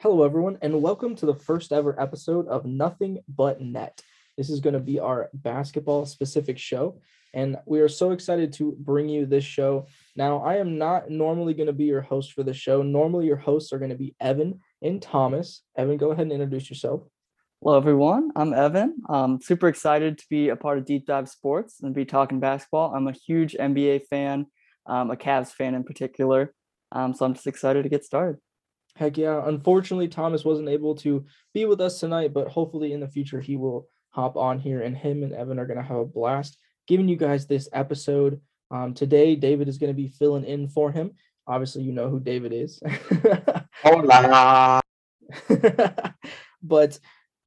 Hello, 0.00 0.24
everyone, 0.24 0.58
and 0.60 0.82
welcome 0.82 1.14
to 1.16 1.24
the 1.24 1.34
first 1.34 1.72
ever 1.72 1.98
episode 1.98 2.46
of 2.48 2.66
Nothing 2.66 3.18
But 3.34 3.62
Net. 3.62 4.02
This 4.36 4.50
is 4.50 4.60
going 4.60 4.74
to 4.74 4.78
be 4.78 5.00
our 5.00 5.30
basketball 5.32 6.04
specific 6.04 6.58
show, 6.58 7.00
and 7.32 7.56
we 7.64 7.80
are 7.80 7.88
so 7.88 8.10
excited 8.10 8.52
to 8.54 8.76
bring 8.78 9.08
you 9.08 9.24
this 9.24 9.42
show. 9.42 9.86
Now, 10.14 10.40
I 10.40 10.56
am 10.56 10.76
not 10.76 11.08
normally 11.08 11.54
going 11.54 11.68
to 11.68 11.72
be 11.72 11.86
your 11.86 12.02
host 12.02 12.34
for 12.34 12.42
the 12.42 12.52
show. 12.52 12.82
Normally, 12.82 13.24
your 13.24 13.38
hosts 13.38 13.72
are 13.72 13.78
going 13.78 13.90
to 13.90 13.96
be 13.96 14.14
Evan 14.20 14.60
and 14.82 15.00
Thomas. 15.00 15.62
Evan, 15.78 15.96
go 15.96 16.10
ahead 16.10 16.24
and 16.24 16.32
introduce 16.32 16.68
yourself. 16.68 17.00
Hello, 17.62 17.78
everyone. 17.78 18.32
I'm 18.36 18.52
Evan. 18.52 18.98
I'm 19.08 19.40
super 19.40 19.66
excited 19.66 20.18
to 20.18 20.26
be 20.28 20.50
a 20.50 20.56
part 20.56 20.76
of 20.76 20.84
Deep 20.84 21.06
Dive 21.06 21.30
Sports 21.30 21.80
and 21.82 21.94
be 21.94 22.04
talking 22.04 22.38
basketball. 22.38 22.94
I'm 22.94 23.08
a 23.08 23.12
huge 23.12 23.54
NBA 23.58 24.08
fan, 24.10 24.44
um, 24.84 25.10
a 25.10 25.16
Cavs 25.16 25.52
fan 25.52 25.74
in 25.74 25.84
particular. 25.84 26.52
Um, 26.92 27.14
so 27.14 27.24
I'm 27.24 27.32
just 27.32 27.46
excited 27.46 27.84
to 27.84 27.88
get 27.88 28.04
started. 28.04 28.36
Heck 28.96 29.18
yeah. 29.18 29.42
Unfortunately, 29.44 30.08
Thomas 30.08 30.44
wasn't 30.44 30.68
able 30.68 30.94
to 30.96 31.24
be 31.52 31.66
with 31.66 31.80
us 31.80 32.00
tonight, 32.00 32.32
but 32.32 32.48
hopefully 32.48 32.92
in 32.92 33.00
the 33.00 33.08
future 33.08 33.40
he 33.40 33.56
will 33.56 33.88
hop 34.10 34.36
on 34.36 34.58
here 34.58 34.80
and 34.82 34.96
him 34.96 35.22
and 35.22 35.34
Evan 35.34 35.58
are 35.58 35.66
going 35.66 35.76
to 35.76 35.84
have 35.84 35.98
a 35.98 36.04
blast 36.04 36.56
giving 36.86 37.08
you 37.08 37.16
guys 37.16 37.46
this 37.46 37.68
episode. 37.72 38.40
Um, 38.70 38.94
today, 38.94 39.36
David 39.36 39.68
is 39.68 39.78
going 39.78 39.90
to 39.92 39.96
be 39.96 40.08
filling 40.08 40.44
in 40.44 40.68
for 40.68 40.90
him. 40.90 41.12
Obviously, 41.46 41.82
you 41.82 41.92
know 41.92 42.08
who 42.08 42.20
David 42.20 42.52
is. 42.52 42.80
Hola. 43.82 44.80
but 46.62 46.98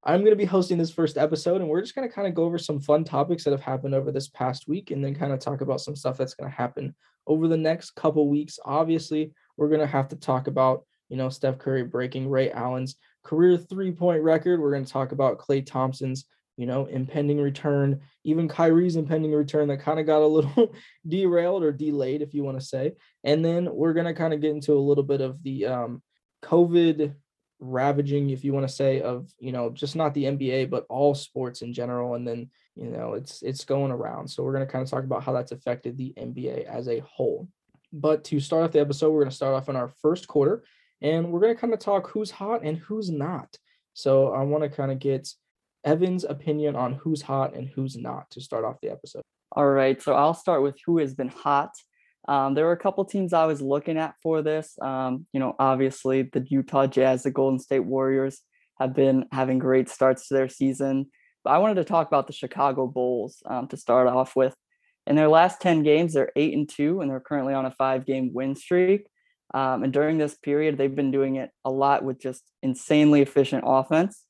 I'm 0.04 0.21
going 0.21 0.31
to 0.31 0.38
be 0.38 0.45
hosting 0.45 0.77
this 0.77 0.91
first 0.91 1.18
episode, 1.18 1.62
and 1.62 1.70
we're 1.70 1.81
just 1.81 1.95
going 1.95 2.07
to 2.07 2.13
kind 2.13 2.27
of 2.27 2.34
go 2.34 2.43
over 2.43 2.57
some 2.57 2.79
fun 2.79 3.04
topics 3.04 3.43
that 3.43 3.52
have 3.52 3.62
happened 3.62 3.93
over 3.93 4.12
this 4.12 4.29
past 4.29 4.68
week 4.68 4.91
and 4.91 5.04
then 5.04 5.16
kind 5.16 5.34
of 5.34 5.40
talk 5.40 5.62
about 5.62 5.81
some 5.81 5.95
stuff 5.95 6.18
that's 6.18 6.35
going 6.35 6.49
to 6.49 6.55
happen 6.55 6.95
over 7.27 7.48
the 7.48 7.57
next 7.57 7.91
couple 7.91 8.29
weeks. 8.29 8.59
Obviously, 8.63 9.34
we're 9.57 9.68
going 9.68 9.81
to 9.81 9.88
have 9.88 10.07
to 10.09 10.16
talk 10.16 10.48
about, 10.48 10.85
you 11.09 11.18
know, 11.18 11.30
Steph 11.30 11.58
Curry 11.58 11.84
breaking 11.84 12.30
Ray 12.30 12.52
Allen's 12.52 12.95
career 13.23 13.58
three 13.58 13.91
point 13.91 14.23
record. 14.23 14.62
We're 14.62 14.72
going 14.72 14.86
to 14.86 14.91
talk 14.91 15.12
about 15.12 15.40
Klay 15.40 15.66
Thompson's, 15.66 16.26
you 16.57 16.66
know, 16.66 16.85
impending 16.85 17.40
return, 17.40 18.01
even 18.24 18.48
Kyrie's 18.48 18.96
impending 18.96 19.32
return 19.32 19.68
that 19.70 19.82
kind 19.82 19.99
of 19.99 20.05
got 20.05 20.21
a 20.21 20.27
little 20.27 20.74
derailed 21.07 21.63
or 21.63 21.71
delayed, 21.71 22.21
if 22.21 22.34
you 22.34 22.43
want 22.43 22.60
to 22.60 22.66
say. 22.66 22.93
And 23.24 23.43
then 23.43 23.68
we're 23.71 23.93
going 23.93 24.07
to 24.07 24.13
kind 24.13 24.34
of 24.34 24.41
get 24.41 24.51
into 24.51 24.74
a 24.74 24.79
little 24.79 25.04
bit 25.04 25.21
of 25.21 25.41
the 25.43 25.66
um, 25.66 26.01
COVID 26.43 27.13
ravaging, 27.60 28.29
if 28.29 28.44
you 28.44 28.54
want 28.54 28.68
to 28.68 28.73
say, 28.73 29.01
of 29.01 29.29
you 29.40 29.51
know 29.51 29.70
just 29.70 29.96
not 29.96 30.13
the 30.13 30.26
NBA 30.26 30.70
but 30.70 30.85
all 30.90 31.13
sports 31.13 31.62
in 31.62 31.73
general. 31.73 32.16
And 32.16 32.27
then 32.27 32.49
you 32.76 32.90
know 32.90 33.13
it's 33.13 33.41
it's 33.41 33.66
going 33.66 33.91
around. 33.91 34.27
So 34.27 34.44
we're 34.44 34.54
going 34.54 34.66
to 34.66 34.71
kind 34.71 34.84
of 34.84 34.90
talk 34.90 35.04
about 35.04 35.23
how 35.23 35.34
that's 35.34 35.51
affected 35.51 35.98
the 35.98 36.13
NBA 36.18 36.66
as 36.66 36.88
a 36.88 36.99
whole. 36.99 37.48
But 37.91 38.23
to 38.26 38.40
start 38.40 38.63
off 38.63 38.71
the 38.71 38.79
episode, 38.79 39.12
we're 39.12 39.21
going 39.21 39.32
to 39.32 39.35
start 39.35 39.55
off 39.55 39.70
in 39.70 39.76
our 39.76 39.90
first 40.01 40.27
quarter, 40.27 40.63
and 41.01 41.31
we're 41.31 41.39
going 41.39 41.53
to 41.53 41.59
kind 41.59 41.73
of 41.73 41.79
talk 41.79 42.09
who's 42.09 42.31
hot 42.31 42.63
and 42.63 42.77
who's 42.77 43.09
not. 43.09 43.55
So 43.93 44.33
I 44.33 44.43
want 44.43 44.63
to 44.63 44.69
kind 44.69 44.91
of 44.91 44.99
get 44.99 45.27
Evan's 45.83 46.23
opinion 46.23 46.75
on 46.75 46.93
who's 46.93 47.21
hot 47.21 47.55
and 47.55 47.69
who's 47.69 47.97
not 47.97 48.29
to 48.31 48.41
start 48.41 48.65
off 48.65 48.81
the 48.81 48.91
episode. 48.91 49.23
All 49.51 49.67
right, 49.67 50.01
so 50.01 50.13
I'll 50.13 50.33
start 50.33 50.61
with 50.61 50.77
who 50.85 50.99
has 50.99 51.13
been 51.13 51.29
hot. 51.29 51.71
Um, 52.27 52.53
there 52.53 52.65
were 52.65 52.73
a 52.73 52.77
couple 52.77 53.03
teams 53.05 53.33
I 53.33 53.45
was 53.45 53.61
looking 53.61 53.97
at 53.97 54.15
for 54.21 54.41
this. 54.41 54.77
Um, 54.81 55.25
you 55.33 55.39
know, 55.39 55.55
obviously 55.57 56.23
the 56.23 56.45
Utah 56.47 56.85
Jazz, 56.85 57.23
the 57.23 57.31
Golden 57.31 57.59
State 57.59 57.79
Warriors 57.79 58.41
have 58.79 58.93
been 58.93 59.25
having 59.31 59.59
great 59.59 59.89
starts 59.89 60.27
to 60.27 60.33
their 60.33 60.49
season. 60.49 61.07
But 61.43 61.51
I 61.51 61.57
wanted 61.57 61.75
to 61.75 61.85
talk 61.85 62.07
about 62.07 62.27
the 62.27 62.33
Chicago 62.33 62.87
Bulls 62.87 63.41
um, 63.45 63.67
to 63.70 63.77
start 63.77 64.07
off 64.07 64.35
with. 64.35 64.55
In 65.07 65.16
their 65.16 65.27
last 65.27 65.61
10 65.61 65.81
games, 65.83 66.13
they're 66.13 66.31
eight 66.35 66.53
and 66.53 66.69
two, 66.69 67.01
and 67.01 67.09
they're 67.09 67.19
currently 67.19 67.53
on 67.53 67.66
a 67.66 67.72
five 67.72 68.05
game 68.05 68.31
win 68.33 68.55
streak. 68.55 69.07
Um, 69.53 69.83
and 69.83 69.94
during 69.94 70.17
this 70.17 70.35
period, 70.35 70.78
they've 70.78 70.95
been 70.95 71.11
doing 71.11 71.38
it 71.38 71.51
a 71.66 71.72
lot 71.72 72.03
with 72.03 72.19
just 72.19 72.44
insanely 72.61 73.22
efficient 73.22 73.63
offense. 73.66 74.23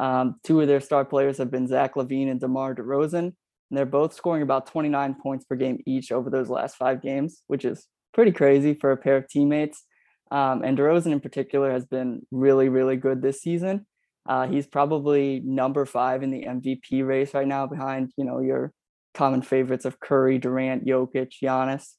Um, 0.00 0.36
two 0.42 0.60
of 0.60 0.66
their 0.66 0.80
star 0.80 1.04
players 1.04 1.38
have 1.38 1.50
been 1.50 1.68
Zach 1.68 1.94
LaVine 1.94 2.30
and 2.30 2.40
DeMar 2.40 2.74
DeRozan. 2.74 3.32
And 3.70 3.78
they're 3.78 3.86
both 3.86 4.12
scoring 4.12 4.42
about 4.42 4.66
29 4.66 5.16
points 5.22 5.44
per 5.44 5.56
game 5.56 5.78
each 5.86 6.12
over 6.12 6.28
those 6.28 6.48
last 6.48 6.76
five 6.76 7.02
games, 7.02 7.42
which 7.46 7.64
is 7.64 7.86
pretty 8.12 8.32
crazy 8.32 8.74
for 8.74 8.90
a 8.92 8.96
pair 8.96 9.16
of 9.16 9.28
teammates. 9.28 9.84
Um, 10.30 10.62
and 10.64 10.76
DeRozan 10.76 11.12
in 11.12 11.20
particular 11.20 11.70
has 11.70 11.86
been 11.86 12.22
really, 12.30 12.68
really 12.68 12.96
good 12.96 13.22
this 13.22 13.40
season. 13.40 13.86
Uh, 14.26 14.46
he's 14.46 14.66
probably 14.66 15.40
number 15.44 15.84
five 15.84 16.22
in 16.22 16.30
the 16.30 16.44
MVP 16.44 17.06
race 17.06 17.34
right 17.34 17.46
now, 17.46 17.66
behind 17.66 18.10
you 18.16 18.24
know 18.24 18.40
your 18.40 18.72
common 19.12 19.42
favorites 19.42 19.84
of 19.84 20.00
Curry, 20.00 20.38
Durant, 20.38 20.86
Jokic, 20.86 21.32
Giannis. 21.42 21.92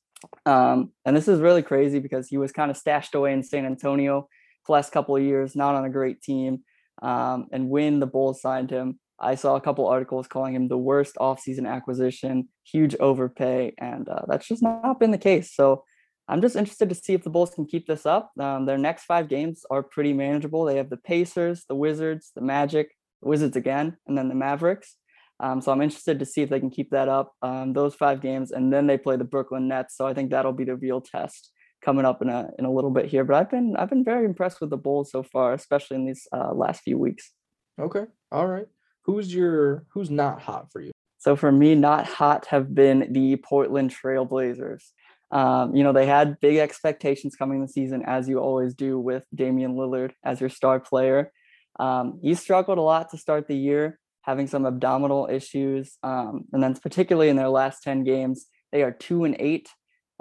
Um, 0.46 0.92
and 1.06 1.16
this 1.16 1.28
is 1.28 1.40
really 1.40 1.64
crazy 1.64 2.00
because 2.00 2.28
he 2.28 2.38
was 2.38 2.52
kind 2.52 2.72
of 2.72 2.78
stashed 2.78 3.16
away 3.16 3.34
in 3.34 3.44
San 3.44 3.66
Antonio 3.66 4.28
for 4.64 4.68
the 4.68 4.74
last 4.74 4.92
couple 4.92 5.16
of 5.16 5.24
years, 5.24 5.56
not 5.56 5.76
on 5.76 5.86
a 5.86 5.90
great 5.90 6.22
team. 6.22 6.64
Um, 7.02 7.48
and 7.52 7.70
when 7.70 8.00
the 8.00 8.08
Bulls 8.08 8.42
signed 8.42 8.70
him, 8.70 9.00
I 9.20 9.36
saw 9.36 9.56
a 9.56 9.62
couple 9.62 9.88
articles 9.88 10.28
calling 10.28 10.56
him 10.56 10.68
the 10.68 10.78
worst 10.78 11.16
offseason 11.16 11.68
acquisition, 11.68 12.50
huge 12.64 12.96
overpay, 13.00 13.74
and 13.78 14.08
uh, 14.10 14.24
that's 14.28 14.48
just 14.48 14.62
not 14.62 15.00
been 15.00 15.12
the 15.12 15.18
case. 15.18 15.54
So 15.54 15.84
I'm 16.28 16.42
just 16.42 16.56
interested 16.56 16.90
to 16.90 16.96
see 16.96 17.14
if 17.14 17.24
the 17.24 17.30
Bulls 17.30 17.52
can 17.52 17.66
keep 17.66 17.88
this 17.88 18.06
up. 18.06 18.32
Um, 18.40 18.66
their 18.66 18.78
next 18.78 19.04
five 19.06 19.30
games 19.30 19.64
are 19.70 19.84
pretty 19.84 20.12
manageable. 20.12 20.66
They 20.66 20.78
have 20.78 20.90
the 20.90 20.98
Pacers, 20.98 21.66
the 21.70 21.76
Wizards, 21.76 22.32
the 22.36 22.42
Magic, 22.42 22.90
the 23.22 23.30
Wizards 23.30 23.56
again, 23.56 23.98
and 24.08 24.18
then 24.18 24.28
the 24.28 24.36
Mavericks. 24.36 24.96
Um, 25.40 25.62
so 25.62 25.72
I'm 25.72 25.82
interested 25.82 26.20
to 26.20 26.26
see 26.26 26.42
if 26.42 26.50
they 26.50 26.60
can 26.60 26.70
keep 26.70 26.92
that 26.92 27.10
up, 27.10 27.34
um, 27.42 27.74
those 27.74 27.94
five 27.94 28.22
games, 28.22 28.52
and 28.52 28.72
then 28.72 28.88
they 28.88 28.98
play 28.98 29.18
the 29.18 29.24
Brooklyn 29.26 29.68
Nets. 29.68 29.98
So 29.98 30.08
I 30.08 30.14
think 30.14 30.32
that'll 30.32 30.54
be 30.54 30.64
the 30.64 30.78
real 30.78 31.02
test 31.02 31.52
coming 31.84 32.06
up 32.06 32.22
in 32.22 32.30
a 32.30 32.50
in 32.58 32.66
a 32.66 32.72
little 32.72 32.92
bit 32.92 33.06
here. 33.06 33.24
But 33.24 33.36
I've 33.36 33.52
been 33.52 33.76
I've 33.76 33.90
been 33.90 34.04
very 34.04 34.26
impressed 34.26 34.62
with 34.62 34.70
the 34.70 34.78
Bulls 34.78 35.12
so 35.12 35.24
far, 35.24 35.54
especially 35.54 35.96
in 35.96 36.06
these 36.06 36.28
uh, 36.32 36.54
last 36.54 36.84
few 36.84 36.98
weeks. 36.98 37.32
Okay, 37.80 38.06
all 38.32 38.48
right 38.48 38.68
who's 39.06 39.34
your 39.34 39.86
who's 39.90 40.10
not 40.10 40.42
hot 40.42 40.72
for 40.72 40.82
you? 40.82 40.92
So 41.18 41.36
for 41.36 41.52
me, 41.52 41.76
not 41.76 42.06
hot 42.06 42.48
have 42.48 42.76
been 42.76 43.12
the 43.12 43.38
Portland 43.38 43.96
Trailblazers. 43.96 44.84
Um, 45.32 45.76
you 45.76 45.84
know, 45.84 45.94
they 45.94 46.06
had 46.06 46.40
big 46.40 46.58
expectations 46.58 47.36
coming 47.36 47.62
the 47.62 47.68
season, 47.68 48.04
as 48.06 48.30
you 48.30 48.40
always 48.40 48.76
do 48.76 49.00
with 49.00 49.26
Damian 49.34 49.76
Lillard 49.76 50.12
as 50.24 50.40
your 50.40 50.50
star 50.50 50.80
player. 50.80 51.32
Um, 51.80 52.20
he 52.22 52.36
struggled 52.36 52.78
a 52.78 52.82
lot 52.82 53.10
to 53.10 53.18
start 53.18 53.48
the 53.48 53.58
year, 53.58 54.00
having 54.26 54.48
some 54.48 54.66
abdominal 54.66 55.28
issues. 55.32 55.98
Um, 56.04 56.46
and 56.52 56.62
then, 56.62 56.76
particularly 56.76 57.30
in 57.30 57.36
their 57.36 57.50
last 57.50 57.84
10 57.84 58.04
games, 58.04 58.48
they 58.72 58.84
are 58.84 58.92
two 58.92 59.24
and 59.24 59.36
eight, 59.40 59.70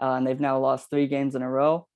uh, 0.01 0.13
and 0.13 0.27
they've 0.27 0.41
now 0.41 0.59
lost 0.59 0.91
three 0.91 1.07
games 1.07 1.35
in 1.35 1.43
a 1.43 1.51
row. 1.51 1.87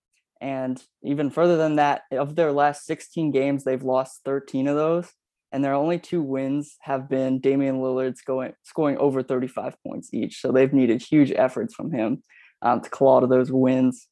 And 0.41 0.83
even 1.03 1.31
further 1.31 1.57
than 1.57 1.77
that, 1.77 2.03
of 2.13 2.37
their 2.37 2.53
last 2.53 2.87
16 2.87 3.33
games, 3.33 3.65
they've 3.65 3.83
lost 3.83 4.21
13 4.25 4.69
of 4.69 4.77
those 4.77 5.13
and 5.53 5.65
their 5.65 5.75
only 5.75 5.99
two 5.99 6.23
wins 6.23 6.77
have 6.81 7.09
been 7.09 7.41
Damian 7.41 7.77
Lillard's 7.77 8.21
going 8.21 8.53
scoring 8.65 8.99
over 8.99 9.23
35 9.23 9.77
points 9.87 10.13
each. 10.13 10.41
So 10.41 10.53
they've 10.53 10.73
needed 10.73 11.03
huge 11.03 11.33
efforts 11.33 11.75
from 11.75 11.91
him 11.91 12.23
um, 12.61 12.83
to 12.83 12.91
claw 12.91 13.21
to 13.21 13.27
those 13.27 13.51
wins. 13.51 14.09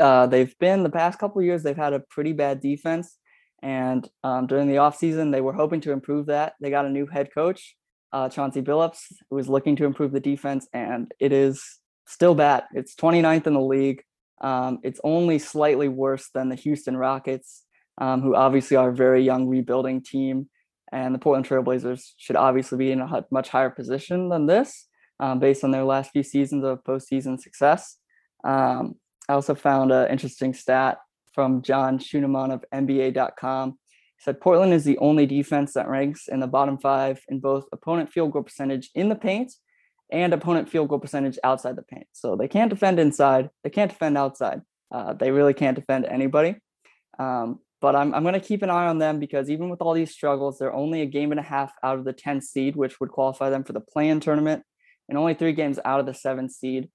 Uh, 0.00 0.26
they've 0.26 0.58
been 0.58 0.82
the 0.82 0.90
past 0.90 1.18
couple 1.18 1.42
years 1.42 1.62
they've 1.62 1.76
had 1.76 1.92
a 1.92 2.00
pretty 2.00 2.32
bad 2.32 2.60
defense, 2.60 3.16
and 3.62 4.08
um, 4.22 4.46
during 4.46 4.68
the 4.68 4.76
offseason 4.76 5.32
they 5.32 5.40
were 5.40 5.52
hoping 5.52 5.80
to 5.82 5.92
improve 5.92 6.26
that. 6.26 6.54
They 6.60 6.70
got 6.70 6.86
a 6.86 6.90
new 6.90 7.06
head 7.06 7.28
coach, 7.32 7.76
uh, 8.12 8.28
Chauncey 8.28 8.62
Billups, 8.62 9.12
who 9.30 9.38
is 9.38 9.48
looking 9.48 9.76
to 9.76 9.84
improve 9.84 10.12
the 10.12 10.20
defense, 10.20 10.68
and 10.72 11.12
it 11.20 11.32
is 11.32 11.62
still 12.06 12.34
bad. 12.34 12.64
It's 12.74 12.94
29th 12.94 13.46
in 13.46 13.54
the 13.54 13.60
league. 13.60 14.02
Um, 14.40 14.78
it's 14.82 15.00
only 15.02 15.38
slightly 15.38 15.88
worse 15.88 16.30
than 16.32 16.48
the 16.48 16.54
Houston 16.54 16.96
Rockets 16.96 17.64
um, 18.00 18.22
who 18.22 18.34
obviously 18.34 18.76
are 18.76 18.90
a 18.90 18.94
very 18.94 19.22
young 19.22 19.48
rebuilding 19.48 20.02
team. 20.02 20.48
And 20.90 21.14
the 21.14 21.18
Portland 21.18 21.46
Trailblazers 21.46 22.12
should 22.16 22.36
obviously 22.36 22.78
be 22.78 22.92
in 22.92 23.00
a 23.00 23.24
much 23.30 23.50
higher 23.50 23.70
position 23.70 24.30
than 24.30 24.46
this 24.46 24.86
um, 25.20 25.38
based 25.38 25.64
on 25.64 25.70
their 25.70 25.84
last 25.84 26.12
few 26.12 26.22
seasons 26.22 26.64
of 26.64 26.82
postseason 26.84 27.38
success. 27.38 27.98
Um, 28.44 28.94
I 29.28 29.34
also 29.34 29.54
found 29.54 29.92
an 29.92 30.10
interesting 30.10 30.54
stat 30.54 30.98
from 31.34 31.62
John 31.62 31.98
Schuhmann 31.98 32.50
of 32.50 32.64
NBA.com. 32.72 33.70
He 33.70 34.22
said 34.22 34.40
Portland 34.40 34.72
is 34.72 34.84
the 34.84 34.98
only 34.98 35.26
defense 35.26 35.74
that 35.74 35.88
ranks 35.88 36.28
in 36.28 36.40
the 36.40 36.46
bottom 36.46 36.78
five 36.78 37.20
in 37.28 37.40
both 37.40 37.66
opponent 37.72 38.10
field 38.10 38.32
goal 38.32 38.42
percentage 38.42 38.90
in 38.94 39.08
the 39.08 39.14
paint 39.14 39.52
and 40.10 40.32
opponent 40.32 40.68
field 40.68 40.88
goal 40.88 40.98
percentage 40.98 41.38
outside 41.44 41.76
the 41.76 41.82
paint. 41.82 42.06
So 42.12 42.36
they 42.36 42.48
can't 42.48 42.70
defend 42.70 42.98
inside, 42.98 43.50
they 43.62 43.70
can't 43.70 43.90
defend 43.90 44.16
outside. 44.18 44.62
Uh, 44.90 45.12
they 45.12 45.30
really 45.30 45.54
can't 45.54 45.76
defend 45.76 46.06
anybody. 46.06 46.56
Um, 47.18 47.60
but 47.80 47.94
I'm, 47.94 48.14
I'm 48.14 48.22
going 48.22 48.34
to 48.34 48.40
keep 48.40 48.62
an 48.62 48.70
eye 48.70 48.86
on 48.86 48.98
them 48.98 49.20
because 49.20 49.50
even 49.50 49.68
with 49.68 49.80
all 49.80 49.94
these 49.94 50.10
struggles, 50.10 50.58
they're 50.58 50.72
only 50.72 51.02
a 51.02 51.06
game 51.06 51.30
and 51.30 51.38
a 51.38 51.44
half 51.44 51.72
out 51.82 51.98
of 51.98 52.04
the 52.04 52.12
10th 52.12 52.44
seed, 52.44 52.74
which 52.74 52.98
would 53.00 53.10
qualify 53.10 53.50
them 53.50 53.64
for 53.64 53.72
the 53.72 53.80
play-in 53.80 54.20
tournament, 54.20 54.64
and 55.08 55.16
only 55.16 55.34
three 55.34 55.52
games 55.52 55.78
out 55.84 56.00
of 56.00 56.06
the 56.06 56.14
seventh 56.14 56.52
seed. 56.52 56.88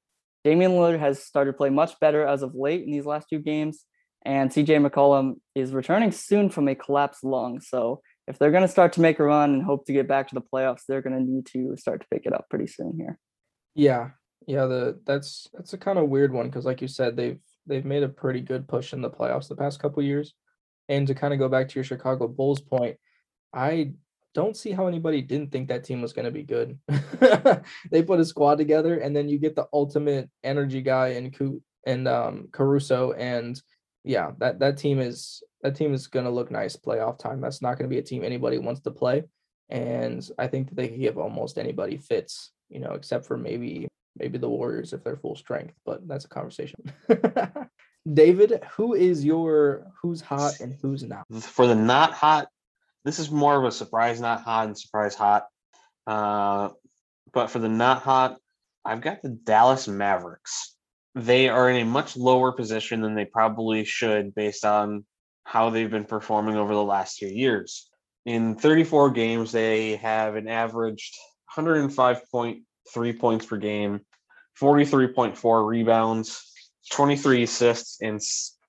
Damian 0.44 0.74
Lillard 0.74 1.00
has 1.00 1.24
started 1.24 1.52
to 1.52 1.58
play 1.58 1.70
much 1.70 1.98
better 2.02 2.26
as 2.26 2.42
of 2.42 2.54
late 2.54 2.84
in 2.84 2.92
these 2.92 3.06
last 3.06 3.30
two 3.30 3.40
games, 3.40 3.86
and 4.26 4.50
CJ 4.50 4.86
McCollum 4.86 5.36
is 5.54 5.74
returning 5.74 6.12
soon 6.12 6.50
from 6.50 6.68
a 6.68 6.76
collapsed 6.76 7.24
lung. 7.24 7.60
So 7.60 8.02
if 8.28 8.40
they're 8.40 8.52
going 8.52 8.64
to 8.64 8.70
start 8.70 8.94
to 8.94 9.02
make 9.02 9.20
a 9.20 9.24
run 9.24 9.54
and 9.54 9.64
hope 9.64 9.86
to 9.86 9.94
get 9.94 10.08
back 10.08 10.30
to 10.30 10.36
the 10.36 10.42
playoffs, 10.42 10.84
they're 10.88 11.02
going 11.02 11.18
to 11.18 11.24
need 11.24 11.46
to 11.48 11.76
start 11.78 12.02
to 12.02 12.08
pick 12.10 12.26
it 12.26 12.34
up 12.34 12.50
pretty 12.50 12.68
soon 12.68 12.94
here. 12.98 13.20
Yeah, 13.76 14.12
yeah, 14.48 14.66
the 14.66 15.00
that's 15.06 15.48
that's 15.54 15.74
a 15.74 15.78
kind 15.78 16.00
of 16.00 16.10
weird 16.10 16.32
one 16.32 16.48
because, 16.48 16.66
like 16.66 16.82
you 16.82 16.88
said, 16.88 17.16
they've 17.16 17.40
they've 17.66 17.86
made 17.86 18.04
a 18.04 18.10
pretty 18.10 18.42
good 18.42 18.68
push 18.68 18.94
in 18.94 19.02
the 19.02 19.10
playoffs 19.10 19.48
the 19.48 19.56
past 19.56 19.80
couple 19.80 20.04
years 20.04 20.34
And 20.90 21.08
to 21.08 21.16
kind 21.16 21.34
of 21.34 21.40
go 21.40 21.50
back 21.50 21.70
to 21.70 21.76
your 21.76 21.84
Chicago 21.84 22.28
Bulls 22.28 22.62
point, 22.62 22.98
I 23.54 23.94
don't 24.34 24.58
see 24.58 24.72
how 24.72 24.88
anybody 24.88 25.22
didn't 25.22 25.52
think 25.52 25.68
that 25.68 25.84
team 25.84 26.02
was 26.02 26.14
going 26.14 26.26
to 26.26 26.32
be 26.32 26.44
good. 26.44 26.78
they 27.92 28.04
put 28.04 28.20
a 28.20 28.26
squad 28.26 28.58
together, 28.58 29.00
and 29.00 29.16
then 29.16 29.30
you 29.30 29.38
get 29.38 29.56
the 29.56 29.68
ultimate 29.74 30.30
energy 30.44 30.82
guy 30.82 31.10
and 31.10 31.36
and 31.86 32.08
um, 32.08 32.48
Caruso, 32.52 33.12
and 33.14 33.62
yeah, 34.04 34.32
that 34.40 34.60
that 34.60 34.78
team 34.78 35.00
is 35.00 35.44
that 35.62 35.76
team 35.76 35.94
is 35.94 36.08
going 36.08 36.26
to 36.26 36.32
look 36.32 36.52
nice 36.52 36.76
playoff 36.76 37.18
time. 37.18 37.42
That's 37.42 37.62
not 37.62 37.78
going 37.78 37.90
to 37.90 37.94
be 37.94 38.00
a 38.00 38.04
team 38.04 38.24
anybody 38.24 38.58
wants 38.58 38.82
to 38.82 38.92
play, 38.92 39.24
and 39.70 40.28
I 40.38 40.48
think 40.48 40.70
that 40.70 40.76
they 40.76 40.88
can 40.88 41.00
give 41.00 41.18
almost 41.18 41.58
anybody 41.58 41.98
fits, 41.98 42.52
you 42.70 42.80
know, 42.80 42.94
except 42.94 43.26
for 43.26 43.38
maybe 43.38 43.88
maybe 44.18 44.38
the 44.38 44.50
Warriors 44.50 44.94
if 44.94 45.04
they're 45.04 45.18
full 45.18 45.36
strength, 45.36 45.76
but 45.86 46.08
that's 46.08 46.26
a 46.26 46.30
conversation. 46.30 46.80
David, 48.14 48.62
who 48.76 48.94
is 48.94 49.24
your 49.24 49.88
who's 50.02 50.22
hot 50.22 50.60
and 50.60 50.78
who's 50.82 51.04
not? 51.04 51.26
For 51.42 51.68
the 51.68 51.76
not 51.76 52.12
hot, 52.14 52.50
this 53.06 53.20
is 53.20 53.32
more 53.32 53.58
of 53.58 53.64
a 53.64 53.72
surprise 53.72 54.20
not 54.20 54.42
hot 54.42 54.68
and 54.68 54.78
surprise 54.78 55.16
hot. 55.16 55.48
Uh, 56.06 56.70
but 57.32 57.50
for 57.50 57.60
the 57.60 57.70
not 57.70 58.02
hot, 58.02 58.38
I've 58.84 59.02
got 59.02 59.22
the 59.22 59.30
Dallas 59.30 59.88
Mavericks. 59.88 60.73
They 61.16 61.48
are 61.50 61.70
in 61.70 61.82
a 61.82 61.86
much 61.86 62.18
lower 62.18 62.52
position 62.52 63.02
than 63.02 63.14
they 63.14 63.26
probably 63.26 63.86
should 63.86 64.34
based 64.34 64.66
on 64.66 65.06
how 65.44 65.70
they've 65.70 65.90
been 65.90 66.06
performing 66.06 66.56
over 66.56 66.74
the 66.74 66.84
last 66.84 67.18
few 67.18 67.28
years. 67.28 67.90
In 68.26 68.56
34 68.56 69.12
games, 69.12 69.52
they 69.52 69.98
have 69.98 70.36
an 70.36 70.48
averaged 70.48 71.16
105.3 71.56 73.20
points 73.20 73.46
per 73.46 73.58
game, 73.58 74.02
43.4 74.60 75.68
rebounds, 75.68 76.52
23 76.92 77.44
assists, 77.44 78.02
and 78.02 78.20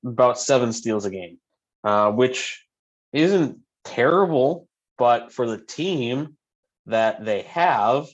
about 0.04 0.38
seven 0.38 0.72
steals 0.72 1.04
a 1.04 1.10
game, 1.10 1.38
uh, 1.84 2.10
which 2.10 2.64
isn't 3.12 3.58
terrible, 3.84 4.68
but 4.98 5.32
for 5.32 5.46
the 5.46 5.58
team 5.58 6.36
that 6.86 7.24
they 7.24 7.42
have, 7.42 8.06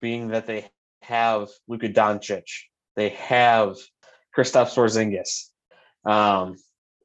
being 0.00 0.28
that 0.28 0.46
they 0.46 0.68
have 1.02 1.48
Luka 1.68 1.88
Doncic, 1.88 2.44
they 2.98 3.10
have 3.10 3.76
Kristaps 4.36 4.74
Porzingis, 4.74 5.48
um, 6.04 6.56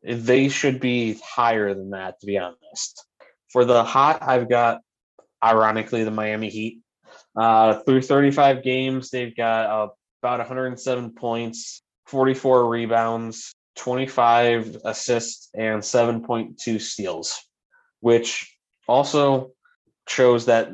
they 0.04 0.50
should 0.50 0.80
be 0.80 1.18
higher 1.24 1.74
than 1.74 1.92
that, 1.92 2.20
to 2.20 2.26
be 2.26 2.38
honest. 2.38 3.06
For 3.52 3.64
the 3.64 3.84
hot, 3.84 4.22
I've 4.22 4.50
got, 4.50 4.82
ironically, 5.44 6.04
the 6.04 6.12
Miami 6.12 6.50
Heat. 6.50 6.80
Uh, 7.36 7.80
through 7.80 8.02
35 8.02 8.64
games, 8.64 9.10
they've 9.10 9.36
got 9.36 9.66
uh, 9.68 9.88
about 10.22 10.40
107 10.40 11.12
points, 11.12 11.82
44 12.08 12.68
rebounds, 12.68 13.54
25 13.78 14.78
assists, 14.84 15.50
and 15.54 15.82
7.2 15.82 16.82
steals 16.82 17.40
which 18.04 18.54
also 18.86 19.52
shows 20.10 20.48
that 20.48 20.70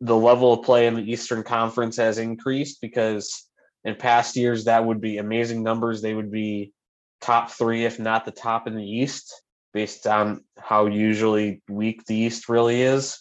the 0.00 0.14
level 0.14 0.52
of 0.52 0.64
play 0.64 0.86
in 0.86 0.94
the 0.94 1.10
Eastern 1.10 1.42
Conference 1.42 1.96
has 1.96 2.18
increased 2.18 2.80
because 2.80 3.47
in 3.84 3.94
past 3.94 4.36
years 4.36 4.64
that 4.64 4.84
would 4.84 5.00
be 5.00 5.18
amazing 5.18 5.62
numbers. 5.62 6.02
They 6.02 6.14
would 6.14 6.30
be 6.30 6.72
top 7.20 7.50
three, 7.50 7.84
if 7.84 7.98
not 7.98 8.24
the 8.24 8.30
top 8.30 8.66
in 8.66 8.76
the 8.76 8.84
East, 8.84 9.42
based 9.72 10.06
on 10.06 10.44
how 10.58 10.86
usually 10.86 11.62
weak 11.68 12.04
the 12.06 12.16
East 12.16 12.48
really 12.48 12.82
is 12.82 13.20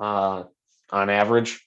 uh, 0.00 0.44
on 0.90 1.10
average. 1.10 1.66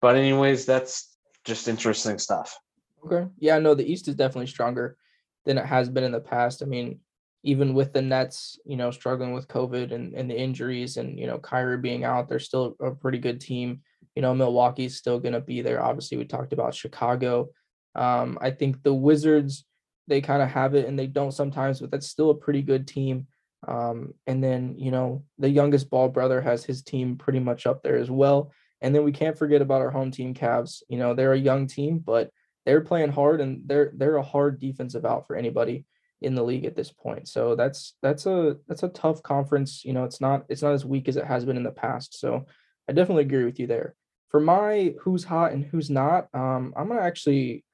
But 0.00 0.16
anyways, 0.16 0.66
that's 0.66 1.16
just 1.44 1.68
interesting 1.68 2.18
stuff. 2.18 2.58
Okay. 3.04 3.28
Yeah, 3.38 3.58
no, 3.58 3.74
the 3.74 3.90
East 3.90 4.08
is 4.08 4.14
definitely 4.14 4.48
stronger 4.48 4.96
than 5.44 5.58
it 5.58 5.66
has 5.66 5.88
been 5.88 6.04
in 6.04 6.12
the 6.12 6.20
past. 6.20 6.62
I 6.62 6.66
mean, 6.66 7.00
even 7.44 7.74
with 7.74 7.92
the 7.92 8.02
Nets, 8.02 8.58
you 8.64 8.76
know, 8.76 8.90
struggling 8.90 9.32
with 9.32 9.46
COVID 9.46 9.92
and, 9.92 10.14
and 10.14 10.28
the 10.28 10.36
injuries 10.36 10.96
and, 10.96 11.18
you 11.18 11.28
know, 11.28 11.38
Kyrie 11.38 11.78
being 11.78 12.04
out, 12.04 12.28
they're 12.28 12.40
still 12.40 12.74
a 12.80 12.90
pretty 12.90 13.18
good 13.18 13.40
team. 13.40 13.82
You 14.16 14.22
know, 14.22 14.34
Milwaukee's 14.34 14.96
still 14.96 15.20
going 15.20 15.34
to 15.34 15.40
be 15.40 15.62
there. 15.62 15.82
Obviously, 15.82 16.18
we 16.18 16.24
talked 16.24 16.52
about 16.52 16.74
Chicago. 16.74 17.50
Um, 17.96 18.38
I 18.40 18.50
think 18.50 18.82
the 18.82 18.94
Wizards, 18.94 19.64
they 20.06 20.20
kind 20.20 20.42
of 20.42 20.50
have 20.50 20.74
it 20.74 20.86
and 20.86 20.98
they 20.98 21.08
don't 21.08 21.32
sometimes, 21.32 21.80
but 21.80 21.90
that's 21.90 22.06
still 22.06 22.30
a 22.30 22.34
pretty 22.34 22.62
good 22.62 22.86
team. 22.86 23.26
Um, 23.66 24.14
and 24.26 24.44
then, 24.44 24.76
you 24.78 24.90
know, 24.90 25.24
the 25.38 25.48
youngest 25.48 25.90
ball 25.90 26.08
brother 26.08 26.40
has 26.40 26.64
his 26.64 26.82
team 26.82 27.16
pretty 27.16 27.40
much 27.40 27.66
up 27.66 27.82
there 27.82 27.96
as 27.96 28.10
well. 28.10 28.52
And 28.80 28.94
then 28.94 29.02
we 29.02 29.12
can't 29.12 29.38
forget 29.38 29.62
about 29.62 29.80
our 29.80 29.90
home 29.90 30.10
team, 30.10 30.34
Cavs. 30.34 30.82
You 30.88 30.98
know, 30.98 31.14
they're 31.14 31.32
a 31.32 31.38
young 31.38 31.66
team, 31.66 31.98
but 31.98 32.30
they're 32.66 32.82
playing 32.82 33.10
hard 33.12 33.40
and 33.40 33.62
they're 33.64 33.92
they're 33.94 34.16
a 34.16 34.22
hard 34.22 34.60
defensive 34.60 35.04
out 35.04 35.26
for 35.26 35.36
anybody 35.36 35.86
in 36.20 36.34
the 36.34 36.42
league 36.42 36.64
at 36.64 36.76
this 36.76 36.92
point. 36.92 37.28
So 37.28 37.54
that's 37.56 37.94
that's 38.02 38.26
a 38.26 38.56
that's 38.68 38.82
a 38.82 38.88
tough 38.88 39.22
conference. 39.22 39.84
You 39.84 39.92
know, 39.92 40.04
it's 40.04 40.20
not 40.20 40.44
it's 40.48 40.62
not 40.62 40.74
as 40.74 40.84
weak 40.84 41.08
as 41.08 41.16
it 41.16 41.24
has 41.24 41.44
been 41.44 41.56
in 41.56 41.62
the 41.62 41.70
past. 41.70 42.18
So 42.18 42.46
I 42.88 42.92
definitely 42.92 43.24
agree 43.24 43.44
with 43.44 43.58
you 43.58 43.66
there. 43.66 43.94
For 44.28 44.40
my 44.40 44.94
who's 45.00 45.24
hot 45.24 45.52
and 45.52 45.64
who's 45.64 45.88
not, 45.90 46.28
um, 46.34 46.74
I'm 46.76 46.88
gonna 46.88 47.00
actually 47.00 47.64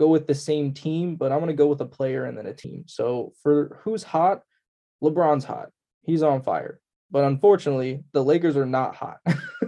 go 0.00 0.08
with 0.08 0.26
the 0.26 0.34
same 0.34 0.72
team, 0.72 1.14
but 1.14 1.30
I'm 1.30 1.40
gonna 1.40 1.52
go 1.52 1.66
with 1.66 1.82
a 1.82 1.86
player 1.86 2.24
and 2.24 2.36
then 2.36 2.46
a 2.46 2.54
team. 2.54 2.84
So 2.86 3.34
for 3.42 3.78
who's 3.84 4.02
hot, 4.02 4.40
LeBron's 5.04 5.44
hot. 5.44 5.68
He's 6.02 6.22
on 6.22 6.42
fire. 6.42 6.80
But 7.10 7.24
unfortunately, 7.24 8.02
the 8.12 8.24
Lakers 8.24 8.56
are 8.56 8.64
not 8.64 8.96
hot. 8.96 9.18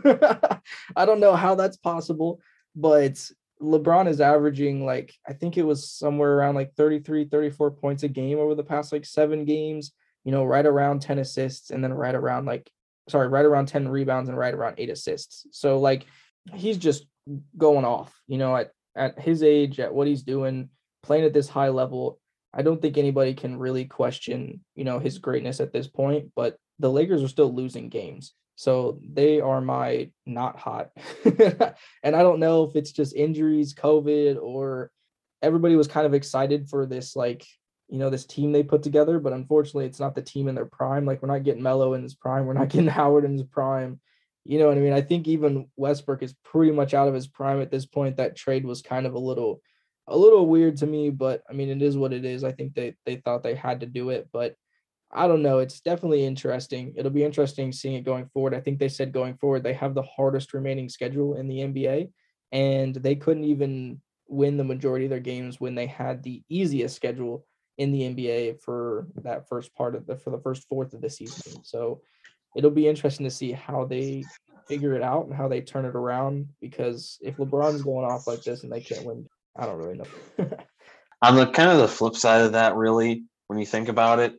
I 0.96 1.04
don't 1.04 1.20
know 1.20 1.36
how 1.36 1.54
that's 1.54 1.76
possible, 1.76 2.40
but 2.74 3.22
LeBron 3.60 4.08
is 4.08 4.22
averaging 4.22 4.86
like 4.86 5.14
I 5.28 5.34
think 5.34 5.58
it 5.58 5.64
was 5.64 5.90
somewhere 5.90 6.32
around 6.32 6.54
like 6.54 6.72
33 6.76 7.26
34 7.26 7.70
points 7.72 8.02
a 8.02 8.08
game 8.08 8.38
over 8.38 8.54
the 8.54 8.64
past 8.64 8.90
like 8.90 9.04
7 9.04 9.44
games, 9.44 9.92
you 10.24 10.32
know, 10.32 10.44
right 10.44 10.64
around 10.64 11.02
10 11.02 11.18
assists 11.18 11.70
and 11.70 11.84
then 11.84 11.92
right 11.92 12.14
around 12.14 12.46
like 12.46 12.70
sorry, 13.10 13.28
right 13.28 13.44
around 13.44 13.66
10 13.66 13.86
rebounds 13.86 14.30
and 14.30 14.38
right 14.38 14.54
around 14.54 14.76
8 14.78 14.88
assists. 14.88 15.46
So 15.50 15.78
like 15.78 16.06
he's 16.54 16.78
just 16.78 17.04
going 17.58 17.84
off, 17.84 18.18
you 18.26 18.38
know, 18.38 18.56
at 18.56 18.70
at 18.96 19.18
his 19.18 19.42
age, 19.42 19.80
at 19.80 19.94
what 19.94 20.06
he's 20.06 20.22
doing, 20.22 20.68
playing 21.02 21.24
at 21.24 21.32
this 21.32 21.48
high 21.48 21.70
level. 21.70 22.18
I 22.54 22.62
don't 22.62 22.80
think 22.80 22.98
anybody 22.98 23.34
can 23.34 23.58
really 23.58 23.86
question, 23.86 24.60
you 24.74 24.84
know, 24.84 24.98
his 24.98 25.18
greatness 25.18 25.60
at 25.60 25.72
this 25.72 25.86
point, 25.86 26.32
but 26.36 26.56
the 26.78 26.90
Lakers 26.90 27.22
are 27.22 27.28
still 27.28 27.52
losing 27.52 27.88
games. 27.88 28.34
So 28.56 28.98
they 29.02 29.40
are 29.40 29.60
my 29.60 30.10
not 30.26 30.58
hot. 30.58 30.90
and 31.24 32.16
I 32.16 32.22
don't 32.22 32.40
know 32.40 32.64
if 32.64 32.76
it's 32.76 32.92
just 32.92 33.16
injuries, 33.16 33.74
COVID, 33.74 34.40
or 34.40 34.90
everybody 35.40 35.76
was 35.76 35.88
kind 35.88 36.06
of 36.06 36.14
excited 36.14 36.68
for 36.68 36.86
this, 36.86 37.16
like, 37.16 37.46
you 37.88 37.98
know, 37.98 38.10
this 38.10 38.26
team 38.26 38.52
they 38.52 38.62
put 38.62 38.82
together. 38.82 39.18
But 39.18 39.32
unfortunately, 39.32 39.86
it's 39.86 40.00
not 40.00 40.14
the 40.14 40.22
team 40.22 40.48
in 40.48 40.54
their 40.54 40.66
prime. 40.66 41.06
Like, 41.06 41.22
we're 41.22 41.32
not 41.32 41.44
getting 41.44 41.62
Melo 41.62 41.94
in 41.94 42.02
his 42.02 42.14
prime. 42.14 42.46
We're 42.46 42.52
not 42.52 42.68
getting 42.70 42.88
Howard 42.88 43.24
in 43.24 43.32
his 43.32 43.44
prime. 43.44 44.00
You 44.44 44.58
know 44.58 44.68
what 44.68 44.76
I 44.76 44.80
mean? 44.80 44.92
I 44.92 45.02
think 45.02 45.28
even 45.28 45.68
Westbrook 45.76 46.22
is 46.22 46.34
pretty 46.44 46.72
much 46.72 46.94
out 46.94 47.08
of 47.08 47.14
his 47.14 47.28
prime 47.28 47.60
at 47.60 47.70
this 47.70 47.86
point. 47.86 48.16
That 48.16 48.36
trade 48.36 48.64
was 48.64 48.82
kind 48.82 49.06
of 49.06 49.14
a 49.14 49.18
little 49.18 49.60
a 50.08 50.16
little 50.16 50.46
weird 50.46 50.76
to 50.78 50.86
me, 50.86 51.10
but 51.10 51.42
I 51.48 51.52
mean 51.52 51.68
it 51.68 51.80
is 51.82 51.96
what 51.96 52.12
it 52.12 52.24
is. 52.24 52.42
I 52.44 52.52
think 52.52 52.74
they 52.74 52.96
they 53.06 53.16
thought 53.16 53.42
they 53.42 53.54
had 53.54 53.80
to 53.80 53.86
do 53.86 54.10
it, 54.10 54.28
but 54.32 54.56
I 55.12 55.28
don't 55.28 55.42
know. 55.42 55.58
It's 55.58 55.80
definitely 55.80 56.24
interesting. 56.24 56.94
It'll 56.96 57.10
be 57.10 57.24
interesting 57.24 57.70
seeing 57.70 57.94
it 57.94 58.04
going 58.04 58.26
forward. 58.32 58.54
I 58.54 58.60
think 58.60 58.78
they 58.78 58.88
said 58.88 59.12
going 59.12 59.36
forward 59.36 59.62
they 59.62 59.74
have 59.74 59.94
the 59.94 60.02
hardest 60.02 60.54
remaining 60.54 60.88
schedule 60.88 61.34
in 61.34 61.46
the 61.48 61.60
NBA, 61.60 62.10
and 62.50 62.94
they 62.94 63.14
couldn't 63.14 63.44
even 63.44 64.00
win 64.28 64.56
the 64.56 64.64
majority 64.64 65.04
of 65.04 65.10
their 65.10 65.20
games 65.20 65.60
when 65.60 65.74
they 65.74 65.86
had 65.86 66.22
the 66.22 66.42
easiest 66.48 66.96
schedule 66.96 67.44
in 67.78 67.92
the 67.92 68.02
NBA 68.02 68.62
for 68.62 69.06
that 69.22 69.48
first 69.48 69.74
part 69.74 69.94
of 69.94 70.06
the 70.06 70.16
for 70.16 70.30
the 70.30 70.40
first 70.40 70.66
fourth 70.68 70.94
of 70.94 71.00
the 71.00 71.10
season. 71.10 71.62
So 71.62 72.00
it'll 72.56 72.70
be 72.70 72.88
interesting 72.88 73.24
to 73.24 73.30
see 73.30 73.52
how 73.52 73.84
they 73.84 74.24
figure 74.66 74.94
it 74.94 75.02
out 75.02 75.26
and 75.26 75.34
how 75.34 75.48
they 75.48 75.60
turn 75.60 75.84
it 75.84 75.94
around. 75.94 76.48
Because 76.60 77.18
if 77.20 77.36
LeBron's 77.36 77.82
going 77.82 78.04
off 78.04 78.26
like 78.26 78.42
this 78.42 78.62
and 78.62 78.72
they 78.72 78.80
can't 78.80 79.04
win, 79.04 79.26
I 79.56 79.66
don't 79.66 79.78
really 79.78 79.98
know. 79.98 80.06
On 81.22 81.36
the 81.36 81.46
kind 81.46 81.70
of 81.70 81.78
the 81.78 81.88
flip 81.88 82.16
side 82.16 82.42
of 82.42 82.52
that, 82.52 82.74
really, 82.74 83.24
when 83.46 83.58
you 83.58 83.66
think 83.66 83.88
about 83.88 84.18
it, 84.18 84.34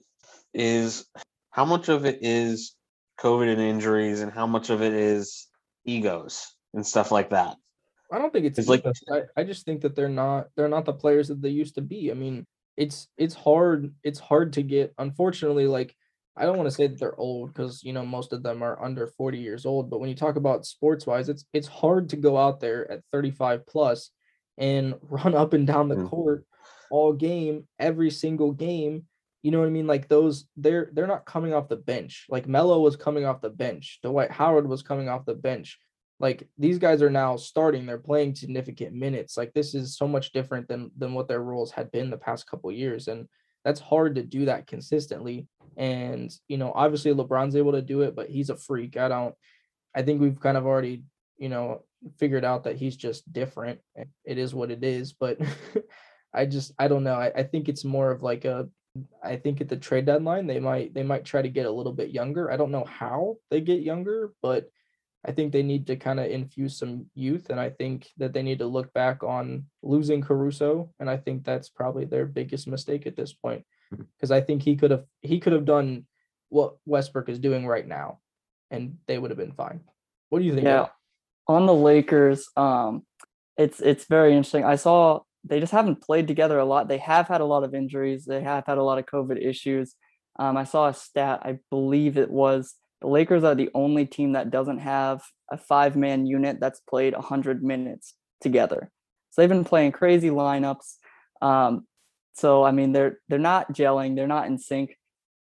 is 0.53 1.05
how 1.51 1.65
much 1.65 1.87
of 1.89 2.05
it 2.05 2.19
is 2.21 2.75
COVID 3.19 3.51
and 3.51 3.61
injuries, 3.61 4.21
and 4.21 4.31
how 4.31 4.45
much 4.45 4.69
of 4.69 4.81
it 4.81 4.93
is 4.93 5.47
egos 5.85 6.53
and 6.73 6.85
stuff 6.85 7.11
like 7.11 7.29
that. 7.29 7.55
I 8.11 8.19
don't 8.19 8.31
think 8.31 8.45
it's, 8.45 8.59
it's 8.59 8.67
like 8.67 8.85
I, 9.11 9.21
I 9.37 9.43
just 9.43 9.65
think 9.65 9.81
that 9.81 9.95
they're 9.95 10.09
not 10.09 10.47
they're 10.55 10.67
not 10.67 10.85
the 10.85 10.93
players 10.93 11.29
that 11.29 11.41
they 11.41 11.49
used 11.49 11.75
to 11.75 11.81
be. 11.81 12.11
I 12.11 12.13
mean, 12.13 12.45
it's 12.77 13.07
it's 13.17 13.33
hard 13.33 13.93
it's 14.03 14.19
hard 14.19 14.53
to 14.53 14.61
get. 14.61 14.93
Unfortunately, 14.97 15.67
like 15.67 15.95
I 16.35 16.45
don't 16.45 16.57
want 16.57 16.67
to 16.67 16.75
say 16.75 16.87
that 16.87 16.99
they're 16.99 17.19
old 17.19 17.53
because 17.53 17.83
you 17.83 17.93
know 17.93 18.05
most 18.05 18.33
of 18.33 18.43
them 18.43 18.63
are 18.63 18.81
under 18.83 19.07
40 19.07 19.37
years 19.37 19.65
old. 19.65 19.89
But 19.89 19.99
when 19.99 20.09
you 20.09 20.15
talk 20.15 20.35
about 20.35 20.65
sports 20.65 21.05
wise, 21.05 21.29
it's 21.29 21.45
it's 21.53 21.67
hard 21.67 22.09
to 22.09 22.15
go 22.15 22.37
out 22.37 22.59
there 22.59 22.89
at 22.91 23.05
35 23.11 23.65
plus 23.67 24.11
and 24.57 24.95
run 25.01 25.35
up 25.35 25.53
and 25.53 25.67
down 25.67 25.89
the 25.89 25.95
mm. 25.95 26.09
court 26.09 26.45
all 26.93 27.11
game, 27.11 27.67
every 27.79 28.11
single 28.11 28.51
game, 28.51 29.05
you 29.43 29.51
know 29.51 29.59
what 29.59 29.67
I 29.67 29.71
mean? 29.71 29.87
Like 29.87 30.07
those, 30.07 30.45
they're 30.55 30.89
they're 30.93 31.07
not 31.07 31.25
coming 31.25 31.53
off 31.53 31.67
the 31.67 31.75
bench. 31.75 32.27
Like 32.29 32.47
Melo 32.47 32.79
was 32.79 32.95
coming 32.95 33.25
off 33.25 33.41
the 33.41 33.49
bench. 33.49 33.99
Dwight 34.01 34.31
Howard 34.31 34.67
was 34.67 34.83
coming 34.83 35.09
off 35.09 35.25
the 35.25 35.33
bench. 35.33 35.79
Like 36.19 36.47
these 36.57 36.77
guys 36.77 37.01
are 37.01 37.09
now 37.09 37.35
starting. 37.35 37.85
They're 37.85 37.97
playing 37.97 38.35
significant 38.35 38.93
minutes. 38.93 39.35
Like 39.35 39.53
this 39.53 39.75
is 39.75 39.97
so 39.97 40.07
much 40.07 40.31
different 40.31 40.69
than 40.69 40.91
than 40.97 41.13
what 41.13 41.27
their 41.27 41.41
roles 41.41 41.71
had 41.71 41.91
been 41.91 42.09
the 42.09 42.17
past 42.17 42.47
couple 42.47 42.71
years. 42.71 43.09
And 43.09 43.27
that's 43.63 43.79
hard 43.79 44.15
to 44.15 44.23
do 44.23 44.45
that 44.45 44.67
consistently. 44.67 45.47
And 45.77 46.33
you 46.47 46.57
know, 46.57 46.71
obviously 46.73 47.13
LeBron's 47.13 47.55
able 47.55 47.73
to 47.73 47.81
do 47.81 48.01
it, 48.01 48.15
but 48.15 48.29
he's 48.29 48.49
a 48.49 48.57
freak. 48.57 48.97
I 48.97 49.07
don't. 49.07 49.35
I 49.95 50.01
think 50.01 50.21
we've 50.21 50.39
kind 50.39 50.57
of 50.57 50.65
already 50.65 51.03
you 51.37 51.49
know 51.49 51.83
figured 52.19 52.45
out 52.45 52.65
that 52.65 52.75
he's 52.75 52.95
just 52.95 53.31
different. 53.31 53.79
It 54.25 54.37
is 54.37 54.53
what 54.53 54.71
it 54.71 54.83
is, 54.83 55.13
but 55.13 55.37
I 56.33 56.45
just 56.45 56.73
I 56.77 56.87
don't 56.87 57.03
know. 57.03 57.15
I, 57.15 57.31
I 57.35 57.43
think 57.43 57.69
it's 57.69 57.83
more 57.83 58.11
of 58.11 58.23
like 58.23 58.45
a 58.45 58.69
I 59.23 59.37
think 59.37 59.61
at 59.61 59.69
the 59.69 59.77
trade 59.77 60.05
deadline 60.05 60.45
they 60.45 60.59
might 60.59 60.93
they 60.93 61.03
might 61.03 61.25
try 61.25 61.41
to 61.41 61.49
get 61.49 61.65
a 61.65 61.71
little 61.71 61.93
bit 61.93 62.11
younger. 62.11 62.51
I 62.51 62.57
don't 62.57 62.71
know 62.71 62.85
how 62.85 63.37
they 63.49 63.61
get 63.61 63.81
younger, 63.81 64.33
but 64.41 64.69
I 65.25 65.31
think 65.31 65.51
they 65.51 65.63
need 65.63 65.87
to 65.87 65.95
kind 65.95 66.19
of 66.19 66.25
infuse 66.29 66.77
some 66.77 67.05
youth 67.15 67.49
and 67.49 67.59
I 67.59 67.69
think 67.69 68.09
that 68.17 68.33
they 68.33 68.43
need 68.43 68.59
to 68.59 68.65
look 68.67 68.93
back 68.93 69.23
on 69.23 69.65
losing 69.81 70.21
Caruso 70.21 70.91
and 70.99 71.09
I 71.09 71.17
think 71.17 71.43
that's 71.43 71.69
probably 71.69 72.05
their 72.05 72.25
biggest 72.25 72.67
mistake 72.67 73.07
at 73.07 73.15
this 73.15 73.33
point 73.33 73.63
because 73.91 74.29
mm-hmm. 74.29 74.33
I 74.33 74.41
think 74.41 74.63
he 74.63 74.75
could 74.75 74.91
have 74.91 75.05
he 75.21 75.39
could 75.39 75.53
have 75.53 75.65
done 75.65 76.05
what 76.49 76.75
Westbrook 76.85 77.29
is 77.29 77.39
doing 77.39 77.65
right 77.65 77.87
now 77.87 78.19
and 78.69 78.97
they 79.07 79.17
would 79.17 79.31
have 79.31 79.37
been 79.37 79.53
fine. 79.53 79.81
What 80.29 80.39
do 80.39 80.45
you 80.45 80.53
think? 80.53 80.65
Yeah. 80.65 80.87
On 81.47 81.65
the 81.65 81.73
Lakers, 81.73 82.49
um 82.57 83.03
it's 83.57 83.79
it's 83.79 84.05
very 84.05 84.35
interesting. 84.35 84.65
I 84.65 84.75
saw 84.75 85.21
they 85.45 85.59
just 85.59 85.71
haven't 85.71 86.01
played 86.01 86.27
together 86.27 86.57
a 86.59 86.65
lot. 86.65 86.87
They 86.87 86.97
have 86.97 87.27
had 87.27 87.41
a 87.41 87.45
lot 87.45 87.63
of 87.63 87.73
injuries. 87.73 88.25
They 88.25 88.41
have 88.41 88.65
had 88.65 88.77
a 88.77 88.83
lot 88.83 88.97
of 88.97 89.05
COVID 89.05 89.43
issues. 89.43 89.95
Um, 90.39 90.57
I 90.57 90.63
saw 90.63 90.87
a 90.87 90.93
stat. 90.93 91.41
I 91.43 91.59
believe 91.69 92.17
it 92.17 92.31
was 92.31 92.75
the 93.03 93.09
Lakers 93.09 93.43
are 93.43 93.53
the 93.53 93.69
only 93.73 94.05
team 94.05 94.31
that 94.31 94.49
doesn't 94.49 94.79
have 94.79 95.21
a 95.51 95.57
five 95.57 95.95
man 95.95 96.25
unit 96.25 96.59
that's 96.59 96.79
played 96.79 97.13
100 97.13 97.61
minutes 97.61 98.13
together. 98.39 98.89
So 99.29 99.41
they've 99.41 99.49
been 99.49 99.65
playing 99.65 99.91
crazy 99.91 100.29
lineups. 100.29 100.95
Um, 101.41 101.85
so 102.33 102.63
I 102.63 102.71
mean, 102.71 102.93
they're 102.93 103.19
they're 103.27 103.39
not 103.39 103.73
gelling. 103.73 104.15
They're 104.15 104.25
not 104.25 104.47
in 104.47 104.57
sync. 104.57 104.97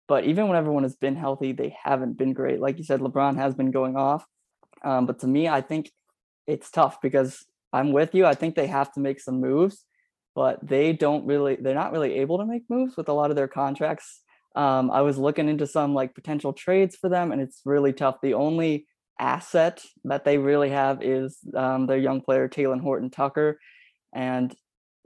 But 0.08 0.24
even 0.24 0.48
when 0.48 0.56
everyone 0.56 0.82
has 0.82 0.96
been 0.96 1.16
healthy, 1.16 1.52
they 1.52 1.76
haven't 1.84 2.16
been 2.16 2.32
great. 2.32 2.60
Like 2.60 2.78
you 2.78 2.84
said, 2.84 3.00
LeBron 3.00 3.36
has 3.36 3.54
been 3.54 3.70
going 3.70 3.94
off. 3.94 4.24
Um, 4.82 5.06
but 5.06 5.20
to 5.20 5.28
me, 5.28 5.46
I 5.46 5.60
think 5.60 5.92
it's 6.46 6.70
tough 6.70 7.00
because 7.00 7.44
I'm 7.72 7.92
with 7.92 8.14
you. 8.14 8.26
I 8.26 8.34
think 8.34 8.54
they 8.54 8.66
have 8.66 8.90
to 8.94 9.00
make 9.00 9.20
some 9.20 9.40
moves 9.40 9.84
but 10.34 10.64
they 10.66 10.92
don't 10.92 11.26
really 11.26 11.56
they're 11.56 11.74
not 11.74 11.92
really 11.92 12.14
able 12.14 12.38
to 12.38 12.46
make 12.46 12.62
moves 12.68 12.96
with 12.96 13.08
a 13.08 13.12
lot 13.12 13.30
of 13.30 13.36
their 13.36 13.48
contracts 13.48 14.22
um, 14.56 14.90
i 14.90 15.00
was 15.00 15.18
looking 15.18 15.48
into 15.48 15.66
some 15.66 15.94
like 15.94 16.14
potential 16.14 16.52
trades 16.52 16.96
for 16.96 17.08
them 17.08 17.32
and 17.32 17.40
it's 17.40 17.60
really 17.64 17.92
tough. 17.92 18.16
The 18.22 18.34
only 18.34 18.86
asset 19.18 19.82
that 20.04 20.24
they 20.24 20.38
really 20.38 20.70
have 20.70 21.02
is 21.02 21.38
um, 21.54 21.86
their 21.86 21.98
young 21.98 22.22
player 22.22 22.48
Talen 22.48 22.80
Horton 22.80 23.10
Tucker 23.10 23.58
and 24.14 24.54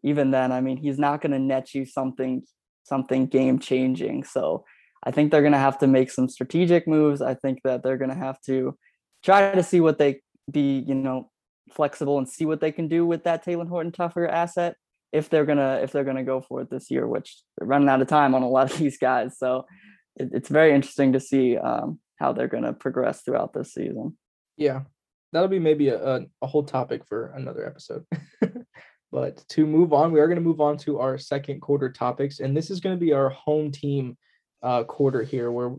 even 0.03 0.31
then 0.31 0.53
i 0.53 0.61
mean 0.61 0.77
he's 0.77 0.99
not 0.99 1.21
going 1.21 1.33
to 1.33 1.39
net 1.39 1.75
you 1.75 1.85
something 1.85 2.43
something 2.85 3.27
game 3.27 3.59
changing 3.59 4.23
so 4.23 4.65
i 5.03 5.11
think 5.11 5.31
they're 5.31 5.43
going 5.43 5.53
to 5.53 5.59
have 5.59 5.79
to 5.79 5.87
make 5.87 6.11
some 6.11 6.29
strategic 6.29 6.87
moves. 6.87 7.21
I 7.21 7.35
think 7.35 7.61
that 7.65 7.83
they're 7.83 7.99
going 7.99 8.11
to 8.11 8.17
have 8.17 8.41
to 8.43 8.77
try 9.25 9.55
to 9.55 9.63
see 9.63 9.81
what 9.81 9.99
they 9.99 10.21
be 10.51 10.85
you 10.87 10.95
know 10.95 11.31
flexible 11.73 12.19
and 12.19 12.29
see 12.29 12.45
what 12.45 12.61
they 12.61 12.73
can 12.73 12.89
do 12.89 13.07
with 13.07 13.25
that 13.25 13.45
Talen 13.45 13.69
Horton 13.69 13.93
Tucker 13.93 14.27
asset 14.27 14.77
if 15.15 15.31
they're 15.31 15.47
gonna 15.47 15.81
if 15.83 15.93
they're 15.93 16.05
gonna 16.05 16.25
go 16.25 16.41
for 16.41 16.61
it 16.61 16.71
this 16.71 16.91
year, 16.91 17.07
which 17.07 17.41
they're 17.57 17.69
running 17.69 17.89
out 17.89 18.03
of 18.03 18.09
time 18.09 18.35
on 18.35 18.43
a 18.43 18.49
lot 18.49 18.71
of 18.71 18.79
these 18.79 18.99
guys. 18.99 19.39
So 19.39 19.67
it, 20.17 20.31
it's 20.33 20.49
very 20.49 20.75
interesting 20.75 21.13
to 21.13 21.21
see 21.21 21.57
um, 21.57 22.01
how 22.17 22.33
they're 22.33 22.49
gonna 22.49 22.73
progress 22.73 23.23
throughout 23.23 23.55
this 23.55 23.73
season. 23.73 24.19
Yeah, 24.57 24.83
that'll 25.35 25.49
be 25.49 25.59
maybe 25.59 25.89
a, 25.89 26.03
a, 26.03 26.21
a 26.43 26.47
whole 26.47 26.63
topic 26.63 27.05
for 27.07 27.33
another 27.37 27.67
episode. 27.67 28.05
but 29.13 29.45
to 29.49 29.67
move 29.67 29.93
on, 29.93 30.13
we 30.13 30.21
are 30.21 30.27
going 30.27 30.39
to 30.39 30.43
move 30.45 30.61
on 30.61 30.79
to 30.79 31.01
our 31.01 31.19
second 31.19 31.61
quarter 31.61 31.91
topics, 31.91 32.39
and 32.39 32.57
this 32.57 32.71
is 32.71 32.81
going 32.81 32.97
to 32.97 33.05
be 33.05 33.13
our 33.13 33.31
home 33.31 33.73
team 33.73 34.17
uh, 34.63 34.85
quarter 34.85 35.23
here, 35.23 35.51
where 35.51 35.75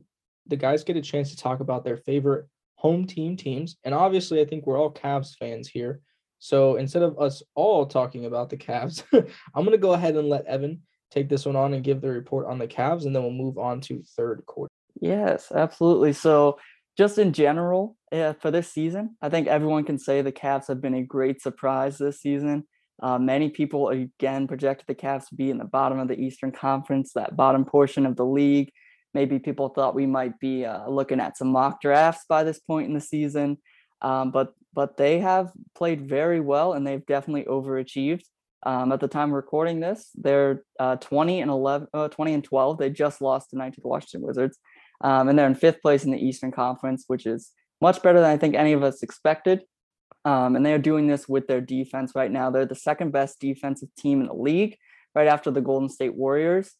the 0.48 0.58
guys 0.58 0.84
get 0.84 0.98
a 0.98 1.02
chance 1.02 1.32
to 1.32 1.38
talk 1.38 1.62
about 1.62 1.86
their 1.86 1.98
favorite 1.98 2.48
home 2.76 3.08
team 3.08 3.38
teams. 3.38 3.78
And 3.86 3.96
obviously, 3.96 4.42
I 4.42 4.46
think 4.46 4.68
we're 4.68 4.78
all 4.78 4.94
Cavs 4.94 5.36
fans 5.40 5.70
here. 5.70 6.02
So 6.40 6.76
instead 6.76 7.04
of 7.04 7.20
us 7.20 7.42
all 7.56 7.86
talking 7.86 8.26
about 8.26 8.50
the 8.50 8.58
Cavs, 8.58 9.04
I'm 9.14 9.66
going 9.66 9.72
to 9.72 9.78
go 9.78 9.94
ahead 9.94 10.16
and 10.16 10.30
let 10.30 10.46
Evan 10.46 10.82
take 11.12 11.30
this 11.30 11.46
one 11.46 11.56
on 11.56 11.74
and 11.74 11.84
give 11.84 12.02
the 12.02 12.10
report 12.10 12.46
on 12.48 12.60
the 12.60 12.68
Cavs, 12.68 13.06
and 13.06 13.16
then 13.16 13.24
we'll 13.24 13.32
move 13.32 13.58
on 13.58 13.82
to 13.82 14.04
third 14.16 14.44
quarter. 14.46 14.72
Yes, 15.00 15.52
absolutely. 15.54 16.14
So 16.14 16.60
just 16.98 17.18
in 17.18 17.34
general, 17.34 17.98
yeah, 18.12 18.34
for 18.34 18.52
this 18.52 18.72
season, 18.72 19.18
I 19.22 19.30
think 19.30 19.48
everyone 19.48 19.84
can 19.84 20.00
say 20.00 20.22
the 20.22 20.32
Cavs 20.32 20.68
have 20.68 20.82
been 20.82 20.94
a 20.94 21.04
great 21.04 21.42
surprise 21.42 21.98
this 21.98 22.22
season. 22.22 22.66
Uh, 23.02 23.20
many 23.20 23.50
people 23.50 23.90
again 23.90 24.48
projected 24.48 24.88
the 24.88 24.96
Cavs 24.96 25.28
to 25.28 25.36
be 25.36 25.50
in 25.50 25.58
the 25.58 25.66
bottom 25.66 26.00
of 26.00 26.08
the 26.08 26.20
Eastern 26.20 26.52
Conference, 26.52 27.12
that 27.14 27.36
bottom 27.36 27.66
portion 27.66 28.06
of 28.06 28.16
the 28.16 28.26
league. 28.26 28.72
Maybe 29.14 29.40
people 29.40 29.70
thought 29.70 29.96
we 29.96 30.06
might 30.06 30.40
be 30.40 30.66
uh, 30.66 30.90
looking 30.90 31.20
at 31.20 31.38
some 31.38 31.50
mock 31.50 31.82
drafts 31.82 32.26
by 32.28 32.44
this 32.44 32.60
point 32.60 32.88
in 32.88 32.94
the 32.94 33.02
season. 33.02 33.58
Um, 34.02 34.32
but 34.32 34.54
but 34.76 34.98
they 34.98 35.20
have 35.20 35.52
played 35.74 36.08
very 36.08 36.40
well 36.40 36.74
and 36.74 36.86
they've 36.86 37.06
definitely 37.06 37.46
overachieved. 37.46 38.24
Um, 38.66 38.92
at 38.92 39.00
the 39.00 39.08
time 39.08 39.32
recording 39.32 39.80
this, 39.80 40.10
they're 40.16 40.64
uh, 40.80 40.98
20 40.98 41.42
and 41.42 41.52
11, 41.52 41.88
uh, 41.94 42.08
20 42.10 42.34
and 42.34 42.44
12. 42.44 42.78
They 42.78 42.90
just 42.90 43.22
lost 43.22 43.52
tonight 43.52 43.74
to 43.76 43.82
the 43.82 43.88
Washington 43.88 44.28
Wizards, 44.28 44.58
um, 45.02 45.30
and 45.30 45.38
they're 45.38 45.48
in 45.48 45.56
fifth 45.56 45.82
place 45.82 46.04
in 46.04 46.12
the 46.12 46.18
Eastern 46.18 46.52
Conference, 46.52 47.06
which 47.08 47.26
is 47.26 47.52
much 47.80 48.02
better 48.02 48.20
than 48.20 48.30
I 48.30 48.38
think 48.38 48.56
any 48.56 48.74
of 48.74 48.84
us 48.84 49.04
expected. 49.04 49.62
Um, 50.26 50.56
and 50.56 50.66
they 50.66 50.74
are 50.74 50.80
doing 50.80 51.06
this 51.06 51.30
with 51.30 51.46
their 51.46 51.62
defense 51.62 52.14
right 52.16 52.32
now. 52.32 52.50
They're 52.50 52.66
the 52.66 52.74
second 52.74 53.12
best 53.12 53.40
defensive 53.40 53.90
team 53.96 54.22
in 54.22 54.28
the 54.28 54.34
league, 54.34 54.76
right 55.14 55.28
after 55.28 55.52
the 55.52 55.62
Golden 55.62 55.88
State 55.88 56.16
Warriors. 56.16 56.72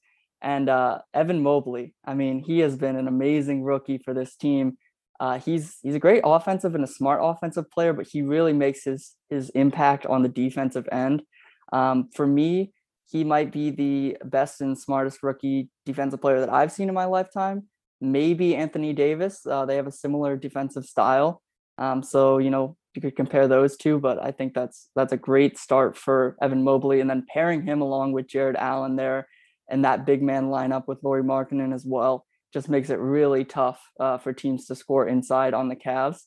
And 0.42 0.70
uh, 0.70 1.00
Evan 1.14 1.42
Mobley, 1.44 1.94
I 2.06 2.16
mean, 2.16 2.40
he 2.40 2.60
has 2.60 2.76
been 2.76 2.96
an 2.96 3.08
amazing 3.08 3.64
rookie 3.64 4.00
for 4.00 4.14
this 4.14 4.36
team. 4.36 4.78
Uh, 5.20 5.40
he's 5.40 5.78
he's 5.82 5.96
a 5.96 6.00
great 6.00 6.22
offensive 6.26 6.76
and 6.76 6.84
a 6.84 6.88
smart 6.88 7.20
offensive 7.24 7.70
player, 7.72 7.94
but 7.94 8.08
he 8.08 8.22
really 8.22 8.54
makes 8.54 8.84
his 8.84 9.14
his 9.30 9.50
impact 9.52 10.06
on 10.06 10.24
the 10.24 10.30
defensive 10.30 10.88
end. 10.92 11.24
Um, 11.72 12.10
for 12.14 12.28
me, 12.28 12.74
he 13.10 13.24
might 13.24 13.52
be 13.52 13.70
the 13.70 14.18
best 14.26 14.62
and 14.62 14.78
smartest 14.78 15.24
rookie 15.24 15.70
defensive 15.86 16.22
player 16.22 16.40
that 16.40 16.52
I've 16.52 16.72
seen 16.72 16.90
in 16.90 16.96
my 16.96 17.06
lifetime. 17.06 17.64
Maybe 18.02 18.56
Anthony 18.56 18.94
Davis. 18.94 19.46
Uh, 19.46 19.66
they 19.66 19.78
have 19.78 19.88
a 19.88 19.92
similar 19.92 20.36
defensive 20.36 20.86
style, 20.86 21.42
um, 21.78 22.04
so 22.04 22.38
you 22.38 22.50
know 22.50 22.76
you 22.94 23.02
could 23.02 23.16
compare 23.16 23.48
those 23.48 23.78
two. 23.78 24.00
But 24.00 24.22
I 24.22 24.32
think 24.32 24.54
that's 24.54 24.90
that's 24.98 25.14
a 25.14 25.18
great 25.18 25.58
start 25.58 25.98
for 25.98 26.36
Evan 26.42 26.64
Mobley, 26.64 27.00
and 27.00 27.10
then 27.10 27.26
pairing 27.34 27.62
him 27.62 27.82
along 27.82 28.12
with 28.12 28.28
Jarrett 28.28 28.58
Allen 28.58 28.98
there, 28.98 29.30
and 29.70 29.86
that 29.86 30.06
big 30.06 30.22
man 30.22 30.48
lineup 30.48 30.88
with 30.88 31.00
Lauri 31.04 31.24
Markkanen 31.24 31.74
as 31.74 31.86
well 31.86 32.26
just 32.56 32.70
makes 32.70 32.90
it 32.90 33.00
really 33.00 33.44
tough 33.44 33.92
uh, 34.00 34.18
for 34.18 34.32
teams 34.32 34.66
to 34.66 34.76
score 34.76 35.06
inside 35.06 35.54
on 35.54 35.68
the 35.68 35.76
Cavs. 35.76 36.22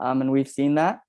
Um, 0.00 0.22
and 0.22 0.32
we've 0.32 0.48
seen 0.48 0.76
that. 0.76 1.00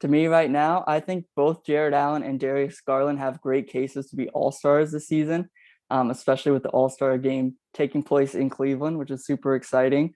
To 0.00 0.08
me, 0.08 0.26
right 0.26 0.50
now, 0.50 0.82
I 0.84 0.98
think 0.98 1.26
both 1.36 1.64
Jarrett 1.64 1.94
Allen 1.94 2.24
and 2.24 2.40
Darius 2.40 2.80
Garland 2.80 3.20
have 3.20 3.40
great 3.40 3.68
cases 3.68 4.08
to 4.08 4.16
be 4.16 4.28
all 4.30 4.50
stars 4.50 4.90
this 4.90 5.06
season, 5.06 5.48
um, 5.90 6.10
especially 6.10 6.50
with 6.50 6.64
the 6.64 6.70
all 6.70 6.88
star 6.88 7.16
game 7.18 7.54
taking 7.72 8.02
place 8.02 8.34
in 8.34 8.50
Cleveland, 8.50 8.98
which 8.98 9.12
is 9.12 9.24
super 9.24 9.54
exciting. 9.54 10.12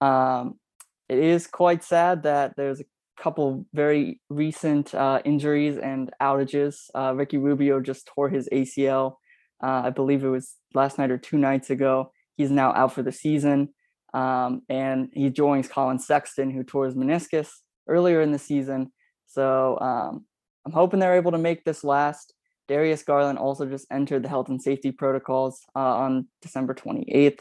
Um, 0.00 0.58
it 1.08 1.18
is 1.18 1.46
quite 1.46 1.84
sad 1.84 2.24
that 2.24 2.54
there's 2.56 2.80
a 2.80 2.84
couple 3.16 3.66
very 3.72 4.20
recent 4.30 4.92
uh, 4.96 5.20
injuries 5.24 5.78
and 5.78 6.10
outages. 6.20 6.90
Uh, 6.92 7.14
Ricky 7.14 7.36
Rubio 7.36 7.78
just 7.78 8.06
tore 8.08 8.30
his 8.30 8.48
ACL. 8.48 9.14
Uh, 9.62 9.82
I 9.84 9.90
believe 9.90 10.24
it 10.24 10.28
was 10.28 10.56
last 10.74 10.98
night 10.98 11.12
or 11.12 11.18
two 11.18 11.38
nights 11.38 11.70
ago. 11.70 12.10
He's 12.36 12.50
now 12.50 12.72
out 12.72 12.92
for 12.92 13.02
the 13.02 13.12
season. 13.12 13.70
Um, 14.12 14.62
and 14.68 15.08
he 15.12 15.30
joins 15.30 15.68
Collin 15.68 15.98
Sexton, 15.98 16.50
who 16.50 16.62
tore 16.62 16.86
his 16.86 16.94
meniscus 16.94 17.48
earlier 17.88 18.20
in 18.20 18.32
the 18.32 18.38
season. 18.38 18.92
So 19.26 19.78
um, 19.80 20.24
I'm 20.64 20.72
hoping 20.72 21.00
they're 21.00 21.16
able 21.16 21.32
to 21.32 21.38
make 21.38 21.64
this 21.64 21.82
last. 21.82 22.32
Darius 22.68 23.02
Garland 23.02 23.38
also 23.38 23.66
just 23.66 23.86
entered 23.90 24.22
the 24.22 24.28
health 24.28 24.48
and 24.48 24.62
safety 24.62 24.90
protocols 24.90 25.60
uh, 25.76 25.78
on 25.78 26.28
December 26.40 26.74
28th. 26.74 27.40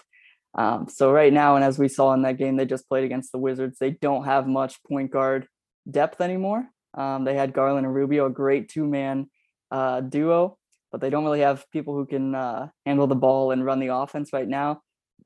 Um, 0.56 0.88
so 0.90 1.12
right 1.12 1.34
now, 1.34 1.56
and 1.56 1.64
as 1.64 1.80
we 1.80 1.88
saw 1.88 2.14
in 2.14 2.24
that 2.24 2.38
game 2.38 2.58
they 2.58 2.66
just 2.66 2.88
played 2.88 3.04
against 3.04 3.32
the 3.32 3.40
Wizards, 3.40 3.78
they 3.80 3.92
don't 3.92 4.26
have 4.26 4.48
much 4.48 4.84
point 4.84 5.12
guard 5.12 5.48
depth 5.90 6.22
anymore. 6.22 6.68
Um, 6.96 7.24
they 7.24 7.36
had 7.36 7.54
Garland 7.54 7.86
and 7.86 7.96
Rubio, 7.96 8.28
a 8.28 8.30
great 8.30 8.70
two-man 8.70 9.30
uh, 9.72 10.02
duo, 10.02 10.58
but 10.94 11.02
they 11.02 11.10
don't 11.10 11.26
really 11.26 11.40
have 11.40 11.66
people 11.72 11.96
who 11.96 12.06
can 12.06 12.36
uh, 12.36 12.68
handle 12.86 13.08
the 13.08 13.16
ball 13.16 13.50
and 13.50 13.66
run 13.66 13.80
the 13.80 13.94
offense 13.94 14.32
right 14.32 14.48
now. 14.48 14.80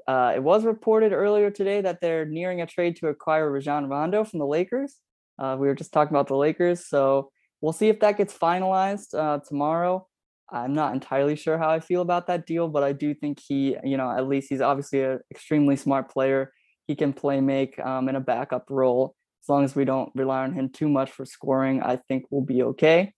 Uh, 0.08 0.32
it 0.34 0.42
was 0.42 0.64
reported 0.64 1.12
earlier 1.12 1.52
today 1.52 1.82
that 1.82 2.00
they're 2.00 2.26
nearing 2.26 2.62
a 2.62 2.66
trade 2.66 2.96
to 2.96 3.10
acquire 3.10 3.52
Rajon 3.52 3.90
Rondo 3.90 4.24
from 4.24 4.40
the 4.40 4.46
Lakers. 4.46 4.96
Uh, 5.38 5.58
we 5.60 5.68
were 5.68 5.76
just 5.76 5.92
talking 5.92 6.16
about 6.16 6.28
the 6.28 6.38
Lakers, 6.38 6.88
so 6.88 7.32
we'll 7.60 7.74
see 7.74 7.90
if 7.90 8.00
that 8.00 8.18
gets 8.18 8.36
finalized 8.36 9.14
uh, 9.14 9.40
tomorrow. 9.46 10.08
I'm 10.50 10.74
not 10.74 10.94
entirely 10.94 11.36
sure 11.36 11.58
how 11.58 11.70
I 11.70 11.82
feel 11.82 12.02
about 12.02 12.28
that 12.28 12.46
deal, 12.46 12.70
but 12.70 12.84
I 12.84 12.94
do 12.94 13.14
think 13.14 13.38
he, 13.46 13.76
you 13.84 13.98
know, 13.98 14.10
at 14.10 14.26
least 14.26 14.48
he's 14.48 14.62
obviously 14.62 15.04
an 15.04 15.20
extremely 15.30 15.76
smart 15.76 16.10
player. 16.10 16.54
He 16.88 16.96
can 16.96 17.12
play 17.12 17.42
make 17.42 17.78
um, 17.80 18.08
in 18.08 18.16
a 18.16 18.22
backup 18.22 18.68
role. 18.70 19.16
As 19.44 19.50
long 19.50 19.66
as 19.66 19.76
we 19.76 19.84
don't 19.84 20.12
rely 20.16 20.44
on 20.44 20.54
him 20.54 20.70
too 20.70 20.88
much 20.88 21.12
for 21.12 21.26
scoring, 21.26 21.84
I 21.84 21.98
think 22.08 22.24
we'll 22.30 22.46
be 22.46 22.64
okay. 22.64 23.12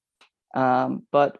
Um, 0.55 1.05
but 1.11 1.37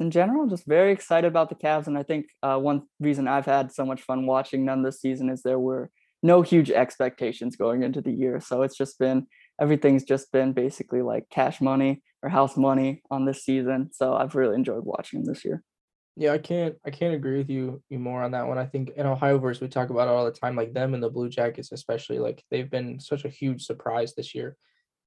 in 0.00 0.10
general, 0.10 0.48
just 0.48 0.66
very 0.66 0.92
excited 0.92 1.26
about 1.26 1.48
the 1.48 1.54
Cavs. 1.54 1.86
And 1.86 1.98
I 1.98 2.02
think 2.02 2.26
uh, 2.42 2.58
one 2.58 2.82
reason 3.00 3.28
I've 3.28 3.46
had 3.46 3.72
so 3.72 3.84
much 3.84 4.02
fun 4.02 4.26
watching 4.26 4.64
them 4.64 4.82
this 4.82 5.00
season 5.00 5.28
is 5.28 5.42
there 5.42 5.58
were 5.58 5.90
no 6.22 6.42
huge 6.42 6.70
expectations 6.70 7.56
going 7.56 7.82
into 7.82 8.00
the 8.00 8.12
year. 8.12 8.40
So 8.40 8.62
it's 8.62 8.76
just 8.76 8.98
been 8.98 9.26
everything's 9.60 10.04
just 10.04 10.32
been 10.32 10.52
basically 10.52 11.02
like 11.02 11.28
cash 11.30 11.60
money 11.60 12.02
or 12.22 12.28
house 12.28 12.56
money 12.56 13.02
on 13.10 13.24
this 13.24 13.44
season. 13.44 13.90
So 13.92 14.14
I've 14.14 14.34
really 14.34 14.54
enjoyed 14.54 14.84
watching 14.84 15.22
them 15.22 15.32
this 15.32 15.44
year. 15.44 15.62
Yeah, 16.16 16.32
I 16.32 16.38
can't 16.38 16.76
I 16.84 16.90
can't 16.90 17.14
agree 17.14 17.38
with 17.38 17.48
you, 17.48 17.82
you 17.88 17.98
more 17.98 18.22
on 18.22 18.32
that 18.32 18.46
one. 18.46 18.58
I 18.58 18.66
think 18.66 18.90
in 18.96 19.06
Ohio 19.06 19.38
verse 19.38 19.60
we 19.60 19.68
talk 19.68 19.90
about 19.90 20.08
it 20.08 20.10
all 20.10 20.26
the 20.26 20.30
time, 20.30 20.56
like 20.56 20.74
them 20.74 20.94
and 20.94 21.02
the 21.02 21.10
Blue 21.10 21.28
Jackets, 21.28 21.72
especially 21.72 22.18
like 22.18 22.44
they've 22.50 22.70
been 22.70 23.00
such 23.00 23.24
a 23.24 23.30
huge 23.30 23.64
surprise 23.64 24.14
this 24.14 24.34
year. 24.34 24.56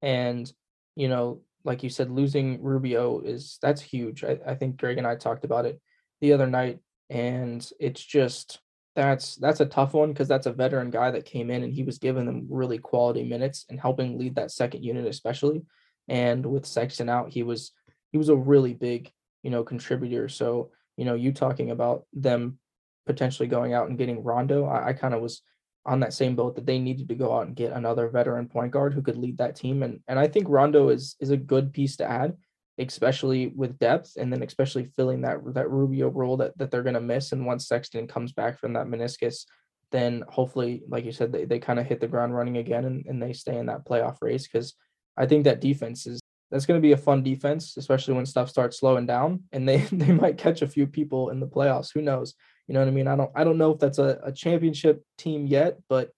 And 0.02 0.50
you 0.96 1.08
know, 1.08 1.42
like 1.66 1.82
you 1.82 1.90
said, 1.90 2.10
losing 2.10 2.62
Rubio 2.62 3.20
is 3.20 3.58
that's 3.60 3.82
huge. 3.82 4.24
I, 4.24 4.38
I 4.46 4.54
think 4.54 4.76
Greg 4.76 4.98
and 4.98 5.06
I 5.06 5.16
talked 5.16 5.44
about 5.44 5.66
it 5.66 5.80
the 6.20 6.32
other 6.32 6.46
night, 6.46 6.78
and 7.10 7.68
it's 7.80 8.02
just 8.02 8.60
that's 8.94 9.36
that's 9.36 9.60
a 9.60 9.66
tough 9.66 9.92
one 9.92 10.12
because 10.12 10.28
that's 10.28 10.46
a 10.46 10.52
veteran 10.52 10.90
guy 10.90 11.10
that 11.10 11.26
came 11.26 11.50
in 11.50 11.62
and 11.62 11.72
he 11.72 11.82
was 11.82 11.98
giving 11.98 12.24
them 12.24 12.46
really 12.48 12.78
quality 12.78 13.24
minutes 13.24 13.66
and 13.68 13.78
helping 13.78 14.18
lead 14.18 14.36
that 14.36 14.50
second 14.50 14.84
unit 14.84 15.06
especially. 15.06 15.62
And 16.08 16.46
with 16.46 16.64
Sexton 16.64 17.08
out, 17.08 17.32
he 17.32 17.42
was 17.42 17.72
he 18.12 18.18
was 18.18 18.28
a 18.28 18.36
really 18.36 18.72
big 18.72 19.10
you 19.42 19.50
know 19.50 19.64
contributor. 19.64 20.28
So 20.28 20.70
you 20.96 21.04
know 21.04 21.14
you 21.14 21.32
talking 21.32 21.72
about 21.72 22.04
them 22.12 22.58
potentially 23.06 23.48
going 23.48 23.72
out 23.74 23.88
and 23.88 23.98
getting 23.98 24.22
Rondo, 24.22 24.66
I, 24.66 24.88
I 24.88 24.92
kind 24.92 25.14
of 25.14 25.20
was 25.20 25.42
on 25.86 26.00
that 26.00 26.12
same 26.12 26.34
boat 26.34 26.54
that 26.56 26.66
they 26.66 26.78
needed 26.78 27.08
to 27.08 27.14
go 27.14 27.32
out 27.32 27.46
and 27.46 27.56
get 27.56 27.72
another 27.72 28.08
veteran 28.08 28.48
point 28.48 28.72
guard 28.72 28.92
who 28.92 29.00
could 29.00 29.16
lead 29.16 29.38
that 29.38 29.56
team. 29.56 29.82
And 29.82 30.00
and 30.08 30.18
I 30.18 30.26
think 30.26 30.46
Rondo 30.48 30.88
is 30.88 31.16
is 31.20 31.30
a 31.30 31.36
good 31.36 31.72
piece 31.72 31.96
to 31.96 32.10
add, 32.10 32.36
especially 32.78 33.48
with 33.48 33.78
depth 33.78 34.16
and 34.16 34.32
then 34.32 34.42
especially 34.42 34.84
filling 34.96 35.22
that 35.22 35.38
that 35.54 35.70
Rubio 35.70 36.08
role 36.08 36.36
that, 36.38 36.58
that 36.58 36.70
they're 36.70 36.82
gonna 36.82 37.00
miss. 37.00 37.32
And 37.32 37.46
once 37.46 37.68
Sexton 37.68 38.06
comes 38.06 38.32
back 38.32 38.58
from 38.58 38.72
that 38.74 38.86
meniscus, 38.86 39.46
then 39.92 40.24
hopefully, 40.28 40.82
like 40.88 41.04
you 41.04 41.12
said, 41.12 41.32
they, 41.32 41.44
they 41.44 41.58
kind 41.58 41.78
of 41.78 41.86
hit 41.86 42.00
the 42.00 42.08
ground 42.08 42.34
running 42.34 42.56
again 42.56 42.84
and, 42.84 43.06
and 43.06 43.22
they 43.22 43.32
stay 43.32 43.56
in 43.56 43.66
that 43.66 43.86
playoff 43.86 44.16
race. 44.20 44.48
Cause 44.48 44.74
I 45.16 45.26
think 45.26 45.44
that 45.44 45.60
defense 45.60 46.06
is 46.06 46.20
that's 46.50 46.66
going 46.66 46.78
to 46.78 46.86
be 46.86 46.92
a 46.92 46.96
fun 46.96 47.22
defense, 47.22 47.76
especially 47.76 48.14
when 48.14 48.26
stuff 48.26 48.48
starts 48.48 48.78
slowing 48.78 49.06
down 49.06 49.44
and 49.52 49.68
they 49.68 49.78
they 49.92 50.12
might 50.12 50.38
catch 50.38 50.62
a 50.62 50.68
few 50.68 50.86
people 50.86 51.30
in 51.30 51.40
the 51.40 51.46
playoffs. 51.46 51.92
Who 51.94 52.02
knows? 52.02 52.34
You 52.66 52.74
know 52.74 52.80
what 52.80 52.88
I 52.88 52.92
mean? 52.92 53.08
I 53.08 53.16
don't 53.16 53.30
I 53.34 53.44
don't 53.44 53.58
know 53.58 53.72
if 53.72 53.78
that's 53.78 53.98
a, 53.98 54.18
a 54.22 54.32
championship 54.32 55.04
team 55.18 55.46
yet, 55.46 55.78
but 55.88 56.10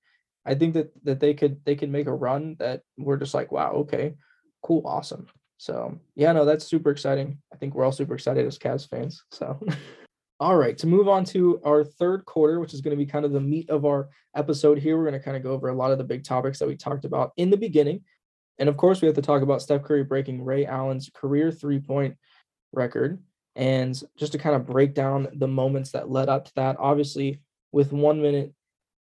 I 0.47 0.55
think 0.55 0.75
that 0.75 0.93
that 1.05 1.21
they 1.21 1.35
could 1.35 1.64
they 1.64 1.76
could 1.76 1.90
make 1.90 2.07
a 2.07 2.14
run 2.14 2.57
that 2.59 2.83
we're 2.97 3.19
just 3.19 3.35
like, 3.35 3.52
wow, 3.52 3.73
okay, 3.73 4.14
cool, 4.62 4.83
awesome. 4.87 5.26
So 5.59 5.99
yeah, 6.14 6.33
no, 6.33 6.45
that's 6.45 6.64
super 6.64 6.90
exciting. 6.90 7.38
I 7.52 7.57
think 7.57 7.75
we're 7.75 7.85
all 7.85 7.93
super 7.93 8.14
excited 8.14 8.47
as 8.47 8.59
Cavs 8.59 8.88
fans. 8.88 9.25
So 9.31 9.61
all 10.40 10.57
right, 10.57 10.78
to 10.78 10.87
move 10.87 11.09
on 11.09 11.25
to 11.26 11.61
our 11.64 11.85
third 11.85 12.25
quarter, 12.25 12.61
which 12.61 12.73
is 12.73 12.81
going 12.81 12.97
to 12.97 13.05
be 13.05 13.11
kind 13.11 13.25
of 13.25 13.33
the 13.33 13.40
meat 13.40 13.69
of 13.69 13.85
our 13.85 14.09
episode 14.37 14.78
here. 14.78 14.97
We're 14.97 15.09
going 15.09 15.21
to 15.21 15.25
kind 15.25 15.37
of 15.37 15.43
go 15.43 15.50
over 15.50 15.69
a 15.69 15.75
lot 15.75 15.90
of 15.90 15.99
the 15.99 16.05
big 16.05 16.25
topics 16.25 16.61
that 16.61 16.69
we 16.69 16.76
talked 16.76 17.05
about 17.05 17.33
in 17.37 17.50
the 17.50 17.57
beginning. 17.57 18.02
And 18.59 18.69
of 18.69 18.76
course, 18.76 19.00
we 19.00 19.07
have 19.07 19.17
to 19.17 19.23
talk 19.23 19.43
about 19.43 19.62
Steph 19.62 19.83
Curry 19.83 20.05
breaking 20.05 20.45
Ray 20.45 20.64
Allen's 20.64 21.11
career 21.12 21.50
three 21.50 21.81
point 21.81 22.17
record. 22.73 23.23
And 23.59 24.00
just 24.17 24.33
to 24.33 24.38
kind 24.38 24.55
of 24.55 24.67
break 24.67 24.95
down 24.95 25.29
the 25.35 25.49
moments 25.49 25.91
that 25.91 26.09
led 26.09 26.29
up 26.29 26.45
to 26.47 26.55
that, 26.55 26.77
obviously, 26.79 27.41
with 27.73 27.93
one 27.93 28.23
minute, 28.23 28.55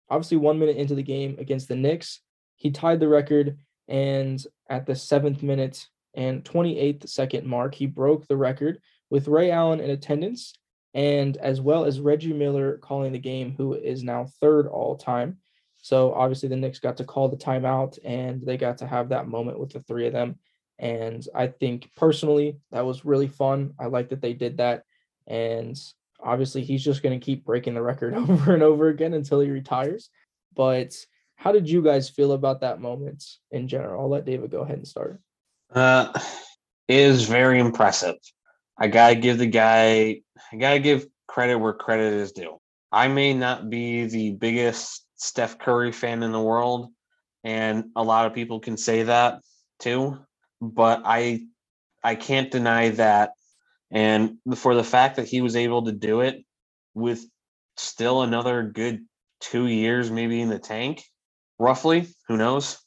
obviously, 0.09 0.37
one 0.37 0.57
minute 0.57 0.77
into 0.77 0.95
the 0.95 1.03
game 1.03 1.37
against 1.39 1.67
the 1.67 1.75
Knicks, 1.75 2.21
he 2.55 2.71
tied 2.71 2.99
the 2.99 3.07
record. 3.07 3.59
And 3.87 4.43
at 4.69 4.85
the 4.87 4.95
seventh 4.95 5.43
minute 5.43 5.87
and 6.15 6.43
28th 6.43 7.07
second 7.07 7.45
mark, 7.45 7.75
he 7.75 7.85
broke 7.85 8.27
the 8.27 8.35
record 8.35 8.81
with 9.09 9.27
Ray 9.27 9.51
Allen 9.51 9.79
in 9.79 9.91
attendance 9.91 10.53
and 10.97 11.37
as 11.37 11.61
well 11.61 11.85
as 11.85 11.99
Reggie 11.99 12.33
Miller 12.33 12.79
calling 12.79 13.13
the 13.13 13.19
game, 13.19 13.53
who 13.55 13.75
is 13.75 14.03
now 14.03 14.25
third 14.41 14.65
all 14.65 14.97
time. 14.97 15.37
So 15.77 16.11
obviously, 16.11 16.49
the 16.49 16.55
Knicks 16.55 16.79
got 16.79 16.97
to 16.97 17.03
call 17.03 17.29
the 17.29 17.37
timeout 17.37 17.99
and 18.03 18.41
they 18.41 18.57
got 18.57 18.79
to 18.79 18.87
have 18.87 19.09
that 19.09 19.27
moment 19.27 19.59
with 19.59 19.73
the 19.73 19.81
three 19.81 20.07
of 20.07 20.13
them. 20.13 20.39
And 20.79 21.27
I 21.33 21.47
think 21.47 21.89
personally, 21.95 22.57
that 22.71 22.85
was 22.85 23.05
really 23.05 23.27
fun. 23.27 23.73
I 23.79 23.87
like 23.87 24.09
that 24.09 24.21
they 24.21 24.33
did 24.33 24.57
that. 24.57 24.83
And 25.25 25.77
obviously, 26.19 26.63
he's 26.63 26.83
just 26.83 27.01
going 27.01 27.19
to 27.19 27.25
keep 27.25 27.45
breaking 27.45 27.73
the 27.73 27.81
record 27.81 28.13
over 28.15 28.53
and 28.53 28.63
over 28.63 28.89
again 28.89 29.13
until 29.13 29.39
he 29.39 29.49
retires. 29.49 30.09
But 30.55 30.93
how 31.35 31.51
did 31.51 31.69
you 31.69 31.81
guys 31.81 32.09
feel 32.09 32.31
about 32.31 32.61
that 32.61 32.81
moment 32.81 33.23
in 33.51 33.67
general? 33.67 34.01
I'll 34.01 34.09
let 34.09 34.25
David 34.25 34.51
go 34.51 34.61
ahead 34.61 34.77
and 34.77 34.87
start. 34.87 35.19
Uh, 35.73 36.17
is 36.87 37.25
very 37.25 37.59
impressive. 37.59 38.15
I 38.77 38.87
gotta 38.87 39.15
give 39.15 39.37
the 39.37 39.47
guy, 39.47 40.21
I 40.51 40.55
gotta 40.57 40.79
give 40.79 41.07
credit 41.27 41.57
where 41.57 41.73
credit 41.73 42.13
is 42.13 42.31
due. 42.31 42.57
I 42.91 43.07
may 43.07 43.33
not 43.33 43.69
be 43.69 44.05
the 44.05 44.31
biggest 44.31 45.05
Steph 45.15 45.59
Curry 45.59 45.91
fan 45.91 46.23
in 46.23 46.31
the 46.31 46.41
world, 46.41 46.91
and 47.43 47.85
a 47.95 48.03
lot 48.03 48.25
of 48.25 48.33
people 48.33 48.59
can 48.59 48.77
say 48.77 49.03
that 49.03 49.41
too 49.79 50.17
but 50.61 51.01
I 51.05 51.41
I 52.03 52.15
can't 52.15 52.51
deny 52.51 52.89
that. 52.89 53.31
And 53.91 54.37
for 54.55 54.75
the 54.75 54.83
fact 54.83 55.15
that 55.15 55.27
he 55.27 55.41
was 55.41 55.55
able 55.55 55.83
to 55.85 55.91
do 55.91 56.21
it 56.21 56.43
with 56.93 57.25
still 57.77 58.21
another 58.21 58.63
good 58.63 59.05
two 59.39 59.67
years, 59.67 60.11
maybe 60.11 60.41
in 60.41 60.49
the 60.49 60.59
tank, 60.59 61.03
roughly, 61.59 62.07
who 62.27 62.37
knows? 62.37 62.77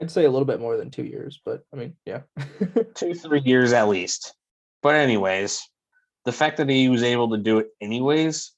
I'd 0.00 0.10
say 0.10 0.24
a 0.24 0.30
little 0.30 0.46
bit 0.46 0.60
more 0.60 0.76
than 0.76 0.90
two 0.90 1.04
years, 1.04 1.40
but 1.44 1.62
I 1.72 1.76
mean, 1.76 1.94
yeah, 2.04 2.22
two 2.94 3.14
three 3.14 3.42
years 3.44 3.72
at 3.72 3.88
least. 3.88 4.34
But 4.82 4.96
anyways, 4.96 5.62
the 6.24 6.32
fact 6.32 6.56
that 6.58 6.68
he 6.68 6.88
was 6.88 7.02
able 7.02 7.30
to 7.30 7.38
do 7.38 7.58
it 7.58 7.68
anyways 7.80 8.52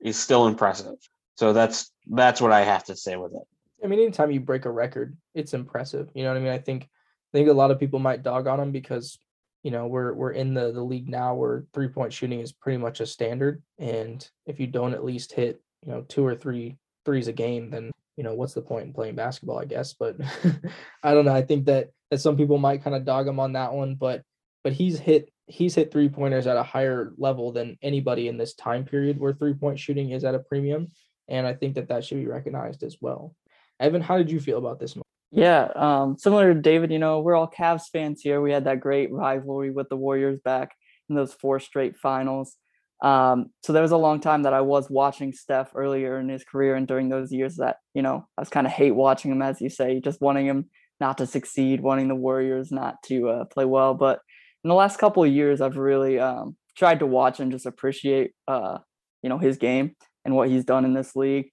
is 0.00 0.18
still 0.18 0.46
impressive. 0.46 0.96
So 1.36 1.52
that's 1.52 1.90
that's 2.10 2.40
what 2.40 2.52
I 2.52 2.60
have 2.60 2.84
to 2.84 2.96
say 2.96 3.16
with 3.16 3.32
it. 3.32 3.42
I 3.84 3.88
mean, 3.88 3.98
anytime 3.98 4.30
you 4.30 4.40
break 4.40 4.64
a 4.64 4.70
record, 4.70 5.16
it's 5.34 5.54
impressive. 5.54 6.08
You 6.14 6.22
know 6.22 6.30
what 6.30 6.36
I 6.36 6.40
mean? 6.40 6.52
I 6.52 6.58
think 6.58 6.88
I 7.32 7.38
think 7.38 7.48
a 7.48 7.52
lot 7.52 7.70
of 7.70 7.80
people 7.80 7.98
might 7.98 8.22
dog 8.22 8.46
on 8.46 8.60
him 8.60 8.72
because 8.72 9.18
you 9.62 9.70
know 9.70 9.86
we're 9.86 10.12
we're 10.12 10.32
in 10.32 10.54
the 10.54 10.72
the 10.72 10.82
league 10.82 11.08
now 11.08 11.34
where 11.34 11.64
three 11.72 11.88
point 11.88 12.12
shooting 12.12 12.40
is 12.40 12.52
pretty 12.52 12.78
much 12.78 13.00
a 13.00 13.06
standard, 13.06 13.62
and 13.78 14.28
if 14.46 14.60
you 14.60 14.66
don't 14.66 14.94
at 14.94 15.04
least 15.04 15.32
hit 15.32 15.62
you 15.84 15.92
know 15.92 16.02
two 16.08 16.26
or 16.26 16.34
three 16.34 16.76
threes 17.04 17.28
a 17.28 17.32
game, 17.32 17.70
then 17.70 17.90
you 18.16 18.24
know 18.24 18.34
what's 18.34 18.54
the 18.54 18.62
point 18.62 18.86
in 18.86 18.92
playing 18.92 19.14
basketball? 19.14 19.58
I 19.58 19.64
guess, 19.64 19.94
but 19.94 20.16
I 21.02 21.14
don't 21.14 21.24
know. 21.24 21.34
I 21.34 21.42
think 21.42 21.66
that 21.66 21.90
that 22.10 22.20
some 22.20 22.36
people 22.36 22.58
might 22.58 22.84
kind 22.84 22.96
of 22.96 23.04
dog 23.04 23.26
him 23.26 23.40
on 23.40 23.54
that 23.54 23.72
one, 23.72 23.94
but 23.94 24.22
but 24.62 24.72
he's 24.72 24.98
hit 24.98 25.32
he's 25.46 25.74
hit 25.74 25.90
three 25.90 26.08
pointers 26.08 26.46
at 26.46 26.56
a 26.56 26.62
higher 26.62 27.12
level 27.16 27.52
than 27.52 27.78
anybody 27.82 28.28
in 28.28 28.36
this 28.36 28.54
time 28.54 28.84
period 28.84 29.18
where 29.18 29.32
three 29.32 29.54
point 29.54 29.78
shooting 29.78 30.10
is 30.10 30.24
at 30.24 30.34
a 30.34 30.38
premium, 30.38 30.88
and 31.28 31.46
I 31.46 31.54
think 31.54 31.76
that 31.76 31.88
that 31.88 32.04
should 32.04 32.18
be 32.18 32.26
recognized 32.26 32.82
as 32.82 32.96
well. 33.00 33.34
Evan, 33.80 34.02
how 34.02 34.18
did 34.18 34.30
you 34.30 34.40
feel 34.40 34.58
about 34.58 34.78
this? 34.78 34.96
Yeah, 35.32 35.68
um, 35.74 36.18
similar 36.18 36.52
to 36.52 36.60
David, 36.60 36.92
you 36.92 36.98
know, 36.98 37.20
we're 37.20 37.34
all 37.34 37.48
Cavs 37.50 37.84
fans 37.90 38.20
here. 38.20 38.42
We 38.42 38.52
had 38.52 38.64
that 38.64 38.80
great 38.80 39.10
rivalry 39.10 39.70
with 39.70 39.88
the 39.88 39.96
Warriors 39.96 40.38
back 40.44 40.72
in 41.08 41.16
those 41.16 41.32
four 41.32 41.58
straight 41.58 41.96
finals. 41.96 42.56
Um, 43.02 43.46
so 43.64 43.72
there 43.72 43.82
was 43.82 43.92
a 43.92 43.96
long 43.96 44.20
time 44.20 44.42
that 44.42 44.52
I 44.52 44.60
was 44.60 44.90
watching 44.90 45.32
Steph 45.32 45.72
earlier 45.74 46.20
in 46.20 46.28
his 46.28 46.44
career 46.44 46.74
and 46.76 46.86
during 46.86 47.08
those 47.08 47.32
years 47.32 47.56
that, 47.56 47.78
you 47.94 48.02
know, 48.02 48.26
I 48.36 48.42
was 48.42 48.50
kind 48.50 48.66
of 48.66 48.72
hate 48.74 48.92
watching 48.94 49.32
him, 49.32 49.40
as 49.42 49.60
you 49.60 49.70
say, 49.70 50.00
just 50.00 50.20
wanting 50.20 50.46
him 50.46 50.66
not 51.00 51.18
to 51.18 51.26
succeed, 51.26 51.80
wanting 51.80 52.08
the 52.08 52.14
Warriors 52.14 52.70
not 52.70 53.02
to 53.06 53.28
uh, 53.30 53.44
play 53.46 53.64
well. 53.64 53.94
But 53.94 54.20
in 54.62 54.68
the 54.68 54.74
last 54.74 54.98
couple 54.98 55.24
of 55.24 55.32
years, 55.32 55.62
I've 55.62 55.78
really 55.78 56.20
um, 56.20 56.56
tried 56.76 56.98
to 57.00 57.06
watch 57.06 57.40
and 57.40 57.50
just 57.50 57.66
appreciate, 57.66 58.32
uh, 58.46 58.78
you 59.22 59.30
know, 59.30 59.38
his 59.38 59.56
game 59.56 59.96
and 60.24 60.36
what 60.36 60.50
he's 60.50 60.64
done 60.64 60.84
in 60.84 60.92
this 60.92 61.16
league 61.16 61.46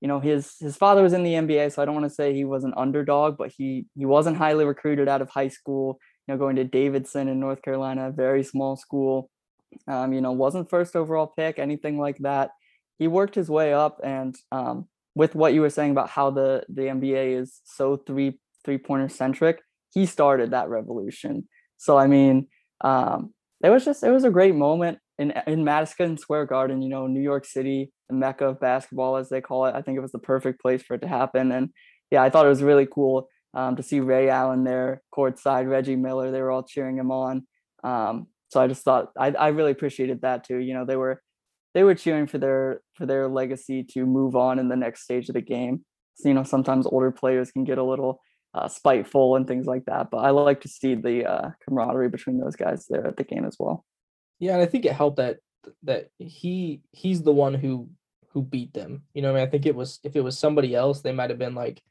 you 0.00 0.08
know 0.08 0.20
his 0.20 0.56
his 0.60 0.76
father 0.76 1.02
was 1.02 1.12
in 1.12 1.22
the 1.22 1.34
NBA, 1.34 1.72
so 1.72 1.82
I 1.82 1.84
don't 1.84 1.94
want 1.94 2.06
to 2.06 2.14
say 2.14 2.34
he 2.34 2.44
was 2.44 2.64
an 2.64 2.74
underdog, 2.76 3.36
but 3.38 3.52
he 3.56 3.86
he 3.94 4.04
wasn't 4.04 4.36
highly 4.36 4.64
recruited 4.64 5.08
out 5.08 5.22
of 5.22 5.30
high 5.30 5.48
school. 5.48 5.98
You 6.26 6.34
know, 6.34 6.38
going 6.38 6.56
to 6.56 6.64
Davidson 6.64 7.28
in 7.28 7.40
North 7.40 7.62
Carolina, 7.62 8.10
very 8.10 8.42
small 8.42 8.76
school. 8.76 9.30
Um, 9.88 10.12
you 10.12 10.20
know, 10.20 10.32
wasn't 10.32 10.70
first 10.70 10.96
overall 10.96 11.26
pick, 11.26 11.58
anything 11.58 11.98
like 11.98 12.18
that. 12.18 12.50
He 12.98 13.08
worked 13.08 13.34
his 13.34 13.50
way 13.50 13.72
up, 13.72 14.00
and 14.02 14.34
um, 14.52 14.86
with 15.14 15.34
what 15.34 15.54
you 15.54 15.60
were 15.60 15.70
saying 15.70 15.92
about 15.92 16.10
how 16.10 16.30
the 16.30 16.64
the 16.68 16.82
NBA 16.82 17.40
is 17.40 17.60
so 17.64 17.96
three 17.96 18.38
three 18.64 18.78
pointer 18.78 19.08
centric, 19.08 19.60
he 19.94 20.04
started 20.04 20.50
that 20.50 20.68
revolution. 20.68 21.48
So 21.78 21.96
I 21.96 22.06
mean, 22.06 22.48
um, 22.82 23.32
it 23.64 23.70
was 23.70 23.84
just 23.84 24.02
it 24.02 24.10
was 24.10 24.24
a 24.24 24.30
great 24.30 24.54
moment 24.54 24.98
in 25.18 25.32
in 25.46 25.64
Madison 25.64 26.18
Square 26.18 26.46
Garden. 26.46 26.82
You 26.82 26.88
know, 26.88 27.06
New 27.06 27.22
York 27.22 27.44
City 27.44 27.92
the 28.08 28.14
mecca 28.14 28.46
of 28.46 28.60
basketball, 28.60 29.16
as 29.16 29.28
they 29.28 29.40
call 29.40 29.66
it. 29.66 29.74
I 29.74 29.82
think 29.82 29.96
it 29.96 30.02
was 30.02 30.12
the 30.12 30.18
perfect 30.18 30.60
place 30.60 30.82
for 30.82 30.94
it 30.94 31.00
to 31.00 31.08
happen. 31.08 31.52
And 31.52 31.70
yeah, 32.10 32.22
I 32.22 32.30
thought 32.30 32.46
it 32.46 32.50
was 32.50 32.62
really 32.62 32.86
cool 32.86 33.28
um, 33.54 33.76
to 33.76 33.82
see 33.82 34.00
Ray 34.00 34.28
Allen 34.28 34.64
there 34.64 35.02
courtside, 35.16 35.68
Reggie 35.68 35.96
Miller. 35.96 36.30
They 36.30 36.40
were 36.40 36.50
all 36.50 36.62
cheering 36.62 36.98
him 36.98 37.10
on. 37.10 37.46
Um, 37.82 38.28
so 38.48 38.60
I 38.60 38.68
just 38.68 38.84
thought 38.84 39.10
I, 39.18 39.32
I 39.32 39.48
really 39.48 39.72
appreciated 39.72 40.22
that 40.22 40.44
too. 40.44 40.58
You 40.58 40.74
know, 40.74 40.84
they 40.84 40.96
were 40.96 41.22
they 41.74 41.82
were 41.82 41.94
cheering 41.94 42.26
for 42.26 42.38
their 42.38 42.80
for 42.94 43.06
their 43.06 43.28
legacy 43.28 43.82
to 43.92 44.06
move 44.06 44.36
on 44.36 44.58
in 44.58 44.68
the 44.68 44.76
next 44.76 45.02
stage 45.02 45.28
of 45.28 45.34
the 45.34 45.40
game. 45.40 45.84
So, 46.14 46.28
you 46.28 46.34
know, 46.34 46.44
sometimes 46.44 46.86
older 46.86 47.10
players 47.10 47.50
can 47.50 47.64
get 47.64 47.76
a 47.76 47.82
little 47.82 48.20
uh, 48.54 48.68
spiteful 48.68 49.36
and 49.36 49.46
things 49.46 49.66
like 49.66 49.84
that. 49.84 50.08
But 50.10 50.18
I 50.18 50.30
like 50.30 50.62
to 50.62 50.68
see 50.68 50.94
the 50.94 51.26
uh, 51.26 51.50
camaraderie 51.64 52.08
between 52.08 52.38
those 52.38 52.56
guys 52.56 52.86
there 52.88 53.06
at 53.06 53.16
the 53.16 53.24
game 53.24 53.44
as 53.44 53.56
well. 53.58 53.84
Yeah, 54.38 54.54
and 54.54 54.62
I 54.62 54.66
think 54.66 54.84
it 54.84 54.92
helped 54.92 55.16
that 55.16 55.38
that 55.82 56.10
he 56.18 56.82
he's 56.92 57.22
the 57.22 57.32
one 57.32 57.54
who 57.54 57.88
who 58.32 58.42
beat 58.42 58.72
them. 58.74 59.02
You 59.14 59.22
know, 59.22 59.30
I 59.30 59.34
mean, 59.34 59.42
I 59.42 59.46
think 59.46 59.66
it 59.66 59.74
was 59.74 60.00
if 60.04 60.16
it 60.16 60.20
was 60.22 60.38
somebody 60.38 60.74
else, 60.74 61.00
they 61.00 61.12
might 61.12 61.30
have 61.30 61.38
been 61.38 61.54
like, 61.54 61.82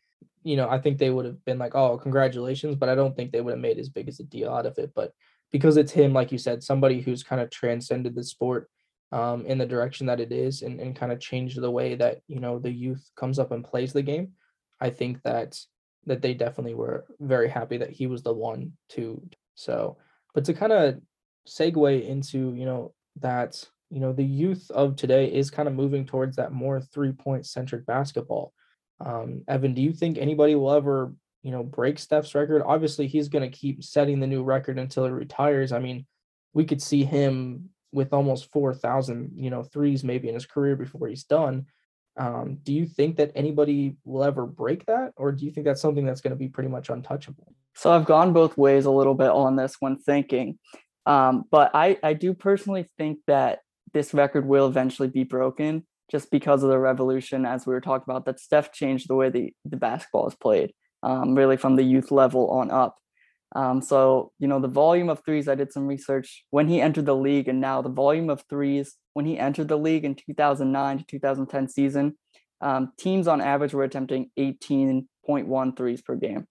you 0.43 0.55
know, 0.55 0.69
I 0.69 0.79
think 0.79 0.97
they 0.97 1.09
would 1.09 1.25
have 1.25 1.43
been 1.45 1.57
like, 1.57 1.75
oh, 1.75 1.97
congratulations, 1.97 2.75
but 2.75 2.89
I 2.89 2.95
don't 2.95 3.15
think 3.15 3.31
they 3.31 3.41
would 3.41 3.51
have 3.51 3.59
made 3.59 3.79
as 3.79 3.89
big 3.89 4.07
as 4.07 4.19
a 4.19 4.23
deal 4.23 4.49
out 4.49 4.65
of 4.65 4.77
it. 4.77 4.91
But 4.95 5.11
because 5.51 5.77
it's 5.77 5.91
him, 5.91 6.13
like 6.13 6.31
you 6.31 6.37
said, 6.37 6.63
somebody 6.63 7.01
who's 7.01 7.23
kind 7.23 7.41
of 7.41 7.49
transcended 7.49 8.15
the 8.15 8.23
sport 8.23 8.69
um, 9.11 9.45
in 9.45 9.57
the 9.57 9.65
direction 9.65 10.07
that 10.07 10.19
it 10.19 10.31
is 10.31 10.61
and, 10.61 10.79
and 10.79 10.95
kind 10.95 11.11
of 11.11 11.19
changed 11.19 11.59
the 11.59 11.71
way 11.71 11.95
that, 11.95 12.19
you 12.27 12.39
know, 12.39 12.59
the 12.59 12.71
youth 12.71 13.09
comes 13.15 13.39
up 13.39 13.51
and 13.51 13.63
plays 13.63 13.93
the 13.93 14.01
game. 14.01 14.33
I 14.79 14.89
think 14.89 15.21
that 15.23 15.59
that 16.05 16.21
they 16.21 16.33
definitely 16.33 16.75
were 16.75 17.05
very 17.19 17.49
happy 17.49 17.77
that 17.77 17.89
he 17.89 18.05
was 18.07 18.21
the 18.21 18.33
one 18.33 18.73
to 18.89 19.21
so 19.55 19.97
but 20.33 20.45
to 20.45 20.53
kind 20.53 20.71
of 20.71 21.01
segue 21.47 22.07
into, 22.07 22.53
you 22.53 22.65
know, 22.65 22.93
that, 23.21 23.63
you 23.89 23.99
know, 23.99 24.13
the 24.13 24.23
youth 24.23 24.69
of 24.71 24.95
today 24.95 25.27
is 25.31 25.51
kind 25.51 25.67
of 25.67 25.73
moving 25.73 26.05
towards 26.05 26.35
that 26.37 26.51
more 26.51 26.81
three-point 26.81 27.45
centric 27.45 27.85
basketball. 27.85 28.53
Um, 28.99 29.43
Evan, 29.47 29.73
do 29.73 29.81
you 29.81 29.93
think 29.93 30.17
anybody 30.17 30.55
will 30.55 30.71
ever, 30.71 31.13
you 31.43 31.51
know, 31.51 31.63
break 31.63 31.99
Steph's 31.99 32.35
record? 32.35 32.63
Obviously, 32.65 33.07
he's 33.07 33.29
going 33.29 33.49
to 33.49 33.57
keep 33.57 33.83
setting 33.83 34.19
the 34.19 34.27
new 34.27 34.43
record 34.43 34.79
until 34.79 35.05
he 35.05 35.11
retires. 35.11 35.71
I 35.71 35.79
mean, 35.79 36.05
we 36.53 36.65
could 36.65 36.81
see 36.81 37.03
him 37.03 37.69
with 37.91 38.13
almost 38.13 38.51
4,000, 38.51 39.31
you 39.35 39.49
know, 39.49 39.63
threes 39.63 40.03
maybe 40.03 40.27
in 40.27 40.33
his 40.33 40.45
career 40.45 40.75
before 40.75 41.07
he's 41.07 41.23
done. 41.23 41.65
Um, 42.17 42.59
do 42.63 42.73
you 42.73 42.85
think 42.85 43.17
that 43.17 43.31
anybody 43.35 43.97
will 44.05 44.23
ever 44.23 44.45
break 44.45 44.85
that, 44.85 45.11
or 45.17 45.31
do 45.31 45.45
you 45.45 45.51
think 45.51 45.65
that's 45.65 45.81
something 45.81 46.05
that's 46.05 46.21
going 46.21 46.31
to 46.31 46.37
be 46.37 46.47
pretty 46.47 46.69
much 46.69 46.89
untouchable? 46.89 47.53
So 47.73 47.91
I've 47.91 48.05
gone 48.05 48.31
both 48.31 48.57
ways 48.57 48.85
a 48.85 48.91
little 48.91 49.15
bit 49.15 49.29
on 49.29 49.57
this 49.57 49.75
when 49.79 49.97
thinking, 49.97 50.57
um, 51.05 51.45
but 51.51 51.71
I 51.73 51.97
I 52.03 52.13
do 52.13 52.33
personally 52.33 52.89
think 52.97 53.19
that 53.27 53.59
this 53.93 54.13
record 54.13 54.45
will 54.45 54.67
eventually 54.67 55.07
be 55.07 55.23
broken 55.23 55.85
just 56.11 56.29
because 56.29 56.61
of 56.63 56.69
the 56.69 56.79
revolution, 56.79 57.45
as 57.45 57.65
we 57.65 57.73
were 57.73 57.81
talking 57.81 58.05
about, 58.07 58.25
that 58.25 58.39
Steph 58.39 58.71
changed 58.71 59.07
the 59.09 59.15
way 59.15 59.29
the 59.29 59.53
the 59.65 59.77
basketball 59.77 60.27
is 60.27 60.35
played, 60.35 60.73
um, 61.03 61.35
really 61.35 61.57
from 61.57 61.75
the 61.75 61.83
youth 61.83 62.11
level 62.11 62.49
on 62.51 62.71
up. 62.71 62.97
Um, 63.55 63.81
so, 63.81 64.33
you 64.37 64.47
know, 64.47 64.59
the 64.59 64.67
volume 64.67 65.09
of 65.09 65.23
threes, 65.23 65.47
I 65.47 65.55
did 65.55 65.71
some 65.71 65.87
research 65.87 66.43
when 66.49 66.67
he 66.67 66.81
entered 66.81 67.05
the 67.05 67.15
league, 67.15 67.47
and 67.47 67.61
now 67.61 67.81
the 67.81 67.89
volume 67.89 68.29
of 68.29 68.43
threes 68.49 68.95
when 69.13 69.25
he 69.25 69.39
entered 69.39 69.69
the 69.69 69.77
league 69.77 70.03
in 70.03 70.15
2009 70.15 70.97
to 70.99 71.05
2010 71.05 71.69
season, 71.69 72.17
um, 72.59 72.91
teams 72.99 73.27
on 73.27 73.39
average 73.39 73.73
were 73.73 73.83
attempting 73.83 74.29
18.1 74.37 75.77
threes 75.77 76.01
per 76.01 76.15
game. 76.15 76.47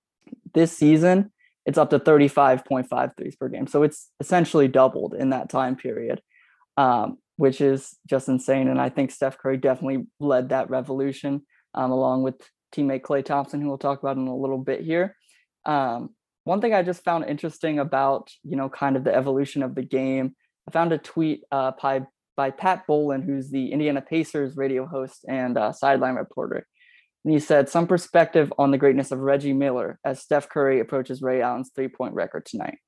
This 0.54 0.76
season, 0.76 1.30
it's 1.66 1.78
up 1.78 1.90
to 1.90 1.98
35.5 1.98 3.16
threes 3.16 3.36
per 3.36 3.48
game. 3.48 3.66
So 3.66 3.82
it's 3.82 4.10
essentially 4.20 4.68
doubled 4.68 5.14
in 5.14 5.30
that 5.30 5.48
time 5.48 5.76
period, 5.76 6.20
um, 6.76 7.18
which 7.36 7.60
is 7.60 7.96
just 8.06 8.28
insane. 8.28 8.68
And 8.68 8.80
I 8.80 8.90
think 8.90 9.10
Steph 9.10 9.38
Curry 9.38 9.56
definitely 9.56 10.06
led 10.20 10.50
that 10.50 10.70
revolution 10.70 11.42
um, 11.74 11.90
along 11.90 12.22
with 12.22 12.36
teammate 12.74 13.02
Klay 13.02 13.24
Thompson, 13.24 13.60
who 13.60 13.68
we'll 13.68 13.78
talk 13.78 14.02
about 14.02 14.16
in 14.16 14.26
a 14.26 14.36
little 14.36 14.58
bit 14.58 14.82
here. 14.82 15.16
Um, 15.64 16.10
one 16.44 16.60
thing 16.60 16.74
I 16.74 16.82
just 16.82 17.04
found 17.04 17.24
interesting 17.24 17.78
about, 17.78 18.30
you 18.42 18.56
know, 18.56 18.68
kind 18.68 18.96
of 18.96 19.04
the 19.04 19.14
evolution 19.14 19.62
of 19.62 19.74
the 19.74 19.82
game, 19.82 20.36
I 20.68 20.72
found 20.72 20.92
a 20.92 20.98
tweet 20.98 21.42
uh, 21.50 21.72
by, 21.80 22.02
by 22.36 22.50
Pat 22.50 22.86
Boylan, 22.86 23.22
who's 23.22 23.50
the 23.50 23.72
Indiana 23.72 24.02
Pacers 24.02 24.56
radio 24.56 24.84
host 24.86 25.24
and 25.26 25.56
uh, 25.56 25.72
sideline 25.72 26.16
reporter. 26.16 26.66
And 27.24 27.32
he 27.32 27.40
said, 27.40 27.68
some 27.68 27.86
perspective 27.86 28.52
on 28.58 28.70
the 28.70 28.78
greatness 28.78 29.10
of 29.10 29.18
Reggie 29.18 29.52
Miller 29.52 29.98
as 30.04 30.20
Steph 30.20 30.48
Curry 30.48 30.80
approaches 30.80 31.22
Ray 31.22 31.40
Allen's 31.40 31.70
three 31.74 31.88
point 31.88 32.14
record 32.14 32.44
tonight. 32.44 32.78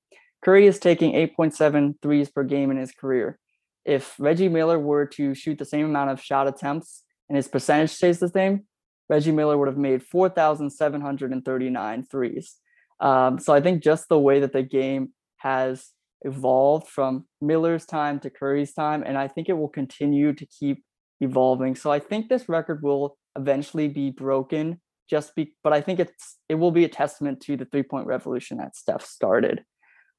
Curry 0.45 0.67
is 0.67 0.79
taking 0.79 1.13
8.7 1.13 1.95
threes 2.03 2.29
per 2.29 2.45
game 2.45 2.71
in 2.71 2.77
his 2.77 2.93
career. 2.93 3.39
If 3.85 4.15
Reggie 4.19 4.49
Miller 4.49 4.79
were 4.79 5.07
to 5.07 5.35
shoot 5.35 5.59
the 5.59 5.65
same 5.65 5.87
amount 5.87 6.11
of 6.11 6.21
shot 6.21 6.49
attempts 6.49 7.05
and 7.29 7.37
his 7.37 7.49
percentage 7.49 7.91
stays 7.91 8.19
the 8.19 8.29
same, 8.29 8.67
Reggie 9.09 9.33
Miller 9.33 9.57
would 9.57 9.69
have 9.69 9.79
made 9.79 10.03
4,739 10.03 12.05
threes. 12.05 12.57
Um, 13.01 13.39
so 13.39 13.55
I 13.55 13.61
think 13.61 13.83
just 13.83 14.09
the 14.09 14.19
way 14.19 14.41
that 14.41 14.53
the 14.53 14.63
game 14.63 15.13
has 15.39 15.91
evolved 16.23 16.89
from 16.89 17.27
Miller's 17.41 17.87
time 17.87 18.19
to 18.21 18.31
Curry's 18.31 18.73
time, 18.73 19.03
and 19.05 19.17
I 19.17 19.29
think 19.29 19.49
it 19.49 19.55
will 19.55 19.69
continue 19.69 20.33
to 20.33 20.47
keep 20.47 20.83
evolving. 21.21 21.77
So 21.77 21.93
I 21.93 22.01
think 22.01 22.29
this 22.29 22.49
record 22.49 22.83
will 22.83 23.17
eventually 23.37 23.89
be 23.89 24.11
broken. 24.11 24.81
Just 25.09 25.35
be, 25.37 25.55
but 25.63 25.73
I 25.73 25.81
think 25.81 26.01
it's 26.01 26.37
it 26.49 26.57
will 26.57 26.73
be 26.73 26.85
a 26.85 26.89
testament 26.89 27.41
to 27.43 27.57
the 27.57 27.65
three 27.65 27.83
point 27.83 28.07
revolution 28.07 28.59
that 28.59 28.77
Steph 28.77 29.05
started. 29.05 29.65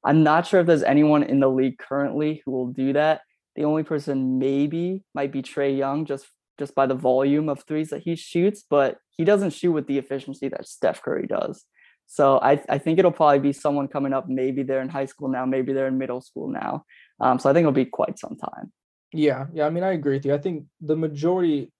I'm 0.04 0.22
not 0.22 0.46
sure 0.46 0.60
if 0.60 0.66
there's 0.66 0.82
anyone 0.82 1.22
in 1.22 1.40
the 1.40 1.50
league 1.50 1.78
currently 1.78 2.42
who 2.44 2.52
will 2.52 2.68
do 2.68 2.92
that. 2.94 3.22
The 3.56 3.64
only 3.64 3.82
person 3.82 4.38
maybe 4.38 5.02
might 5.14 5.32
be 5.32 5.42
Trae 5.42 5.76
Young, 5.76 6.04
just 6.04 6.26
just 6.58 6.74
by 6.74 6.86
the 6.86 6.94
volume 6.94 7.48
of 7.48 7.62
threes 7.64 7.90
that 7.90 8.02
he 8.02 8.16
shoots, 8.16 8.64
but 8.68 8.98
he 9.10 9.24
doesn't 9.24 9.50
shoot 9.50 9.72
with 9.72 9.86
the 9.86 9.98
efficiency 9.98 10.48
that 10.48 10.66
Steph 10.66 11.02
Curry 11.02 11.26
does. 11.26 11.64
So 12.06 12.38
I, 12.40 12.60
I 12.68 12.78
think 12.78 12.98
it'll 12.98 13.12
probably 13.12 13.38
be 13.38 13.52
someone 13.52 13.86
coming 13.86 14.12
up. 14.12 14.28
Maybe 14.28 14.62
they're 14.62 14.80
in 14.80 14.88
high 14.88 15.04
school 15.04 15.28
now. 15.28 15.44
Maybe 15.44 15.72
they're 15.72 15.86
in 15.86 15.98
middle 15.98 16.22
school 16.22 16.48
now. 16.48 16.84
Um, 17.20 17.38
so 17.38 17.50
I 17.50 17.52
think 17.52 17.62
it'll 17.64 17.72
be 17.72 17.84
quite 17.84 18.18
some 18.18 18.36
time. 18.36 18.72
Yeah, 19.12 19.46
yeah. 19.52 19.66
I 19.66 19.70
mean, 19.70 19.84
I 19.84 19.92
agree 19.92 20.16
with 20.16 20.26
you. 20.26 20.34
I 20.34 20.38
think 20.38 20.64
the 20.80 20.96
majority. 20.96 21.72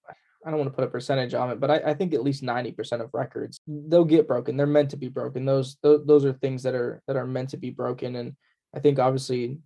I 0.45 0.49
don't 0.49 0.59
want 0.59 0.71
to 0.71 0.75
put 0.75 0.85
a 0.85 0.91
percentage 0.91 1.33
on 1.33 1.51
it, 1.51 1.59
but 1.59 1.69
I, 1.69 1.91
I 1.91 1.93
think 1.93 2.13
at 2.13 2.23
least 2.23 2.43
ninety 2.43 2.71
percent 2.71 3.01
of 3.01 3.09
records 3.13 3.59
they'll 3.67 4.05
get 4.05 4.27
broken. 4.27 4.55
They're 4.55 4.67
meant 4.67 4.91
to 4.91 4.97
be 4.97 5.09
broken. 5.09 5.45
Those, 5.45 5.77
those 5.83 6.05
those 6.05 6.25
are 6.25 6.33
things 6.33 6.63
that 6.63 6.75
are 6.75 7.01
that 7.07 7.15
are 7.15 7.27
meant 7.27 7.49
to 7.49 7.57
be 7.57 7.69
broken. 7.71 8.15
And 8.15 8.35
I 8.73 8.79
think 8.79 8.99
obviously 8.99 9.59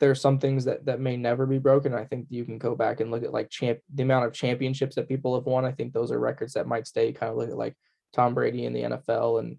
there 0.00 0.10
are 0.10 0.16
some 0.16 0.38
things 0.38 0.64
that 0.64 0.84
that 0.86 1.00
may 1.00 1.16
never 1.16 1.46
be 1.46 1.58
broken. 1.58 1.94
I 1.94 2.04
think 2.04 2.26
you 2.28 2.44
can 2.44 2.58
go 2.58 2.74
back 2.74 3.00
and 3.00 3.10
look 3.10 3.22
at 3.22 3.32
like 3.32 3.50
champ 3.50 3.78
the 3.94 4.02
amount 4.02 4.26
of 4.26 4.32
championships 4.32 4.96
that 4.96 5.08
people 5.08 5.34
have 5.34 5.46
won. 5.46 5.64
I 5.64 5.72
think 5.72 5.92
those 5.92 6.10
are 6.10 6.18
records 6.18 6.54
that 6.54 6.66
might 6.66 6.86
stay. 6.86 7.12
Kind 7.12 7.30
of 7.30 7.38
look 7.38 7.50
at 7.50 7.56
like 7.56 7.76
Tom 8.12 8.34
Brady 8.34 8.64
in 8.66 8.72
the 8.72 8.82
NFL 8.82 9.40
and 9.40 9.56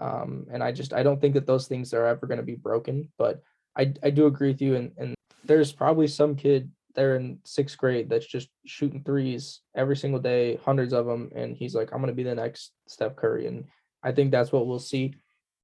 um, 0.00 0.46
and 0.50 0.62
I 0.62 0.72
just 0.72 0.92
I 0.92 1.02
don't 1.02 1.20
think 1.20 1.34
that 1.34 1.46
those 1.46 1.66
things 1.66 1.92
are 1.94 2.06
ever 2.06 2.26
going 2.26 2.38
to 2.38 2.44
be 2.44 2.54
broken. 2.54 3.08
But 3.18 3.40
I 3.76 3.92
I 4.02 4.10
do 4.10 4.26
agree 4.26 4.48
with 4.48 4.62
you. 4.62 4.76
And 4.76 4.92
and 4.98 5.14
there's 5.44 5.72
probably 5.72 6.08
some 6.08 6.36
kid 6.36 6.70
there 6.94 7.16
in 7.16 7.38
sixth 7.44 7.78
grade 7.78 8.08
that's 8.08 8.26
just 8.26 8.48
shooting 8.66 9.02
threes 9.02 9.60
every 9.76 9.96
single 9.96 10.20
day, 10.20 10.58
hundreds 10.64 10.92
of 10.92 11.06
them, 11.06 11.30
and 11.34 11.56
he's 11.56 11.74
like, 11.74 11.90
I'm 11.92 11.98
going 11.98 12.08
to 12.08 12.14
be 12.14 12.22
the 12.22 12.34
next 12.34 12.72
Steph 12.86 13.16
Curry. 13.16 13.46
And 13.46 13.64
I 14.02 14.12
think 14.12 14.30
that's 14.30 14.52
what 14.52 14.66
we'll 14.66 14.78
see. 14.78 15.14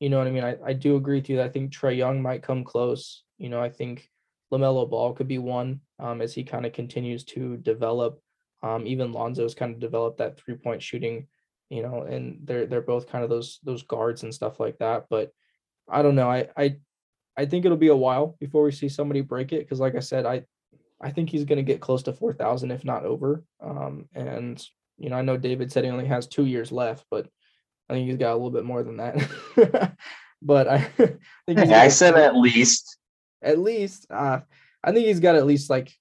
You 0.01 0.11
know 0.11 0.19
what 0.19 0.27
I 0.27 0.31
mean? 0.31 0.45
I, 0.45 0.57
I 0.65 0.73
do 0.73 0.97
agree 0.97 1.19
with 1.19 1.31
you. 1.31 1.37
that 1.37 1.47
I 1.47 1.49
think 1.49 1.73
Trae 1.73 1.97
Young 1.97 2.21
might 2.21 2.43
come 2.43 2.65
close. 2.65 3.23
You 3.39 3.49
know, 3.49 3.63
I 3.63 3.71
think 3.71 4.09
LaMelo 4.53 4.89
Ball 4.89 5.13
could 5.13 5.29
be 5.29 5.39
one 5.39 5.81
um, 5.99 6.21
as 6.21 6.35
he 6.35 6.45
kind 6.45 6.67
of 6.67 6.73
continues 6.73 7.25
to 7.25 7.57
develop. 7.59 8.21
Um, 8.63 8.87
even 8.87 9.13
Lonzo's 9.13 9.55
kind 9.55 9.75
of 9.75 9.81
developed 9.81 10.19
that 10.19 10.39
three 10.39 10.57
point 10.57 10.83
shooting 10.83 11.27
you 11.71 11.83
know, 11.83 12.03
and 12.03 12.39
they're 12.45 12.67
they're 12.67 12.81
both 12.81 13.09
kind 13.09 13.25
of 13.25 13.31
those 13.31 13.59
those 13.65 13.83
guards 13.83 14.23
and 14.23 14.35
stuff 14.35 14.61
like 14.61 14.79
that. 14.79 15.07
But 15.09 15.33
I 15.89 16.03
don't 16.03 16.15
know. 16.15 16.31
I 16.31 16.49
I 16.57 16.77
I 17.37 17.47
think 17.47 17.65
it'll 17.65 17.77
be 17.77 17.89
a 17.89 17.97
while 17.97 18.37
before 18.39 18.63
we 18.63 18.73
see 18.73 18.89
somebody 18.89 19.21
break 19.23 19.53
it 19.53 19.61
because, 19.61 19.81
like 19.81 19.97
I 19.97 20.01
said, 20.01 20.27
I 20.27 20.45
I 21.01 21.11
think 21.11 21.31
he's 21.31 21.45
going 21.45 21.57
to 21.57 21.63
get 21.63 21.81
close 21.81 22.03
to 22.05 22.13
four 22.13 22.33
thousand, 22.33 22.71
if 22.71 22.85
not 22.85 23.05
over. 23.05 23.45
Um, 23.61 24.09
and 24.15 24.65
you 24.99 25.11
know, 25.11 25.17
I 25.17 25.23
know 25.23 25.37
David 25.37 25.73
said 25.73 25.85
he 25.85 25.91
only 25.91 26.07
has 26.07 26.27
two 26.27 26.47
years 26.47 26.73
left, 26.73 27.05
but 27.11 27.29
I 27.89 27.95
think 27.95 28.09
he's 28.09 28.17
got 28.17 28.33
a 28.33 28.37
little 28.37 28.51
bit 28.51 28.65
more 28.65 28.83
than 28.83 28.97
that. 28.99 29.97
but 30.43 30.69
I 30.69 30.79
think 31.47 31.59
I 31.59 31.89
said 31.89 32.15
at 32.15 32.37
least. 32.37 32.99
At 33.43 33.59
least, 33.59 34.07
uh, 34.11 34.41
I 34.83 34.93
think 34.93 35.07
he's 35.07 35.21
got 35.21 35.35
at 35.35 35.45
least 35.45 35.69
like 35.69 35.93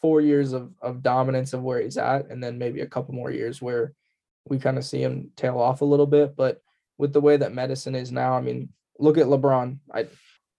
four 0.00 0.20
years 0.20 0.52
of 0.52 0.72
of 0.82 1.02
dominance 1.02 1.52
of 1.52 1.62
where 1.62 1.80
he's 1.80 1.96
at, 1.96 2.28
and 2.28 2.42
then 2.42 2.58
maybe 2.58 2.80
a 2.80 2.88
couple 2.88 3.14
more 3.14 3.30
years 3.30 3.62
where 3.62 3.92
we 4.48 4.58
kind 4.58 4.78
of 4.78 4.84
see 4.84 5.02
him 5.02 5.30
tail 5.36 5.60
off 5.60 5.80
a 5.80 5.84
little 5.84 6.06
bit. 6.06 6.34
But 6.34 6.60
with 6.96 7.12
the 7.12 7.20
way 7.20 7.36
that 7.36 7.54
medicine 7.54 7.94
is 7.94 8.10
now, 8.10 8.34
I 8.34 8.40
mean, 8.40 8.70
look 8.98 9.18
at 9.18 9.26
LeBron. 9.26 9.78
I 9.94 10.06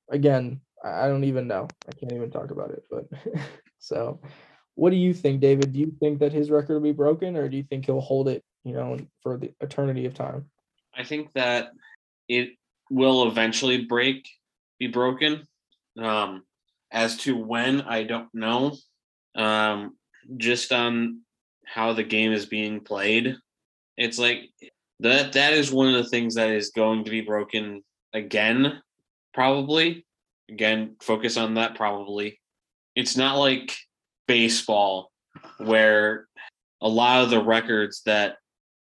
again, 0.10 0.62
I 0.83 1.07
don't 1.07 1.25
even 1.25 1.47
know. 1.47 1.67
I 1.87 1.91
can't 1.93 2.13
even 2.13 2.31
talk 2.31 2.51
about 2.51 2.71
it. 2.71 2.83
But 2.89 3.07
so, 3.79 4.19
what 4.75 4.91
do 4.91 4.95
you 4.95 5.13
think, 5.13 5.41
David? 5.41 5.73
Do 5.73 5.79
you 5.79 5.93
think 5.99 6.19
that 6.19 6.31
his 6.31 6.49
record 6.49 6.75
will 6.75 6.81
be 6.81 6.91
broken, 6.91 7.35
or 7.35 7.49
do 7.49 7.57
you 7.57 7.63
think 7.63 7.85
he'll 7.85 8.01
hold 8.01 8.27
it, 8.27 8.43
you 8.63 8.73
know, 8.73 8.97
for 9.21 9.37
the 9.37 9.51
eternity 9.61 10.05
of 10.05 10.13
time? 10.13 10.45
I 10.95 11.03
think 11.03 11.33
that 11.33 11.71
it 12.27 12.51
will 12.89 13.27
eventually 13.27 13.85
break, 13.85 14.27
be 14.79 14.87
broken. 14.87 15.43
Um, 16.01 16.43
as 16.91 17.17
to 17.17 17.35
when, 17.35 17.81
I 17.81 18.03
don't 18.03 18.33
know. 18.33 18.75
Um, 19.35 19.97
just 20.37 20.71
on 20.71 21.21
how 21.65 21.93
the 21.93 22.03
game 22.03 22.31
is 22.31 22.45
being 22.45 22.79
played, 22.81 23.35
it's 23.97 24.17
like 24.17 24.49
that 24.99 25.33
that 25.33 25.53
is 25.53 25.71
one 25.71 25.93
of 25.93 26.03
the 26.03 26.09
things 26.09 26.35
that 26.35 26.49
is 26.49 26.71
going 26.71 27.03
to 27.03 27.11
be 27.11 27.21
broken 27.21 27.83
again, 28.13 28.81
probably. 29.33 30.05
Again, 30.49 30.95
focus 31.01 31.38
on 31.38 31.55
that 31.55 31.75
probably. 31.75 32.39
It's 32.95 33.15
not 33.15 33.38
like 33.38 33.75
baseball 34.27 35.12
where 35.57 36.27
a 36.81 36.88
lot 36.88 37.23
of 37.23 37.29
the 37.29 37.41
records 37.41 38.01
that 38.05 38.38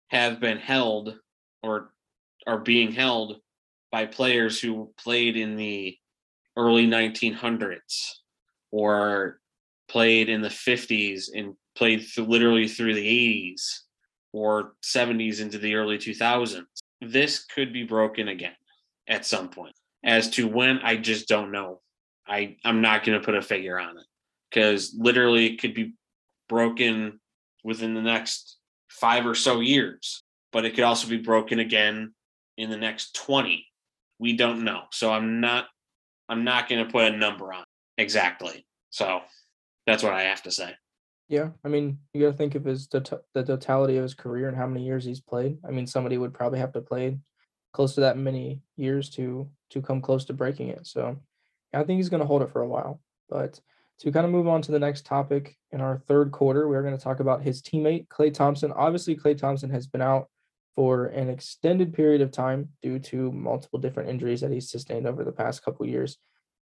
have 0.09 0.39
been 0.39 0.57
held 0.57 1.17
or 1.63 1.91
are 2.45 2.59
being 2.59 2.91
held 2.91 3.37
by 3.91 4.05
players 4.05 4.59
who 4.59 4.93
played 4.97 5.37
in 5.37 5.55
the 5.55 5.97
early 6.57 6.87
1900s 6.87 8.11
or 8.71 9.39
played 9.87 10.29
in 10.29 10.41
the 10.41 10.49
50s 10.49 11.29
and 11.33 11.55
played 11.75 11.99
th- 11.99 12.27
literally 12.27 12.67
through 12.67 12.93
the 12.93 13.53
80s 13.55 13.79
or 14.33 14.73
70s 14.83 15.39
into 15.39 15.57
the 15.57 15.75
early 15.75 15.97
2000s. 15.97 16.65
This 17.01 17.45
could 17.45 17.73
be 17.73 17.83
broken 17.83 18.27
again 18.27 18.55
at 19.07 19.25
some 19.25 19.49
point. 19.49 19.75
As 20.05 20.29
to 20.31 20.47
when, 20.47 20.79
I 20.79 20.97
just 20.97 21.27
don't 21.27 21.51
know. 21.51 21.81
I 22.27 22.57
I'm 22.63 22.81
not 22.81 23.03
going 23.03 23.19
to 23.19 23.25
put 23.25 23.35
a 23.35 23.41
figure 23.41 23.79
on 23.79 23.97
it 23.97 24.05
because 24.49 24.95
literally 24.97 25.47
it 25.47 25.59
could 25.59 25.73
be 25.73 25.93
broken 26.47 27.19
within 27.63 27.93
the 27.93 28.01
next 28.01 28.57
five 28.89 29.25
or 29.25 29.35
so 29.35 29.59
years, 29.59 30.23
but 30.53 30.63
it 30.63 30.75
could 30.75 30.83
also 30.83 31.07
be 31.09 31.17
broken 31.17 31.59
again 31.59 32.13
in 32.57 32.69
the 32.69 32.77
next 32.77 33.15
20. 33.15 33.65
We 34.19 34.37
don't 34.37 34.63
know. 34.63 34.83
So 34.91 35.11
I'm 35.11 35.41
not 35.41 35.65
I'm 36.29 36.43
not 36.43 36.69
going 36.69 36.85
to 36.85 36.91
put 36.91 37.13
a 37.13 37.17
number 37.17 37.53
on 37.53 37.63
exactly. 37.97 38.65
So 38.89 39.21
that's 39.85 40.03
what 40.03 40.13
I 40.13 40.23
have 40.23 40.43
to 40.43 40.51
say. 40.51 40.73
Yeah, 41.27 41.49
I 41.63 41.69
mean, 41.69 41.99
you 42.13 42.21
got 42.21 42.31
to 42.31 42.37
think 42.37 42.55
of 42.55 42.65
his 42.65 42.87
the 42.87 43.21
totality 43.33 43.97
of 43.97 44.03
his 44.03 44.13
career 44.13 44.47
and 44.47 44.57
how 44.57 44.67
many 44.67 44.85
years 44.85 45.03
he's 45.03 45.19
played. 45.19 45.57
I 45.67 45.71
mean, 45.71 45.87
somebody 45.87 46.17
would 46.17 46.33
probably 46.33 46.59
have 46.59 46.73
to 46.73 46.81
play 46.81 47.17
close 47.75 47.93
to 47.95 48.01
that 48.01 48.17
many 48.17 48.61
years 48.77 49.09
to 49.11 49.47
to 49.71 49.81
come 49.81 50.01
close 50.01 50.25
to 50.25 50.33
breaking 50.33 50.69
it. 50.69 50.87
So, 50.87 51.17
I 51.73 51.83
think 51.83 51.97
he's 51.97 52.09
going 52.09 52.21
to 52.21 52.27
hold 52.27 52.41
it 52.41 52.51
for 52.51 52.61
a 52.61 52.67
while. 52.67 53.01
But 53.29 53.59
to 53.99 54.11
kind 54.11 54.25
of 54.25 54.31
move 54.31 54.47
on 54.47 54.61
to 54.63 54.71
the 54.71 54.79
next 54.79 55.05
topic 55.05 55.57
in 55.71 55.81
our 55.81 55.97
third 55.97 56.31
quarter, 56.31 56.67
we're 56.67 56.83
going 56.83 56.97
to 56.97 57.03
talk 57.03 57.19
about 57.19 57.43
his 57.43 57.61
teammate 57.61 58.07
Klay 58.07 58.33
Thompson. 58.33 58.71
Obviously, 58.71 59.15
Klay 59.15 59.37
Thompson 59.37 59.69
has 59.69 59.87
been 59.87 60.01
out 60.01 60.29
for 60.75 61.05
an 61.07 61.29
extended 61.29 61.93
period 61.93 62.21
of 62.21 62.31
time 62.31 62.69
due 62.81 62.99
to 62.99 63.31
multiple 63.31 63.79
different 63.79 64.09
injuries 64.09 64.41
that 64.41 64.51
he's 64.51 64.69
sustained 64.69 65.07
over 65.07 65.23
the 65.23 65.31
past 65.31 65.63
couple 65.63 65.85
years. 65.85 66.17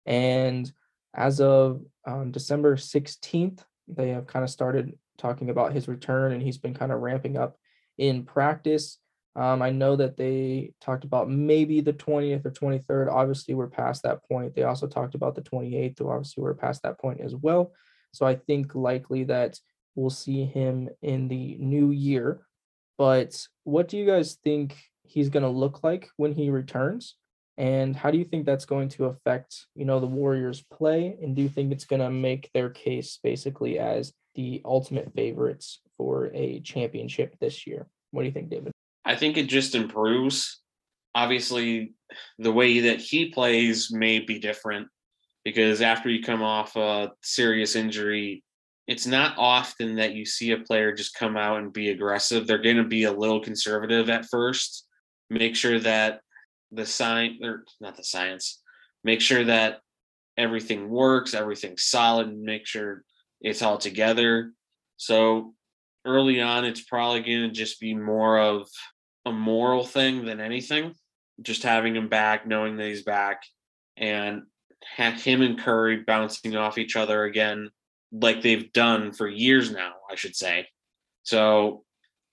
And 0.05 0.71
as 1.13 1.39
of 1.39 1.81
um, 2.05 2.31
December 2.31 2.75
16th, 2.75 3.59
they 3.87 4.09
have 4.09 4.27
kind 4.27 4.43
of 4.43 4.49
started 4.49 4.97
talking 5.17 5.49
about 5.49 5.73
his 5.73 5.87
return 5.87 6.31
and 6.31 6.41
he's 6.41 6.57
been 6.57 6.73
kind 6.73 6.91
of 6.91 7.01
ramping 7.01 7.37
up 7.37 7.57
in 7.97 8.23
practice. 8.23 8.97
Um, 9.35 9.61
I 9.61 9.69
know 9.69 9.95
that 9.95 10.17
they 10.17 10.73
talked 10.81 11.03
about 11.03 11.29
maybe 11.29 11.81
the 11.81 11.93
20th 11.93 12.45
or 12.45 12.51
23rd. 12.51 13.11
Obviously, 13.11 13.53
we're 13.53 13.67
past 13.67 14.03
that 14.03 14.23
point. 14.27 14.55
They 14.55 14.63
also 14.63 14.87
talked 14.87 15.15
about 15.15 15.35
the 15.35 15.41
28th. 15.41 16.01
Obviously, 16.01 16.43
we're 16.43 16.53
past 16.53 16.83
that 16.83 16.99
point 16.99 17.21
as 17.21 17.35
well. 17.35 17.71
So 18.11 18.25
I 18.25 18.35
think 18.35 18.75
likely 18.75 19.25
that 19.25 19.59
we'll 19.95 20.09
see 20.09 20.45
him 20.45 20.89
in 21.01 21.27
the 21.27 21.57
new 21.59 21.91
year. 21.91 22.41
But 22.97 23.47
what 23.63 23.87
do 23.87 23.97
you 23.97 24.05
guys 24.05 24.37
think 24.43 24.75
he's 25.03 25.29
going 25.29 25.43
to 25.43 25.49
look 25.49 25.83
like 25.83 26.09
when 26.17 26.33
he 26.33 26.49
returns? 26.49 27.15
And 27.57 27.95
how 27.95 28.09
do 28.09 28.17
you 28.17 28.23
think 28.23 28.45
that's 28.45 28.65
going 28.65 28.89
to 28.89 29.05
affect, 29.05 29.67
you 29.75 29.85
know, 29.85 29.99
the 29.99 30.07
Warriors 30.07 30.63
play? 30.73 31.17
And 31.21 31.35
do 31.35 31.41
you 31.41 31.49
think 31.49 31.71
it's 31.71 31.85
going 31.85 32.01
to 32.01 32.09
make 32.09 32.49
their 32.53 32.69
case 32.69 33.19
basically 33.21 33.79
as 33.79 34.13
the 34.35 34.61
ultimate 34.63 35.13
favorites 35.13 35.81
for 35.97 36.31
a 36.33 36.61
championship 36.61 37.35
this 37.39 37.67
year? 37.67 37.87
What 38.11 38.21
do 38.21 38.27
you 38.27 38.31
think, 38.31 38.49
David? 38.49 38.71
I 39.09 39.15
think 39.15 39.37
it 39.37 39.47
just 39.47 39.73
improves. 39.73 40.61
Obviously, 41.15 41.93
the 42.37 42.51
way 42.51 42.81
that 42.81 43.01
he 43.01 43.31
plays 43.31 43.91
may 43.91 44.19
be 44.19 44.37
different 44.37 44.87
because 45.43 45.81
after 45.81 46.09
you 46.09 46.21
come 46.21 46.43
off 46.43 46.75
a 46.75 47.11
serious 47.23 47.75
injury, 47.75 48.43
it's 48.87 49.07
not 49.07 49.33
often 49.37 49.95
that 49.95 50.13
you 50.13 50.25
see 50.25 50.51
a 50.51 50.59
player 50.59 50.93
just 50.93 51.15
come 51.15 51.37
out 51.37 51.57
and 51.57 51.73
be 51.73 51.89
aggressive. 51.89 52.45
They're 52.45 52.61
going 52.61 52.77
to 52.77 52.83
be 52.83 53.05
a 53.05 53.11
little 53.11 53.39
conservative 53.39 54.11
at 54.11 54.25
first, 54.25 54.85
make 55.31 55.55
sure 55.55 55.79
that 55.79 56.21
the 56.71 56.85
science 56.85 57.39
or 57.43 57.63
not 57.81 57.97
the 57.97 58.03
science 58.03 58.61
make 59.03 59.21
sure 59.21 59.43
that 59.43 59.79
everything 60.37 60.87
works 60.89 61.33
everything's 61.33 61.83
solid 61.83 62.27
and 62.27 62.41
make 62.43 62.65
sure 62.65 63.03
it's 63.41 63.61
all 63.61 63.77
together 63.77 64.53
so 64.97 65.53
early 66.05 66.39
on 66.41 66.63
it's 66.65 66.83
probably 66.83 67.21
going 67.21 67.41
to 67.41 67.49
just 67.49 67.79
be 67.79 67.95
more 67.95 68.39
of 68.39 68.67
a 69.25 69.32
moral 69.32 69.86
thing 69.86 70.25
than 70.25 70.39
anything 70.39 70.93
just 71.41 71.63
having 71.63 71.95
him 71.95 72.10
back 72.10 72.45
knowing 72.47 72.77
that 72.77 72.88
he's 72.88 73.03
back 73.03 73.43
and 73.97 74.43
him 74.95 75.41
and 75.41 75.60
curry 75.60 75.97
bouncing 75.97 76.55
off 76.55 76.77
each 76.77 76.95
other 76.95 77.23
again 77.23 77.69
like 78.12 78.41
they've 78.41 78.71
done 78.73 79.12
for 79.12 79.27
years 79.27 79.71
now 79.71 79.93
i 80.10 80.15
should 80.15 80.36
say 80.36 80.65
so 81.23 81.84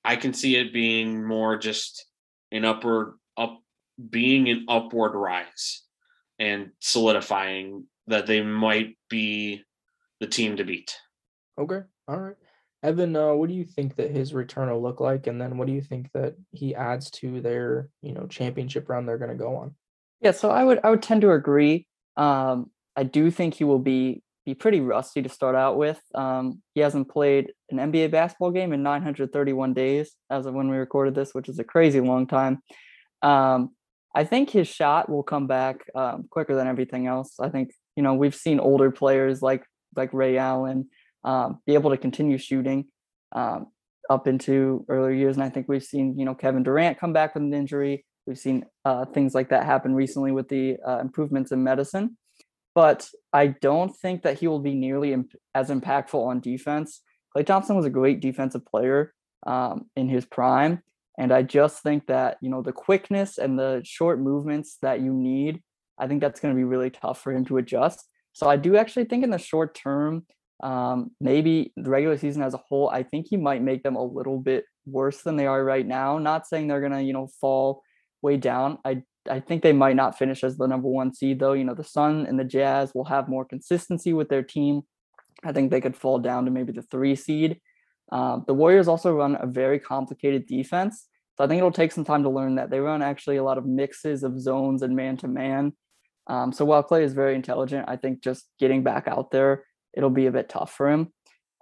i 0.05 0.17
can 0.17 0.33
see 0.33 0.57
it 0.57 0.73
being 0.73 1.25
more 1.25 1.57
just 1.57 2.07
an 2.53 2.65
upward 2.65 3.15
up 3.37 3.61
being 4.11 4.49
an 4.49 4.65
upward 4.69 5.15
rise 5.15 5.83
and 6.39 6.71
solidifying 6.81 7.85
that 8.07 8.27
they 8.27 8.43
might 8.43 8.97
be 9.09 9.63
the 10.21 10.27
team 10.27 10.57
to 10.57 10.65
beat. 10.65 10.97
Okay. 11.59 11.81
All 12.09 12.19
right. 12.19 12.37
Evan, 12.87 13.17
uh, 13.17 13.33
what 13.33 13.49
do 13.49 13.55
you 13.55 13.65
think 13.65 13.97
that 13.97 14.13
his 14.13 14.33
return 14.33 14.71
will 14.71 14.81
look 14.81 15.01
like? 15.01 15.27
And 15.27 15.41
then 15.41 15.59
what 15.59 15.67
do 15.67 15.73
you 15.73 15.81
think 15.81 16.09
that 16.15 16.37
he 16.53 16.73
adds 16.73 17.11
to 17.13 17.41
their, 17.41 17.89
you 18.01 18.13
know, 18.13 18.29
championship 18.29 18.89
run 18.89 19.07
they're 19.07 19.19
going 19.19 19.37
to 19.37 19.37
go 19.37 19.57
on? 19.57 19.75
Yeah, 20.21 20.31
so 20.31 20.51
I 20.51 20.63
would 20.63 20.79
I 20.85 20.91
would 20.91 21.03
tend 21.03 21.23
to 21.23 21.33
agree. 21.33 21.89
Um, 22.17 22.71
I 22.95 23.03
do 23.03 23.31
think 23.33 23.55
he 23.55 23.65
will 23.65 23.81
be 23.81 24.23
be 24.47 24.55
pretty 24.55 24.81
rusty 24.81 25.21
to 25.21 25.29
start 25.29 25.57
out 25.57 25.77
with. 25.77 26.01
Um, 26.15 26.63
he 26.75 26.81
hasn't 26.81 27.11
played 27.11 27.53
an 27.71 27.79
NBA 27.79 28.13
basketball 28.13 28.53
game 28.53 28.73
in 28.73 28.85
931 28.85 29.75
days 29.75 30.15
as 30.31 30.47
of 30.47 30.55
when 30.55 30.71
we 30.71 30.77
recorded 30.77 31.17
this, 31.17 31.35
which 31.35 31.49
is 31.49 31.59
a 31.59 31.65
crazy 31.65 32.01
long 32.01 32.29
time. 32.29 32.63
Um, 33.21 33.71
I 34.15 34.23
think 34.25 34.51
his 34.51 34.69
shot 34.69 35.11
will 35.11 35.25
come 35.25 35.49
back 35.49 35.81
um, 35.97 36.29
quicker 36.31 36.55
than 36.55 36.69
everything 36.69 37.09
else. 37.09 37.35
I 37.41 37.49
think 37.49 37.73
you 37.97 38.05
know 38.05 38.15
we've 38.15 38.35
seen 38.35 38.61
older 38.61 38.93
players 38.93 39.43
like 39.43 39.65
like 39.97 40.13
Ray 40.13 40.39
Allen 40.39 40.89
um, 41.27 41.61
be 41.67 41.75
able 41.75 41.91
to 41.91 41.99
continue 41.99 42.39
shooting 42.39 42.87
um, 43.33 43.67
up 44.09 44.27
into 44.27 44.87
earlier 44.89 45.13
years, 45.13 45.37
and 45.37 45.45
I 45.45 45.51
think 45.51 45.67
we've 45.69 45.85
seen 45.85 46.19
you 46.19 46.25
know 46.25 46.35
Kevin 46.35 46.63
Durant 46.63 46.99
come 46.99 47.13
back 47.13 47.35
with 47.35 47.43
an 47.43 47.53
injury. 47.53 48.07
We've 48.27 48.39
seen 48.39 48.65
uh, 48.85 49.05
things 49.05 49.35
like 49.35 49.51
that 49.51 49.67
happen 49.67 49.95
recently 49.95 50.33
with 50.33 50.49
the 50.49 50.79
uh, 50.87 50.99
improvements 51.01 51.53
in 51.53 51.63
medicine, 51.63 52.17
but 52.75 53.09
I 53.33 53.49
don't 53.49 53.95
think 53.95 54.23
that 54.23 54.39
he 54.39 54.49
will 54.49 54.61
be 54.61 54.75
nearly 54.75 55.13
imp- 55.13 55.37
as 55.55 55.69
impactful 55.69 56.27
on 56.27 56.41
defense. 56.41 57.03
Klay 57.37 57.45
Thompson 57.45 57.77
was 57.77 57.85
a 57.85 57.91
great 57.91 58.21
defensive 58.21 58.65
player 58.65 59.13
um, 59.47 59.91
in 59.95 60.09
his 60.09 60.25
prime, 60.25 60.83
and 61.19 61.33
I 61.33 61.43
just 61.43 61.83
think 61.83 62.07
that, 62.07 62.37
you 62.41 62.51
know, 62.51 62.63
the 62.63 62.73
quickness 62.73 63.39
and 63.39 63.59
the 63.59 63.81
short 63.85 64.21
movements 64.21 64.79
that 64.83 65.01
you 65.01 65.13
need, 65.13 65.63
I 65.99 66.07
think 66.07 66.21
that's 66.21 66.41
going 66.41 66.55
to 66.55 66.59
be 66.59 66.65
really 66.65 66.91
tough 66.91 67.21
for 67.23 67.33
him 67.33 67.45
to 67.47 67.57
adjust. 67.57 68.07
So 68.33 68.49
I 68.49 68.57
do 68.57 68.77
actually 68.77 69.07
think 69.07 69.25
in 69.25 69.31
the 69.31 69.39
short 69.39 69.75
term, 69.75 70.27
um, 70.63 71.11
maybe 71.21 71.73
the 71.77 71.91
regular 71.91 72.17
season 72.17 72.43
as 72.43 72.55
a 72.55 72.59
whole, 72.59 72.89
I 72.89 73.03
think 73.03 73.27
he 73.29 73.37
might 73.37 73.63
make 73.63 73.83
them 73.83 73.97
a 73.97 74.03
little 74.05 74.39
bit 74.39 74.65
worse 74.87 75.23
than 75.23 75.37
they 75.37 75.47
are 75.47 75.63
right 75.63 75.87
now. 75.87 76.19
Not 76.19 76.47
saying 76.47 76.69
they're 76.69 76.89
to, 76.89 77.03
you 77.03 77.13
know, 77.13 77.29
fall 77.41 77.83
way 78.23 78.37
down. 78.37 78.79
I 78.85 79.03
I 79.29 79.41
think 79.41 79.63
they 79.63 79.73
might 79.73 79.97
not 79.97 80.17
finish 80.17 80.45
as 80.45 80.57
the 80.57 80.69
number 80.69 80.89
one 80.89 81.13
seed 81.13 81.41
though. 81.41 81.53
You 81.53 81.65
know, 81.65 81.75
the 81.75 81.85
Sun 81.85 82.27
and 82.27 82.39
the 82.39 82.45
Jazz 82.45 82.93
will 82.95 83.05
have 83.05 83.29
more 83.29 83.45
consistency 83.45 84.13
with 84.13 84.29
their 84.29 84.43
team. 84.43 84.83
I 85.45 85.53
think 85.53 85.71
they 85.71 85.81
could 85.81 85.97
fall 85.97 86.19
down 86.19 86.45
to 86.45 86.51
maybe 86.51 86.73
the 86.73 86.83
three 86.83 87.17
seed. 87.17 87.61
Um, 88.13 88.45
the 88.47 88.55
Warriors 88.55 88.89
also 88.89 89.13
run 89.13 89.37
a 89.41 89.47
very 89.47 89.81
complicated 89.81 90.47
defense. 90.47 91.07
So 91.37 91.45
I 91.45 91.49
think 91.49 91.59
it'll 91.59 91.73
take 91.73 91.93
some 91.93 92.05
time 92.05 92.23
to 92.23 92.31
learn 92.31 92.55
that. 92.55 92.71
They 92.71 92.81
run 92.81 93.03
actually 93.03 93.37
a 93.37 93.45
lot 93.45 93.59
of 93.59 93.67
mixes 93.67 94.23
of 94.23 94.41
zones 94.41 94.83
and 94.83 94.97
man 94.97 95.17
to 95.19 95.29
man. 95.29 95.73
So 96.53 96.65
while 96.65 96.83
Klay 96.83 97.03
is 97.03 97.13
very 97.13 97.35
intelligent, 97.35 97.85
I 97.89 97.97
think 97.97 98.23
just 98.23 98.47
getting 98.59 98.83
back 98.83 99.07
out 99.07 99.31
there, 99.33 99.65
it'll 99.97 100.11
be 100.11 100.27
a 100.27 100.33
bit 100.33 100.49
tough 100.49 100.73
for 100.73 100.91
him. 100.91 101.13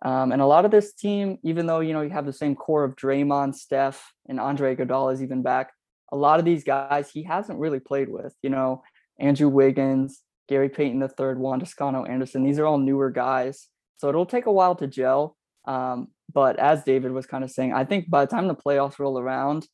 Um, 0.04 0.32
and 0.32 0.42
a 0.42 0.46
lot 0.46 0.64
of 0.64 0.70
this 0.70 0.92
team, 0.92 1.38
even 1.42 1.66
though 1.66 1.80
you 1.80 1.92
know 1.94 2.02
you 2.02 2.10
have 2.10 2.26
the 2.26 2.32
same 2.32 2.54
core 2.54 2.84
of 2.84 2.96
Draymond, 2.96 3.54
Steph, 3.54 4.12
and 4.28 4.38
Andre 4.38 4.76
Iguodala 4.76 5.14
is 5.14 5.22
even 5.22 5.42
back, 5.42 5.72
a 6.12 6.16
lot 6.16 6.38
of 6.38 6.44
these 6.44 6.64
guys 6.64 7.10
he 7.10 7.22
hasn't 7.22 7.58
really 7.58 7.80
played 7.80 8.08
with. 8.10 8.34
You 8.42 8.50
know, 8.50 8.82
Andrew 9.18 9.48
Wiggins, 9.48 10.20
Gary 10.48 10.68
Payton 10.68 11.02
III, 11.02 11.36
Juan 11.36 11.60
Toscano 11.60 12.04
Anderson. 12.04 12.44
These 12.44 12.58
are 12.58 12.66
all 12.66 12.78
newer 12.78 13.10
guys, 13.10 13.68
so 13.96 14.08
it'll 14.08 14.26
take 14.26 14.46
a 14.46 14.52
while 14.52 14.74
to 14.76 14.86
gel. 14.86 15.36
Um, 15.66 16.08
but 16.32 16.58
as 16.58 16.84
David 16.84 17.12
was 17.12 17.26
kind 17.26 17.44
of 17.44 17.50
saying, 17.50 17.72
I 17.72 17.84
think 17.84 18.10
by 18.10 18.24
the 18.24 18.30
time 18.30 18.48
the 18.48 18.54
playoffs 18.54 18.98
roll 18.98 19.18
around, 19.18 19.66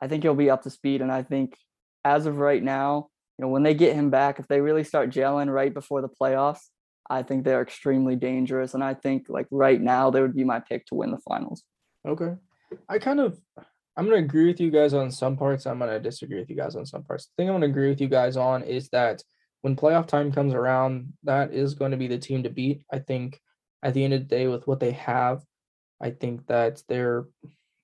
I 0.00 0.08
think 0.08 0.22
he'll 0.22 0.34
be 0.34 0.50
up 0.50 0.62
to 0.62 0.70
speed. 0.70 1.02
And 1.02 1.12
I 1.12 1.22
think 1.22 1.56
as 2.04 2.26
of 2.26 2.38
right 2.38 2.62
now, 2.62 3.08
you 3.38 3.44
know, 3.44 3.48
when 3.48 3.62
they 3.62 3.74
get 3.74 3.94
him 3.94 4.10
back, 4.10 4.38
if 4.38 4.48
they 4.48 4.60
really 4.60 4.84
start 4.84 5.10
gelling 5.10 5.52
right 5.52 5.72
before 5.72 6.00
the 6.00 6.08
playoffs, 6.08 6.68
I 7.08 7.22
think 7.22 7.44
they're 7.44 7.62
extremely 7.62 8.16
dangerous. 8.16 8.74
And 8.74 8.82
I 8.82 8.94
think 8.94 9.26
like 9.28 9.46
right 9.50 9.80
now, 9.80 10.10
they 10.10 10.20
would 10.20 10.34
be 10.34 10.44
my 10.44 10.60
pick 10.60 10.86
to 10.86 10.94
win 10.94 11.10
the 11.10 11.18
finals. 11.18 11.62
Okay. 12.06 12.34
I 12.88 12.98
kind 12.98 13.20
of 13.20 13.38
I'm 13.96 14.04
gonna 14.04 14.16
agree 14.16 14.46
with 14.46 14.60
you 14.60 14.70
guys 14.70 14.92
on 14.92 15.10
some 15.10 15.36
parts. 15.36 15.66
I'm 15.66 15.78
gonna 15.78 16.00
disagree 16.00 16.38
with 16.38 16.50
you 16.50 16.56
guys 16.56 16.76
on 16.76 16.84
some 16.84 17.02
parts. 17.04 17.26
The 17.26 17.32
thing 17.36 17.48
I'm 17.48 17.54
gonna 17.54 17.66
agree 17.66 17.88
with 17.88 18.00
you 18.00 18.08
guys 18.08 18.36
on 18.36 18.62
is 18.62 18.88
that 18.90 19.22
when 19.62 19.74
playoff 19.74 20.06
time 20.06 20.30
comes 20.30 20.54
around, 20.54 21.12
that 21.24 21.52
is 21.52 21.74
going 21.74 21.90
to 21.90 21.96
be 21.96 22.06
the 22.06 22.18
team 22.18 22.42
to 22.44 22.50
beat. 22.50 22.84
I 22.92 23.00
think 23.00 23.40
at 23.82 23.94
the 23.94 24.04
end 24.04 24.14
of 24.14 24.20
the 24.20 24.26
day, 24.26 24.46
with 24.46 24.66
what 24.66 24.78
they 24.78 24.92
have, 24.92 25.42
I 26.00 26.10
think 26.10 26.46
that 26.46 26.82
they're 26.88 27.26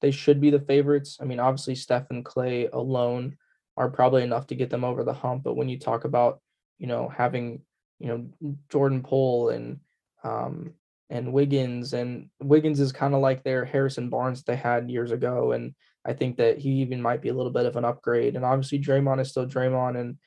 they 0.01 0.11
should 0.11 0.41
be 0.41 0.51
the 0.51 0.61
favorites. 0.61 1.19
I 1.21 1.25
mean, 1.25 1.41
obviously 1.41 1.75
Steph 1.75 2.11
and 2.11 2.25
Klay 2.25 2.69
alone 2.73 3.37
are 3.77 3.91
probably 3.91 4.23
enough 4.23 4.47
to 4.49 4.55
get 4.55 4.69
them 4.69 4.85
over 4.85 5.03
the 5.03 5.13
hump. 5.13 5.45
But 5.45 5.55
when 5.55 5.69
you 5.69 5.79
talk 5.79 6.05
about, 6.05 6.41
you 6.79 6.87
know, 6.87 7.09
having, 7.09 7.63
you 8.03 8.09
know, 8.09 8.55
Jordan 8.69 9.03
Poole 9.03 9.51
and 9.51 9.79
um, 10.25 10.75
and 11.09 11.33
Wiggins. 11.33 11.93
And 11.93 12.29
Wiggins 12.41 12.81
is 12.81 12.91
kind 12.91 13.15
of 13.15 13.21
like 13.21 13.45
their 13.45 13.65
Harrison 13.65 14.11
Barnes 14.11 14.43
they 14.43 14.57
had 14.57 14.91
years 14.91 15.12
ago. 15.12 15.53
And 15.53 15.75
I 16.05 16.12
think 16.12 16.37
that 16.38 16.59
he 16.59 16.71
even 16.81 17.01
might 17.01 17.23
be 17.23 17.29
a 17.29 17.35
little 17.35 17.53
bit 17.53 17.67
of 17.67 17.77
an 17.77 17.85
upgrade. 17.85 18.35
And 18.35 18.45
obviously 18.45 18.81
Draymond 18.81 19.21
is 19.21 19.31
still 19.31 19.47
Draymond 19.47 20.01
and 20.01 20.19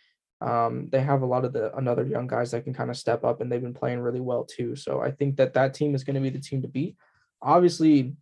um, 0.42 0.90
they 0.92 1.02
have 1.02 1.22
a 1.22 1.26
lot 1.26 1.44
of 1.44 1.54
the 1.54 1.76
another 1.76 2.06
young 2.06 2.28
guys 2.28 2.52
that 2.52 2.64
can 2.64 2.74
kind 2.74 2.90
of 2.90 2.98
step 2.98 3.24
up 3.24 3.42
and 3.42 3.52
they've 3.52 3.62
been 3.62 3.74
playing 3.74 4.00
really 4.00 4.22
well 4.22 4.46
too. 4.46 4.76
So 4.76 5.02
I 5.02 5.12
think 5.12 5.38
that 5.38 5.54
that 5.56 5.74
team 5.74 5.96
is 5.96 6.04
going 6.04 6.16
to 6.16 6.22
be 6.22 6.30
the 6.30 6.40
team 6.40 6.62
to 6.62 6.68
beat. 6.68 6.96
Obviously, 7.42 8.14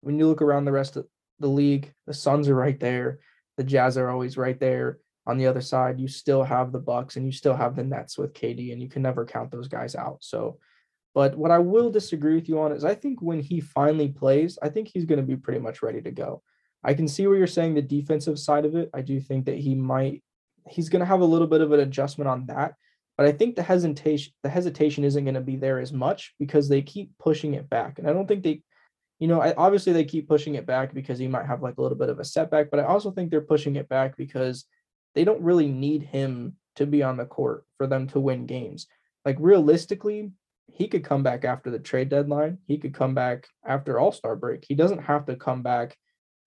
when 0.00 0.18
you 0.18 0.26
look 0.26 0.42
around 0.42 0.64
the 0.64 0.72
rest 0.72 0.96
of 0.96 1.06
the 1.38 1.48
league, 1.48 1.92
the 2.06 2.14
Suns 2.14 2.48
are 2.48 2.54
right 2.54 2.78
there. 2.78 3.20
The 3.56 3.64
Jazz 3.64 3.98
are 3.98 4.10
always 4.10 4.36
right 4.36 4.58
there. 4.58 4.98
On 5.26 5.38
the 5.38 5.46
other 5.46 5.60
side, 5.60 6.00
you 6.00 6.08
still 6.08 6.42
have 6.42 6.72
the 6.72 6.80
Bucks 6.80 7.16
and 7.16 7.24
you 7.24 7.32
still 7.32 7.54
have 7.54 7.76
the 7.76 7.84
Nets 7.84 8.18
with 8.18 8.34
KD, 8.34 8.72
and 8.72 8.82
you 8.82 8.88
can 8.88 9.02
never 9.02 9.24
count 9.24 9.50
those 9.50 9.68
guys 9.68 9.94
out. 9.94 10.18
So, 10.20 10.58
but 11.14 11.36
what 11.36 11.50
I 11.50 11.58
will 11.58 11.90
disagree 11.90 12.34
with 12.34 12.48
you 12.48 12.60
on 12.60 12.72
is 12.72 12.84
I 12.84 12.94
think 12.94 13.22
when 13.22 13.40
he 13.40 13.60
finally 13.60 14.08
plays, 14.08 14.58
I 14.62 14.68
think 14.68 14.88
he's 14.88 15.04
going 15.04 15.20
to 15.20 15.26
be 15.26 15.36
pretty 15.36 15.60
much 15.60 15.82
ready 15.82 16.00
to 16.02 16.10
go. 16.10 16.42
I 16.82 16.94
can 16.94 17.06
see 17.06 17.26
where 17.26 17.36
you're 17.36 17.46
saying 17.46 17.74
the 17.74 17.82
defensive 17.82 18.38
side 18.38 18.64
of 18.64 18.74
it. 18.74 18.90
I 18.92 19.02
do 19.02 19.20
think 19.20 19.46
that 19.46 19.58
he 19.58 19.74
might 19.74 20.22
he's 20.68 20.88
going 20.88 21.00
to 21.00 21.06
have 21.06 21.20
a 21.20 21.26
little 21.26 21.46
bit 21.46 21.60
of 21.60 21.72
an 21.72 21.80
adjustment 21.80 22.28
on 22.28 22.46
that. 22.46 22.74
But 23.16 23.26
I 23.26 23.32
think 23.32 23.56
the 23.56 23.62
hesitation 23.62 24.32
the 24.42 24.48
hesitation 24.48 25.04
isn't 25.04 25.24
going 25.24 25.34
to 25.34 25.40
be 25.40 25.56
there 25.56 25.78
as 25.78 25.92
much 25.92 26.34
because 26.38 26.68
they 26.68 26.82
keep 26.82 27.10
pushing 27.18 27.54
it 27.54 27.68
back, 27.68 27.98
and 27.98 28.08
I 28.08 28.12
don't 28.12 28.26
think 28.26 28.42
they, 28.42 28.62
you 29.18 29.28
know, 29.28 29.40
I, 29.40 29.54
obviously 29.54 29.92
they 29.92 30.04
keep 30.04 30.28
pushing 30.28 30.54
it 30.54 30.66
back 30.66 30.94
because 30.94 31.18
he 31.18 31.28
might 31.28 31.46
have 31.46 31.62
like 31.62 31.76
a 31.76 31.82
little 31.82 31.98
bit 31.98 32.08
of 32.08 32.18
a 32.18 32.24
setback. 32.24 32.70
But 32.70 32.80
I 32.80 32.84
also 32.84 33.10
think 33.10 33.30
they're 33.30 33.42
pushing 33.42 33.76
it 33.76 33.88
back 33.88 34.16
because 34.16 34.64
they 35.14 35.24
don't 35.24 35.42
really 35.42 35.68
need 35.68 36.02
him 36.02 36.56
to 36.76 36.86
be 36.86 37.02
on 37.02 37.16
the 37.16 37.24
court 37.24 37.64
for 37.76 37.86
them 37.86 38.06
to 38.08 38.20
win 38.20 38.46
games. 38.46 38.86
Like 39.24 39.36
realistically, 39.38 40.32
he 40.72 40.88
could 40.88 41.04
come 41.04 41.22
back 41.22 41.44
after 41.44 41.70
the 41.70 41.78
trade 41.78 42.08
deadline. 42.08 42.58
He 42.66 42.78
could 42.78 42.94
come 42.94 43.14
back 43.14 43.46
after 43.64 43.98
All 43.98 44.12
Star 44.12 44.36
break. 44.36 44.64
He 44.66 44.74
doesn't 44.74 45.02
have 45.02 45.26
to 45.26 45.36
come 45.36 45.62
back 45.62 45.96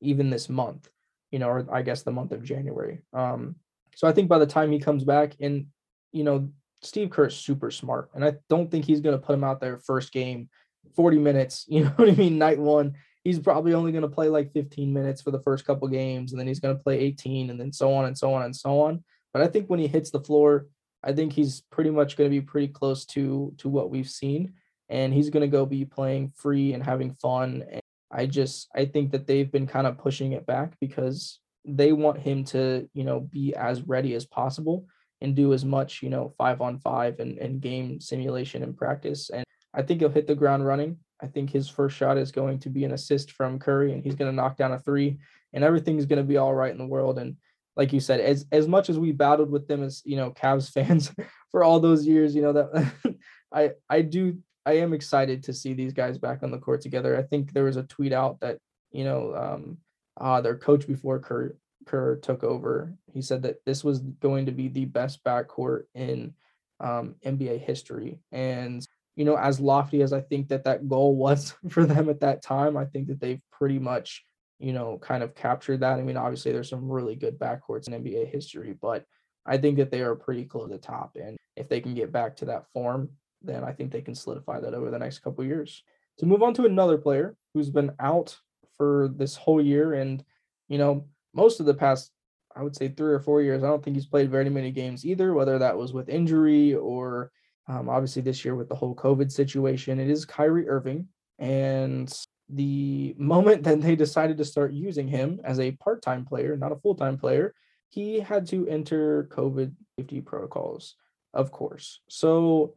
even 0.01 0.29
this 0.29 0.49
month, 0.49 0.89
you 1.31 1.39
know, 1.39 1.47
or 1.47 1.67
I 1.71 1.81
guess 1.81 2.03
the 2.03 2.11
month 2.11 2.31
of 2.31 2.43
January. 2.43 3.01
Um, 3.13 3.55
so 3.95 4.07
I 4.07 4.11
think 4.11 4.27
by 4.27 4.39
the 4.39 4.47
time 4.47 4.71
he 4.71 4.79
comes 4.79 5.03
back, 5.03 5.35
and 5.39 5.67
you 6.11 6.23
know, 6.23 6.49
Steve 6.81 7.09
Kerr's 7.09 7.35
super 7.35 7.71
smart, 7.71 8.09
and 8.13 8.25
I 8.25 8.35
don't 8.49 8.69
think 8.69 8.85
he's 8.85 9.01
going 9.01 9.17
to 9.17 9.25
put 9.25 9.35
him 9.35 9.43
out 9.43 9.61
there 9.61 9.77
first 9.77 10.11
game, 10.11 10.49
40 10.95 11.19
minutes. 11.19 11.65
You 11.69 11.85
know 11.85 11.93
what 11.95 12.09
I 12.09 12.13
mean? 12.13 12.37
Night 12.37 12.59
one, 12.59 12.95
he's 13.25 13.39
probably 13.39 13.73
only 13.73 13.91
going 13.91 14.03
to 14.03 14.07
play 14.07 14.29
like 14.29 14.53
15 14.53 14.93
minutes 14.93 15.21
for 15.21 15.31
the 15.31 15.41
first 15.41 15.65
couple 15.65 15.87
games, 15.89 16.31
and 16.31 16.39
then 16.39 16.47
he's 16.47 16.61
going 16.61 16.77
to 16.77 16.81
play 16.81 16.99
18, 16.99 17.49
and 17.49 17.59
then 17.59 17.73
so 17.73 17.93
on 17.93 18.05
and 18.05 18.17
so 18.17 18.33
on 18.33 18.43
and 18.43 18.55
so 18.55 18.79
on. 18.79 19.03
But 19.33 19.41
I 19.41 19.47
think 19.47 19.67
when 19.67 19.79
he 19.79 19.87
hits 19.87 20.11
the 20.11 20.21
floor, 20.21 20.67
I 21.03 21.11
think 21.11 21.33
he's 21.33 21.61
pretty 21.71 21.89
much 21.89 22.15
going 22.15 22.29
to 22.29 22.35
be 22.35 22.45
pretty 22.45 22.69
close 22.69 23.05
to 23.07 23.53
to 23.57 23.67
what 23.67 23.89
we've 23.89 24.09
seen, 24.09 24.53
and 24.87 25.13
he's 25.13 25.29
going 25.29 25.41
to 25.41 25.47
go 25.47 25.65
be 25.65 25.83
playing 25.83 26.31
free 26.37 26.73
and 26.73 26.81
having 26.81 27.13
fun. 27.15 27.65
And 27.69 27.81
I 28.11 28.27
just 28.27 28.69
I 28.73 28.85
think 28.85 29.11
that 29.11 29.27
they've 29.27 29.51
been 29.51 29.67
kind 29.67 29.87
of 29.87 29.97
pushing 29.97 30.31
it 30.31 30.45
back 30.45 30.75
because 30.79 31.39
they 31.65 31.91
want 31.91 32.19
him 32.19 32.43
to, 32.45 32.87
you 32.93 33.03
know, 33.03 33.19
be 33.19 33.55
as 33.55 33.81
ready 33.81 34.13
as 34.13 34.25
possible 34.25 34.85
and 35.21 35.35
do 35.35 35.53
as 35.53 35.65
much, 35.65 36.03
you 36.03 36.09
know, 36.09 36.33
five 36.37 36.61
on 36.61 36.77
five 36.79 37.19
and, 37.19 37.39
and 37.39 37.59
game 37.61 37.99
simulation 37.99 38.61
and 38.61 38.77
practice. 38.77 39.31
And 39.31 39.43
I 39.73 39.81
think 39.81 39.99
he'll 39.99 40.09
hit 40.09 40.27
the 40.27 40.35
ground 40.35 40.65
running. 40.65 40.99
I 41.21 41.27
think 41.27 41.49
his 41.49 41.69
first 41.69 41.95
shot 41.95 42.17
is 42.17 42.31
going 42.31 42.59
to 42.59 42.69
be 42.69 42.83
an 42.83 42.91
assist 42.91 43.31
from 43.31 43.59
Curry 43.59 43.93
and 43.93 44.03
he's 44.03 44.15
going 44.15 44.29
to 44.29 44.35
knock 44.35 44.57
down 44.57 44.73
a 44.73 44.79
three 44.79 45.19
and 45.53 45.63
everything's 45.63 46.05
going 46.05 46.21
to 46.21 46.27
be 46.27 46.37
all 46.37 46.53
right 46.53 46.71
in 46.71 46.77
the 46.77 46.85
world. 46.85 47.17
And 47.17 47.37
like 47.75 47.93
you 47.93 47.99
said, 47.99 48.19
as 48.19 48.45
as 48.51 48.67
much 48.67 48.89
as 48.89 48.99
we 48.99 49.11
battled 49.11 49.51
with 49.51 49.67
them 49.67 49.83
as 49.83 50.01
you 50.05 50.15
know 50.15 50.31
Cavs 50.31 50.71
fans 50.73 51.13
for 51.51 51.63
all 51.63 51.79
those 51.79 52.05
years, 52.05 52.35
you 52.35 52.41
know 52.41 52.53
that 52.53 53.15
I 53.53 53.71
I 53.89 54.01
do 54.01 54.37
I 54.65 54.73
am 54.73 54.93
excited 54.93 55.43
to 55.43 55.53
see 55.53 55.73
these 55.73 55.93
guys 55.93 56.17
back 56.17 56.43
on 56.43 56.51
the 56.51 56.57
court 56.57 56.81
together. 56.81 57.17
I 57.17 57.23
think 57.23 57.53
there 57.53 57.65
was 57.65 57.77
a 57.77 57.83
tweet 57.83 58.13
out 58.13 58.39
that 58.41 58.57
you 58.91 59.03
know 59.03 59.35
um, 59.35 59.77
uh, 60.19 60.41
their 60.41 60.57
coach 60.57 60.87
before 60.87 61.19
Kerr, 61.19 61.55
Kerr 61.85 62.15
took 62.17 62.43
over. 62.43 62.93
He 63.13 63.21
said 63.21 63.43
that 63.43 63.57
this 63.65 63.83
was 63.83 63.99
going 63.99 64.45
to 64.47 64.51
be 64.51 64.67
the 64.67 64.85
best 64.85 65.23
backcourt 65.23 65.83
in 65.93 66.33
um, 66.79 67.15
NBA 67.25 67.61
history. 67.61 68.19
And, 68.31 68.84
you 69.15 69.25
know, 69.25 69.37
as 69.37 69.59
lofty 69.59 70.01
as 70.01 70.13
I 70.13 70.21
think 70.21 70.49
that 70.49 70.65
that 70.65 70.87
goal 70.87 71.15
was 71.15 71.55
for 71.69 71.85
them 71.85 72.09
at 72.09 72.19
that 72.21 72.43
time, 72.43 72.77
I 72.77 72.85
think 72.85 73.07
that 73.07 73.19
they've 73.19 73.41
pretty 73.51 73.79
much, 73.79 74.23
you 74.59 74.73
know, 74.73 74.97
kind 74.97 75.23
of 75.23 75.35
captured 75.35 75.81
that. 75.81 75.99
I 75.99 76.01
mean, 76.01 76.17
obviously, 76.17 76.51
there's 76.51 76.69
some 76.69 76.91
really 76.91 77.15
good 77.15 77.39
backcourts 77.39 77.87
in 77.87 78.03
NBA 78.03 78.31
history, 78.31 78.75
but 78.79 79.05
I 79.45 79.57
think 79.57 79.77
that 79.77 79.91
they 79.91 80.01
are 80.01 80.15
pretty 80.15 80.45
close 80.45 80.67
to 80.67 80.73
the 80.73 80.79
top. 80.79 81.17
And 81.21 81.37
if 81.55 81.69
they 81.69 81.79
can 81.79 81.93
get 81.93 82.11
back 82.11 82.35
to 82.37 82.45
that 82.45 82.65
form, 82.73 83.09
then 83.41 83.63
I 83.63 83.71
think 83.71 83.91
they 83.91 84.01
can 84.01 84.15
solidify 84.15 84.59
that 84.59 84.73
over 84.73 84.89
the 84.89 84.99
next 84.99 85.19
couple 85.19 85.43
years. 85.43 85.83
To 86.19 86.25
move 86.25 86.41
on 86.41 86.53
to 86.55 86.65
another 86.65 86.97
player 86.97 87.35
who's 87.53 87.69
been 87.69 87.91
out 87.99 88.37
for 88.77 89.09
this 89.15 89.35
whole 89.35 89.61
year. 89.61 89.93
And, 89.93 90.23
you 90.67 90.77
know, 90.77 91.05
most 91.33 91.59
of 91.59 91.65
the 91.65 91.73
past, 91.73 92.11
I 92.55 92.63
would 92.63 92.75
say 92.75 92.87
three 92.87 93.13
or 93.13 93.19
four 93.19 93.41
years, 93.41 93.63
I 93.63 93.67
don't 93.67 93.83
think 93.83 93.95
he's 93.95 94.05
played 94.05 94.31
very 94.31 94.49
many 94.49 94.71
games 94.71 95.05
either, 95.05 95.33
whether 95.33 95.59
that 95.59 95.77
was 95.77 95.93
with 95.93 96.09
injury 96.09 96.73
or 96.73 97.31
um, 97.67 97.89
obviously 97.89 98.21
this 98.21 98.45
year 98.45 98.55
with 98.55 98.69
the 98.69 98.75
whole 98.75 98.95
COVID 98.95 99.31
situation. 99.31 99.99
It 99.99 100.09
is 100.09 100.25
Kyrie 100.25 100.69
Irving. 100.69 101.07
And 101.39 102.13
the 102.49 103.15
moment 103.17 103.63
that 103.63 103.81
they 103.81 103.95
decided 103.95 104.37
to 104.37 104.45
start 104.45 104.73
using 104.73 105.07
him 105.07 105.39
as 105.43 105.59
a 105.59 105.71
part 105.71 106.01
time 106.01 106.25
player, 106.25 106.55
not 106.55 106.71
a 106.71 106.77
full 106.77 106.95
time 106.95 107.17
player, 107.17 107.53
he 107.89 108.19
had 108.19 108.45
to 108.47 108.67
enter 108.67 109.27
COVID 109.31 109.73
safety 109.97 110.21
protocols, 110.21 110.95
of 111.33 111.51
course. 111.51 112.01
So 112.09 112.75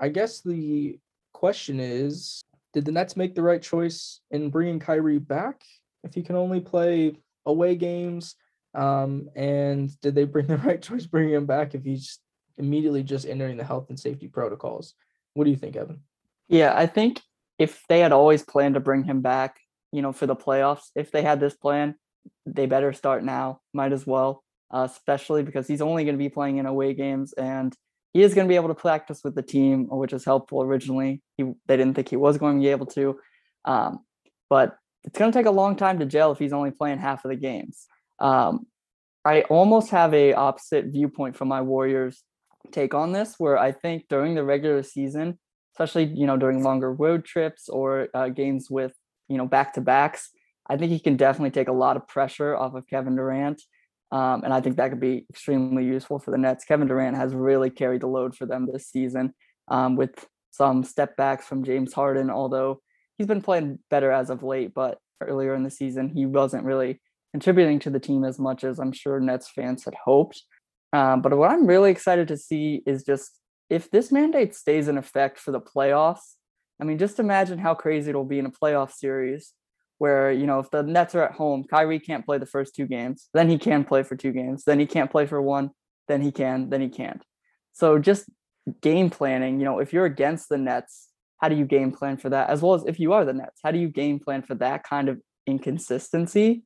I 0.00 0.08
guess 0.08 0.40
the 0.40 0.98
question 1.32 1.80
is 1.80 2.42
did 2.72 2.84
the 2.84 2.92
Nets 2.92 3.16
make 3.16 3.34
the 3.36 3.42
right 3.42 3.62
choice 3.62 4.20
in 4.32 4.50
bringing 4.50 4.80
Kyrie 4.80 5.18
back 5.18 5.62
if 6.02 6.12
he 6.12 6.22
can 6.22 6.34
only 6.34 6.60
play 6.60 7.16
away 7.46 7.76
games? 7.76 8.34
Um, 8.74 9.28
and 9.36 9.98
did 10.00 10.16
they 10.16 10.24
bring 10.24 10.48
the 10.48 10.56
right 10.64 10.82
choice 10.82 11.06
bringing 11.06 11.34
him 11.34 11.46
back 11.46 11.74
if 11.74 11.84
he's 11.84 12.18
immediately 12.58 13.02
just 13.02 13.26
entering 13.26 13.56
the 13.56 13.64
health 13.64 13.86
and 13.88 13.98
safety 13.98 14.28
protocols? 14.28 14.94
What 15.34 15.44
do 15.44 15.50
you 15.50 15.56
think, 15.56 15.76
Evan? 15.76 16.00
Yeah, 16.48 16.72
I 16.76 16.86
think 16.86 17.20
if 17.58 17.82
they 17.88 18.00
had 18.00 18.12
always 18.12 18.42
planned 18.42 18.74
to 18.74 18.80
bring 18.80 19.04
him 19.04 19.20
back, 19.20 19.58
you 19.92 20.02
know, 20.02 20.12
for 20.12 20.26
the 20.26 20.36
playoffs, 20.36 20.90
if 20.94 21.10
they 21.10 21.22
had 21.22 21.40
this 21.40 21.54
plan, 21.54 21.94
they 22.46 22.66
better 22.66 22.92
start 22.92 23.24
now. 23.24 23.60
Might 23.72 23.92
as 23.92 24.06
well, 24.06 24.42
uh, 24.72 24.86
especially 24.90 25.42
because 25.42 25.66
he's 25.66 25.82
only 25.82 26.04
going 26.04 26.14
to 26.14 26.22
be 26.22 26.28
playing 26.28 26.58
in 26.58 26.66
away 26.66 26.94
games, 26.94 27.32
and 27.34 27.74
he 28.12 28.22
is 28.22 28.34
going 28.34 28.46
to 28.46 28.52
be 28.52 28.56
able 28.56 28.68
to 28.68 28.74
practice 28.74 29.20
with 29.24 29.34
the 29.34 29.42
team, 29.42 29.86
which 29.88 30.12
is 30.12 30.24
helpful. 30.24 30.62
Originally, 30.62 31.22
he 31.36 31.44
they 31.66 31.76
didn't 31.76 31.94
think 31.94 32.08
he 32.08 32.16
was 32.16 32.38
going 32.38 32.56
to 32.56 32.62
be 32.62 32.68
able 32.68 32.86
to, 32.86 33.18
um, 33.64 34.00
but 34.48 34.76
it's 35.04 35.18
going 35.18 35.30
to 35.30 35.38
take 35.38 35.46
a 35.46 35.50
long 35.50 35.76
time 35.76 35.98
to 35.98 36.06
gel 36.06 36.32
if 36.32 36.38
he's 36.38 36.52
only 36.52 36.70
playing 36.70 36.98
half 36.98 37.24
of 37.24 37.30
the 37.30 37.36
games. 37.36 37.86
Um, 38.18 38.66
I 39.24 39.42
almost 39.42 39.90
have 39.90 40.12
a 40.12 40.34
opposite 40.34 40.86
viewpoint 40.86 41.36
from 41.36 41.48
my 41.48 41.62
Warriors 41.62 42.22
take 42.72 42.94
on 42.94 43.12
this, 43.12 43.34
where 43.38 43.58
I 43.58 43.72
think 43.72 44.06
during 44.08 44.34
the 44.34 44.44
regular 44.44 44.82
season, 44.82 45.38
especially 45.74 46.04
you 46.04 46.26
know 46.26 46.36
during 46.36 46.62
longer 46.62 46.92
road 46.92 47.24
trips 47.24 47.68
or 47.68 48.08
uh, 48.14 48.28
games 48.28 48.68
with 48.70 48.92
you 49.28 49.36
know 49.36 49.46
back 49.46 49.74
to 49.74 49.80
backs, 49.80 50.30
I 50.68 50.76
think 50.76 50.92
he 50.92 50.98
can 50.98 51.16
definitely 51.16 51.50
take 51.50 51.68
a 51.68 51.72
lot 51.72 51.96
of 51.96 52.08
pressure 52.08 52.56
off 52.56 52.74
of 52.74 52.86
Kevin 52.86 53.16
Durant 53.16 53.62
um, 54.14 54.44
and 54.44 54.54
I 54.54 54.60
think 54.60 54.76
that 54.76 54.90
could 54.90 55.00
be 55.00 55.26
extremely 55.28 55.84
useful 55.84 56.20
for 56.20 56.30
the 56.30 56.38
Nets. 56.38 56.64
Kevin 56.64 56.86
Durant 56.86 57.16
has 57.16 57.34
really 57.34 57.68
carried 57.68 58.02
the 58.02 58.06
load 58.06 58.36
for 58.36 58.46
them 58.46 58.68
this 58.72 58.86
season 58.86 59.34
um, 59.66 59.96
with 59.96 60.26
some 60.52 60.84
step 60.84 61.16
backs 61.16 61.46
from 61.46 61.64
James 61.64 61.92
Harden, 61.92 62.30
although 62.30 62.80
he's 63.18 63.26
been 63.26 63.42
playing 63.42 63.80
better 63.90 64.12
as 64.12 64.30
of 64.30 64.44
late. 64.44 64.72
But 64.72 64.98
earlier 65.20 65.52
in 65.56 65.64
the 65.64 65.70
season, 65.70 66.10
he 66.10 66.26
wasn't 66.26 66.64
really 66.64 67.00
contributing 67.32 67.80
to 67.80 67.90
the 67.90 67.98
team 67.98 68.24
as 68.24 68.38
much 68.38 68.62
as 68.62 68.78
I'm 68.78 68.92
sure 68.92 69.18
Nets 69.18 69.50
fans 69.50 69.84
had 69.84 69.94
hoped. 70.04 70.44
Um, 70.94 71.22
but 71.22 71.36
what 71.36 71.50
I'm 71.50 71.66
really 71.66 71.90
excited 71.90 72.28
to 72.28 72.36
see 72.36 72.80
is 72.86 73.02
just 73.02 73.40
if 73.68 73.90
this 73.90 74.12
mandate 74.12 74.54
stays 74.54 74.86
in 74.86 74.96
effect 74.96 75.40
for 75.40 75.50
the 75.50 75.60
playoffs. 75.60 76.36
I 76.80 76.84
mean, 76.84 76.98
just 76.98 77.18
imagine 77.18 77.58
how 77.58 77.74
crazy 77.74 78.10
it'll 78.10 78.24
be 78.24 78.38
in 78.38 78.46
a 78.46 78.50
playoff 78.50 78.92
series 78.92 79.52
where 79.98 80.30
you 80.30 80.46
know 80.46 80.60
if 80.60 80.70
the 80.70 80.82
Nets 80.84 81.14
are 81.16 81.24
at 81.24 81.32
home, 81.32 81.64
Kyrie 81.64 81.98
can't 81.98 82.24
play 82.24 82.38
the 82.38 82.46
first 82.46 82.76
two 82.76 82.86
games, 82.86 83.28
then 83.34 83.48
he 83.48 83.58
can 83.58 83.84
play 83.84 84.04
for 84.04 84.16
two 84.16 84.32
games, 84.32 84.64
then 84.64 84.78
he 84.78 84.86
can't 84.86 85.10
play 85.10 85.26
for 85.26 85.42
one, 85.42 85.70
then 86.06 86.20
he 86.20 86.30
can, 86.30 86.70
then 86.70 86.80
he 86.80 86.88
can't. 86.88 87.24
So 87.72 87.98
just 87.98 88.28
game 88.80 89.10
planning, 89.10 89.58
you 89.58 89.64
know, 89.64 89.80
if 89.80 89.92
you're 89.92 90.04
against 90.04 90.48
the 90.48 90.58
Nets, 90.58 91.08
how 91.40 91.48
do 91.48 91.56
you 91.56 91.64
game 91.64 91.90
plan 91.90 92.18
for 92.18 92.30
that? 92.30 92.50
As 92.50 92.62
well 92.62 92.74
as 92.74 92.84
if 92.86 93.00
you 93.00 93.12
are 93.14 93.24
the 93.24 93.32
Nets, 93.32 93.60
how 93.64 93.72
do 93.72 93.78
you 93.78 93.88
game 93.88 94.20
plan 94.20 94.42
for 94.42 94.54
that 94.56 94.84
kind 94.84 95.08
of 95.08 95.20
inconsistency? 95.46 96.62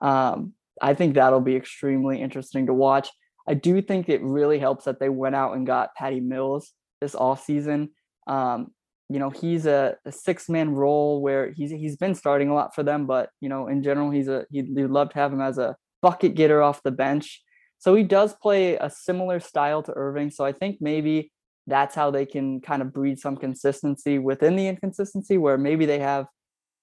Um, 0.00 0.52
I 0.80 0.94
think 0.94 1.14
that'll 1.14 1.40
be 1.40 1.56
extremely 1.56 2.20
interesting 2.20 2.66
to 2.66 2.74
watch. 2.74 3.08
I 3.46 3.54
do 3.54 3.82
think 3.82 4.08
it 4.08 4.22
really 4.22 4.58
helps 4.58 4.84
that 4.84 5.00
they 5.00 5.08
went 5.08 5.34
out 5.34 5.54
and 5.54 5.66
got 5.66 5.94
Patty 5.94 6.20
Mills 6.20 6.72
this 7.00 7.14
offseason. 7.14 7.90
Um, 8.26 8.68
you 9.08 9.18
know 9.18 9.30
he's 9.30 9.66
a, 9.66 9.96
a 10.04 10.12
six 10.12 10.48
man 10.48 10.70
role 10.70 11.20
where 11.20 11.52
he's 11.52 11.70
he's 11.70 11.96
been 11.96 12.14
starting 12.14 12.48
a 12.48 12.54
lot 12.54 12.74
for 12.74 12.82
them, 12.82 13.06
but 13.06 13.30
you 13.40 13.48
know 13.48 13.68
in 13.68 13.82
general 13.82 14.10
he's 14.10 14.28
a 14.28 14.46
he'd, 14.50 14.66
he'd 14.74 14.86
love 14.86 15.10
to 15.10 15.18
have 15.18 15.32
him 15.32 15.40
as 15.40 15.58
a 15.58 15.76
bucket 16.02 16.34
getter 16.34 16.62
off 16.62 16.82
the 16.82 16.90
bench. 16.90 17.42
So 17.78 17.94
he 17.94 18.02
does 18.02 18.34
play 18.34 18.76
a 18.76 18.88
similar 18.88 19.40
style 19.40 19.82
to 19.82 19.92
Irving. 19.94 20.30
So 20.30 20.44
I 20.44 20.52
think 20.52 20.78
maybe 20.80 21.30
that's 21.66 21.94
how 21.94 22.10
they 22.10 22.24
can 22.24 22.60
kind 22.60 22.80
of 22.80 22.92
breed 22.92 23.18
some 23.18 23.36
consistency 23.36 24.18
within 24.18 24.56
the 24.56 24.68
inconsistency, 24.68 25.36
where 25.36 25.58
maybe 25.58 25.84
they 25.84 25.98
have 25.98 26.26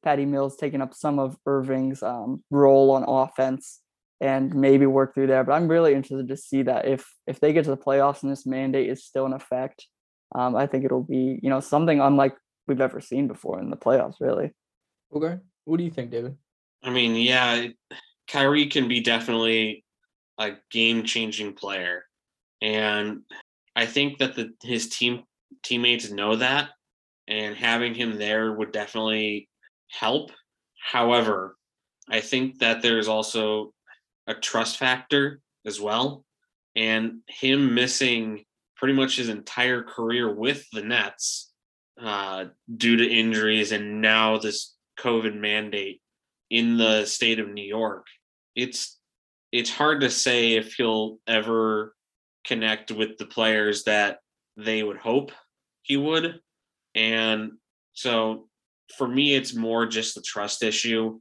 Patty 0.03 0.25
Mills 0.25 0.57
taking 0.57 0.81
up 0.81 0.93
some 0.93 1.17
of 1.17 1.37
Irving's 1.47 2.03
um, 2.03 2.43
role 2.51 2.91
on 2.91 3.03
offense 3.07 3.79
and 4.21 4.53
maybe 4.53 4.85
work 4.85 5.13
through 5.13 5.27
there. 5.27 5.43
But 5.43 5.53
I'm 5.53 5.67
really 5.67 5.93
interested 5.93 6.27
to 6.29 6.37
see 6.37 6.61
that 6.63 6.87
if 6.87 7.11
if 7.27 7.39
they 7.39 7.51
get 7.51 7.65
to 7.65 7.71
the 7.71 7.77
playoffs 7.77 8.23
and 8.23 8.31
this 8.31 8.45
mandate 8.45 8.89
is 8.89 9.03
still 9.03 9.25
in 9.25 9.33
effect, 9.33 9.87
um, 10.33 10.55
I 10.55 10.67
think 10.67 10.85
it'll 10.85 11.03
be 11.03 11.39
you 11.41 11.49
know 11.49 11.59
something 11.59 11.99
unlike 11.99 12.37
we've 12.67 12.79
ever 12.79 13.01
seen 13.01 13.27
before 13.27 13.59
in 13.59 13.69
the 13.69 13.75
playoffs. 13.75 14.21
Really. 14.21 14.51
Okay. 15.13 15.39
What 15.65 15.77
do 15.77 15.83
you 15.83 15.91
think, 15.91 16.11
David? 16.11 16.37
I 16.83 16.91
mean, 16.91 17.15
yeah, 17.15 17.67
Kyrie 18.27 18.67
can 18.67 18.87
be 18.87 19.01
definitely 19.01 19.83
a 20.37 20.53
game 20.69 21.03
changing 21.03 21.53
player. 21.53 22.05
And 22.61 23.21
I 23.75 23.85
think 23.85 24.19
that 24.19 24.35
the 24.35 24.53
his 24.63 24.89
team 24.89 25.23
teammates 25.63 26.11
know 26.11 26.35
that 26.37 26.69
and 27.27 27.55
having 27.55 27.93
him 27.93 28.17
there 28.17 28.53
would 28.53 28.71
definitely 28.71 29.49
help. 29.89 30.31
However, 30.79 31.57
I 32.09 32.21
think 32.21 32.59
that 32.59 32.81
there's 32.81 33.07
also 33.07 33.73
a 34.27 34.33
trust 34.33 34.77
factor 34.77 35.41
as 35.65 35.79
well. 35.79 36.25
And 36.75 37.19
him 37.27 37.73
missing 37.73 38.45
pretty 38.77 38.93
much 38.93 39.17
his 39.17 39.29
entire 39.29 39.83
career 39.83 40.33
with 40.33 40.65
the 40.71 40.81
Nets 40.81 41.51
uh, 42.01 42.45
due 42.75 42.97
to 42.97 43.05
injuries 43.05 43.71
and 43.71 44.01
now 44.01 44.37
this 44.37 44.75
COVID 44.99 45.35
mandate 45.35 46.01
in 46.49 46.77
the 46.77 47.05
state 47.05 47.39
of 47.39 47.49
New 47.49 47.65
York, 47.65 48.05
it's 48.55 48.99
it's 49.51 49.69
hard 49.69 50.01
to 50.01 50.09
say 50.09 50.53
if 50.53 50.73
he'll 50.75 51.19
ever 51.27 51.93
connect 52.45 52.91
with 52.91 53.17
the 53.17 53.25
players 53.25 53.83
that 53.83 54.19
they 54.57 54.81
would 54.81 54.97
hope 54.97 55.31
he 55.81 55.97
would. 55.97 56.39
And 56.95 57.53
so 57.93 58.47
for 58.97 59.07
me, 59.07 59.35
it's 59.35 59.53
more 59.53 59.85
just 59.85 60.15
the 60.15 60.21
trust 60.21 60.63
issue 60.63 61.19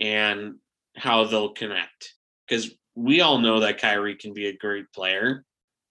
and 0.00 0.54
how 0.96 1.24
they'll 1.24 1.52
connect. 1.52 2.14
Because 2.48 2.70
we 2.94 3.20
all 3.20 3.38
know 3.38 3.60
that 3.60 3.80
Kyrie 3.80 4.16
can 4.16 4.32
be 4.32 4.46
a 4.46 4.56
great 4.56 4.92
player. 4.92 5.44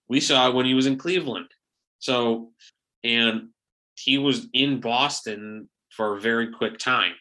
We 0.08 0.20
saw 0.20 0.50
it 0.50 0.56
when 0.56 0.66
he 0.66 0.74
was 0.74 0.86
in 0.86 0.98
Cleveland. 0.98 1.48
So, 2.00 2.52
and 3.04 3.50
he 3.96 4.18
was 4.18 4.48
in 4.54 4.80
Boston 4.80 5.70
for 5.90 6.18
a 6.18 6.22
very 6.22 6.52
quick 6.52 6.78
time. 6.78 7.14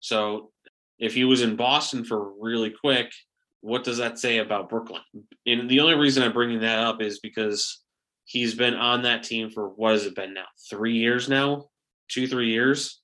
So, 0.00 0.50
if 0.98 1.14
he 1.14 1.24
was 1.24 1.42
in 1.42 1.56
Boston 1.56 2.04
for 2.04 2.32
really 2.40 2.70
quick, 2.70 3.12
what 3.60 3.84
does 3.84 3.98
that 3.98 4.18
say 4.18 4.38
about 4.38 4.68
Brooklyn? 4.68 5.02
And 5.44 5.68
the 5.68 5.80
only 5.80 5.94
reason 5.94 6.22
I'm 6.22 6.32
bringing 6.32 6.60
that 6.60 6.78
up 6.78 7.02
is 7.02 7.18
because 7.18 7.82
he's 8.24 8.54
been 8.54 8.74
on 8.74 9.02
that 9.02 9.22
team 9.22 9.50
for 9.50 9.68
what 9.68 9.92
has 9.92 10.06
it 10.06 10.14
been 10.14 10.34
now? 10.34 10.44
Three 10.70 10.94
years 10.94 11.28
now, 11.28 11.66
two 12.08 12.26
three 12.26 12.50
years, 12.50 13.00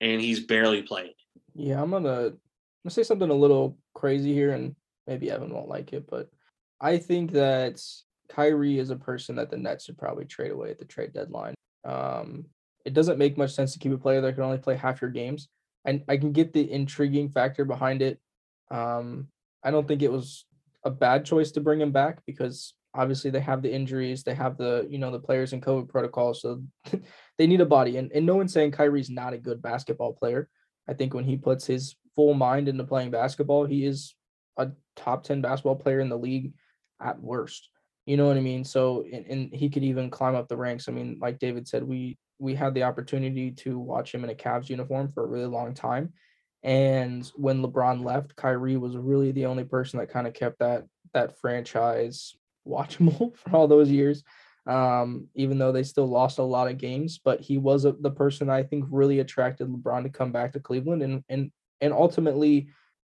and 0.00 0.20
he's 0.20 0.40
barely 0.40 0.82
played. 0.82 1.14
Yeah, 1.54 1.82
I'm 1.82 1.90
gonna 1.90 2.26
I'm 2.26 2.38
gonna 2.84 2.90
say 2.90 3.02
something 3.02 3.30
a 3.30 3.34
little 3.34 3.78
crazy 3.94 4.32
here, 4.32 4.52
and 4.52 4.76
maybe 5.06 5.30
Evan 5.30 5.52
won't 5.52 5.68
like 5.68 5.92
it, 5.92 6.06
but 6.08 6.30
I 6.80 6.98
think 6.98 7.32
that 7.32 7.80
Kyrie 8.28 8.78
is 8.78 8.90
a 8.90 8.96
person 8.96 9.36
that 9.36 9.50
the 9.50 9.56
Nets 9.56 9.84
should 9.84 9.98
probably 9.98 10.24
trade 10.24 10.50
away 10.50 10.70
at 10.70 10.78
the 10.78 10.84
trade 10.84 11.12
deadline. 11.12 11.54
Um, 11.84 12.46
it 12.84 12.94
doesn't 12.94 13.18
make 13.18 13.38
much 13.38 13.52
sense 13.52 13.72
to 13.72 13.78
keep 13.78 13.92
a 13.92 13.98
player 13.98 14.20
that 14.20 14.34
can 14.34 14.42
only 14.42 14.58
play 14.58 14.76
half 14.76 15.00
your 15.00 15.10
games. 15.10 15.48
And 15.84 16.02
I 16.08 16.16
can 16.16 16.32
get 16.32 16.52
the 16.52 16.70
intriguing 16.70 17.28
factor 17.28 17.64
behind 17.64 18.02
it. 18.02 18.18
Um, 18.70 19.28
I 19.62 19.70
don't 19.70 19.86
think 19.86 20.02
it 20.02 20.12
was 20.12 20.46
a 20.84 20.90
bad 20.90 21.24
choice 21.24 21.50
to 21.52 21.60
bring 21.60 21.80
him 21.80 21.92
back 21.92 22.20
because 22.26 22.74
obviously 22.94 23.30
they 23.30 23.40
have 23.40 23.62
the 23.62 23.72
injuries, 23.72 24.22
they 24.22 24.34
have 24.34 24.56
the 24.56 24.86
you 24.88 24.98
know 24.98 25.10
the 25.10 25.18
players 25.18 25.52
in 25.52 25.60
COVID 25.60 25.88
protocol, 25.88 26.34
so 26.34 26.62
they 27.38 27.46
need 27.46 27.60
a 27.60 27.66
body. 27.66 27.96
And 27.96 28.10
and 28.12 28.24
no 28.24 28.36
one's 28.36 28.52
saying 28.52 28.72
Kyrie's 28.72 29.10
not 29.10 29.34
a 29.34 29.38
good 29.38 29.60
basketball 29.60 30.12
player. 30.12 30.48
I 30.88 30.94
think 30.94 31.14
when 31.14 31.24
he 31.24 31.36
puts 31.36 31.66
his 31.66 31.96
full 32.14 32.34
mind 32.34 32.68
into 32.68 32.84
playing 32.84 33.10
basketball, 33.10 33.64
he 33.64 33.84
is 33.84 34.14
a 34.56 34.70
top 34.96 35.24
ten 35.24 35.40
basketball 35.40 35.76
player 35.76 36.00
in 36.00 36.08
the 36.08 36.18
league 36.18 36.52
at 37.00 37.20
worst. 37.20 37.68
You 38.06 38.16
know 38.16 38.26
what 38.26 38.36
I 38.36 38.40
mean? 38.40 38.64
So 38.64 39.04
and, 39.10 39.26
and 39.26 39.54
he 39.54 39.68
could 39.70 39.84
even 39.84 40.10
climb 40.10 40.34
up 40.34 40.48
the 40.48 40.56
ranks. 40.56 40.88
I 40.88 40.92
mean, 40.92 41.18
like 41.20 41.38
David 41.38 41.66
said, 41.66 41.82
we 41.82 42.18
we 42.38 42.54
had 42.54 42.74
the 42.74 42.82
opportunity 42.82 43.50
to 43.50 43.78
watch 43.78 44.14
him 44.14 44.24
in 44.24 44.30
a 44.30 44.34
Cavs 44.34 44.68
uniform 44.68 45.10
for 45.12 45.24
a 45.24 45.28
really 45.28 45.46
long 45.46 45.74
time. 45.74 46.12
And 46.62 47.30
when 47.36 47.62
LeBron 47.62 48.04
left, 48.04 48.36
Kyrie 48.36 48.76
was 48.76 48.96
really 48.96 49.32
the 49.32 49.46
only 49.46 49.64
person 49.64 49.98
that 49.98 50.10
kind 50.10 50.26
of 50.26 50.34
kept 50.34 50.58
that 50.58 50.84
that 51.12 51.38
franchise 51.38 52.34
watchable 52.66 53.36
for 53.36 53.56
all 53.56 53.68
those 53.68 53.90
years. 53.90 54.22
Um, 54.66 55.28
even 55.34 55.58
though 55.58 55.72
they 55.72 55.82
still 55.82 56.06
lost 56.06 56.38
a 56.38 56.42
lot 56.42 56.70
of 56.70 56.78
games, 56.78 57.20
but 57.22 57.38
he 57.38 57.58
was 57.58 57.84
a, 57.84 57.92
the 57.92 58.10
person 58.10 58.48
I 58.48 58.62
think 58.62 58.86
really 58.88 59.20
attracted 59.20 59.68
LeBron 59.68 60.04
to 60.04 60.08
come 60.08 60.32
back 60.32 60.54
to 60.54 60.60
Cleveland 60.60 61.02
and 61.02 61.22
and 61.28 61.52
and 61.82 61.92
ultimately 61.92 62.68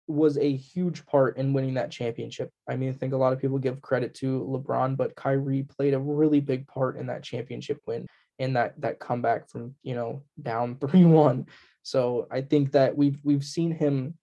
was 0.06 0.36
a 0.38 0.56
huge 0.56 1.06
part 1.06 1.36
in 1.36 1.52
winning 1.52 1.74
that 1.74 1.90
championship. 1.90 2.50
I 2.68 2.76
mean, 2.76 2.90
I 2.90 2.92
think 2.92 3.12
a 3.12 3.16
lot 3.16 3.32
of 3.32 3.40
people 3.40 3.58
give 3.58 3.80
credit 3.80 4.14
to 4.16 4.40
LeBron, 4.40 4.96
but 4.96 5.14
Kyrie 5.16 5.62
played 5.62 5.94
a 5.94 5.98
really 5.98 6.40
big 6.40 6.66
part 6.66 6.96
in 6.96 7.06
that 7.06 7.22
championship 7.22 7.80
win 7.86 8.06
in 8.38 8.54
that 8.54 8.80
that 8.80 8.98
comeback 8.98 9.48
from 9.48 9.74
you 9.82 9.94
know 9.94 10.22
down 10.40 10.76
three 10.80 11.04
one. 11.04 11.46
So 11.82 12.26
I 12.30 12.42
think 12.42 12.72
that 12.72 12.96
we've 12.96 13.18
we've 13.22 13.44
seen 13.44 13.72
him 13.72 14.14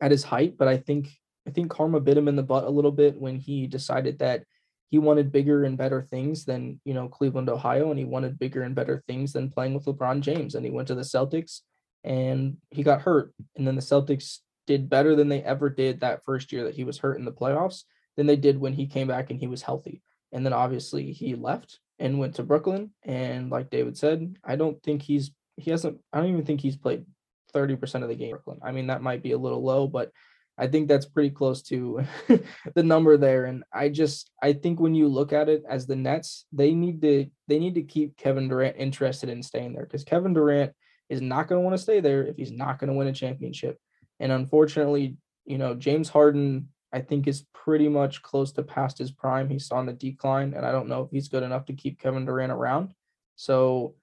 at 0.00 0.10
his 0.10 0.24
height, 0.24 0.56
but 0.58 0.68
I 0.68 0.76
think 0.76 1.08
I 1.46 1.50
think 1.50 1.70
karma 1.70 2.00
bit 2.00 2.18
him 2.18 2.28
in 2.28 2.36
the 2.36 2.42
butt 2.42 2.64
a 2.64 2.70
little 2.70 2.92
bit 2.92 3.20
when 3.20 3.36
he 3.36 3.66
decided 3.66 4.18
that 4.18 4.44
he 4.88 4.98
wanted 4.98 5.32
bigger 5.32 5.64
and 5.64 5.76
better 5.76 6.02
things 6.02 6.44
than 6.44 6.80
you 6.84 6.94
know 6.94 7.08
Cleveland, 7.08 7.48
Ohio, 7.48 7.90
and 7.90 7.98
he 7.98 8.04
wanted 8.04 8.38
bigger 8.38 8.62
and 8.62 8.74
better 8.74 9.02
things 9.06 9.32
than 9.32 9.50
playing 9.50 9.74
with 9.74 9.84
LeBron 9.84 10.20
James. 10.20 10.54
And 10.54 10.64
he 10.64 10.70
went 10.70 10.88
to 10.88 10.94
the 10.94 11.02
Celtics, 11.02 11.60
and 12.04 12.56
he 12.70 12.82
got 12.82 13.02
hurt. 13.02 13.32
And 13.56 13.66
then 13.66 13.74
the 13.74 13.82
Celtics 13.82 14.38
did 14.66 14.88
better 14.88 15.14
than 15.14 15.28
they 15.28 15.42
ever 15.42 15.70
did 15.70 16.00
that 16.00 16.24
first 16.24 16.52
year 16.52 16.64
that 16.64 16.74
he 16.74 16.84
was 16.84 16.98
hurt 16.98 17.18
in 17.18 17.24
the 17.24 17.32
playoffs 17.32 17.84
than 18.16 18.26
they 18.26 18.36
did 18.36 18.58
when 18.58 18.72
he 18.72 18.86
came 18.86 19.08
back 19.08 19.30
and 19.30 19.38
he 19.38 19.46
was 19.46 19.62
healthy. 19.62 20.02
And 20.32 20.44
then 20.44 20.52
obviously 20.52 21.12
he 21.12 21.34
left 21.34 21.78
and 21.98 22.18
went 22.18 22.36
to 22.36 22.42
Brooklyn. 22.42 22.90
And 23.04 23.50
like 23.50 23.70
David 23.70 23.96
said, 23.96 24.36
I 24.44 24.56
don't 24.56 24.82
think 24.82 25.02
he's 25.02 25.30
he 25.56 25.70
hasn't. 25.70 25.98
I 26.12 26.18
don't 26.18 26.30
even 26.30 26.44
think 26.44 26.60
he's 26.60 26.76
played 26.76 27.06
thirty 27.52 27.76
percent 27.76 28.04
of 28.04 28.10
the 28.10 28.16
game. 28.16 28.30
Brooklyn. 28.30 28.58
I 28.62 28.72
mean, 28.72 28.88
that 28.88 29.02
might 29.02 29.22
be 29.22 29.32
a 29.32 29.38
little 29.38 29.62
low, 29.62 29.86
but 29.86 30.12
I 30.58 30.66
think 30.66 30.88
that's 30.88 31.06
pretty 31.06 31.30
close 31.30 31.62
to 31.64 32.04
the 32.74 32.82
number 32.82 33.16
there. 33.16 33.46
And 33.46 33.64
I 33.72 33.88
just 33.88 34.30
I 34.42 34.52
think 34.52 34.80
when 34.80 34.94
you 34.94 35.08
look 35.08 35.32
at 35.32 35.48
it 35.48 35.64
as 35.68 35.86
the 35.86 35.96
Nets, 35.96 36.46
they 36.52 36.72
need 36.72 37.00
to 37.02 37.26
they 37.48 37.58
need 37.58 37.74
to 37.74 37.82
keep 37.82 38.16
Kevin 38.16 38.48
Durant 38.48 38.76
interested 38.76 39.28
in 39.28 39.42
staying 39.42 39.72
there 39.72 39.84
because 39.84 40.04
Kevin 40.04 40.34
Durant 40.34 40.72
is 41.08 41.20
not 41.20 41.48
going 41.48 41.60
to 41.60 41.64
want 41.64 41.76
to 41.76 41.82
stay 41.82 42.00
there 42.00 42.24
if 42.26 42.36
he's 42.36 42.52
not 42.52 42.78
going 42.78 42.88
to 42.88 42.96
win 42.96 43.08
a 43.08 43.12
championship. 43.12 43.78
And 44.20 44.32
unfortunately, 44.32 45.16
you 45.44 45.58
know, 45.58 45.74
James 45.74 46.08
Harden 46.08 46.68
I 46.92 47.00
think 47.00 47.26
is 47.26 47.44
pretty 47.52 47.88
much 47.88 48.22
close 48.22 48.52
to 48.52 48.62
past 48.62 48.96
his 48.96 49.10
prime. 49.10 49.50
He's 49.50 49.70
on 49.70 49.86
the 49.86 49.92
decline, 49.92 50.54
and 50.54 50.64
I 50.64 50.72
don't 50.72 50.88
know 50.88 51.02
if 51.02 51.10
he's 51.10 51.28
good 51.28 51.42
enough 51.42 51.66
to 51.66 51.74
keep 51.74 52.00
Kevin 52.00 52.24
Durant 52.24 52.52
around. 52.52 52.92
So 53.34 53.94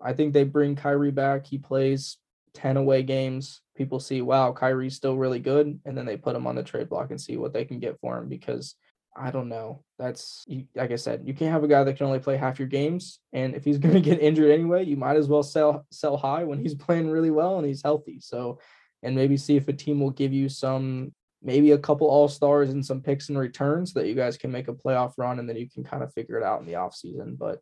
I 0.00 0.12
think 0.12 0.32
they 0.32 0.44
bring 0.44 0.76
Kyrie 0.76 1.12
back. 1.12 1.46
He 1.46 1.58
plays 1.58 2.18
10 2.54 2.76
away 2.76 3.04
games. 3.04 3.62
People 3.76 4.00
see, 4.00 4.20
wow, 4.20 4.52
Kyrie's 4.52 4.96
still 4.96 5.16
really 5.16 5.38
good. 5.38 5.80
And 5.84 5.96
then 5.96 6.04
they 6.04 6.16
put 6.16 6.36
him 6.36 6.46
on 6.46 6.54
the 6.54 6.62
trade 6.62 6.88
block 6.88 7.10
and 7.10 7.20
see 7.20 7.36
what 7.36 7.52
they 7.52 7.64
can 7.64 7.78
get 7.78 7.98
for 8.00 8.18
him 8.18 8.28
because 8.28 8.74
I 9.16 9.30
don't 9.30 9.48
know. 9.48 9.84
That's 9.98 10.44
like 10.74 10.90
I 10.90 10.96
said, 10.96 11.22
you 11.24 11.34
can't 11.34 11.52
have 11.52 11.64
a 11.64 11.68
guy 11.68 11.84
that 11.84 11.96
can 11.96 12.06
only 12.06 12.18
play 12.18 12.36
half 12.36 12.58
your 12.58 12.68
games. 12.68 13.20
And 13.32 13.54
if 13.54 13.64
he's 13.64 13.78
going 13.84 13.94
to 13.94 14.00
get 14.00 14.20
injured 14.20 14.50
anyway, 14.50 14.84
you 14.84 14.96
might 14.96 15.16
as 15.16 15.28
well 15.28 15.42
sell 15.42 15.86
sell 15.90 16.16
high 16.16 16.44
when 16.44 16.58
he's 16.58 16.74
playing 16.74 17.10
really 17.10 17.30
well 17.30 17.58
and 17.58 17.66
he's 17.66 17.82
healthy. 17.82 18.18
So, 18.20 18.58
and 19.02 19.14
maybe 19.14 19.36
see 19.36 19.56
if 19.56 19.68
a 19.68 19.72
team 19.72 20.00
will 20.00 20.10
give 20.10 20.32
you 20.32 20.48
some 20.48 21.12
maybe 21.42 21.72
a 21.72 21.78
couple 21.78 22.06
all 22.06 22.28
stars 22.28 22.70
and 22.70 22.84
some 22.84 23.00
picks 23.00 23.28
and 23.28 23.38
returns 23.38 23.92
so 23.92 24.00
that 24.00 24.08
you 24.08 24.14
guys 24.14 24.36
can 24.36 24.52
make 24.52 24.68
a 24.68 24.72
playoff 24.72 25.14
run 25.16 25.38
and 25.38 25.48
then 25.48 25.56
you 25.56 25.68
can 25.68 25.82
kind 25.82 26.02
of 26.02 26.12
figure 26.12 26.38
it 26.38 26.44
out 26.44 26.60
in 26.60 26.66
the 26.66 26.74
offseason. 26.74 27.36
But 27.36 27.58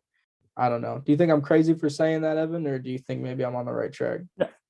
I 0.55 0.69
don't 0.69 0.81
know. 0.81 1.01
Do 1.03 1.11
you 1.11 1.17
think 1.17 1.31
I'm 1.31 1.41
crazy 1.41 1.73
for 1.73 1.89
saying 1.89 2.21
that, 2.21 2.37
Evan, 2.37 2.67
or 2.67 2.77
do 2.77 2.91
you 2.91 2.99
think 2.99 3.21
maybe 3.21 3.43
I'm 3.43 3.55
on 3.55 3.65
the 3.65 3.73
right 3.73 3.91
track? 3.91 4.21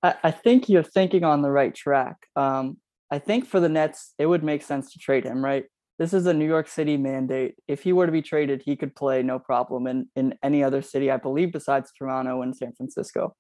I, 0.04 0.32
think 0.32 0.70
you're 0.70 0.84
thinking 0.84 1.24
on 1.24 1.42
the 1.42 1.52
right 1.52 1.76
track. 1.76 2.18
Um, 2.36 2.78
I 3.12 3.20
think 3.20 3.46
for 3.46 3.60
the 3.60 3.70
Nets, 3.70 4.14
it 4.18 4.26
would 4.26 4.44
make 4.44 4.64
sense 4.64 4.94
to 4.94 5.00
trade 5.00 5.26
him, 5.26 5.44
right? 5.44 5.66
This 6.00 6.14
is 6.14 6.26
a 6.26 6.34
New 6.34 6.48
York 6.48 6.68
City 6.68 6.98
mandate. 6.98 7.56
If 7.68 7.84
he 7.84 7.94
were 7.94 8.06
to 8.06 8.12
be 8.12 8.22
traded, 8.22 8.64
he 8.64 8.76
could 8.76 8.96
play 8.96 9.22
no 9.22 9.38
problem 9.38 9.86
in, 9.86 10.08
in 10.16 10.34
any 10.42 10.64
other 10.64 10.82
city, 10.82 11.12
I 11.12 11.18
believe, 11.18 11.52
besides 11.52 11.92
Toronto 11.96 12.42
and 12.42 12.56
San 12.56 12.74
Francisco. 12.74 13.36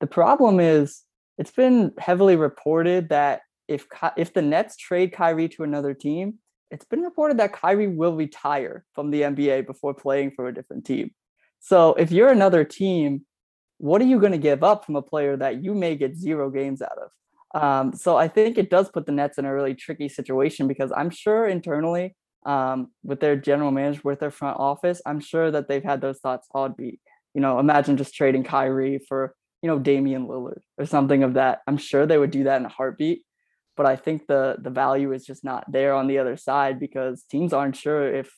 The 0.00 0.06
problem 0.06 0.60
is, 0.60 1.02
it's 1.38 1.50
been 1.50 1.92
heavily 1.98 2.36
reported 2.36 3.08
that 3.10 3.42
if 3.68 3.86
if 4.16 4.34
the 4.34 4.42
Nets 4.42 4.76
trade 4.76 5.12
Kyrie 5.12 5.48
to 5.50 5.62
another 5.62 5.94
team, 5.94 6.34
it's 6.70 6.84
been 6.84 7.02
reported 7.02 7.38
that 7.38 7.52
Kyrie 7.52 7.88
will 7.88 8.16
retire 8.16 8.84
from 8.94 9.10
the 9.10 9.22
NBA 9.22 9.66
before 9.66 9.94
playing 9.94 10.32
for 10.32 10.48
a 10.48 10.54
different 10.54 10.84
team. 10.84 11.10
So 11.60 11.94
if 11.94 12.10
you're 12.10 12.30
another 12.30 12.64
team, 12.64 13.24
what 13.78 14.02
are 14.02 14.06
you 14.06 14.20
going 14.20 14.32
to 14.32 14.38
give 14.38 14.62
up 14.62 14.84
from 14.84 14.96
a 14.96 15.02
player 15.02 15.36
that 15.36 15.62
you 15.62 15.74
may 15.74 15.96
get 15.96 16.16
zero 16.16 16.50
games 16.50 16.82
out 16.82 16.98
of? 16.98 17.10
Um, 17.60 17.94
so 17.94 18.16
I 18.16 18.28
think 18.28 18.58
it 18.58 18.70
does 18.70 18.90
put 18.90 19.06
the 19.06 19.12
Nets 19.12 19.38
in 19.38 19.44
a 19.44 19.54
really 19.54 19.74
tricky 19.74 20.08
situation 20.08 20.68
because 20.68 20.92
I'm 20.94 21.10
sure 21.10 21.46
internally, 21.46 22.14
um, 22.44 22.88
with 23.02 23.20
their 23.20 23.36
general 23.36 23.70
manager, 23.70 24.00
with 24.04 24.20
their 24.20 24.30
front 24.30 24.58
office, 24.58 25.00
I'm 25.06 25.20
sure 25.20 25.50
that 25.50 25.68
they've 25.68 25.82
had 25.82 26.00
those 26.00 26.18
thoughts. 26.18 26.48
It'd 26.54 26.76
be, 26.76 27.00
you 27.34 27.40
know, 27.40 27.58
imagine 27.58 27.96
just 27.96 28.14
trading 28.14 28.44
Kyrie 28.44 29.00
for, 29.08 29.34
you 29.62 29.68
know, 29.68 29.78
Damian 29.78 30.26
Lillard 30.26 30.60
or 30.76 30.86
something 30.86 31.22
of 31.22 31.34
that. 31.34 31.60
I'm 31.66 31.78
sure 31.78 32.06
they 32.06 32.18
would 32.18 32.30
do 32.30 32.44
that 32.44 32.60
in 32.60 32.66
a 32.66 32.70
heartbeat. 32.70 33.24
But 33.76 33.86
I 33.86 33.96
think 33.96 34.26
the 34.26 34.56
the 34.60 34.70
value 34.70 35.12
is 35.12 35.24
just 35.24 35.44
not 35.44 35.70
there 35.70 35.94
on 35.94 36.08
the 36.08 36.18
other 36.18 36.36
side 36.36 36.80
because 36.80 37.24
teams 37.30 37.52
aren't 37.52 37.76
sure 37.76 38.12
if 38.12 38.30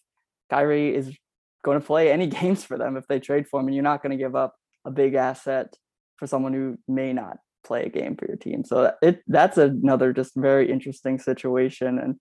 Kyrie 0.50 0.94
is 0.94 1.16
going 1.64 1.80
to 1.80 1.86
play 1.86 2.10
any 2.10 2.26
games 2.40 2.64
for 2.64 2.76
them 2.76 2.96
if 2.96 3.06
they 3.06 3.20
trade 3.20 3.48
for 3.48 3.60
him, 3.60 3.66
and 3.66 3.74
you're 3.74 3.82
not 3.82 4.02
going 4.02 4.10
to 4.10 4.22
give 4.22 4.36
up 4.36 4.54
a 4.84 4.90
big 4.90 5.14
asset 5.14 5.74
for 6.16 6.26
someone 6.26 6.52
who 6.52 6.78
may 6.86 7.12
not 7.12 7.38
play 7.64 7.84
a 7.84 7.88
game 7.88 8.16
for 8.16 8.26
your 8.26 8.36
team. 8.36 8.64
So 8.64 8.92
it 9.02 9.22
that's 9.26 9.58
another 9.58 10.12
just 10.12 10.32
very 10.36 10.70
interesting 10.70 11.18
situation. 11.18 11.98
And 11.98 12.16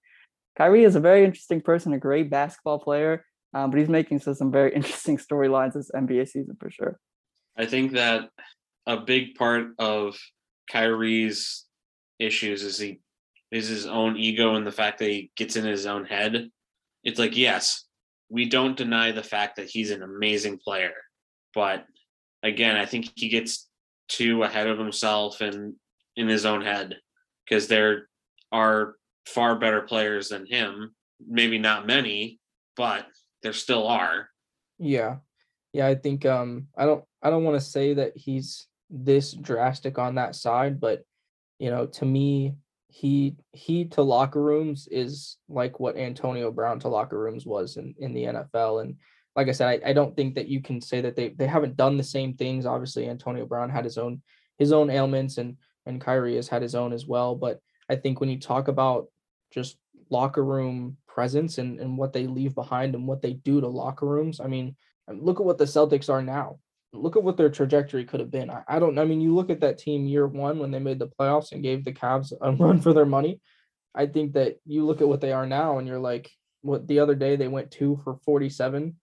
Kyrie 0.58 0.84
is 0.84 0.95
a 0.95 1.02
very 1.02 1.24
interesting 1.24 1.62
person, 1.62 1.93
a 1.93 2.00
great 2.00 2.30
basketball 2.30 2.80
player, 2.80 3.26
um, 3.54 3.72
but 3.72 3.80
he's 3.80 3.89
making 3.89 4.20
some 4.20 4.52
very 4.52 4.74
interesting 4.76 5.18
storylines 5.18 5.74
this 5.74 5.91
NBA 5.91 6.30
season 6.30 6.56
for 6.60 6.70
sure. 6.70 7.00
I 7.58 7.66
think 7.66 7.91
that 7.93 8.30
a 8.86 8.98
big 8.98 9.36
part 9.36 9.68
of 9.80 10.18
Kyrie's 10.72 11.66
issues 12.20 12.64
is 12.64 12.78
he 12.78 13.00
is 13.52 13.68
his 13.68 13.88
own 13.88 14.18
ego 14.18 14.56
and 14.56 14.66
the 14.66 14.72
fact 14.72 15.00
that 15.00 15.10
he 15.10 15.32
gets 15.36 15.56
in 15.56 15.66
his 15.66 15.86
own 15.86 16.06
head. 16.06 16.50
It's 17.04 17.20
like, 17.20 17.36
yes, 17.36 17.86
we 18.30 18.46
don't 18.46 18.78
deny 18.78 19.12
the 19.12 19.24
fact 19.24 19.56
that 19.56 19.70
he's 19.70 19.92
an 19.92 20.04
amazing 20.04 20.60
player, 20.60 20.94
but 21.56 21.86
again, 22.44 22.76
I 22.76 22.86
think 22.86 23.12
he 23.16 23.30
gets 23.30 23.68
too 24.08 24.44
ahead 24.44 24.68
of 24.68 24.78
himself 24.78 25.42
and 25.42 25.76
in 26.16 26.28
his 26.28 26.46
own 26.46 26.62
head 26.62 26.98
because 27.48 27.68
there 27.68 28.08
are 28.52 28.96
far 29.26 29.58
better 29.58 29.82
players 29.82 30.30
than 30.30 30.46
him. 30.46 30.94
Maybe 31.28 31.58
not 31.58 31.88
many, 31.88 32.40
but 32.76 33.06
there 33.44 33.54
still 33.54 33.88
are. 33.88 34.30
Yeah. 34.78 35.18
Yeah, 35.74 35.88
I 35.88 35.96
think 35.96 36.26
um 36.26 36.68
I 36.78 36.86
don't 36.86 37.04
I 37.22 37.30
don't 37.30 37.44
want 37.44 37.60
to 37.60 37.66
say 37.66 37.94
that 37.96 38.16
he's 38.16 38.68
this 38.90 39.34
drastic 39.34 39.98
on 39.98 40.16
that 40.16 40.36
side, 40.36 40.80
but 40.80 41.04
you 41.60 41.70
know, 41.70 41.86
to 41.86 42.06
me, 42.06 42.56
he 42.88 43.36
he 43.54 43.86
to 43.86 44.02
locker 44.02 44.42
rooms 44.42 44.88
is 44.90 45.38
like 45.48 45.80
what 45.80 45.98
Antonio 45.98 46.52
Brown 46.52 46.80
to 46.80 46.88
locker 46.88 47.20
rooms 47.20 47.46
was 47.46 47.78
in, 47.78 47.94
in 48.00 48.14
the 48.14 48.24
NFL. 48.24 48.82
And 48.82 48.96
like 49.36 49.48
I 49.48 49.52
said, 49.52 49.68
I, 49.68 49.90
I 49.90 49.94
don't 49.94 50.16
think 50.16 50.36
that 50.36 50.48
you 50.48 50.62
can 50.62 50.82
say 50.82 51.02
that 51.02 51.16
they 51.16 51.30
they 51.30 51.46
haven't 51.46 51.78
done 51.78 51.98
the 51.98 52.04
same 52.04 52.34
things. 52.34 52.66
Obviously, 52.66 53.08
Antonio 53.08 53.46
Brown 53.46 53.70
had 53.70 53.86
his 53.86 53.98
own 53.98 54.22
his 54.58 54.72
own 54.72 54.90
ailments 54.90 55.38
and 55.38 55.58
and 55.86 56.02
Kyrie 56.02 56.36
has 56.36 56.48
had 56.48 56.62
his 56.62 56.76
own 56.76 56.94
as 56.94 57.06
well. 57.06 57.36
But 57.36 57.60
I 57.90 57.96
think 57.96 58.20
when 58.20 58.30
you 58.30 58.40
talk 58.40 58.68
about 58.68 59.08
just 59.52 59.78
locker 60.10 60.44
room 60.44 60.98
presence 61.08 61.58
and, 61.58 61.80
and 61.80 61.98
what 61.98 62.14
they 62.14 62.26
leave 62.26 62.56
behind 62.56 62.96
and 62.96 63.08
what 63.08 63.22
they 63.22 63.34
do 63.34 63.62
to 63.62 63.68
locker 63.68 64.08
rooms, 64.08 64.40
I 64.40 64.48
mean, 64.48 64.76
look 65.08 65.40
at 65.40 65.46
what 65.46 65.58
the 65.58 65.66
Celtics 65.66 66.10
are 66.10 66.22
now. 66.22 66.60
Look 66.92 67.16
at 67.16 67.24
what 67.24 67.38
their 67.38 67.50
trajectory 67.50 68.06
could 68.06 68.20
have 68.20 68.32
been. 68.32 68.50
I, 68.50 68.64
I 68.68 68.80
don't 68.80 68.98
I 68.98 69.06
mean, 69.06 69.22
you 69.22 69.36
look 69.36 69.50
at 69.50 69.62
that 69.62 69.78
team 69.78 70.06
year 70.06 70.28
one 70.28 70.60
when 70.60 70.72
they 70.72 70.80
made 70.80 71.00
the 71.00 71.08
playoffs 71.08 71.52
and 71.52 71.64
gave 71.64 71.86
the 71.86 71.94
Cavs 71.94 72.34
a 72.42 72.52
run 72.64 72.82
for 72.82 72.94
their 72.94 73.06
money. 73.06 73.40
I 73.94 74.06
think 74.06 74.34
that 74.34 74.60
you 74.66 74.86
look 74.86 75.02
at 75.02 75.08
what 75.08 75.22
they 75.22 75.32
are 75.32 75.46
now 75.46 75.78
and 75.78 75.88
you're 75.88 76.00
like, 76.00 76.30
what 76.62 76.88
the 76.88 77.00
other 77.00 77.16
day 77.16 77.36
they 77.36 77.48
went 77.48 77.72
two 77.72 78.00
for 78.04 78.18
47 78.26 78.96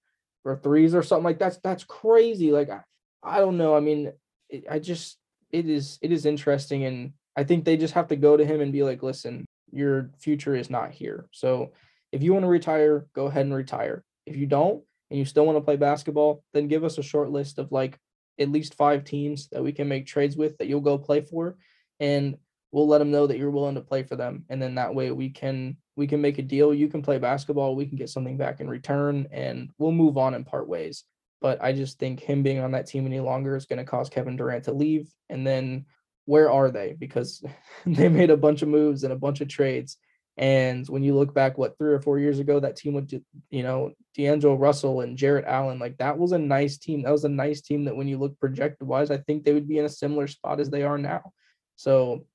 or 0.45 0.57
threes 0.57 0.95
or 0.95 1.03
something 1.03 1.25
like 1.25 1.39
that's 1.39 1.59
that's 1.59 1.85
crazy. 1.85 2.53
Like 2.53 2.71
I, 2.71 2.81
I 3.23 3.39
don't 3.39 3.59
know. 3.59 3.77
I 3.77 3.81
mean, 3.81 4.13
it, 4.49 4.65
I 4.71 4.79
just 4.79 5.19
it 5.51 5.69
is 5.69 5.99
it 6.03 6.13
is 6.13 6.27
interesting, 6.27 6.85
and 6.85 7.13
I 7.37 7.45
think 7.45 7.65
they 7.65 7.77
just 7.77 7.95
have 7.95 8.09
to 8.09 8.17
go 8.17 8.37
to 8.37 8.45
him 8.45 8.61
and 8.61 8.73
be 8.73 8.83
like, 8.83 9.03
listen, 9.03 9.45
your 9.73 10.11
future 10.19 10.55
is 10.55 10.71
not 10.71 10.93
here. 10.93 11.27
So 11.33 11.73
if 12.13 12.23
you 12.23 12.33
want 12.33 12.45
to 12.45 12.49
retire, 12.49 13.07
go 13.15 13.27
ahead 13.27 13.47
and 13.47 13.55
retire. 13.55 14.05
If 14.25 14.37
you 14.37 14.47
don't, 14.47 14.83
and 15.11 15.19
you 15.19 15.25
still 15.25 15.47
want 15.47 15.57
to 15.57 15.65
play 15.65 15.77
basketball, 15.77 16.43
then 16.53 16.69
give 16.69 16.85
us 16.85 16.99
a 16.99 17.03
short 17.03 17.31
list 17.31 17.59
of 17.59 17.73
like 17.73 17.99
at 18.39 18.51
least 18.51 18.75
five 18.75 19.05
teams 19.05 19.49
that 19.49 19.63
we 19.63 19.73
can 19.73 19.89
make 19.89 20.07
trades 20.07 20.37
with 20.37 20.59
that 20.59 20.69
you'll 20.69 20.81
go 20.81 20.99
play 20.99 21.21
for, 21.21 21.57
and 22.01 22.37
we'll 22.73 22.89
let 22.89 22.99
them 22.99 23.11
know 23.11 23.27
that 23.27 23.39
you're 23.39 23.51
willing 23.51 23.77
to 23.77 23.81
play 23.81 24.03
for 24.03 24.17
them, 24.17 24.45
and 24.49 24.61
then 24.61 24.75
that 24.75 24.95
way 24.95 25.11
we 25.11 25.31
can 25.31 25.77
we 25.97 26.07
can 26.07 26.21
make 26.21 26.39
a 26.39 26.43
deal. 26.43 26.75
You 26.75 26.89
can 26.89 27.03
play 27.03 27.19
basketball. 27.19 27.75
We 27.75 27.87
can 27.87 27.97
get 27.97 28.11
something 28.11 28.37
back 28.37 28.61
in 28.61 28.69
return, 28.69 29.27
and 29.33 29.71
we'll 29.79 29.93
move 29.93 30.19
on 30.19 30.35
and 30.35 30.47
part 30.47 30.69
ways. 30.69 31.05
But 31.41 31.63
I 31.63 31.73
just 31.73 31.99
think 31.99 32.21
him 32.21 32.43
being 32.43 32.61
on 32.61 32.73
that 32.73 32.87
team 32.87 33.07
any 33.07 33.21
longer 33.21 33.57
is 33.57 33.67
going 33.67 33.79
to 33.79 33.85
cause 33.85 34.09
Kevin 34.09 34.37
Durant 34.37 34.65
to 34.65 34.73
leave. 34.73 35.09
And 35.29 35.47
then 35.47 35.87
where 36.25 36.51
are 36.51 36.71
they? 36.71 36.97
Because 36.99 37.43
they 37.87 38.09
made 38.09 38.31
a 38.31 38.37
bunch 38.37 38.63
of 38.63 38.69
moves 38.69 39.05
and 39.05 39.13
a 39.13 39.19
bunch 39.19 39.41
of 39.41 39.49
trades. 39.49 39.97
And 40.39 40.87
when 40.89 41.03
you 41.03 41.15
look 41.15 41.33
back, 41.33 41.57
what 41.57 41.79
three 41.79 41.93
or 41.93 42.01
four 42.01 42.19
years 42.19 42.39
ago, 42.39 42.61
that 42.61 42.77
team 42.77 42.93
with 42.93 43.11
you 43.51 43.63
know 43.63 43.93
D'Angelo 44.15 44.55
Russell 44.55 45.01
and 45.01 45.17
Jarrett 45.17 45.47
Allen, 45.47 45.79
like 45.79 45.97
that 45.99 46.19
was 46.19 46.33
a 46.33 46.39
nice 46.39 46.77
team. 46.79 47.03
That 47.03 47.13
was 47.13 47.25
a 47.25 47.29
nice 47.29 47.63
team 47.63 47.85
that 47.85 47.97
when 47.97 48.09
you 48.09 48.19
look 48.19 48.39
projected 48.39 48.87
wise, 48.87 49.11
I 49.11 49.19
think 49.19 49.45
they 49.45 49.55
would 49.55 49.69
be 49.69 49.79
in 49.79 49.87
a 49.87 49.91
similar 49.91 50.27
spot 50.27 50.61
as 50.61 50.69
they 50.69 50.83
are 50.83 50.99
now. 50.99 51.33
So 51.77 52.27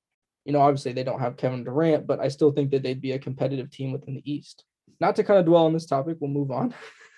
you 0.44 0.52
know, 0.52 0.60
obviously 0.60 0.92
they 0.92 1.04
don't 1.04 1.20
have 1.20 1.36
Kevin 1.36 1.64
Durant, 1.64 2.06
but 2.06 2.20
I 2.20 2.28
still 2.28 2.50
think 2.50 2.70
that 2.70 2.82
they'd 2.82 3.00
be 3.00 3.12
a 3.12 3.18
competitive 3.18 3.70
team 3.70 3.92
within 3.92 4.14
the 4.14 4.32
East. 4.32 4.64
Not 5.00 5.16
to 5.16 5.24
kind 5.24 5.38
of 5.38 5.46
dwell 5.46 5.66
on 5.66 5.72
this 5.72 5.86
topic, 5.86 6.18
we'll 6.20 6.30
move 6.30 6.50
on. 6.50 6.74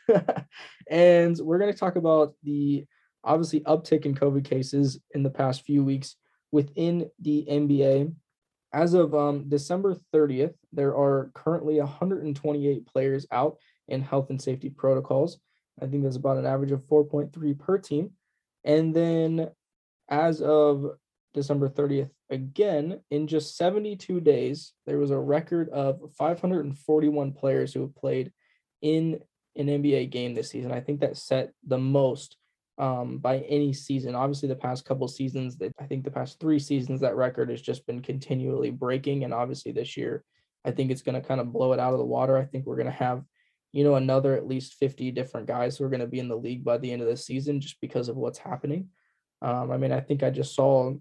and 0.91 1.37
we're 1.39 1.59
going 1.59 1.73
to 1.73 1.79
talk 1.79 1.97
about 1.97 2.35
the 2.43 2.85
obviously 3.23 3.61
uptick 3.61 4.05
in 4.05 4.15
COVID 4.15 4.45
cases 4.45 5.01
in 5.15 5.23
the 5.23 5.31
past 5.31 5.63
few 5.63 5.83
weeks 5.83 6.17
within 6.53 7.11
the 7.21 7.47
NBA. 7.51 8.15
As 8.75 8.93
of 8.93 9.15
um, 9.15 9.49
December 9.49 9.97
30th, 10.13 10.55
there 10.73 10.97
are 10.97 11.31
currently 11.33 11.79
128 11.79 12.87
players 12.89 13.25
out 13.31 13.57
in 13.87 14.03
health 14.03 14.31
and 14.31 14.43
safety 14.43 14.69
protocols. 14.69 15.39
I 15.81 15.87
think 15.87 16.03
there's 16.03 16.17
about 16.17 16.39
an 16.39 16.47
average 16.47 16.73
of 16.73 16.83
4.3 16.83 17.57
per 17.57 17.79
team. 17.79 18.11
And 18.65 18.93
then 18.93 19.51
as 20.09 20.43
of 20.43 20.87
December 21.35 21.69
30th, 21.69 22.11
again, 22.31 23.01
in 23.13 23.29
just 23.29 23.57
72 23.57 24.21
days, 24.21 24.73
there 24.87 24.99
was 24.99 25.13
a 25.13 25.19
record 25.21 25.69
of 25.69 26.01
541 26.19 27.33
players 27.33 27.73
who 27.73 27.83
have 27.83 27.95
played 27.95 28.33
in 28.83 29.21
an 29.55 29.69
NBA 29.69 30.11
game 30.11 30.35
this 30.35 30.51
season. 30.51 30.73
I 30.73 30.81
think 30.81 30.99
that 31.01 31.17
set 31.17 31.53
the 31.65 31.79
most 31.79 32.37
um, 32.79 33.19
by 33.19 33.39
any 33.41 33.73
season. 33.73 34.15
Obviously, 34.15 34.49
the 34.49 34.57
past 34.57 34.85
couple 34.85 35.07
seasons, 35.09 35.57
I 35.79 35.85
think 35.85 36.05
the 36.05 36.11
past 36.11 36.41
three 36.41 36.59
seasons, 36.59 37.01
that 37.01 37.17
record 37.17 37.51
has 37.51 37.63
just 37.63 37.87
been 37.87 38.01
continually 38.01 38.71
breaking. 38.71 39.25
And 39.25 39.33
obviously, 39.33 39.73
this 39.73 39.97
year, 39.97 40.25
I 40.65 40.71
think 40.71 40.91
it's 40.91 41.03
going 41.03 41.21
to 41.21 41.27
kind 41.27 41.41
of 41.41 41.53
blow 41.53 41.73
it 41.73 41.81
out 41.81 41.93
of 41.93 41.99
the 41.99 42.05
water. 42.05 42.37
I 42.37 42.45
think 42.45 42.67
we're 42.67 42.77
going 42.77 42.87
to 42.87 42.93
have, 42.93 43.23
you 43.73 43.85
know, 43.85 43.95
another 43.95 44.35
at 44.35 44.47
least 44.47 44.75
50 44.75 45.11
different 45.13 45.47
guys 45.47 45.77
who 45.77 45.85
are 45.85 45.91
going 45.91 46.01
to 46.01 46.07
be 46.07 46.21
in 46.21 46.29
the 46.29 46.37
league 46.37 46.65
by 46.65 46.79
the 46.79 46.93
end 46.93 47.03
of 47.03 47.09
the 47.09 47.17
season 47.17 47.61
just 47.61 47.81
because 47.81 48.09
of 48.09 48.17
what's 48.17 48.39
happening. 48.39 48.89
Um, 49.43 49.71
I 49.71 49.77
mean, 49.77 49.93
I 49.93 50.01
think 50.01 50.23
I 50.23 50.31
just 50.31 50.55
saw 50.55 50.95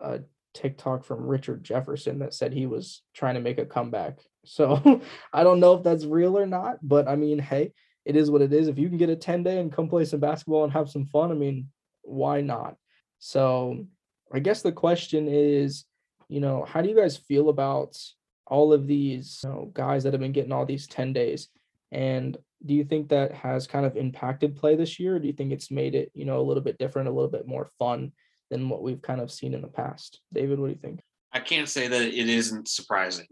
a 0.00 0.20
TikTok 0.54 1.04
from 1.04 1.26
Richard 1.26 1.64
Jefferson 1.64 2.18
that 2.20 2.34
said 2.34 2.52
he 2.52 2.66
was 2.66 3.02
trying 3.14 3.34
to 3.34 3.40
make 3.40 3.58
a 3.58 3.66
comeback. 3.66 4.18
So 4.44 5.00
I 5.32 5.44
don't 5.44 5.60
know 5.60 5.74
if 5.74 5.82
that's 5.82 6.04
real 6.04 6.38
or 6.38 6.46
not, 6.46 6.76
but 6.82 7.08
I 7.08 7.16
mean, 7.16 7.38
hey, 7.38 7.72
it 8.06 8.16
is 8.16 8.30
what 8.30 8.42
it 8.42 8.52
is. 8.52 8.68
If 8.68 8.78
you 8.78 8.88
can 8.88 8.98
get 8.98 9.10
a 9.10 9.16
10 9.16 9.42
day 9.42 9.58
and 9.58 9.72
come 9.72 9.88
play 9.88 10.04
some 10.04 10.20
basketball 10.20 10.64
and 10.64 10.72
have 10.72 10.88
some 10.88 11.06
fun, 11.06 11.30
I 11.30 11.34
mean, 11.34 11.68
why 12.02 12.40
not? 12.40 12.76
So 13.18 13.84
I 14.32 14.38
guess 14.38 14.62
the 14.62 14.72
question 14.72 15.28
is, 15.28 15.84
you 16.28 16.40
know, 16.40 16.64
how 16.64 16.80
do 16.80 16.88
you 16.88 16.96
guys 16.96 17.16
feel 17.16 17.48
about 17.48 17.98
all 18.46 18.72
of 18.72 18.86
these 18.86 19.40
you 19.42 19.50
know, 19.50 19.70
guys 19.74 20.04
that 20.04 20.12
have 20.12 20.20
been 20.20 20.32
getting 20.32 20.52
all 20.52 20.64
these 20.64 20.86
10 20.86 21.12
days? 21.12 21.48
And 21.90 22.36
do 22.64 22.74
you 22.74 22.84
think 22.84 23.08
that 23.08 23.32
has 23.32 23.66
kind 23.66 23.84
of 23.84 23.96
impacted 23.96 24.56
play 24.56 24.76
this 24.76 24.98
year? 24.98 25.18
Do 25.18 25.26
you 25.26 25.32
think 25.32 25.52
it's 25.52 25.70
made 25.70 25.94
it, 25.94 26.10
you 26.14 26.24
know, 26.24 26.40
a 26.40 26.46
little 26.46 26.62
bit 26.62 26.78
different, 26.78 27.08
a 27.08 27.12
little 27.12 27.30
bit 27.30 27.46
more 27.46 27.70
fun 27.78 28.12
than 28.50 28.68
what 28.68 28.82
we've 28.82 29.02
kind 29.02 29.20
of 29.20 29.32
seen 29.32 29.54
in 29.54 29.62
the 29.62 29.68
past. 29.68 30.20
David, 30.32 30.58
what 30.58 30.66
do 30.66 30.72
you 30.72 30.78
think? 30.78 31.00
I 31.32 31.40
can't 31.40 31.68
say 31.68 31.88
that 31.88 32.02
it 32.02 32.28
isn't 32.28 32.68
surprising. 32.68 33.26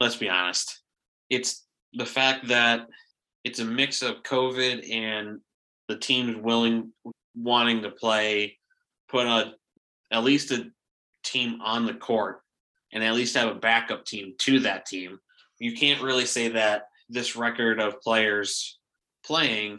Let's 0.00 0.16
be 0.16 0.28
honest. 0.28 0.82
It's 1.30 1.64
the 1.92 2.06
fact 2.06 2.48
that 2.48 2.86
it's 3.46 3.60
a 3.60 3.64
mix 3.64 4.02
of 4.02 4.24
COVID 4.24 4.92
and 4.92 5.38
the 5.86 5.96
teams 5.96 6.36
willing 6.36 6.92
wanting 7.36 7.80
to 7.82 7.90
play, 7.92 8.58
put 9.08 9.24
a 9.24 9.52
at 10.10 10.24
least 10.24 10.50
a 10.50 10.64
team 11.22 11.60
on 11.62 11.86
the 11.86 11.94
court 11.94 12.40
and 12.92 13.04
at 13.04 13.14
least 13.14 13.36
have 13.36 13.48
a 13.48 13.60
backup 13.60 14.04
team 14.04 14.34
to 14.38 14.58
that 14.60 14.84
team. 14.84 15.20
You 15.60 15.76
can't 15.76 16.02
really 16.02 16.26
say 16.26 16.48
that 16.48 16.88
this 17.08 17.36
record 17.36 17.78
of 17.78 18.00
players 18.00 18.80
playing 19.24 19.78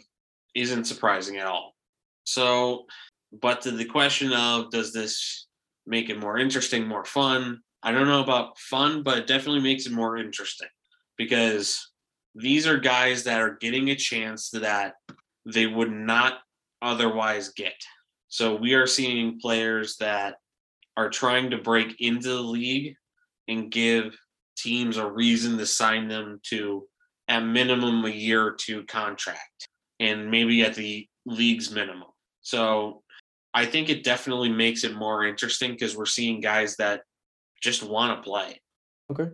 isn't 0.55 0.85
surprising 0.85 1.35
at 1.35 1.47
all. 1.47 1.75
So 2.23 2.85
but 3.33 3.61
to 3.63 3.71
the 3.71 3.83
question 3.83 4.31
of 4.31 4.71
does 4.71 4.93
this 4.93 5.45
make 5.85 6.09
it 6.09 6.21
more 6.21 6.37
interesting, 6.37 6.87
more 6.87 7.03
fun? 7.03 7.59
I 7.83 7.91
don't 7.91 8.07
know 8.07 8.23
about 8.23 8.57
fun, 8.59 9.03
but 9.03 9.17
it 9.17 9.27
definitely 9.27 9.61
makes 9.61 9.85
it 9.85 9.91
more 9.91 10.15
interesting 10.15 10.69
because 11.17 11.91
these 12.37 12.67
are 12.67 12.77
guys 12.77 13.23
that 13.23 13.41
are 13.41 13.57
getting 13.59 13.89
a 13.89 13.95
chance 13.95 14.49
that 14.51 14.93
they 15.45 15.65
would 15.65 15.91
not 15.91 16.39
otherwise 16.81 17.49
get. 17.49 17.75
So 18.27 18.55
we 18.55 18.75
are 18.75 18.87
seeing 18.87 19.39
players 19.39 19.97
that 19.97 20.35
are 20.95 21.09
trying 21.09 21.49
to 21.51 21.57
break 21.57 21.99
into 21.99 22.29
the 22.29 22.41
league 22.41 22.95
and 23.47 23.71
give 23.71 24.15
teams 24.57 24.97
a 24.97 25.09
reason 25.09 25.57
to 25.57 25.65
sign 25.65 26.07
them 26.07 26.39
to 26.49 26.87
at 27.27 27.39
minimum 27.39 28.05
a 28.05 28.09
year 28.09 28.45
or 28.45 28.51
two 28.51 28.83
contract 28.83 29.67
and 29.99 30.29
maybe 30.29 30.63
at 30.63 30.75
the 30.75 31.07
league's 31.25 31.71
minimum. 31.71 32.09
So 32.41 33.03
I 33.53 33.65
think 33.65 33.89
it 33.89 34.03
definitely 34.03 34.49
makes 34.49 34.83
it 34.83 34.95
more 34.95 35.25
interesting 35.25 35.71
because 35.71 35.97
we're 35.97 36.05
seeing 36.05 36.41
guys 36.41 36.75
that 36.77 37.01
just 37.61 37.83
want 37.83 38.17
to 38.17 38.29
play. 38.29 38.61
Okay. 39.11 39.29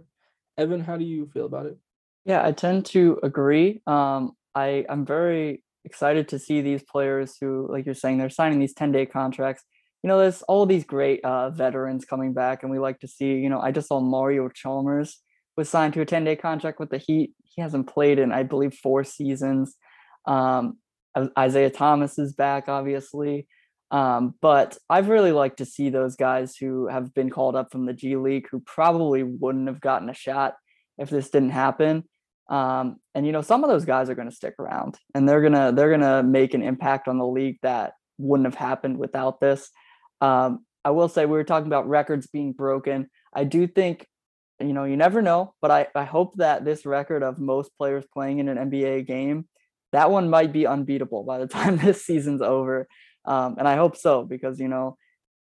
Evan, 0.57 0.79
how 0.79 0.97
do 0.97 1.03
you 1.03 1.27
feel 1.27 1.45
about 1.45 1.65
it? 1.65 1.77
Yeah, 2.25 2.45
I 2.45 2.51
tend 2.51 2.85
to 2.87 3.19
agree. 3.23 3.81
Um, 3.85 4.31
I 4.55 4.85
I'm 4.89 5.05
very 5.05 5.63
excited 5.85 6.29
to 6.29 6.39
see 6.39 6.61
these 6.61 6.83
players 6.83 7.35
who, 7.39 7.67
like 7.69 7.85
you're 7.85 7.95
saying, 7.95 8.17
they're 8.17 8.29
signing 8.29 8.59
these 8.59 8.73
10 8.73 8.91
day 8.91 9.05
contracts. 9.05 9.63
You 10.01 10.07
know, 10.07 10.19
there's 10.19 10.41
all 10.43 10.65
these 10.65 10.85
great 10.85 11.23
uh, 11.23 11.49
veterans 11.49 12.05
coming 12.05 12.33
back, 12.33 12.63
and 12.63 12.71
we 12.71 12.79
like 12.79 12.99
to 12.99 13.07
see. 13.07 13.35
You 13.35 13.49
know, 13.49 13.59
I 13.59 13.71
just 13.71 13.87
saw 13.87 13.99
Mario 13.99 14.49
Chalmers 14.49 15.19
was 15.57 15.69
signed 15.69 15.93
to 15.93 16.01
a 16.01 16.05
10 16.05 16.23
day 16.23 16.35
contract 16.35 16.79
with 16.79 16.89
the 16.89 16.97
Heat. 16.97 17.33
He 17.43 17.61
hasn't 17.61 17.87
played 17.87 18.19
in, 18.19 18.31
I 18.31 18.43
believe, 18.43 18.73
four 18.73 19.03
seasons. 19.03 19.75
Um, 20.25 20.77
Isaiah 21.37 21.69
Thomas 21.69 22.17
is 22.17 22.33
back, 22.33 22.67
obviously. 22.67 23.47
Um, 23.91 24.33
but 24.41 24.77
I've 24.89 25.09
really 25.09 25.31
liked 25.31 25.57
to 25.57 25.65
see 25.65 25.89
those 25.89 26.15
guys 26.15 26.55
who 26.55 26.87
have 26.87 27.13
been 27.13 27.29
called 27.29 27.55
up 27.55 27.71
from 27.71 27.85
the 27.85 27.93
G 27.93 28.15
League 28.15 28.47
who 28.49 28.59
probably 28.61 29.21
wouldn't 29.21 29.67
have 29.67 29.79
gotten 29.81 30.09
a 30.09 30.15
shot 30.15 30.55
if 30.97 31.11
this 31.11 31.29
didn't 31.29 31.51
happen. 31.51 32.05
Um, 32.49 32.97
and 33.15 33.25
you 33.25 33.31
know, 33.31 33.41
some 33.41 33.63
of 33.63 33.69
those 33.69 33.85
guys 33.85 34.09
are 34.09 34.15
going 34.15 34.29
to 34.29 34.35
stick 34.35 34.55
around 34.59 34.97
and 35.15 35.27
they're 35.27 35.41
gonna 35.41 35.71
they're 35.71 35.91
gonna 35.91 36.23
make 36.23 36.53
an 36.53 36.61
impact 36.61 37.07
on 37.07 37.17
the 37.17 37.25
league 37.25 37.57
that 37.63 37.93
wouldn't 38.17 38.47
have 38.47 38.55
happened 38.55 38.97
without 38.97 39.39
this. 39.39 39.69
Um, 40.21 40.65
I 40.85 40.91
will 40.91 41.09
say 41.09 41.25
we 41.25 41.31
were 41.31 41.43
talking 41.43 41.67
about 41.67 41.87
records 41.87 42.27
being 42.27 42.51
broken. 42.51 43.09
I 43.33 43.45
do 43.45 43.67
think, 43.67 44.07
you 44.59 44.73
know, 44.73 44.83
you 44.83 44.97
never 44.97 45.21
know, 45.21 45.53
but 45.61 45.71
I, 45.71 45.87
I 45.95 46.03
hope 46.03 46.35
that 46.35 46.65
this 46.65 46.85
record 46.85 47.23
of 47.23 47.39
most 47.39 47.71
players 47.77 48.05
playing 48.13 48.39
in 48.39 48.49
an 48.49 48.69
NBA 48.69 49.07
game, 49.07 49.47
that 49.93 50.11
one 50.11 50.29
might 50.29 50.51
be 50.51 50.67
unbeatable 50.67 51.23
by 51.23 51.39
the 51.39 51.47
time 51.47 51.77
this 51.77 52.05
season's 52.05 52.41
over. 52.41 52.87
Um, 53.25 53.55
and 53.57 53.67
I 53.67 53.75
hope 53.75 53.95
so 53.95 54.23
because 54.23 54.59
you 54.59 54.67
know, 54.67 54.97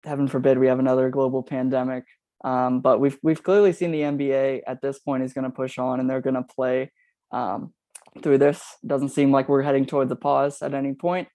heaven 0.06 0.28
forbid 0.28 0.58
we 0.58 0.68
have 0.68 0.80
another 0.80 1.10
global 1.10 1.43
pandemic. 1.43 2.06
Um, 2.44 2.82
but 2.82 3.00
we've 3.00 3.18
we've 3.24 3.44
clearly 3.44 3.74
seen 3.74 3.92
the 3.92 4.02
NBA 4.02 4.62
at 4.68 4.82
this 4.82 5.00
point 5.00 5.24
is 5.24 5.34
going 5.34 5.46
to 5.46 5.56
push 5.56 5.78
on 5.78 6.00
and 6.00 6.10
they're 6.10 6.22
going 6.22 6.36
to 6.36 6.44
play 6.44 6.92
um, 7.32 7.74
through 8.22 8.38
this. 8.38 8.64
Doesn't 8.86 9.10
seem 9.10 9.32
like 9.32 9.50
we're 9.50 9.62
heading 9.62 9.86
towards 9.86 10.12
a 10.12 10.16
pause 10.16 10.62
at 10.62 10.74
any 10.74 10.94
point. 10.94 11.28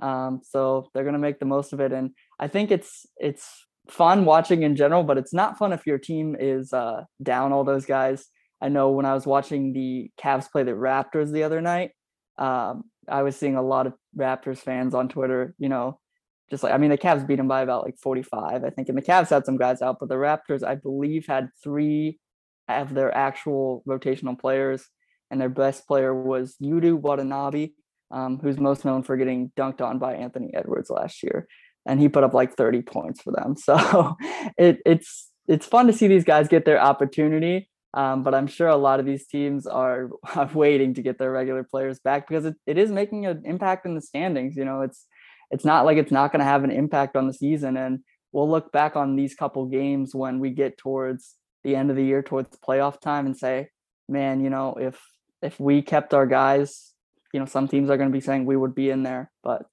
Um, 0.00 0.40
so 0.42 0.90
they're 0.92 1.04
going 1.04 1.14
to 1.14 1.18
make 1.18 1.38
the 1.38 1.46
most 1.46 1.72
of 1.72 1.80
it, 1.80 1.92
and 1.92 2.10
I 2.38 2.48
think 2.48 2.70
it's 2.70 3.06
it's 3.16 3.66
fun 3.88 4.24
watching 4.24 4.62
in 4.62 4.76
general, 4.76 5.04
but 5.04 5.18
it's 5.18 5.34
not 5.34 5.58
fun 5.58 5.72
if 5.72 5.86
your 5.86 5.98
team 5.98 6.36
is 6.38 6.72
uh, 6.72 7.04
down 7.22 7.52
all 7.52 7.64
those 7.64 7.86
guys. 7.86 8.26
I 8.60 8.68
know 8.68 8.90
when 8.90 9.06
I 9.06 9.14
was 9.14 9.26
watching 9.26 9.72
the 9.72 10.10
Cavs 10.20 10.50
play 10.50 10.62
the 10.62 10.72
Raptors 10.72 11.32
the 11.32 11.42
other 11.42 11.60
night, 11.60 11.90
um, 12.38 12.84
I 13.08 13.22
was 13.22 13.36
seeing 13.36 13.56
a 13.56 13.62
lot 13.62 13.86
of 13.86 13.94
Raptors 14.16 14.58
fans 14.58 14.94
on 14.94 15.08
Twitter, 15.08 15.54
you 15.58 15.68
know, 15.68 15.98
just 16.52 16.62
like 16.62 16.74
I 16.74 16.76
mean 16.76 16.90
the 16.90 16.98
Cavs 16.98 17.26
beat 17.26 17.36
them 17.36 17.48
by 17.48 17.62
about 17.62 17.82
like 17.82 17.96
45, 17.98 18.62
I 18.62 18.68
think. 18.68 18.90
And 18.90 18.98
the 18.98 19.02
Cavs 19.02 19.30
had 19.30 19.46
some 19.46 19.56
guys 19.56 19.80
out, 19.80 19.96
but 19.98 20.10
the 20.10 20.16
Raptors, 20.16 20.62
I 20.62 20.74
believe, 20.74 21.26
had 21.26 21.48
three 21.64 22.18
of 22.68 22.92
their 22.92 23.12
actual 23.16 23.82
rotational 23.88 24.38
players, 24.38 24.84
and 25.30 25.40
their 25.40 25.48
best 25.48 25.88
player 25.88 26.14
was 26.14 26.56
Yuta 26.62 26.92
Watanabe, 26.94 27.70
um, 28.10 28.38
who's 28.42 28.58
most 28.58 28.84
known 28.84 29.02
for 29.02 29.16
getting 29.16 29.50
dunked 29.56 29.80
on 29.80 29.98
by 29.98 30.14
Anthony 30.14 30.52
Edwards 30.54 30.90
last 30.90 31.22
year. 31.22 31.48
And 31.86 31.98
he 31.98 32.10
put 32.10 32.22
up 32.22 32.34
like 32.34 32.54
30 32.54 32.82
points 32.82 33.22
for 33.22 33.32
them. 33.32 33.56
So 33.64 34.16
it, 34.58 34.80
it's 34.84 35.30
it's 35.48 35.64
fun 35.64 35.86
to 35.86 35.92
see 35.94 36.06
these 36.06 36.24
guys 36.24 36.48
get 36.48 36.66
their 36.66 36.80
opportunity. 36.80 37.70
Um, 37.94 38.22
but 38.22 38.34
I'm 38.34 38.46
sure 38.46 38.68
a 38.68 38.76
lot 38.76 39.00
of 39.00 39.06
these 39.06 39.26
teams 39.26 39.66
are, 39.66 40.10
are 40.36 40.50
waiting 40.52 40.92
to 40.94 41.02
get 41.02 41.18
their 41.18 41.32
regular 41.32 41.64
players 41.64 41.98
back 41.98 42.28
because 42.28 42.44
it, 42.44 42.56
it 42.66 42.76
is 42.76 42.90
making 42.90 43.24
an 43.24 43.42
impact 43.46 43.86
in 43.86 43.94
the 43.94 44.02
standings. 44.02 44.54
You 44.54 44.66
know, 44.66 44.82
it's 44.82 45.06
it's 45.52 45.64
not 45.64 45.84
like 45.84 45.98
it's 45.98 46.10
not 46.10 46.32
going 46.32 46.40
to 46.40 46.46
have 46.46 46.64
an 46.64 46.70
impact 46.70 47.14
on 47.14 47.26
the 47.26 47.34
season. 47.34 47.76
And 47.76 48.00
we'll 48.32 48.50
look 48.50 48.72
back 48.72 48.96
on 48.96 49.14
these 49.14 49.34
couple 49.34 49.66
games 49.66 50.14
when 50.14 50.40
we 50.40 50.50
get 50.50 50.78
towards 50.78 51.36
the 51.62 51.76
end 51.76 51.90
of 51.90 51.96
the 51.96 52.04
year, 52.04 52.22
towards 52.22 52.58
playoff 52.58 53.00
time, 53.00 53.26
and 53.26 53.36
say, 53.36 53.68
man, 54.08 54.42
you 54.42 54.50
know, 54.50 54.74
if 54.80 55.00
if 55.42 55.60
we 55.60 55.82
kept 55.82 56.14
our 56.14 56.26
guys, 56.26 56.94
you 57.32 57.40
know, 57.40 57.46
some 57.46 57.68
teams 57.68 57.90
are 57.90 57.96
going 57.96 58.08
to 58.08 58.12
be 58.12 58.20
saying 58.20 58.46
we 58.46 58.56
would 58.56 58.74
be 58.74 58.90
in 58.90 59.02
there, 59.02 59.30
but 59.44 59.66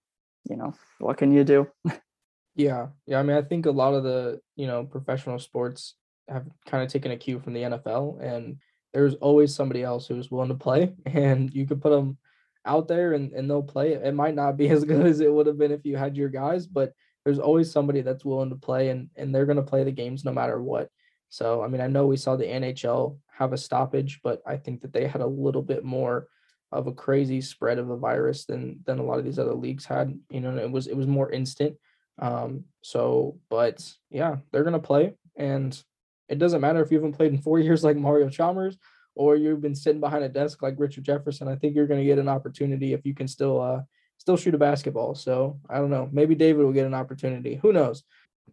you 0.50 0.58
know, 0.58 0.74
what 1.00 1.18
can 1.18 1.32
you 1.32 1.44
do? 1.44 1.68
yeah, 2.56 2.88
yeah. 3.06 3.20
I 3.20 3.24
mean, 3.24 3.38
I 3.38 3.42
think 3.42 3.66
a 3.66 3.72
lot 3.72 3.94
of 3.94 4.04
the 4.04 4.42
you 4.56 4.68
know 4.68 4.84
professional 4.84 5.40
sports 5.40 5.96
have 6.28 6.46
kind 6.68 6.84
of 6.84 6.92
taken 6.92 7.12
a 7.12 7.18
cue 7.18 7.40
from 7.40 7.54
the 7.54 7.62
NFL, 7.62 8.22
and 8.22 8.58
there's 8.94 9.16
always 9.16 9.56
somebody 9.56 9.84
else 9.84 10.08
who's 10.08 10.30
willing 10.30 10.50
to 10.50 10.56
play, 10.56 10.94
and 11.06 11.54
you 11.54 11.66
could 11.66 11.82
put 11.82 11.92
them 11.92 12.18
out 12.66 12.88
there 12.88 13.14
and, 13.14 13.32
and 13.34 13.50
they'll 13.50 13.64
play. 13.64 13.94
It 13.94 14.14
might 14.14 14.36
not 14.36 14.58
be 14.58 14.70
as 14.70 14.84
good 14.84 15.06
as 15.06 15.20
it 15.20 15.32
would 15.32 15.48
have 15.48 15.58
been 15.58 15.72
if 15.72 15.86
you 15.86 15.98
had 15.98 16.18
your 16.18 16.30
guys, 16.30 16.68
but 16.68 16.94
there's 17.26 17.40
always 17.40 17.72
somebody 17.72 18.02
that's 18.02 18.26
willing 18.26 18.50
to 18.50 18.56
play 18.56 18.90
and, 18.90 19.10
and 19.16 19.34
they're 19.34 19.46
going 19.46 19.58
to 19.58 19.64
play 19.64 19.84
the 19.84 19.92
games 19.92 20.24
no 20.24 20.32
matter 20.32 20.62
what. 20.62 20.90
So, 21.30 21.64
I 21.64 21.68
mean, 21.68 21.82
I 21.82 21.88
know 21.88 22.08
we 22.08 22.18
saw 22.18 22.36
the 22.36 22.46
NHL 22.46 23.18
have 23.38 23.54
a 23.54 23.58
stoppage, 23.58 24.20
but 24.24 24.42
I 24.48 24.58
think 24.58 24.82
that 24.82 24.94
they 24.94 25.08
had 25.08 25.22
a 25.22 25.28
little 25.28 25.62
bit 25.62 25.84
more 25.84 26.28
of 26.72 26.88
a 26.88 26.94
crazy 26.94 27.42
spread 27.42 27.80
of 27.80 27.88
the 27.88 27.96
virus 27.96 28.46
than 28.46 28.80
than 28.86 29.00
a 29.00 29.04
lot 29.04 29.20
of 29.20 29.26
these 29.26 29.40
other 29.40 29.54
leagues 29.54 29.86
had. 29.86 30.18
You 30.30 30.42
know, 30.42 30.58
it 30.58 30.70
was 30.70 30.88
it 30.88 30.98
was 30.98 31.08
more 31.08 31.32
instant. 31.32 31.78
Um, 32.20 32.66
so, 32.82 33.38
but 33.50 33.88
yeah, 34.10 34.38
they're 34.52 34.64
gonna 34.64 34.80
play, 34.80 35.14
and 35.36 35.82
it 36.28 36.38
doesn't 36.40 36.62
matter 36.62 36.82
if 36.82 36.92
you 36.92 36.98
haven't 36.98 37.16
played 37.16 37.32
in 37.32 37.42
four 37.42 37.60
years 37.60 37.84
like 37.84 37.98
Mario 37.98 38.30
Chalmers 38.30 38.78
or 39.20 39.36
you've 39.36 39.62
been 39.62 39.76
sitting 39.76 40.00
behind 40.00 40.24
a 40.24 40.30
desk 40.30 40.62
like 40.62 40.76
Richard 40.78 41.04
Jefferson. 41.04 41.50
I 41.50 41.58
think 41.58 41.76
you're 41.76 41.88
going 41.88 42.00
to 42.00 42.06
get 42.06 42.20
an 42.20 42.30
opportunity 42.30 42.94
if 42.94 43.06
you 43.06 43.14
can 43.14 43.28
still 43.28 43.62
uh 43.62 43.82
still 44.18 44.38
shoot 44.38 44.56
a 44.56 44.58
basketball. 44.58 45.14
So 45.14 45.60
I 45.70 45.78
don't 45.78 45.90
know. 45.90 46.08
Maybe 46.12 46.36
David 46.36 46.64
will 46.64 46.72
get 46.72 46.86
an 46.86 46.94
opportunity. 46.94 47.60
Who 47.62 47.74
knows? 47.74 48.04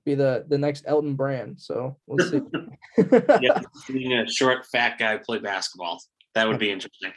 Be 0.05 0.17
the 0.17 0.45
the 0.49 0.59
next 0.59 0.83
Elton 0.89 1.15
Brand. 1.15 1.61
So 1.61 1.97
we'll 2.09 2.29
see. 2.29 2.41
yeah, 3.41 3.61
being 3.89 4.13
a 4.13 4.29
short, 4.29 4.67
fat 4.67 4.99
guy 4.99 5.19
play 5.19 5.39
basketball. 5.39 6.03
That 6.35 6.49
would 6.49 6.59
be 6.59 6.73
interesting. 6.73 7.13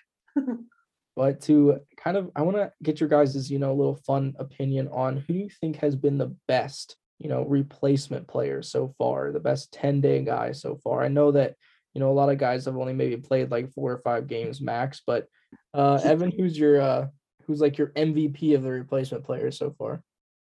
but 1.16 1.42
to 1.42 1.80
kind 1.98 2.18
of, 2.18 2.30
I 2.36 2.44
want 2.44 2.58
to 2.58 2.72
get 2.84 3.00
your 3.00 3.10
guys' 3.10 3.50
you 3.50 3.58
know, 3.58 3.74
little 3.74 4.00
fun 4.06 4.36
opinion 4.38 4.90
on 4.90 5.18
who 5.18 5.34
do 5.34 5.40
you 5.40 5.50
think 5.60 5.78
has 5.78 5.96
been 5.96 6.20
the 6.20 6.36
best 6.48 6.96
you 7.18 7.28
know, 7.28 7.44
replacement 7.44 8.28
player 8.28 8.62
so 8.62 8.94
far, 8.98 9.32
the 9.32 9.40
best 9.42 9.74
10 9.74 10.02
day 10.02 10.24
guy 10.24 10.54
so 10.54 10.80
far. 10.84 11.04
I 11.04 11.10
know 11.10 11.32
that, 11.34 11.56
you 11.94 12.00
know, 12.00 12.12
a 12.12 12.14
lot 12.14 12.30
of 12.30 12.38
guys 12.38 12.66
have 12.66 12.78
only 12.78 12.94
maybe 12.94 13.18
played 13.18 13.52
like 13.52 13.74
four 13.74 13.92
or 13.92 14.02
five 14.04 14.28
games 14.28 14.62
max, 14.62 15.02
but 15.06 15.28
uh 15.74 16.00
Evan, 16.04 16.32
who's 16.32 16.58
your 16.58 16.82
uh 16.82 17.08
who's 17.46 17.62
like 17.62 17.78
your 17.78 17.88
MVP 17.90 18.56
of 18.56 18.64
the 18.64 18.72
replacement 18.72 19.24
players 19.24 19.58
so 19.58 19.74
far? 19.78 20.04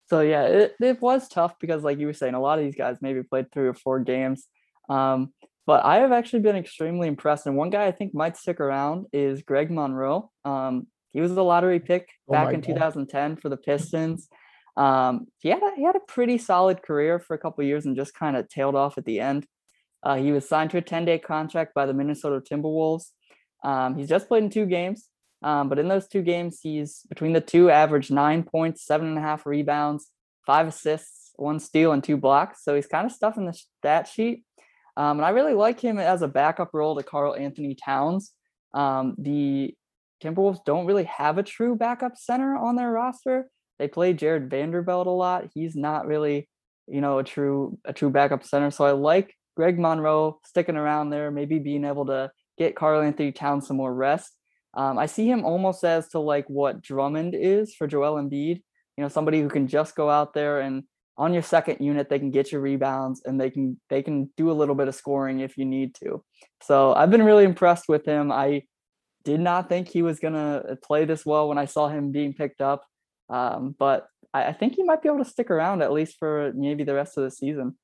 So 0.10 0.20
yeah, 0.22 0.44
it, 0.44 0.76
it 0.82 1.02
was 1.02 1.30
tough 1.30 1.58
because 1.60 1.84
like 1.84 1.98
you 1.98 2.06
were 2.06 2.14
saying, 2.14 2.34
a 2.34 2.40
lot 2.42 2.60
of 2.60 2.66
these 2.66 2.76
guys 2.76 2.98
maybe 3.02 3.24
played 3.24 3.52
three 3.52 3.68
or 3.68 3.74
four 3.74 4.00
games. 4.00 4.46
Um, 4.90 5.34
but 5.66 5.86
I 5.86 5.98
have 6.00 6.12
actually 6.12 6.42
been 6.42 6.58
extremely 6.58 7.08
impressed. 7.08 7.48
And 7.48 7.56
one 7.56 7.70
guy 7.70 7.86
I 7.86 7.92
think 7.92 8.14
might 8.14 8.36
stick 8.36 8.60
around 8.60 9.06
is 9.14 9.42
Greg 9.42 9.72
Monroe. 9.72 10.30
Um, 10.44 10.88
he 11.14 11.22
was 11.22 11.34
the 11.34 11.44
lottery 11.44 11.80
pick 11.80 12.10
oh 12.28 12.34
back 12.34 12.48
oh 12.48 12.52
in 12.52 12.62
God. 12.62 12.68
2010 12.68 13.38
for 13.38 13.48
the 13.48 13.58
Pistons. 13.58 14.28
Um, 14.76 15.28
he 15.40 15.50
had 15.50 15.64
a, 15.64 15.72
he 15.76 15.84
had 15.84 15.96
a 15.96 16.02
pretty 16.08 16.38
solid 16.38 16.82
career 16.82 17.20
for 17.20 17.34
a 17.34 17.40
couple 17.40 17.64
years 17.64 17.86
and 17.86 17.96
just 17.96 18.14
kind 18.14 18.36
of 18.36 18.50
tailed 18.50 18.76
off 18.76 18.98
at 18.98 19.06
the 19.06 19.20
end. 19.20 19.46
Uh, 20.04 20.16
he 20.16 20.32
was 20.32 20.48
signed 20.48 20.72
to 20.72 20.78
a 20.78 20.82
10 20.82 21.06
day 21.06 21.20
contract 21.20 21.74
by 21.74 21.86
the 21.86 21.94
Minnesota 21.94 22.42
Timberwolves. 22.42 23.10
Um, 23.64 23.96
he's 23.96 24.10
just 24.10 24.28
played 24.28 24.44
in 24.44 24.50
two 24.50 24.66
games, 24.66 25.08
um, 25.44 25.70
but 25.70 25.80
in 25.80 25.88
those 25.88 26.08
two 26.08 26.22
games, 26.22 26.60
he's 26.62 27.02
between 27.10 27.34
the 27.34 27.42
two 27.42 27.70
averaged 27.70 28.12
nine 28.12 28.44
points, 28.44 28.86
seven 28.86 29.08
and 29.08 29.18
a 29.18 29.22
half 29.22 29.46
rebounds, 29.46 30.10
five 30.46 30.68
assists, 30.68 31.32
one 31.36 31.60
steal, 31.60 31.92
and 31.92 32.04
two 32.04 32.18
blocks. 32.18 32.64
So 32.64 32.76
he's 32.76 32.88
kind 32.88 33.06
of 33.06 33.12
stuffing 33.12 33.46
the 33.46 33.54
stat 33.54 34.08
sheet. 34.08 34.44
Um, 34.98 35.20
and 35.20 35.26
I 35.26 35.30
really 35.30 35.54
like 35.54 35.80
him 35.80 36.00
as 36.00 36.22
a 36.22 36.28
backup 36.28 36.72
role 36.74 36.96
to 36.96 37.04
Karl-Anthony 37.04 37.76
Towns. 37.76 38.32
Um, 38.74 39.16
the 39.18 39.74
Timberwolves 40.22 40.64
don't 40.66 40.86
really 40.86 41.06
have 41.06 41.38
a 41.38 41.44
true 41.44 41.76
backup 41.76 42.18
center 42.18 42.56
on 42.56 42.76
their 42.76 42.92
roster. 42.92 43.48
They 43.80 43.88
play 43.88 44.14
Jarred 44.14 44.50
Vanderbilt 44.50 45.08
a 45.08 45.12
lot. 45.12 45.50
He's 45.54 45.76
not 45.76 46.06
really, 46.06 46.48
you 46.88 47.02
know, 47.02 47.20
a 47.20 47.24
true 47.24 47.80
a 47.84 47.94
true 47.94 48.12
backup 48.12 48.44
center. 48.44 48.70
So 48.70 48.86
I 48.86 48.92
like 48.92 49.34
Greg 49.56 49.80
Monroe 49.80 50.40
sticking 50.46 50.78
around 50.78 51.10
there, 51.10 51.32
maybe 51.32 51.60
being 51.60 51.86
able 51.86 52.06
to 52.08 52.32
get 52.58 52.76
Karl-Anthony 52.76 53.32
Towns 53.32 53.68
some 53.68 53.78
more 53.78 53.94
rest. 53.94 54.36
Um, 54.74 54.98
I 54.98 55.06
see 55.06 55.30
him 55.30 55.44
almost 55.44 55.84
as 55.84 56.08
to 56.10 56.20
like 56.20 56.50
what 56.50 56.82
Drummond 56.82 57.36
is 57.36 57.76
for 57.76 57.88
Joel 57.88 58.22
Embiid. 58.22 58.62
You 58.98 59.04
know, 59.04 59.10
somebody 59.10 59.42
who 59.42 59.50
can 59.50 59.68
just 59.68 59.96
go 59.96 60.10
out 60.10 60.34
there 60.34 60.62
and 60.62 60.84
on 61.18 61.34
your 61.34 61.44
second 61.44 61.78
unit 61.86 62.10
they 62.10 62.20
can 62.20 62.32
get 62.32 62.52
your 62.52 62.62
rebounds 62.62 63.22
and 63.26 63.40
they 63.40 63.50
can 63.50 63.80
they 63.90 64.02
can 64.02 64.30
do 64.38 64.50
a 64.50 64.54
little 64.54 64.76
bit 64.76 64.88
of 64.88 64.96
scoring 64.96 65.42
if 65.42 65.58
you 65.58 65.66
need 65.66 65.94
to. 65.96 66.24
So 66.64 66.94
I've 66.94 67.12
been 67.12 67.24
really 67.24 67.44
impressed 67.44 67.90
with 67.90 68.06
him. 68.06 68.32
I 68.32 68.64
did 69.24 69.40
not 69.40 69.70
think 69.70 69.88
he 69.88 70.02
was 70.02 70.20
gonna 70.20 70.78
play 70.84 71.06
this 71.06 71.26
well 71.26 71.48
when 71.50 71.58
I 71.58 71.66
saw 71.66 71.90
him 71.90 72.12
being 72.12 72.34
picked 72.34 72.62
up. 72.62 72.86
Um, 73.30 73.76
but 73.78 74.08
I, 74.34 74.46
I, 74.46 74.54
think 74.54 74.76
he 74.76 74.84
might 74.84 75.02
be 75.02 75.08
able 75.08 75.24
to 75.24 75.30
stick 75.30 75.50
around 75.50 75.82
at 75.82 75.94
least 75.94 76.18
for 76.20 76.52
maybe 76.54 76.84
the 76.84 76.94
rest 76.94 77.18
of 77.18 77.24
the 77.24 77.32
season. 77.32 77.78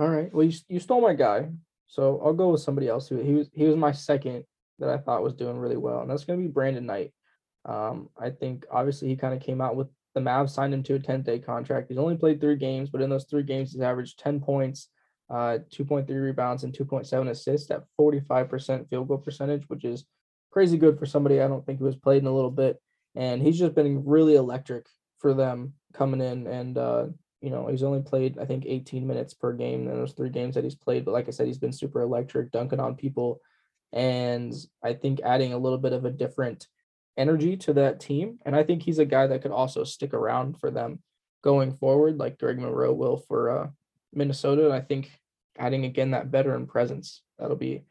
All 0.00 0.08
right. 0.08 0.32
Well, 0.32 0.46
you, 0.46 0.58
you 0.68 0.80
stole 0.80 1.02
my 1.02 1.12
guy, 1.12 1.50
so 1.86 2.22
I'll 2.24 2.32
go 2.32 2.48
with 2.48 2.62
somebody 2.62 2.88
else 2.88 3.06
who 3.06 3.18
he 3.18 3.34
was 3.34 3.50
he 3.52 3.64
was 3.64 3.76
my 3.76 3.92
second 3.92 4.44
that 4.78 4.88
I 4.88 4.96
thought 4.96 5.22
was 5.22 5.34
doing 5.34 5.58
really 5.58 5.76
well, 5.76 6.00
and 6.00 6.10
that's 6.10 6.24
going 6.24 6.38
to 6.38 6.42
be 6.42 6.50
Brandon 6.50 6.86
Knight. 6.86 7.12
Um, 7.66 8.08
I 8.18 8.30
think 8.30 8.64
obviously 8.72 9.08
he 9.08 9.16
kind 9.16 9.34
of 9.34 9.42
came 9.42 9.60
out 9.60 9.76
with 9.76 9.88
the 10.14 10.22
Mavs 10.22 10.50
signed 10.50 10.72
him 10.72 10.82
to 10.84 10.94
a 10.94 10.98
10 10.98 11.20
day 11.20 11.38
contract. 11.38 11.90
He's 11.90 11.98
only 11.98 12.16
played 12.16 12.40
three 12.40 12.56
games, 12.56 12.88
but 12.88 13.02
in 13.02 13.10
those 13.10 13.26
three 13.26 13.42
games, 13.42 13.72
he's 13.72 13.82
averaged 13.82 14.18
10 14.20 14.40
points, 14.40 14.88
uh, 15.28 15.58
2.3 15.70 16.08
rebounds, 16.08 16.64
and 16.64 16.72
2.7 16.72 17.28
assists 17.28 17.70
at 17.70 17.84
45% 18.00 18.88
field 18.88 19.06
goal 19.06 19.18
percentage, 19.18 19.64
which 19.68 19.84
is 19.84 20.06
crazy 20.50 20.78
good 20.78 20.98
for 20.98 21.04
somebody 21.04 21.42
I 21.42 21.46
don't 21.46 21.66
think 21.66 21.78
who 21.78 21.84
has 21.84 21.96
played 21.96 22.22
in 22.22 22.26
a 22.26 22.34
little 22.34 22.50
bit. 22.50 22.80
And 23.16 23.42
he's 23.42 23.58
just 23.58 23.74
been 23.74 24.02
really 24.06 24.36
electric 24.36 24.86
for 25.18 25.34
them 25.34 25.74
coming 25.92 26.22
in. 26.22 26.46
And, 26.46 26.78
uh, 26.78 27.06
you 27.40 27.50
know, 27.50 27.66
he's 27.68 27.82
only 27.82 28.02
played, 28.02 28.38
I 28.38 28.44
think, 28.44 28.64
18 28.66 29.06
minutes 29.06 29.34
per 29.34 29.52
game 29.52 29.88
in 29.88 29.94
those 29.94 30.12
three 30.12 30.30
games 30.30 30.54
that 30.54 30.64
he's 30.64 30.74
played. 30.74 31.04
But 31.04 31.12
like 31.12 31.28
I 31.28 31.30
said, 31.30 31.46
he's 31.46 31.58
been 31.58 31.72
super 31.72 32.02
electric, 32.02 32.52
dunking 32.52 32.80
on 32.80 32.96
people. 32.96 33.40
And 33.92 34.54
I 34.84 34.92
think 34.92 35.20
adding 35.22 35.52
a 35.52 35.58
little 35.58 35.78
bit 35.78 35.92
of 35.92 36.04
a 36.04 36.10
different 36.10 36.66
energy 37.16 37.56
to 37.58 37.72
that 37.74 38.00
team. 38.00 38.38
And 38.44 38.54
I 38.54 38.62
think 38.62 38.82
he's 38.82 38.98
a 38.98 39.04
guy 39.04 39.26
that 39.26 39.42
could 39.42 39.50
also 39.50 39.84
stick 39.84 40.14
around 40.14 40.60
for 40.60 40.70
them 40.70 41.00
going 41.42 41.72
forward, 41.72 42.18
like 42.18 42.38
Greg 42.38 42.58
Monroe 42.58 42.92
will 42.92 43.16
for 43.16 43.50
uh, 43.50 43.68
Minnesota. 44.12 44.66
And 44.66 44.74
I 44.74 44.80
think 44.80 45.10
adding 45.58 45.84
again 45.84 46.10
that 46.10 46.26
veteran 46.26 46.66
presence, 46.66 47.22
that'll 47.38 47.56
be 47.56 47.84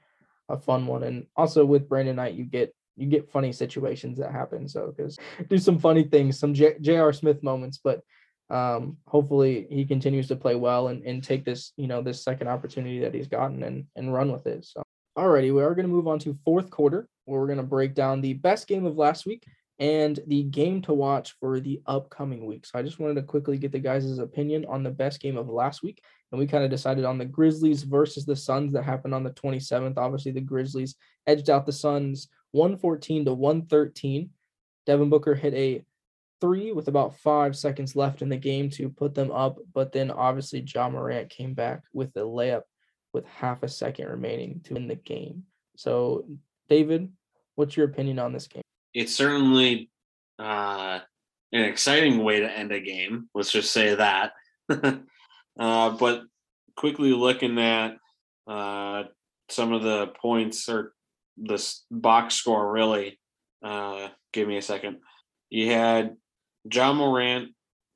a 0.48 0.58
fun 0.58 0.86
one. 0.88 1.04
And 1.04 1.26
also 1.36 1.66
with 1.66 1.90
Brandon 1.90 2.16
Knight, 2.16 2.36
you 2.36 2.46
get 2.46 2.74
you 2.96 3.08
get 3.08 3.32
funny 3.32 3.54
situations 3.54 4.18
that 4.18 4.32
happen. 4.32 4.68
So 4.68 4.94
because 4.96 5.18
do 5.50 5.58
some 5.58 5.80
funny 5.80 6.04
things, 6.04 6.38
some 6.38 6.54
J.R. 6.54 7.14
Smith 7.14 7.42
moments, 7.42 7.80
but 7.82 8.02
um, 8.50 8.98
hopefully 9.08 9.68
he 9.70 9.86
continues 9.86 10.28
to 10.28 10.36
play 10.36 10.56
well 10.56 10.88
and, 10.88 11.04
and 11.04 11.24
take 11.24 11.46
this, 11.46 11.74
you 11.78 11.88
know, 11.88 12.02
this 12.02 12.24
second 12.24 12.48
opportunity 12.48 13.00
that 13.00 13.14
he's 13.14 13.28
gotten 13.28 13.64
and 13.64 13.86
and 13.96 14.14
run 14.14 14.32
with 14.32 14.48
it. 14.48 14.66
So 14.66 14.84
alrighty, 15.18 15.54
we 15.54 15.62
are 15.62 15.76
going 15.76 15.88
to 15.88 15.94
move 15.94 16.08
on 16.08 16.20
to 16.20 16.38
fourth 16.46 16.70
quarter 16.70 17.08
where 17.26 17.40
we're 17.40 17.48
going 17.48 17.58
to 17.58 17.64
break 17.64 17.94
down 17.94 18.22
the 18.22 18.34
best 18.34 18.68
game 18.68 18.86
of 18.86 18.98
last 18.98 19.26
week 19.26 19.44
and 19.80 20.20
the 20.28 20.44
game 20.44 20.82
to 20.82 20.94
watch 20.94 21.36
for 21.40 21.60
the 21.60 21.82
upcoming 21.86 22.46
week. 22.46 22.66
So 22.66 22.78
I 22.78 22.82
just 22.82 23.00
wanted 23.00 23.16
to 23.16 23.24
quickly 23.24 23.58
get 23.58 23.72
the 23.72 23.80
guys' 23.80 24.18
opinion 24.20 24.66
on 24.68 24.84
the 24.84 24.90
best 24.90 25.22
game 25.22 25.38
of 25.38 25.48
last 25.48 25.84
week. 25.84 26.02
And 26.32 26.40
we 26.40 26.48
kind 26.48 26.64
of 26.64 26.70
decided 26.70 27.06
on 27.06 27.18
the 27.18 27.26
Grizzlies 27.26 27.84
versus 27.84 28.26
the 28.26 28.36
Suns 28.36 28.74
that 28.74 28.84
happened 28.84 29.14
on 29.14 29.24
the 29.24 29.32
27th. 29.32 29.98
Obviously, 29.98 30.32
the 30.32 30.42
Grizzlies 30.42 30.96
edged 31.28 31.50
out 31.50 31.66
the 31.66 31.72
Suns 31.72 32.28
114 32.52 33.26
to 33.26 33.34
113. 33.34 34.30
Devin 34.86 35.10
Booker 35.10 35.34
hit 35.34 35.54
a 35.54 35.84
three 36.42 36.72
with 36.72 36.88
about 36.88 37.18
five 37.20 37.56
seconds 37.56 37.96
left 37.96 38.22
in 38.22 38.30
the 38.30 38.38
game 38.38 38.70
to 38.72 38.90
put 38.90 39.14
them 39.16 39.32
up. 39.32 39.58
But 39.74 39.92
then 39.92 40.12
obviously, 40.12 40.62
Ja 40.62 40.90
Morant 40.90 41.30
came 41.30 41.54
back 41.54 41.84
with 41.94 42.16
a 42.16 42.22
layup 42.22 42.64
with 43.14 43.26
half 43.26 43.64
a 43.64 43.68
second 43.68 44.08
remaining 44.08 44.62
to 44.66 44.74
win 44.74 44.88
the 44.88 44.96
game. 44.96 45.44
So, 45.76 46.26
David, 46.68 47.12
what's 47.56 47.76
your 47.76 47.88
opinion 47.88 48.20
on 48.20 48.34
this 48.34 48.48
game? 48.48 48.62
It's 48.94 49.16
certainly 49.16 49.90
uh, 50.38 51.00
an 51.52 51.64
exciting 51.64 52.24
way 52.24 52.40
to 52.42 52.52
end 52.52 52.72
a 52.72 52.80
game. 52.80 53.30
Let's 53.34 53.52
just 53.52 53.72
say 53.72 53.96
that. 53.96 54.34
uh, 54.70 55.90
but 55.92 56.24
quickly 56.76 57.12
looking 57.12 57.58
at 57.60 57.98
uh, 58.48 59.04
some 59.50 59.74
of 59.74 59.84
the 59.84 60.08
points 60.22 60.70
or 60.70 60.94
this 61.38 61.86
box 61.90 62.36
score, 62.36 62.72
really, 62.72 63.20
uh, 63.64 64.10
give 64.34 64.48
me 64.48 64.58
a 64.58 64.62
second. 64.62 64.98
You 65.50 65.72
had 65.72 66.16
Ja 66.72 66.94
Morant 66.94 67.50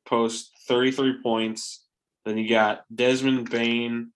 post 0.05 0.51
33 0.67 1.21
points. 1.21 1.85
Then 2.25 2.37
you 2.37 2.49
got 2.49 2.83
Desmond 2.93 3.49
Bane 3.49 4.11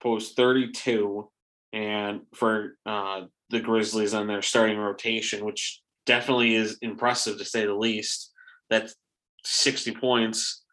post 0.00 0.36
32 0.36 1.30
and 1.72 2.22
for 2.34 2.76
uh, 2.84 3.22
the 3.50 3.60
Grizzlies 3.60 4.14
on 4.14 4.26
their 4.26 4.42
starting 4.42 4.78
rotation, 4.78 5.44
which 5.44 5.80
definitely 6.06 6.54
is 6.54 6.78
impressive 6.82 7.38
to 7.38 7.44
say 7.44 7.64
the 7.64 7.74
least. 7.74 8.30
That's 8.68 8.94
60 9.44 9.94
points, 9.96 10.64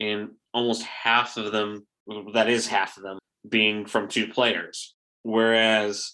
and 0.00 0.30
almost 0.52 0.82
half 0.82 1.36
of 1.36 1.52
them, 1.52 1.86
that 2.34 2.48
is 2.48 2.66
half 2.66 2.96
of 2.96 3.02
them, 3.02 3.18
being 3.48 3.86
from 3.86 4.08
two 4.08 4.28
players. 4.28 4.94
Whereas 5.22 6.12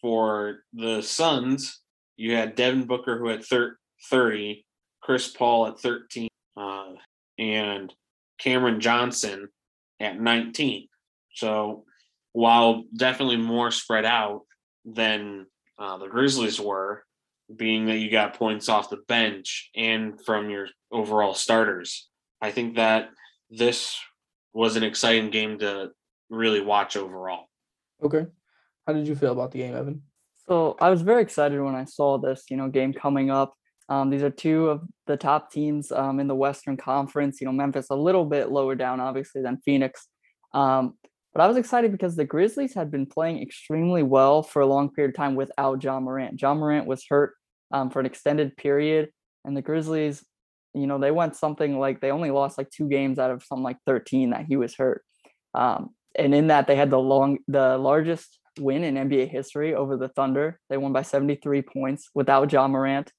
for 0.00 0.60
the 0.72 1.02
Suns, 1.02 1.80
you 2.16 2.34
had 2.34 2.54
Devin 2.54 2.84
Booker 2.84 3.18
who 3.18 3.28
had 3.28 3.44
30, 3.44 4.64
Chris 5.08 5.26
Paul 5.26 5.68
at 5.68 5.80
13, 5.80 6.28
uh, 6.58 6.92
and 7.38 7.94
Cameron 8.38 8.78
Johnson 8.78 9.48
at 9.98 10.20
19. 10.20 10.86
So 11.32 11.84
while 12.32 12.84
definitely 12.94 13.38
more 13.38 13.70
spread 13.70 14.04
out 14.04 14.42
than 14.84 15.46
uh, 15.78 15.96
the 15.96 16.08
Grizzlies 16.08 16.60
were, 16.60 17.04
being 17.56 17.86
that 17.86 17.96
you 17.96 18.10
got 18.10 18.38
points 18.38 18.68
off 18.68 18.90
the 18.90 18.98
bench 19.08 19.70
and 19.74 20.22
from 20.26 20.50
your 20.50 20.68
overall 20.92 21.32
starters. 21.32 22.10
I 22.42 22.50
think 22.50 22.76
that 22.76 23.08
this 23.48 23.98
was 24.52 24.76
an 24.76 24.82
exciting 24.82 25.30
game 25.30 25.58
to 25.60 25.88
really 26.28 26.60
watch 26.60 26.98
overall. 26.98 27.46
Okay. 28.02 28.26
How 28.86 28.92
did 28.92 29.08
you 29.08 29.16
feel 29.16 29.32
about 29.32 29.52
the 29.52 29.60
game, 29.60 29.74
Evan? 29.74 30.02
So 30.46 30.76
I 30.82 30.90
was 30.90 31.00
very 31.00 31.22
excited 31.22 31.58
when 31.62 31.74
I 31.74 31.84
saw 31.84 32.18
this, 32.18 32.44
you 32.50 32.58
know, 32.58 32.68
game 32.68 32.92
coming 32.92 33.30
up. 33.30 33.54
Um, 33.88 34.10
these 34.10 34.22
are 34.22 34.30
two 34.30 34.68
of 34.68 34.82
the 35.06 35.16
top 35.16 35.50
teams 35.50 35.90
um, 35.92 36.20
in 36.20 36.28
the 36.28 36.34
Western 36.34 36.76
Conference. 36.76 37.40
You 37.40 37.46
know, 37.46 37.52
Memphis 37.52 37.86
a 37.90 37.96
little 37.96 38.24
bit 38.24 38.50
lower 38.50 38.74
down, 38.74 39.00
obviously, 39.00 39.42
than 39.42 39.58
Phoenix. 39.64 40.06
Um, 40.52 40.94
but 41.34 41.42
I 41.42 41.46
was 41.46 41.56
excited 41.56 41.92
because 41.92 42.16
the 42.16 42.24
Grizzlies 42.24 42.74
had 42.74 42.90
been 42.90 43.06
playing 43.06 43.42
extremely 43.42 44.02
well 44.02 44.42
for 44.42 44.60
a 44.60 44.66
long 44.66 44.90
period 44.90 45.10
of 45.10 45.16
time 45.16 45.34
without 45.34 45.82
Ja 45.82 46.00
Morant. 46.00 46.40
Ja 46.40 46.54
Morant 46.54 46.86
was 46.86 47.04
hurt 47.08 47.34
um, 47.70 47.90
for 47.90 48.00
an 48.00 48.06
extended 48.06 48.56
period, 48.56 49.10
and 49.44 49.56
the 49.56 49.62
Grizzlies, 49.62 50.24
you 50.74 50.86
know, 50.86 50.98
they 50.98 51.10
went 51.10 51.36
something 51.36 51.78
like 51.78 52.00
they 52.00 52.10
only 52.10 52.30
lost 52.30 52.58
like 52.58 52.70
two 52.70 52.88
games 52.88 53.18
out 53.18 53.30
of 53.30 53.42
something 53.44 53.62
like 53.62 53.78
13 53.86 54.30
that 54.30 54.46
he 54.46 54.56
was 54.56 54.74
hurt. 54.74 55.02
Um, 55.54 55.90
and 56.14 56.34
in 56.34 56.48
that, 56.48 56.66
they 56.66 56.76
had 56.76 56.90
the 56.90 56.98
long, 56.98 57.38
the 57.46 57.78
largest 57.78 58.38
win 58.58 58.84
in 58.84 58.94
NBA 58.94 59.28
history 59.28 59.74
over 59.74 59.96
the 59.96 60.08
Thunder. 60.08 60.58
They 60.68 60.76
won 60.76 60.92
by 60.92 61.02
73 61.02 61.62
points 61.62 62.10
without 62.14 62.52
Ja 62.52 62.66
Morant. 62.66 63.12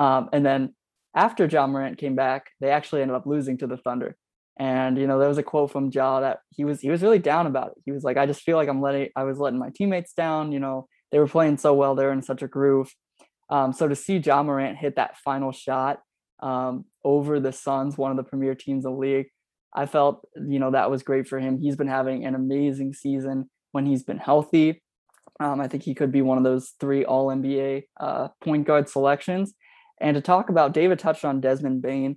Um, 0.00 0.30
and 0.32 0.44
then 0.44 0.74
after 1.14 1.44
Ja 1.44 1.66
Morant 1.66 1.98
came 1.98 2.16
back, 2.16 2.50
they 2.60 2.70
actually 2.70 3.02
ended 3.02 3.14
up 3.14 3.26
losing 3.26 3.58
to 3.58 3.66
the 3.66 3.76
Thunder. 3.76 4.16
And 4.58 4.98
you 4.98 5.06
know, 5.06 5.18
there 5.18 5.28
was 5.28 5.38
a 5.38 5.42
quote 5.42 5.70
from 5.70 5.90
Ja 5.92 6.20
that 6.20 6.40
he 6.50 6.64
was 6.64 6.80
he 6.80 6.90
was 6.90 7.02
really 7.02 7.18
down 7.18 7.46
about 7.46 7.68
it. 7.68 7.82
He 7.84 7.92
was 7.92 8.02
like, 8.02 8.16
I 8.16 8.26
just 8.26 8.42
feel 8.42 8.56
like 8.56 8.68
I'm 8.68 8.80
letting 8.80 9.10
I 9.14 9.24
was 9.24 9.38
letting 9.38 9.58
my 9.58 9.70
teammates 9.74 10.12
down. 10.12 10.52
You 10.52 10.60
know, 10.60 10.88
they 11.12 11.18
were 11.18 11.28
playing 11.28 11.58
so 11.58 11.74
well, 11.74 11.94
they're 11.94 12.12
in 12.12 12.22
such 12.22 12.42
a 12.42 12.48
groove. 12.48 12.92
Um, 13.50 13.72
so 13.72 13.88
to 13.88 13.96
see 13.96 14.18
Ja 14.18 14.42
Morant 14.42 14.78
hit 14.78 14.96
that 14.96 15.18
final 15.18 15.52
shot 15.52 16.00
um, 16.40 16.84
over 17.04 17.40
the 17.40 17.52
Suns, 17.52 17.98
one 17.98 18.10
of 18.10 18.16
the 18.16 18.22
premier 18.22 18.54
teams 18.54 18.84
in 18.84 18.92
the 18.92 18.96
league, 18.96 19.26
I 19.74 19.86
felt 19.86 20.26
you 20.36 20.58
know 20.58 20.70
that 20.70 20.90
was 20.90 21.02
great 21.02 21.26
for 21.26 21.38
him. 21.38 21.58
He's 21.58 21.76
been 21.76 21.88
having 21.88 22.24
an 22.24 22.34
amazing 22.34 22.94
season 22.94 23.50
when 23.72 23.86
he's 23.86 24.02
been 24.02 24.18
healthy. 24.18 24.82
Um, 25.40 25.60
I 25.60 25.68
think 25.68 25.84
he 25.84 25.94
could 25.94 26.12
be 26.12 26.20
one 26.20 26.36
of 26.36 26.44
those 26.44 26.74
three 26.80 27.04
All 27.04 27.28
NBA 27.28 27.84
uh, 27.98 28.28
point 28.42 28.66
guard 28.66 28.88
selections. 28.88 29.54
And 30.00 30.14
to 30.14 30.20
talk 30.20 30.48
about, 30.48 30.72
David 30.72 30.98
touched 30.98 31.24
on 31.24 31.40
Desmond 31.40 31.82
Bane. 31.82 32.16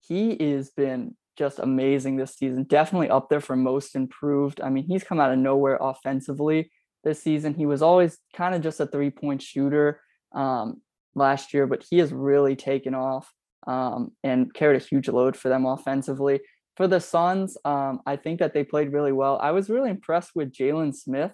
He 0.00 0.36
has 0.52 0.70
been 0.70 1.16
just 1.36 1.58
amazing 1.58 2.16
this 2.16 2.36
season. 2.36 2.64
Definitely 2.64 3.10
up 3.10 3.28
there 3.28 3.40
for 3.40 3.56
most 3.56 3.96
improved. 3.96 4.60
I 4.60 4.70
mean, 4.70 4.84
he's 4.84 5.02
come 5.04 5.20
out 5.20 5.32
of 5.32 5.38
nowhere 5.38 5.78
offensively 5.80 6.70
this 7.02 7.22
season. 7.22 7.54
He 7.54 7.66
was 7.66 7.82
always 7.82 8.18
kind 8.36 8.54
of 8.54 8.62
just 8.62 8.80
a 8.80 8.86
three 8.86 9.10
point 9.10 9.42
shooter 9.42 10.00
um, 10.32 10.80
last 11.14 11.52
year, 11.52 11.66
but 11.66 11.84
he 11.88 11.98
has 11.98 12.12
really 12.12 12.54
taken 12.54 12.94
off 12.94 13.32
um, 13.66 14.12
and 14.22 14.52
carried 14.54 14.80
a 14.80 14.84
huge 14.84 15.08
load 15.08 15.36
for 15.36 15.48
them 15.48 15.66
offensively. 15.66 16.40
For 16.76 16.86
the 16.86 17.00
Suns, 17.00 17.56
um, 17.64 18.00
I 18.06 18.16
think 18.16 18.40
that 18.40 18.52
they 18.52 18.64
played 18.64 18.92
really 18.92 19.12
well. 19.12 19.38
I 19.40 19.52
was 19.52 19.70
really 19.70 19.90
impressed 19.90 20.32
with 20.34 20.52
Jalen 20.52 20.94
Smith, 20.94 21.32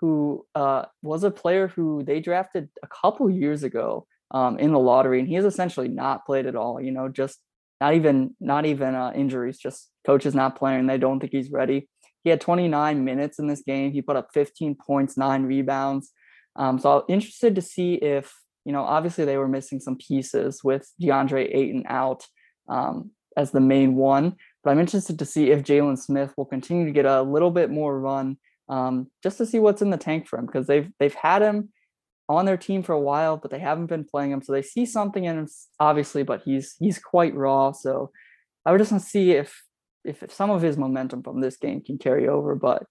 who 0.00 0.46
uh, 0.54 0.86
was 1.02 1.24
a 1.24 1.30
player 1.30 1.68
who 1.68 2.04
they 2.04 2.20
drafted 2.20 2.68
a 2.82 2.88
couple 2.88 3.28
years 3.30 3.62
ago 3.62 4.06
um, 4.30 4.58
in 4.58 4.72
the 4.72 4.78
lottery, 4.78 5.20
and 5.20 5.28
he 5.28 5.34
has 5.34 5.44
essentially 5.44 5.88
not 5.88 6.26
played 6.26 6.46
at 6.46 6.56
all. 6.56 6.80
You 6.80 6.90
know, 6.90 7.08
just 7.08 7.38
not 7.80 7.94
even 7.94 8.34
not 8.40 8.66
even 8.66 8.94
uh, 8.94 9.12
injuries, 9.14 9.58
just 9.58 9.90
coaches 10.06 10.34
not 10.34 10.56
playing. 10.56 10.86
They 10.86 10.98
don't 10.98 11.20
think 11.20 11.32
he's 11.32 11.50
ready. 11.50 11.88
He 12.24 12.30
had 12.30 12.40
29 12.40 13.04
minutes 13.04 13.38
in 13.38 13.46
this 13.46 13.62
game. 13.62 13.92
He 13.92 14.02
put 14.02 14.16
up 14.16 14.30
15 14.34 14.76
points, 14.84 15.16
nine 15.16 15.44
rebounds. 15.44 16.10
Um, 16.56 16.78
so 16.78 16.98
I'm 16.98 17.04
interested 17.08 17.54
to 17.54 17.62
see 17.62 17.94
if 17.94 18.32
you 18.64 18.72
know. 18.72 18.82
Obviously, 18.82 19.24
they 19.24 19.36
were 19.36 19.48
missing 19.48 19.80
some 19.80 19.96
pieces 19.96 20.64
with 20.64 20.90
DeAndre 21.00 21.54
Ayton 21.54 21.84
out 21.86 22.26
um, 22.68 23.10
as 23.36 23.50
the 23.50 23.60
main 23.60 23.94
one, 23.94 24.36
but 24.64 24.70
I'm 24.70 24.80
interested 24.80 25.18
to 25.18 25.24
see 25.24 25.50
if 25.50 25.62
Jalen 25.62 25.98
Smith 25.98 26.32
will 26.36 26.46
continue 26.46 26.86
to 26.86 26.92
get 26.92 27.04
a 27.04 27.22
little 27.22 27.50
bit 27.50 27.70
more 27.70 28.00
run, 28.00 28.38
um, 28.68 29.10
just 29.22 29.38
to 29.38 29.46
see 29.46 29.58
what's 29.58 29.82
in 29.82 29.90
the 29.90 29.96
tank 29.98 30.26
for 30.26 30.38
him 30.38 30.46
because 30.46 30.66
they've 30.66 30.90
they've 30.98 31.14
had 31.14 31.42
him 31.42 31.68
on 32.28 32.44
their 32.44 32.56
team 32.56 32.82
for 32.82 32.92
a 32.92 33.00
while, 33.00 33.36
but 33.36 33.50
they 33.50 33.58
haven't 33.58 33.86
been 33.86 34.04
playing 34.04 34.32
him. 34.32 34.42
So 34.42 34.52
they 34.52 34.62
see 34.62 34.86
something 34.86 35.24
in 35.24 35.38
him, 35.38 35.48
obviously, 35.78 36.22
but 36.22 36.42
he's 36.44 36.74
he's 36.78 36.98
quite 36.98 37.34
raw. 37.34 37.72
So 37.72 38.10
I 38.64 38.72
would 38.72 38.78
just 38.78 38.90
want 38.90 39.04
to 39.04 39.08
see 39.08 39.32
if, 39.32 39.62
if 40.04 40.22
if 40.22 40.32
some 40.32 40.50
of 40.50 40.62
his 40.62 40.76
momentum 40.76 41.22
from 41.22 41.40
this 41.40 41.56
game 41.56 41.80
can 41.80 41.98
carry 41.98 42.28
over. 42.28 42.54
But 42.54 42.84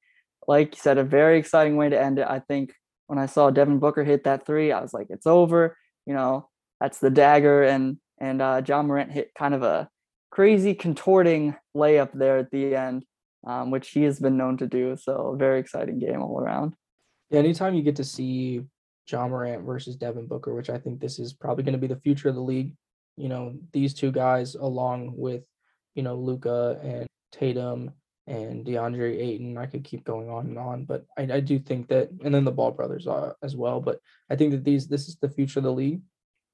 like 0.47 0.75
you 0.75 0.81
said, 0.81 0.97
a 0.97 1.03
very 1.03 1.37
exciting 1.37 1.75
way 1.75 1.89
to 1.89 1.99
end 1.99 2.19
it. 2.19 2.27
I 2.27 2.39
think 2.39 2.73
when 3.07 3.19
I 3.19 3.25
saw 3.25 3.49
Devin 3.49 3.79
Booker 3.79 4.03
hit 4.03 4.23
that 4.23 4.45
three, 4.45 4.71
I 4.71 4.81
was 4.81 4.93
like, 4.93 5.07
it's 5.09 5.27
over. 5.27 5.77
You 6.05 6.13
know, 6.13 6.49
that's 6.79 6.99
the 6.99 7.09
dagger. 7.09 7.63
And 7.63 7.97
and 8.19 8.41
uh, 8.41 8.61
Ja 8.65 8.81
Morant 8.81 9.11
hit 9.11 9.33
kind 9.37 9.53
of 9.53 9.63
a 9.63 9.89
crazy 10.31 10.73
contorting 10.73 11.55
layup 11.75 12.11
there 12.13 12.37
at 12.37 12.51
the 12.51 12.75
end, 12.75 13.03
um, 13.45 13.71
which 13.71 13.89
he 13.89 14.03
has 14.03 14.19
been 14.19 14.37
known 14.37 14.57
to 14.57 14.67
do. 14.67 14.95
So 14.97 15.35
very 15.37 15.59
exciting 15.59 15.99
game 15.99 16.21
all 16.21 16.39
around. 16.39 16.73
Yeah, 17.29 17.39
anytime 17.39 17.73
you 17.73 17.81
get 17.81 17.97
to 17.97 18.03
see 18.03 18.61
Ja 19.09 19.27
Morant 19.27 19.65
versus 19.65 19.95
Devin 19.95 20.27
Booker, 20.27 20.53
which 20.53 20.69
I 20.69 20.77
think 20.77 20.99
this 20.99 21.19
is 21.19 21.33
probably 21.33 21.63
going 21.63 21.73
to 21.73 21.79
be 21.79 21.87
the 21.87 21.99
future 21.99 22.29
of 22.29 22.35
the 22.35 22.41
league. 22.41 22.73
You 23.17 23.29
know, 23.29 23.55
these 23.71 23.93
two 23.93 24.11
guys 24.11 24.55
along 24.55 25.13
with, 25.15 25.45
you 25.93 26.03
know, 26.03 26.15
Luka 26.15 26.79
and 26.83 27.07
Tatum 27.31 27.91
and 28.27 28.65
DeAndre 28.65 29.19
Ayton. 29.19 29.57
I 29.57 29.67
could 29.67 29.83
keep 29.83 30.03
going 30.03 30.29
on 30.29 30.47
and 30.47 30.57
on, 30.57 30.85
but 30.85 31.05
I, 31.17 31.23
I 31.23 31.39
do 31.39 31.59
think 31.59 31.87
that, 31.89 32.09
and 32.23 32.33
then 32.33 32.43
the 32.43 32.51
Ball 32.51 32.71
brothers 32.71 33.07
uh, 33.07 33.33
as 33.43 33.55
well. 33.55 33.79
But 33.79 33.99
I 34.29 34.35
think 34.35 34.51
that 34.51 34.63
these 34.63 34.87
this 34.87 35.07
is 35.07 35.15
the 35.17 35.29
future 35.29 35.59
of 35.59 35.63
the 35.63 35.71
league, 35.71 36.01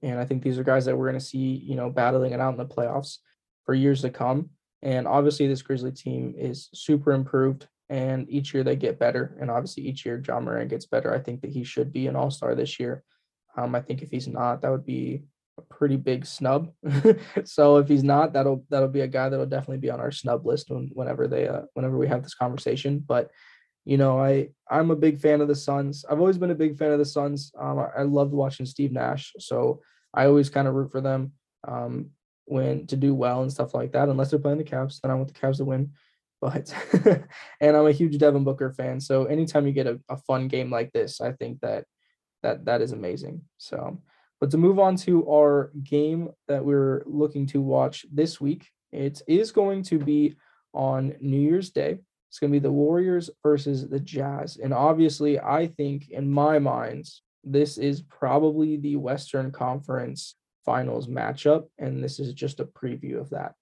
and 0.02 0.20
I 0.20 0.26
think 0.26 0.44
these 0.44 0.60
are 0.60 0.64
guys 0.64 0.86
that 0.86 0.98
we're 0.98 1.10
going 1.10 1.20
to 1.20 1.26
see, 1.26 1.38
you 1.38 1.76
know, 1.76 1.90
battling 1.90 2.34
it 2.34 2.40
out 2.40 2.54
in 2.54 2.58
the 2.58 2.66
playoffs 2.66 3.18
for 3.66 3.74
years 3.74 4.02
to 4.02 4.10
come. 4.10 4.50
And 4.82 5.08
obviously, 5.08 5.48
this 5.48 5.62
Grizzly 5.62 5.92
team 5.92 6.34
is 6.38 6.70
super 6.74 7.14
improved, 7.14 7.68
and 7.92 8.26
each 8.30 8.54
year 8.54 8.64
they 8.64 8.78
get 8.78 8.98
better. 8.98 9.38
And 9.42 9.52
obviously, 9.52 9.84
each 9.84 10.06
year 10.06 10.24
Ja 10.26 10.40
Morant 10.40 10.70
gets 10.70 10.86
better. 10.86 11.14
I 11.14 11.20
think 11.20 11.42
that 11.42 11.52
he 11.52 11.66
should 11.66 11.92
be 11.92 12.08
an 12.08 12.16
All 12.16 12.32
Star 12.32 12.56
this 12.56 12.80
year. 12.80 13.04
Um, 13.58 13.76
I 13.76 13.82
think 13.82 14.02
if 14.02 14.10
he's 14.10 14.30
not, 14.30 14.62
that 14.62 14.72
would 14.72 14.86
be 14.86 15.24
a 15.58 15.62
pretty 15.62 15.98
big 15.98 16.26
snub. 16.26 16.72
so 17.44 17.78
if 17.78 17.90
he's 17.90 18.04
not, 18.04 18.32
that'll 18.32 18.64
that'll 18.70 18.88
be 18.88 19.02
a 19.02 19.08
guy 19.08 19.28
that'll 19.28 19.46
definitely 19.46 19.80
be 19.80 19.90
on 19.90 20.00
our 20.00 20.12
snub 20.12 20.46
list 20.46 20.70
when, 20.70 20.90
whenever 20.94 21.28
they 21.28 21.50
uh, 21.50 21.64
whenever 21.74 21.98
we 21.98 22.08
have 22.08 22.24
this 22.24 22.34
conversation. 22.34 23.04
But 23.06 23.30
you 23.84 23.98
know, 23.98 24.18
I 24.18 24.52
I'm 24.70 24.90
a 24.92 24.96
big 24.96 25.20
fan 25.20 25.42
of 25.42 25.50
the 25.50 25.56
Suns. 25.56 26.06
I've 26.10 26.22
always 26.22 26.38
been 26.38 26.52
a 26.52 26.56
big 26.56 26.78
fan 26.78 26.94
of 26.94 27.00
the 27.00 27.06
Suns. 27.06 27.52
Um, 27.60 27.78
I, 27.78 27.90
I 27.98 28.04
loved 28.04 28.32
watching 28.32 28.66
Steve 28.66 28.94
Nash, 28.94 29.34
so 29.38 29.82
I 30.14 30.28
always 30.28 30.50
kind 30.50 30.70
of 30.70 30.76
root 30.76 30.94
for 30.94 31.02
them 31.02 31.34
um, 31.68 32.12
when 32.46 32.88
to 32.88 32.96
do 32.96 33.14
well 33.14 33.42
and 33.42 33.52
stuff 33.52 33.74
like 33.74 33.92
that. 33.92 34.08
Unless 34.08 34.30
they're 34.30 34.40
playing 34.40 34.60
the 34.60 34.64
Cavs, 34.64 35.02
then 35.02 35.12
I 35.12 35.16
want 35.16 35.28
the 35.28 35.38
Cavs 35.38 35.58
to 35.58 35.66
win. 35.66 35.92
But 36.42 36.74
and 37.62 37.78
I'm 37.78 37.88
a 37.88 37.92
huge 37.92 38.18
Devin 38.18 38.44
Booker 38.44 38.72
fan, 38.72 39.00
so 39.00 39.26
anytime 39.26 39.68
you 39.68 39.74
get 39.74 39.88
a, 39.88 40.00
a 40.10 40.18
fun 40.18 40.48
game 40.48 40.72
like 40.72 40.92
this, 40.92 41.22
I 41.22 41.34
think 41.34 41.62
that 41.62 41.86
that 42.42 42.66
that 42.66 42.82
is 42.82 42.92
amazing. 42.92 43.42
So 43.58 44.02
but 44.42 44.50
to 44.52 44.58
move 44.58 44.80
on 44.80 44.96
to 44.98 45.30
our 45.30 45.72
game 45.84 46.30
that 46.48 46.66
we're 46.66 47.04
looking 47.06 47.46
to 47.48 47.62
watch 47.62 48.08
this 48.12 48.42
week, 48.42 48.68
it 48.92 49.22
is 49.28 49.52
going 49.52 49.84
to 49.84 50.00
be 50.00 50.36
on 50.74 51.16
New 51.22 51.40
Year's 51.40 51.70
Day. 51.70 52.00
It's 52.28 52.40
going 52.40 52.52
to 52.52 52.60
be 52.60 52.64
the 52.64 52.72
Warriors 52.72 53.30
versus 53.44 53.88
the 53.88 54.00
Jazz. 54.00 54.58
And 54.58 54.74
obviously, 54.74 55.40
I 55.40 55.68
think 55.68 56.10
in 56.10 56.30
my 56.30 56.58
mind, 56.58 57.08
this 57.44 57.78
is 57.78 58.02
probably 58.02 58.78
the 58.78 58.96
Western 58.96 59.52
Conference 59.52 60.36
Finals 60.66 61.08
matchup. 61.08 61.68
And 61.78 62.04
this 62.04 62.20
is 62.20 62.34
just 62.34 62.60
a 62.60 62.66
preview 62.66 63.20
of 63.20 63.30
that. 63.30 63.54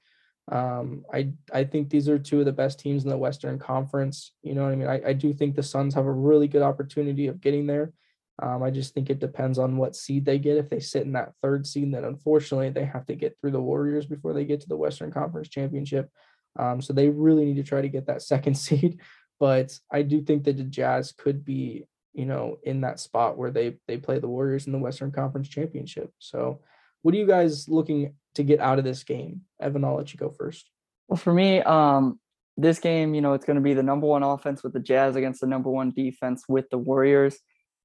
Um, 0.52 1.06
I 1.14 1.32
I 1.54 1.64
think 1.64 1.90
these 1.90 2.10
are 2.10 2.18
two 2.18 2.40
of 2.40 2.46
the 2.46 2.52
best 2.52 2.80
teams 2.80 3.04
in 3.04 3.10
the 3.10 3.18
Western 3.18 3.60
Conference. 3.60 4.34
You 4.42 4.56
know 4.56 4.64
what 4.64 4.72
I 4.72 4.76
mean? 4.76 4.88
I, 4.88 5.02
I 5.10 5.14
do 5.14 5.34
think 5.34 5.56
the 5.56 5.64
Suns 5.64 5.94
have 5.94 6.06
a 6.06 6.12
really 6.12 6.48
good 6.48 6.64
opportunity 6.64 7.28
of 7.28 7.42
getting 7.42 7.68
there. 7.68 7.94
Um, 8.42 8.64
I 8.64 8.72
just 8.72 8.94
think 8.94 9.10
it 9.10 9.20
depends 9.20 9.60
on 9.60 9.78
what 9.78 9.96
seed 9.96 10.26
they 10.26 10.40
get. 10.40 10.58
If 10.58 10.70
they 10.70 10.80
sit 10.80 11.04
in 11.04 11.12
that 11.14 11.34
third 11.42 11.68
seed, 11.68 11.94
then 11.94 12.06
unfortunately 12.06 12.70
they 12.70 12.86
have 12.86 13.06
to 13.08 13.16
get 13.16 13.38
through 13.40 13.52
the 13.52 13.62
Warriors 13.62 14.06
before 14.06 14.34
they 14.34 14.46
get 14.46 14.62
to 14.62 14.70
the 14.70 14.78
Western 14.78 15.12
Conference 15.12 15.50
Championship. 15.50 16.10
Um, 16.58 16.82
so 16.82 16.94
they 16.94 17.10
really 17.10 17.46
need 17.46 17.58
to 17.58 17.64
try 17.64 17.82
to 17.82 17.90
get 17.90 18.08
that 18.08 18.22
second 18.34 18.56
seed. 18.56 19.02
But 19.40 19.78
I 19.92 20.02
do 20.02 20.22
think 20.22 20.46
that 20.46 20.58
the 20.58 20.64
Jazz 20.64 21.12
could 21.12 21.46
be, 21.46 21.86
you 22.14 22.26
know, 22.26 22.58
in 22.64 22.82
that 22.82 23.00
spot 23.00 23.38
where 23.38 23.52
they 23.52 23.78
they 23.88 23.98
play 23.98 24.20
the 24.20 24.28
Warriors 24.28 24.68
in 24.68 24.74
the 24.74 24.80
Western 24.80 25.12
Conference 25.12 25.48
Championship. 25.48 26.12
So, 26.20 26.62
what 27.02 27.14
are 27.16 27.18
you 27.18 27.28
guys 27.28 27.68
looking 27.68 28.14
to 28.36 28.44
get 28.44 28.60
out 28.60 28.80
of 28.80 28.86
this 28.86 29.04
game? 29.04 29.42
Evan, 29.60 29.84
I'll 29.84 29.96
let 29.96 30.14
you 30.14 30.18
go 30.18 30.30
first. 30.30 30.70
Well, 31.08 31.18
for 31.18 31.34
me, 31.34 31.62
um, 31.62 32.20
this 32.58 32.80
game, 32.80 33.14
you 33.14 33.22
know, 33.22 33.34
it's 33.34 33.46
going 33.46 33.56
to 33.56 33.62
be 33.62 33.74
the 33.74 33.84
number 33.84 34.08
one 34.08 34.24
offense 34.24 34.64
with 34.64 34.74
the 34.74 34.80
Jazz 34.80 35.16
against 35.16 35.42
the 35.42 35.48
number 35.48 35.70
one 35.70 35.92
defense 35.92 36.44
with 36.48 36.70
the 36.70 36.78
Warriors. 36.78 37.38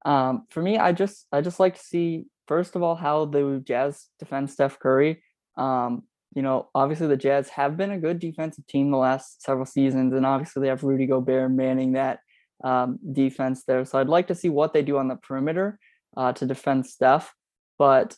Um, 0.05 0.45
for 0.49 0.61
me, 0.61 0.77
I 0.77 0.91
just 0.91 1.25
I 1.31 1.41
just 1.41 1.59
like 1.59 1.75
to 1.75 1.83
see 1.83 2.25
first 2.47 2.75
of 2.75 2.83
all 2.83 2.95
how 2.95 3.25
the 3.25 3.61
Jazz 3.65 4.07
defend 4.19 4.51
Steph 4.51 4.79
Curry. 4.79 5.23
Um, 5.57 6.03
you 6.35 6.41
know, 6.41 6.69
obviously 6.75 7.07
the 7.07 7.17
Jazz 7.17 7.49
have 7.49 7.77
been 7.77 7.91
a 7.91 7.99
good 7.99 8.19
defensive 8.19 8.67
team 8.67 8.91
the 8.91 8.97
last 8.97 9.41
several 9.41 9.65
seasons, 9.65 10.13
and 10.13 10.25
obviously 10.25 10.61
they 10.61 10.67
have 10.67 10.83
Rudy 10.83 11.07
Gobert 11.07 11.51
manning 11.51 11.93
that 11.93 12.19
um, 12.63 12.99
defense 13.11 13.63
there. 13.65 13.85
So 13.85 13.97
I'd 13.97 14.09
like 14.09 14.27
to 14.27 14.35
see 14.35 14.49
what 14.49 14.73
they 14.73 14.83
do 14.83 14.97
on 14.97 15.07
the 15.07 15.15
perimeter 15.15 15.79
uh, 16.15 16.33
to 16.33 16.45
defend 16.45 16.85
Steph. 16.85 17.33
But 17.79 18.15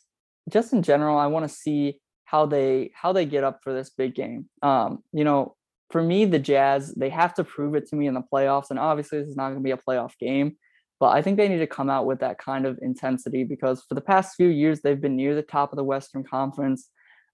just 0.49 0.73
in 0.73 0.81
general, 0.81 1.17
I 1.17 1.27
want 1.27 1.47
to 1.47 1.53
see 1.53 1.99
how 2.25 2.45
they 2.45 2.91
how 2.93 3.13
they 3.13 3.25
get 3.25 3.43
up 3.43 3.59
for 3.63 3.73
this 3.73 3.89
big 3.89 4.15
game. 4.15 4.49
Um, 4.61 5.03
you 5.13 5.23
know, 5.23 5.55
for 5.89 6.03
me, 6.03 6.25
the 6.25 6.39
Jazz 6.39 6.93
they 6.93 7.09
have 7.09 7.33
to 7.35 7.43
prove 7.43 7.75
it 7.75 7.87
to 7.89 7.95
me 7.95 8.07
in 8.07 8.13
the 8.13 8.23
playoffs, 8.33 8.69
and 8.69 8.79
obviously 8.79 9.19
this 9.19 9.29
is 9.29 9.35
not 9.35 9.49
going 9.49 9.59
to 9.59 9.63
be 9.63 9.71
a 9.71 9.77
playoff 9.77 10.17
game. 10.19 10.57
But 10.99 11.09
I 11.09 11.21
think 11.21 11.37
they 11.37 11.47
need 11.47 11.59
to 11.59 11.67
come 11.67 11.89
out 11.89 12.07
with 12.07 12.19
that 12.19 12.39
kind 12.39 12.65
of 12.65 12.79
intensity 12.81 13.43
because 13.43 13.83
for 13.87 13.93
the 13.93 14.01
past 14.01 14.35
few 14.35 14.47
years, 14.47 14.81
they've 14.81 14.99
been 14.99 15.15
near 15.15 15.35
the 15.35 15.43
top 15.43 15.71
of 15.71 15.77
the 15.77 15.83
Western 15.83 16.23
Conference, 16.23 16.89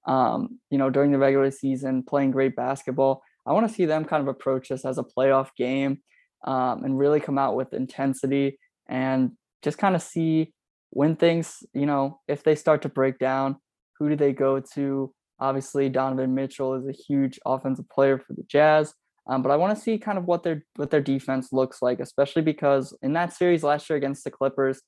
um, 0.05 0.59
you 0.69 0.77
know, 0.77 0.89
during 0.89 1.11
the 1.11 1.17
regular 1.17 1.49
season, 1.49 2.03
playing 2.03 2.31
great 2.31 2.55
basketball. 2.55 3.23
I 3.45 3.53
want 3.53 3.67
to 3.67 3.73
see 3.73 3.85
them 3.85 4.05
kind 4.05 4.21
of 4.21 4.27
approach 4.27 4.69
this 4.69 4.85
as 4.85 4.97
a 4.97 5.03
playoff 5.03 5.49
game 5.57 5.99
um, 6.43 6.83
and 6.83 6.97
really 6.97 7.21
come 7.21 7.37
out 7.37 7.55
with 7.55 7.73
intensity 7.73 8.59
and 8.87 9.31
just 9.61 9.77
kind 9.77 9.95
of 9.95 10.01
see 10.01 10.53
when 10.93 11.15
things, 11.15 11.63
you 11.73 11.85
know, 11.85 12.19
if 12.27 12.43
they 12.43 12.55
start 12.55 12.83
to 12.83 12.89
break 12.89 13.17
down, 13.17 13.57
who 13.97 14.09
do 14.09 14.15
they 14.15 14.31
go 14.31 14.59
to? 14.75 15.13
Obviously, 15.39 15.89
Donovan 15.89 16.35
Mitchell 16.35 16.75
is 16.75 16.87
a 16.87 16.91
huge 16.91 17.39
offensive 17.45 17.89
player 17.89 18.19
for 18.19 18.33
the 18.33 18.43
Jazz. 18.43 18.93
Um, 19.27 19.41
but 19.41 19.51
I 19.51 19.55
want 19.55 19.75
to 19.75 19.81
see 19.81 19.97
kind 19.97 20.17
of 20.17 20.25
what 20.25 20.43
their 20.43 20.65
what 20.75 20.91
their 20.91 21.01
defense 21.01 21.51
looks 21.51 21.81
like, 21.81 21.99
especially 21.99 22.41
because 22.41 22.95
in 23.01 23.13
that 23.13 23.33
series 23.33 23.63
last 23.63 23.89
year 23.89 23.97
against 23.97 24.23
the 24.23 24.31
Clippers, 24.31 24.81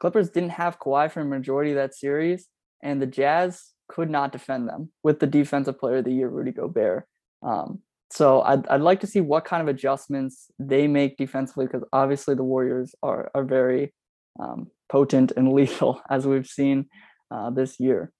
Clippers 0.00 0.28
didn't 0.28 0.50
have 0.50 0.78
Kawhi 0.78 1.10
for 1.10 1.20
a 1.20 1.24
majority 1.24 1.70
of 1.70 1.76
that 1.76 1.94
series, 1.94 2.48
and 2.82 3.00
the 3.00 3.06
Jazz 3.06 3.72
could 3.88 4.10
not 4.10 4.32
defend 4.32 4.68
them 4.68 4.90
with 5.02 5.20
the 5.20 5.26
defensive 5.26 5.78
player 5.78 5.98
of 5.98 6.04
the 6.04 6.12
year, 6.12 6.28
Rudy 6.28 6.50
Gobert. 6.50 7.06
Um, 7.42 7.80
so 8.10 8.42
I'd, 8.42 8.66
I'd 8.68 8.80
like 8.80 9.00
to 9.00 9.06
see 9.06 9.20
what 9.20 9.44
kind 9.44 9.62
of 9.62 9.68
adjustments 9.68 10.50
they 10.58 10.86
make 10.86 11.16
defensively 11.16 11.66
because 11.66 11.84
obviously 11.92 12.34
the 12.34 12.44
Warriors 12.44 12.94
are 13.02 13.30
are 13.34 13.44
very 13.44 13.94
um, 14.38 14.70
potent 14.88 15.32
and 15.36 15.52
lethal 15.52 16.00
as 16.10 16.26
we've 16.26 16.46
seen 16.46 16.86
uh, 17.30 17.50
this 17.50 17.78
year. 17.80 18.12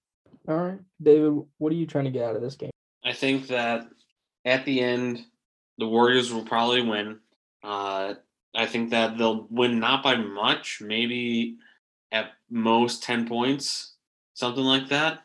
All 0.47 0.57
right, 0.57 0.79
David, 1.01 1.33
what 1.57 1.71
are 1.71 1.75
you 1.75 1.85
trying 1.85 2.05
to 2.05 2.11
get 2.11 2.23
out 2.23 2.35
of 2.35 2.41
this 2.41 2.55
game? 2.55 2.71
I 3.03 3.13
think 3.13 3.47
that 3.47 3.87
at 4.45 4.65
the 4.65 4.79
end, 4.79 5.25
the 5.77 5.87
Warriors 5.87 6.31
will 6.31 6.43
probably 6.43 6.81
win. 6.81 7.19
Uh, 7.63 8.15
I 8.55 8.65
think 8.65 8.89
that 8.91 9.17
they'll 9.17 9.45
win 9.49 9.79
not 9.79 10.03
by 10.03 10.15
much, 10.15 10.81
maybe 10.81 11.57
at 12.11 12.31
most 12.49 13.03
10 13.03 13.27
points, 13.27 13.95
something 14.33 14.63
like 14.63 14.89
that. 14.89 15.19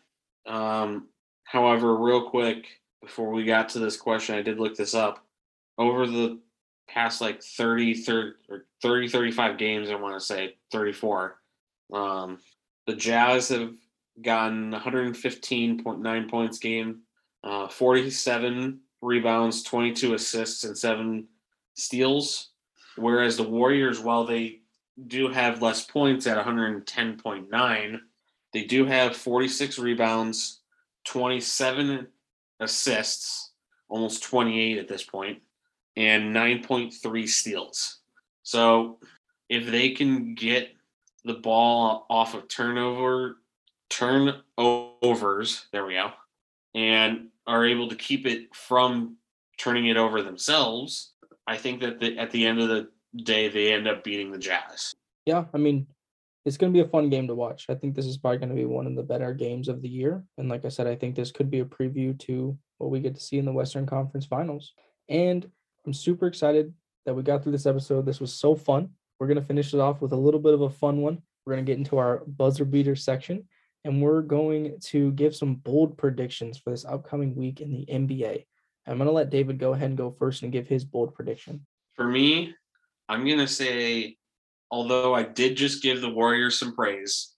Um, 0.47 1.09
however, 1.45 1.97
real 1.97 2.29
quick, 2.29 2.67
before 3.01 3.31
we 3.31 3.45
got 3.45 3.71
to 3.71 3.79
this 3.79 3.97
question, 3.97 4.35
I 4.35 4.43
did 4.43 4.59
look 4.59 4.77
this 4.77 4.95
up. 4.95 5.25
Over 5.79 6.07
the 6.07 6.41
past 6.93 7.21
like 7.21 7.43
30, 7.43 7.95
30, 7.95 8.33
or 8.49 8.67
30 8.83 9.09
35 9.09 9.59
games, 9.59 9.91
I 9.91 9.95
want 9.95 10.15
to 10.15 10.21
say 10.21 10.57
34, 10.71 11.39
um, 11.93 12.39
the 12.87 12.95
Jazz 12.95 13.49
have 13.49 13.73
gotten 14.21 14.73
115.9 14.73 16.31
points 16.31 16.59
game, 16.59 17.01
uh, 17.45 17.69
47 17.69 18.81
rebounds, 19.01 19.63
22 19.63 20.15
assists, 20.15 20.65
and 20.65 20.77
seven 20.77 21.27
steals. 21.75 22.51
Whereas 22.97 23.37
the 23.37 23.43
Warriors, 23.43 24.01
while 24.01 24.27
they 24.27 24.61
do 25.07 25.29
have 25.29 25.63
less 25.63 25.85
points 25.85 26.27
at 26.27 26.45
110.9, 26.45 28.01
they 28.53 28.65
do 28.65 28.85
have 28.85 29.17
46 29.17 29.79
rebounds, 29.79 30.61
27 31.07 32.07
assists, 32.61 33.53
almost 33.89 34.23
28 34.23 34.79
at 34.79 34.89
this 34.89 35.03
point, 35.03 35.39
and 35.97 36.35
9.3 36.35 37.29
steals. 37.29 37.99
So 38.43 38.99
if 39.49 39.71
they 39.71 39.91
can 39.91 40.35
get 40.35 40.71
the 41.25 41.35
ball 41.35 42.07
off 42.11 42.35
of 42.35 42.49
turnover 42.49 43.37
turnovers, 43.91 45.67
there 45.73 45.85
we 45.85 45.95
go, 45.95 46.11
and 46.75 47.29
are 47.47 47.67
able 47.67 47.89
to 47.89 47.95
keep 47.95 48.27
it 48.27 48.55
from 48.55 49.17
turning 49.59 49.87
it 49.87 49.97
over 49.97 50.23
themselves, 50.23 51.13
I 51.47 51.57
think 51.57 51.81
that 51.81 52.01
the, 52.01 52.19
at 52.19 52.31
the 52.31 52.47
end 52.47 52.61
of 52.61 52.69
the 52.69 52.89
day, 53.25 53.49
they 53.49 53.73
end 53.73 53.87
up 53.87 54.03
beating 54.03 54.33
the 54.33 54.39
Jazz. 54.39 54.95
Yeah, 55.27 55.45
I 55.53 55.59
mean, 55.59 55.87
it's 56.45 56.57
going 56.57 56.73
to 56.73 56.77
be 56.77 56.85
a 56.85 56.89
fun 56.89 57.11
game 57.11 57.29
to 57.29 57.35
watch. 57.35 57.67
I 57.69 57.75
think 57.75 57.95
this 57.95 58.07
is 58.07 58.17
probably 58.17 58.39
going 58.39 58.49
to 58.49 58.55
be 58.55 58.65
one 58.65 58.87
of 58.87 58.97
the 58.97 59.03
better 59.03 59.33
games 59.35 59.69
of 59.69 59.83
the 59.83 59.89
year. 59.89 60.25
And 60.39 60.49
like 60.49 60.65
I 60.65 60.69
said, 60.69 60.87
I 60.87 60.97
think 60.97 61.15
this 61.15 61.31
could 61.31 61.51
be 61.51 61.61
a 61.61 61.65
preview 61.65 62.19
to 62.21 62.57
what 62.79 62.91
we 62.91 63.01
get 63.01 63.15
to 63.15 63.21
see 63.21 63.39
in 63.39 63.45
the 63.45 63.53
Western 63.53 63.87
Conference 63.87 64.27
Finals. 64.27 64.73
And 65.09 65.49
I'm 65.87 65.93
super 65.93 66.27
excited 66.27 66.73
that 67.07 67.15
we 67.15 67.23
got 67.23 67.43
through 67.43 67.53
this 67.53 67.67
episode. 67.67 68.07
This 68.07 68.21
was 68.21 68.33
so 68.33 68.55
fun. 68.55 68.91
We're 69.19 69.27
going 69.27 69.41
to 69.41 69.45
finish 69.47 69.75
it 69.75 69.81
off 69.81 70.01
with 70.01 70.13
a 70.13 70.17
little 70.17 70.41
bit 70.41 70.55
of 70.55 70.63
a 70.63 70.71
fun 70.71 71.01
one. 71.03 71.23
We're 71.45 71.55
going 71.55 71.65
to 71.65 71.71
get 71.71 71.79
into 71.79 71.99
our 71.99 72.23
buzzer 72.27 72.65
beater 72.65 72.97
section. 72.97 73.45
and 73.85 74.01
we're 74.01 74.23
going 74.23 74.79
to 74.81 75.13
give 75.13 75.35
some 75.35 75.57
bold 75.57 75.99
predictions 75.99 76.59
for 76.59 76.71
this 76.71 76.85
upcoming 76.85 77.35
week 77.35 77.61
in 77.61 77.73
the 77.73 77.87
NBA. 77.87 78.47
I'm 78.87 78.99
going 78.99 79.09
to 79.09 79.13
let 79.13 79.31
David 79.31 79.59
go 79.59 79.73
ahead 79.73 79.89
and 79.89 79.99
go 79.99 80.11
first 80.11 80.43
and 80.43 80.53
give 80.53 80.69
his 80.69 80.85
bold 80.85 81.15
prediction. 81.15 81.67
For 81.95 82.07
me, 82.07 82.55
I'm 83.09 83.25
going 83.25 83.39
to 83.39 83.49
say, 83.49 84.17
although 84.71 85.15
I 85.15 85.23
did 85.25 85.57
just 85.57 85.83
give 85.83 86.01
the 86.01 86.11
Warriors 86.11 86.59
some 86.59 86.75
praise, 86.75 87.35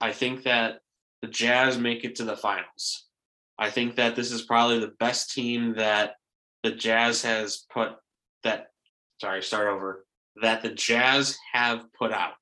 I 0.00 0.12
think 0.12 0.44
that 0.44 0.80
the 1.22 1.28
Jazz 1.28 1.78
make 1.78 2.04
it 2.04 2.16
to 2.16 2.24
the 2.24 2.36
finals. 2.36 3.06
I 3.58 3.70
think 3.70 3.96
that 3.96 4.16
this 4.16 4.32
is 4.32 4.42
probably 4.42 4.80
the 4.80 4.94
best 4.98 5.32
team 5.32 5.74
that 5.76 6.14
the 6.64 6.72
Jazz 6.72 7.22
has 7.22 7.64
put 7.72 7.92
that 8.42 8.68
sorry, 9.20 9.42
start 9.42 9.68
over. 9.68 10.04
That 10.42 10.62
the 10.62 10.70
Jazz 10.70 11.38
have 11.52 11.84
put 11.96 12.12
out 12.12 12.32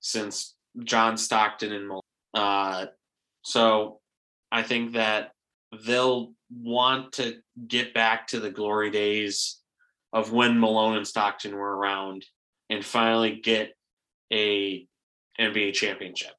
since 0.00 0.54
John 0.84 1.16
Stockton 1.16 1.72
and 1.72 1.88
Malone. 1.88 2.02
Uh, 2.34 2.86
so 3.42 4.00
I 4.52 4.62
think 4.62 4.92
that 4.92 5.32
they'll 5.86 6.34
want 6.52 7.12
to 7.12 7.36
get 7.66 7.94
back 7.94 8.26
to 8.28 8.40
the 8.40 8.50
glory 8.50 8.90
days 8.90 9.60
of 10.12 10.32
when 10.32 10.60
Malone 10.60 10.96
and 10.96 11.06
Stockton 11.06 11.54
were 11.54 11.76
around 11.76 12.26
and 12.68 12.84
finally 12.84 13.40
get 13.42 13.74
a 14.32 14.86
NBA 15.40 15.72
championship 15.72 16.32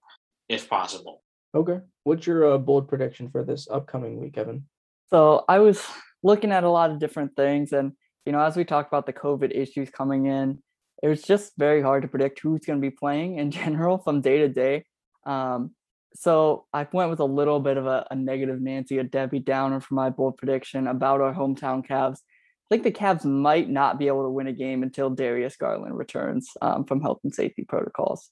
if 0.47 0.69
possible. 0.69 1.23
Okay. 1.55 1.79
What's 2.03 2.27
your 2.27 2.53
uh, 2.53 2.57
bold 2.57 2.87
prediction 2.87 3.29
for 3.29 3.43
this 3.43 3.67
upcoming 3.69 4.19
week, 4.19 4.37
Evan? 4.37 4.67
So 5.09 5.45
I 5.47 5.59
was 5.59 5.83
looking 6.23 6.51
at 6.51 6.63
a 6.63 6.69
lot 6.69 6.91
of 6.91 6.99
different 6.99 7.35
things, 7.35 7.71
and 7.71 7.93
you 8.25 8.31
know, 8.31 8.41
as 8.41 8.55
we 8.55 8.63
talked 8.63 8.89
about 8.89 9.05
the 9.05 9.13
COVID 9.13 9.55
issues 9.55 9.89
coming 9.89 10.25
in, 10.25 10.61
it 11.01 11.07
was 11.07 11.21
just 11.21 11.53
very 11.57 11.81
hard 11.81 12.01
to 12.01 12.07
predict 12.07 12.39
who's 12.39 12.65
going 12.65 12.79
to 12.79 12.81
be 12.81 12.95
playing 12.95 13.37
in 13.37 13.51
general 13.61 13.97
from 13.97 14.21
day 14.21 14.39
to 14.39 14.49
day. 14.49 14.85
Um, 15.25 15.71
so 16.15 16.65
I 16.73 16.87
went 16.91 17.11
with 17.11 17.19
a 17.19 17.25
little 17.25 17.59
bit 17.59 17.77
of 17.77 17.85
a, 17.85 18.05
a, 18.09 18.15
negative 18.15 18.59
Nancy, 18.59 18.97
a 18.97 19.03
Debbie 19.03 19.39
Downer 19.39 19.79
for 19.79 19.93
my 19.93 20.09
bold 20.09 20.37
prediction 20.37 20.87
about 20.87 21.21
our 21.21 21.33
hometown 21.33 21.85
Cavs. 21.85 22.17
I 22.17 22.75
think 22.75 22.83
the 22.83 22.91
Cavs 22.91 23.25
might 23.25 23.69
not 23.69 23.99
be 23.99 24.07
able 24.07 24.23
to 24.23 24.29
win 24.29 24.47
a 24.47 24.53
game 24.53 24.83
until 24.83 25.09
Darius 25.09 25.55
Garland 25.55 25.97
returns 25.97 26.49
um, 26.61 26.85
from 26.85 27.01
health 27.01 27.19
and 27.23 27.33
safety 27.33 27.63
protocols. 27.67 28.29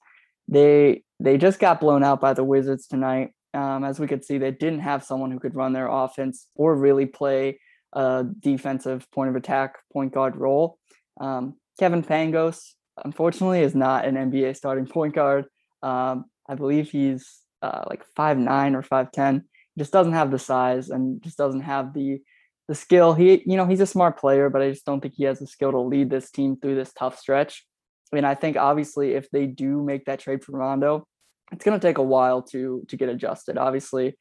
They 0.48 1.04
they 1.20 1.38
just 1.38 1.60
got 1.60 1.80
blown 1.80 2.04
out 2.04 2.22
by 2.22 2.34
the 2.34 2.44
Wizards 2.44 2.88
tonight. 2.88 3.34
Um, 3.54 3.84
as 3.84 4.00
we 4.00 4.08
could 4.08 4.24
see, 4.24 4.38
they 4.38 4.52
didn't 4.52 4.80
have 4.80 5.04
someone 5.04 5.32
who 5.32 5.40
could 5.40 5.56
run 5.56 5.74
their 5.74 5.88
offense 5.88 6.48
or 6.56 6.76
really 6.76 7.06
play 7.06 7.60
a 7.94 8.26
defensive 8.40 9.10
point 9.12 9.30
of 9.30 9.36
attack 9.36 9.76
point 9.92 10.14
guard 10.14 10.36
role. 10.36 10.78
Um, 11.20 11.56
Kevin 11.80 12.04
Pangos, 12.04 12.74
unfortunately, 13.04 13.62
is 13.62 13.76
not 13.76 14.06
an 14.06 14.16
NBA 14.16 14.56
starting 14.56 14.88
point 14.88 15.16
guard. 15.16 15.46
Um, 15.84 16.26
I 16.50 16.56
believe 16.56 16.90
he's 16.90 17.40
uh, 17.62 17.84
like 17.90 18.04
five 18.16 18.38
nine 18.38 18.76
or 18.76 18.82
five 18.82 19.12
ten. 19.12 19.46
Just 19.78 19.94
doesn't 19.94 20.14
have 20.14 20.32
the 20.32 20.40
size 20.40 20.90
and 20.90 21.22
just 21.22 21.38
doesn't 21.38 21.62
have 21.62 21.94
the 21.94 22.20
the 22.68 22.76
skill. 22.76 23.14
He, 23.14 23.44
you 23.46 23.56
know, 23.56 23.66
he's 23.66 23.80
a 23.80 23.86
smart 23.86 24.20
player, 24.20 24.50
but 24.50 24.62
I 24.62 24.72
just 24.72 24.86
don't 24.86 25.00
think 25.00 25.14
he 25.16 25.24
has 25.24 25.40
the 25.40 25.48
skill 25.48 25.72
to 25.72 25.80
lead 25.80 26.10
this 26.10 26.32
team 26.32 26.58
through 26.58 26.76
this 26.76 26.94
tough 26.94 27.18
stretch. 27.18 27.66
I 28.12 28.16
mean, 28.16 28.26
I 28.26 28.36
think 28.36 28.58
obviously 28.58 29.14
if 29.14 29.30
they 29.32 29.46
do 29.46 29.84
make 29.84 30.06
that 30.06 30.20
trade 30.20 30.44
for 30.44 30.58
Rondo, 30.58 31.08
it's 31.52 31.64
going 31.64 31.80
to 31.80 31.86
take 31.88 31.98
a 31.98 32.04
while 32.04 32.42
to 32.44 32.84
to 32.88 32.98
get 32.98 33.10
adjusted. 33.10 33.58
Obviously, 33.58 34.18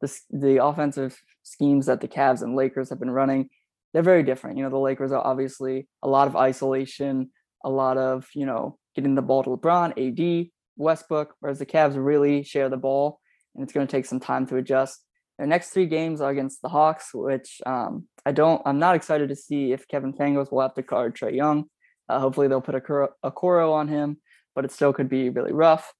the 0.00 0.20
the 0.30 0.64
offensive 0.64 1.20
schemes 1.42 1.86
that 1.86 2.00
the 2.00 2.08
Cavs 2.08 2.42
and 2.42 2.56
Lakers 2.56 2.90
have 2.90 2.98
been 2.98 3.10
running, 3.10 3.50
they're 3.92 4.02
very 4.02 4.22
different. 4.22 4.56
You 4.56 4.64
know, 4.64 4.70
the 4.70 4.78
Lakers 4.78 5.12
are 5.12 5.24
obviously 5.24 5.88
a 6.02 6.08
lot 6.08 6.28
of 6.28 6.36
isolation, 6.36 7.30
a 7.64 7.70
lot 7.70 7.98
of 7.98 8.26
you 8.34 8.46
know 8.46 8.78
getting 8.94 9.14
the 9.14 9.22
ball 9.22 9.42
to 9.44 9.50
LeBron, 9.50 9.92
AD, 9.96 10.50
Westbrook, 10.76 11.34
whereas 11.40 11.58
the 11.58 11.66
Cavs 11.66 11.94
really 11.96 12.42
share 12.42 12.68
the 12.68 12.76
ball, 12.76 13.20
and 13.54 13.62
it's 13.62 13.72
going 13.72 13.86
to 13.86 13.90
take 13.90 14.06
some 14.06 14.20
time 14.20 14.46
to 14.46 14.56
adjust. 14.56 15.04
Their 15.38 15.46
next 15.46 15.70
three 15.70 15.86
games 15.86 16.20
are 16.20 16.30
against 16.30 16.60
the 16.60 16.68
Hawks, 16.68 17.10
which 17.14 17.60
um, 17.64 18.06
I 18.26 18.32
don't. 18.32 18.60
I'm 18.66 18.78
not 18.78 18.96
excited 18.96 19.28
to 19.30 19.36
see 19.36 19.72
if 19.72 19.88
Kevin 19.88 20.12
Pangos 20.12 20.52
will 20.52 20.60
have 20.60 20.74
to 20.74 20.82
guard 20.82 21.16
Trae 21.16 21.34
Young. 21.34 21.64
Uh, 22.08 22.20
hopefully, 22.20 22.48
they'll 22.48 22.60
put 22.60 22.74
Okoro 22.74 23.72
on 23.72 23.88
him, 23.88 24.18
but 24.54 24.64
it 24.64 24.72
still 24.72 24.92
could 24.92 25.08
be 25.08 25.30
really 25.30 25.52
rough. 25.52 25.92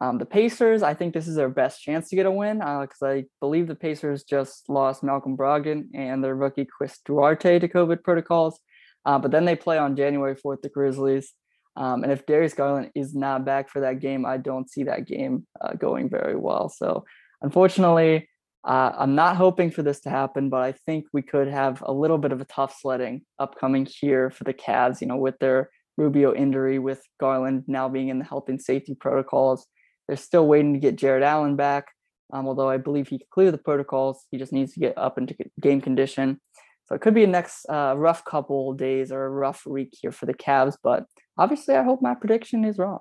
Um, 0.00 0.18
the 0.18 0.26
Pacers, 0.26 0.82
I 0.82 0.92
think 0.92 1.14
this 1.14 1.26
is 1.26 1.36
their 1.36 1.48
best 1.48 1.82
chance 1.82 2.08
to 2.10 2.16
get 2.16 2.26
a 2.26 2.30
win 2.30 2.58
because 2.58 3.02
uh, 3.02 3.06
I 3.06 3.24
believe 3.40 3.66
the 3.66 3.74
Pacers 3.74 4.24
just 4.24 4.68
lost 4.68 5.02
Malcolm 5.02 5.36
Brogdon 5.36 5.88
and 5.94 6.22
their 6.22 6.34
rookie 6.34 6.66
Chris 6.66 6.98
Duarte 7.04 7.58
to 7.58 7.68
COVID 7.68 8.02
protocols. 8.02 8.60
Uh, 9.06 9.18
but 9.18 9.30
then 9.30 9.44
they 9.44 9.56
play 9.56 9.78
on 9.78 9.96
January 9.96 10.34
4th, 10.34 10.62
the 10.62 10.68
Grizzlies. 10.68 11.32
Um, 11.76 12.02
and 12.02 12.12
if 12.12 12.26
Darius 12.26 12.54
Garland 12.54 12.90
is 12.94 13.14
not 13.14 13.44
back 13.44 13.68
for 13.70 13.80
that 13.80 14.00
game, 14.00 14.26
I 14.26 14.36
don't 14.38 14.68
see 14.68 14.84
that 14.84 15.06
game 15.06 15.46
uh, 15.60 15.74
going 15.74 16.10
very 16.10 16.36
well. 16.36 16.68
So, 16.68 17.04
unfortunately, 17.42 18.28
uh, 18.64 18.92
I'm 18.98 19.14
not 19.14 19.36
hoping 19.36 19.70
for 19.70 19.82
this 19.82 20.00
to 20.00 20.10
happen, 20.10 20.48
but 20.50 20.62
I 20.62 20.72
think 20.72 21.06
we 21.12 21.22
could 21.22 21.48
have 21.48 21.82
a 21.82 21.92
little 21.92 22.18
bit 22.18 22.32
of 22.32 22.40
a 22.40 22.46
tough 22.46 22.76
sledding 22.80 23.22
upcoming 23.38 23.86
here 23.86 24.30
for 24.30 24.44
the 24.44 24.54
Cavs, 24.54 25.00
you 25.00 25.06
know, 25.06 25.16
with 25.16 25.38
their 25.38 25.70
Rubio 25.96 26.34
injury, 26.34 26.78
with 26.78 27.00
Garland 27.20 27.64
now 27.68 27.88
being 27.88 28.08
in 28.08 28.18
the 28.18 28.24
health 28.24 28.48
and 28.48 28.60
safety 28.60 28.94
protocols. 28.94 29.66
They're 30.06 30.16
still 30.16 30.46
waiting 30.46 30.74
to 30.74 30.80
get 30.80 30.96
Jarrett 30.96 31.22
Allen 31.22 31.56
back, 31.56 31.88
um, 32.32 32.46
although 32.46 32.68
I 32.68 32.76
believe 32.76 33.08
he 33.08 33.18
could 33.18 33.30
clear 33.30 33.50
the 33.50 33.58
protocols. 33.58 34.24
He 34.30 34.38
just 34.38 34.52
needs 34.52 34.72
to 34.74 34.80
get 34.80 34.96
up 34.96 35.18
into 35.18 35.34
game 35.60 35.80
condition. 35.80 36.40
So 36.86 36.94
it 36.94 37.00
could 37.00 37.14
be 37.14 37.24
a 37.24 37.28
next 37.28 37.66
uh, 37.68 37.94
rough 37.96 38.24
couple 38.24 38.72
days 38.72 39.10
or 39.10 39.24
a 39.24 39.30
rough 39.30 39.66
week 39.66 39.92
here 40.00 40.12
for 40.12 40.26
the 40.26 40.34
Cavs. 40.34 40.76
But 40.82 41.04
obviously, 41.36 41.74
I 41.74 41.82
hope 41.82 42.00
my 42.00 42.14
prediction 42.14 42.64
is 42.64 42.78
wrong. 42.78 43.00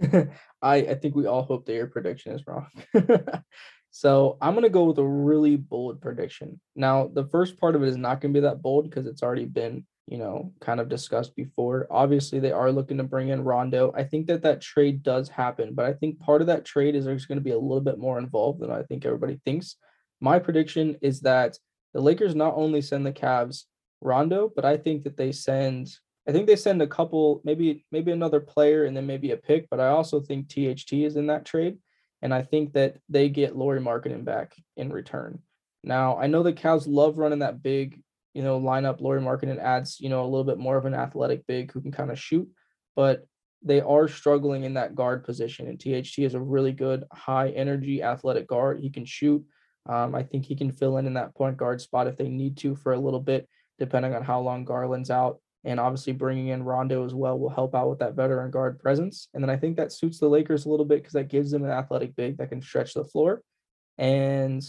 I, 0.62 0.76
I 0.76 0.94
think 0.94 1.14
we 1.14 1.26
all 1.26 1.42
hope 1.42 1.66
that 1.66 1.74
your 1.74 1.86
prediction 1.86 2.32
is 2.32 2.44
wrong. 2.46 2.66
so 3.92 4.38
I'm 4.40 4.54
going 4.54 4.64
to 4.64 4.70
go 4.70 4.84
with 4.84 4.98
a 4.98 5.06
really 5.06 5.54
bold 5.54 6.00
prediction. 6.00 6.60
Now, 6.74 7.08
the 7.12 7.26
first 7.26 7.58
part 7.58 7.76
of 7.76 7.82
it 7.84 7.88
is 7.88 7.96
not 7.96 8.20
going 8.20 8.34
to 8.34 8.40
be 8.40 8.44
that 8.46 8.60
bold 8.60 8.90
because 8.90 9.06
it's 9.06 9.22
already 9.22 9.44
been 9.44 9.86
you 10.06 10.18
know, 10.18 10.52
kind 10.60 10.80
of 10.80 10.88
discussed 10.88 11.34
before. 11.36 11.86
Obviously, 11.90 12.38
they 12.38 12.52
are 12.52 12.72
looking 12.72 12.98
to 12.98 13.04
bring 13.04 13.28
in 13.28 13.44
Rondo. 13.44 13.92
I 13.94 14.04
think 14.04 14.26
that 14.26 14.42
that 14.42 14.60
trade 14.60 15.02
does 15.02 15.28
happen, 15.28 15.74
but 15.74 15.86
I 15.86 15.92
think 15.92 16.20
part 16.20 16.40
of 16.40 16.48
that 16.48 16.64
trade 16.64 16.94
is 16.94 17.04
there's 17.04 17.26
going 17.26 17.38
to 17.38 17.44
be 17.44 17.52
a 17.52 17.58
little 17.58 17.80
bit 17.80 17.98
more 17.98 18.18
involved 18.18 18.60
than 18.60 18.70
I 18.70 18.82
think 18.82 19.04
everybody 19.04 19.40
thinks. 19.44 19.76
My 20.20 20.38
prediction 20.38 20.96
is 21.02 21.20
that 21.20 21.58
the 21.94 22.00
Lakers 22.00 22.34
not 22.34 22.54
only 22.56 22.82
send 22.82 23.06
the 23.06 23.12
Cavs 23.12 23.64
Rondo, 24.00 24.52
but 24.54 24.64
I 24.64 24.76
think 24.76 25.04
that 25.04 25.16
they 25.16 25.32
send 25.32 25.90
I 26.28 26.30
think 26.30 26.46
they 26.46 26.56
send 26.56 26.80
a 26.80 26.86
couple, 26.86 27.40
maybe 27.44 27.84
maybe 27.90 28.12
another 28.12 28.40
player 28.40 28.84
and 28.84 28.96
then 28.96 29.06
maybe 29.06 29.32
a 29.32 29.36
pick, 29.36 29.68
but 29.70 29.80
I 29.80 29.88
also 29.88 30.20
think 30.20 30.48
THT 30.48 30.92
is 30.92 31.16
in 31.16 31.26
that 31.26 31.44
trade. 31.44 31.78
And 32.22 32.32
I 32.32 32.42
think 32.42 32.74
that 32.74 32.96
they 33.08 33.28
get 33.28 33.56
Lauri 33.56 33.80
Markkanen 33.80 34.24
back 34.24 34.54
in 34.76 34.92
return. 34.92 35.40
Now, 35.82 36.16
I 36.16 36.28
know 36.28 36.44
the 36.44 36.52
Cavs 36.52 36.84
love 36.86 37.18
running 37.18 37.40
that 37.40 37.62
big 37.62 38.00
you 38.34 38.42
know, 38.42 38.56
line 38.56 38.84
up 38.84 39.00
Lauri 39.00 39.20
Markkanen 39.20 39.58
adds, 39.58 40.00
you 40.00 40.08
know, 40.08 40.22
a 40.22 40.24
little 40.24 40.44
bit 40.44 40.58
more 40.58 40.76
of 40.76 40.86
an 40.86 40.94
athletic 40.94 41.46
big 41.46 41.72
who 41.72 41.80
can 41.80 41.92
kind 41.92 42.10
of 42.10 42.18
shoot, 42.18 42.48
but 42.96 43.26
they 43.62 43.80
are 43.80 44.08
struggling 44.08 44.64
in 44.64 44.74
that 44.74 44.94
guard 44.94 45.24
position. 45.24 45.68
And 45.68 45.78
THT 45.78 46.18
is 46.18 46.34
a 46.34 46.40
really 46.40 46.72
good 46.72 47.04
high 47.12 47.50
energy 47.50 48.02
athletic 48.02 48.48
guard. 48.48 48.80
He 48.80 48.90
can 48.90 49.04
shoot. 49.04 49.44
Um, 49.88 50.14
I 50.14 50.22
think 50.22 50.44
he 50.44 50.56
can 50.56 50.72
fill 50.72 50.98
in 50.98 51.06
in 51.06 51.14
that 51.14 51.34
point 51.34 51.56
guard 51.56 51.80
spot 51.80 52.06
if 52.06 52.16
they 52.16 52.28
need 52.28 52.56
to 52.58 52.74
for 52.74 52.92
a 52.92 52.98
little 52.98 53.20
bit, 53.20 53.48
depending 53.78 54.14
on 54.14 54.22
how 54.22 54.40
long 54.40 54.64
Garland's 54.64 55.10
out. 55.10 55.38
And 55.64 55.78
obviously, 55.78 56.12
bringing 56.12 56.48
in 56.48 56.64
Rondo 56.64 57.04
as 57.04 57.14
well 57.14 57.38
will 57.38 57.48
help 57.48 57.74
out 57.74 57.88
with 57.88 58.00
that 58.00 58.14
veteran 58.14 58.50
guard 58.50 58.80
presence. 58.80 59.28
And 59.32 59.42
then 59.42 59.50
I 59.50 59.56
think 59.56 59.76
that 59.76 59.92
suits 59.92 60.18
the 60.18 60.28
Lakers 60.28 60.66
a 60.66 60.68
little 60.68 60.86
bit 60.86 60.98
because 60.98 61.12
that 61.12 61.28
gives 61.28 61.52
them 61.52 61.64
an 61.64 61.70
athletic 61.70 62.16
big 62.16 62.38
that 62.38 62.48
can 62.48 62.62
stretch 62.62 62.94
the 62.94 63.04
floor. 63.04 63.42
And, 63.96 64.62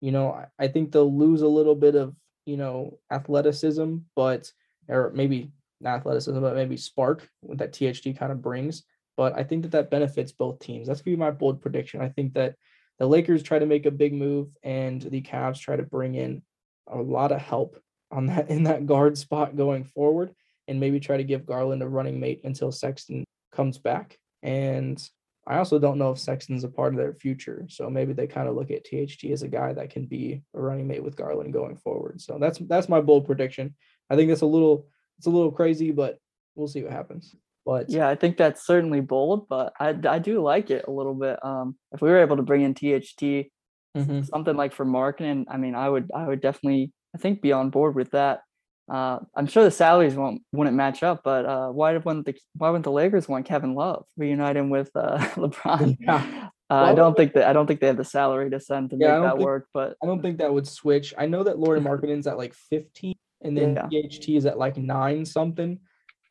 you 0.00 0.10
know, 0.10 0.44
I 0.58 0.68
think 0.68 0.90
they'll 0.90 1.16
lose 1.16 1.42
a 1.42 1.48
little 1.48 1.76
bit 1.76 1.94
of 1.94 2.16
you 2.44 2.56
know, 2.56 2.98
athleticism, 3.10 3.96
but 4.16 4.50
or 4.88 5.12
maybe 5.14 5.52
not 5.80 5.96
athleticism, 5.96 6.40
but 6.40 6.54
maybe 6.54 6.76
spark 6.76 7.28
that 7.54 7.72
THT 7.72 8.18
kind 8.18 8.32
of 8.32 8.42
brings. 8.42 8.84
But 9.16 9.36
I 9.36 9.44
think 9.44 9.62
that 9.62 9.72
that 9.72 9.90
benefits 9.90 10.32
both 10.32 10.60
teams. 10.60 10.88
That's 10.88 11.02
gonna 11.02 11.16
be 11.16 11.20
my 11.20 11.30
bold 11.30 11.60
prediction. 11.60 12.00
I 12.00 12.08
think 12.08 12.34
that 12.34 12.56
the 12.98 13.06
Lakers 13.06 13.42
try 13.42 13.58
to 13.58 13.66
make 13.66 13.86
a 13.86 13.90
big 13.90 14.12
move, 14.12 14.48
and 14.62 15.00
the 15.00 15.22
Cavs 15.22 15.60
try 15.60 15.76
to 15.76 15.82
bring 15.82 16.14
in 16.14 16.42
a 16.86 17.00
lot 17.00 17.32
of 17.32 17.40
help 17.40 17.80
on 18.10 18.26
that 18.26 18.50
in 18.50 18.64
that 18.64 18.86
guard 18.86 19.16
spot 19.18 19.56
going 19.56 19.84
forward, 19.84 20.34
and 20.68 20.80
maybe 20.80 21.00
try 21.00 21.16
to 21.16 21.24
give 21.24 21.46
Garland 21.46 21.82
a 21.82 21.88
running 21.88 22.20
mate 22.20 22.42
until 22.44 22.72
Sexton 22.72 23.24
comes 23.52 23.78
back. 23.78 24.18
And 24.42 25.02
I 25.46 25.56
also 25.56 25.78
don't 25.78 25.98
know 25.98 26.12
if 26.12 26.18
Sexton's 26.18 26.64
a 26.64 26.68
part 26.68 26.92
of 26.92 26.98
their 26.98 27.14
future. 27.14 27.66
So 27.68 27.88
maybe 27.88 28.12
they 28.12 28.26
kind 28.26 28.48
of 28.48 28.54
look 28.54 28.70
at 28.70 28.84
THT 28.84 29.24
as 29.30 29.42
a 29.42 29.48
guy 29.48 29.72
that 29.72 29.90
can 29.90 30.06
be 30.06 30.42
a 30.54 30.60
running 30.60 30.86
mate 30.86 31.02
with 31.02 31.16
Garland 31.16 31.52
going 31.52 31.76
forward. 31.76 32.20
So 32.20 32.38
that's 32.38 32.58
that's 32.58 32.88
my 32.88 33.00
bold 33.00 33.26
prediction. 33.26 33.74
I 34.10 34.16
think 34.16 34.28
that's 34.28 34.42
a 34.42 34.46
little 34.46 34.88
it's 35.18 35.26
a 35.26 35.30
little 35.30 35.50
crazy, 35.50 35.90
but 35.90 36.18
we'll 36.54 36.68
see 36.68 36.82
what 36.82 36.92
happens. 36.92 37.34
But 37.64 37.90
yeah, 37.90 38.08
I 38.08 38.14
think 38.14 38.36
that's 38.36 38.66
certainly 38.66 39.00
bold, 39.00 39.48
but 39.48 39.72
I, 39.78 39.94
I 40.08 40.18
do 40.18 40.42
like 40.42 40.70
it 40.70 40.86
a 40.88 40.90
little 40.90 41.14
bit. 41.14 41.38
Um, 41.44 41.76
if 41.92 42.00
we 42.00 42.08
were 42.08 42.20
able 42.20 42.36
to 42.36 42.42
bring 42.42 42.62
in 42.62 42.74
THT, 42.74 43.50
mm-hmm. 43.96 44.22
something 44.22 44.56
like 44.56 44.72
for 44.72 44.86
Markkanen, 44.86 45.44
I 45.48 45.56
mean, 45.56 45.74
I 45.74 45.88
would 45.88 46.10
I 46.14 46.26
would 46.26 46.40
definitely 46.40 46.92
I 47.14 47.18
think 47.18 47.42
be 47.42 47.52
on 47.52 47.70
board 47.70 47.94
with 47.94 48.10
that. 48.12 48.40
Uh, 48.90 49.20
I'm 49.36 49.46
sure 49.46 49.62
the 49.62 49.70
salaries 49.70 50.16
won't 50.16 50.42
wouldn't 50.52 50.74
match 50.76 51.02
up, 51.04 51.22
but 51.22 51.46
uh, 51.46 51.68
why 51.68 51.96
wouldn't 51.96 52.26
the 52.26 52.34
why 52.56 52.70
wouldn't 52.70 52.84
the 52.84 52.90
Lakers 52.90 53.28
want 53.28 53.46
Kevin 53.46 53.74
Love 53.74 54.04
reunite 54.16 54.56
him 54.56 54.68
with 54.68 54.90
uh, 54.96 55.18
LeBron? 55.36 55.96
Yeah. 56.00 56.48
Uh, 56.68 56.74
I 56.74 56.94
don't 56.94 57.16
think 57.16 57.32
that 57.34 57.44
I 57.48 57.52
don't 57.52 57.66
think 57.66 57.80
they 57.80 57.86
have 57.86 57.96
the 57.96 58.04
salary 58.04 58.50
to 58.50 58.58
send 58.60 58.90
to 58.90 58.96
Yeah, 58.98 59.18
make 59.20 59.22
that 59.28 59.36
think- 59.36 59.44
work. 59.46 59.68
But 59.72 59.96
I 60.02 60.06
don't 60.06 60.20
think 60.22 60.38
that 60.38 60.52
would 60.52 60.66
switch. 60.66 61.14
I 61.16 61.26
know 61.26 61.44
that 61.44 61.58
Lauri 61.58 61.80
Markkanen's 61.80 62.26
at 62.26 62.36
like 62.38 62.54
15 62.54 63.14
and 63.42 63.56
then 63.56 63.78
Yeah. 63.90 64.02
THT 64.02 64.28
is 64.30 64.46
at 64.46 64.58
like 64.58 64.76
nine 64.76 65.24
something. 65.24 65.78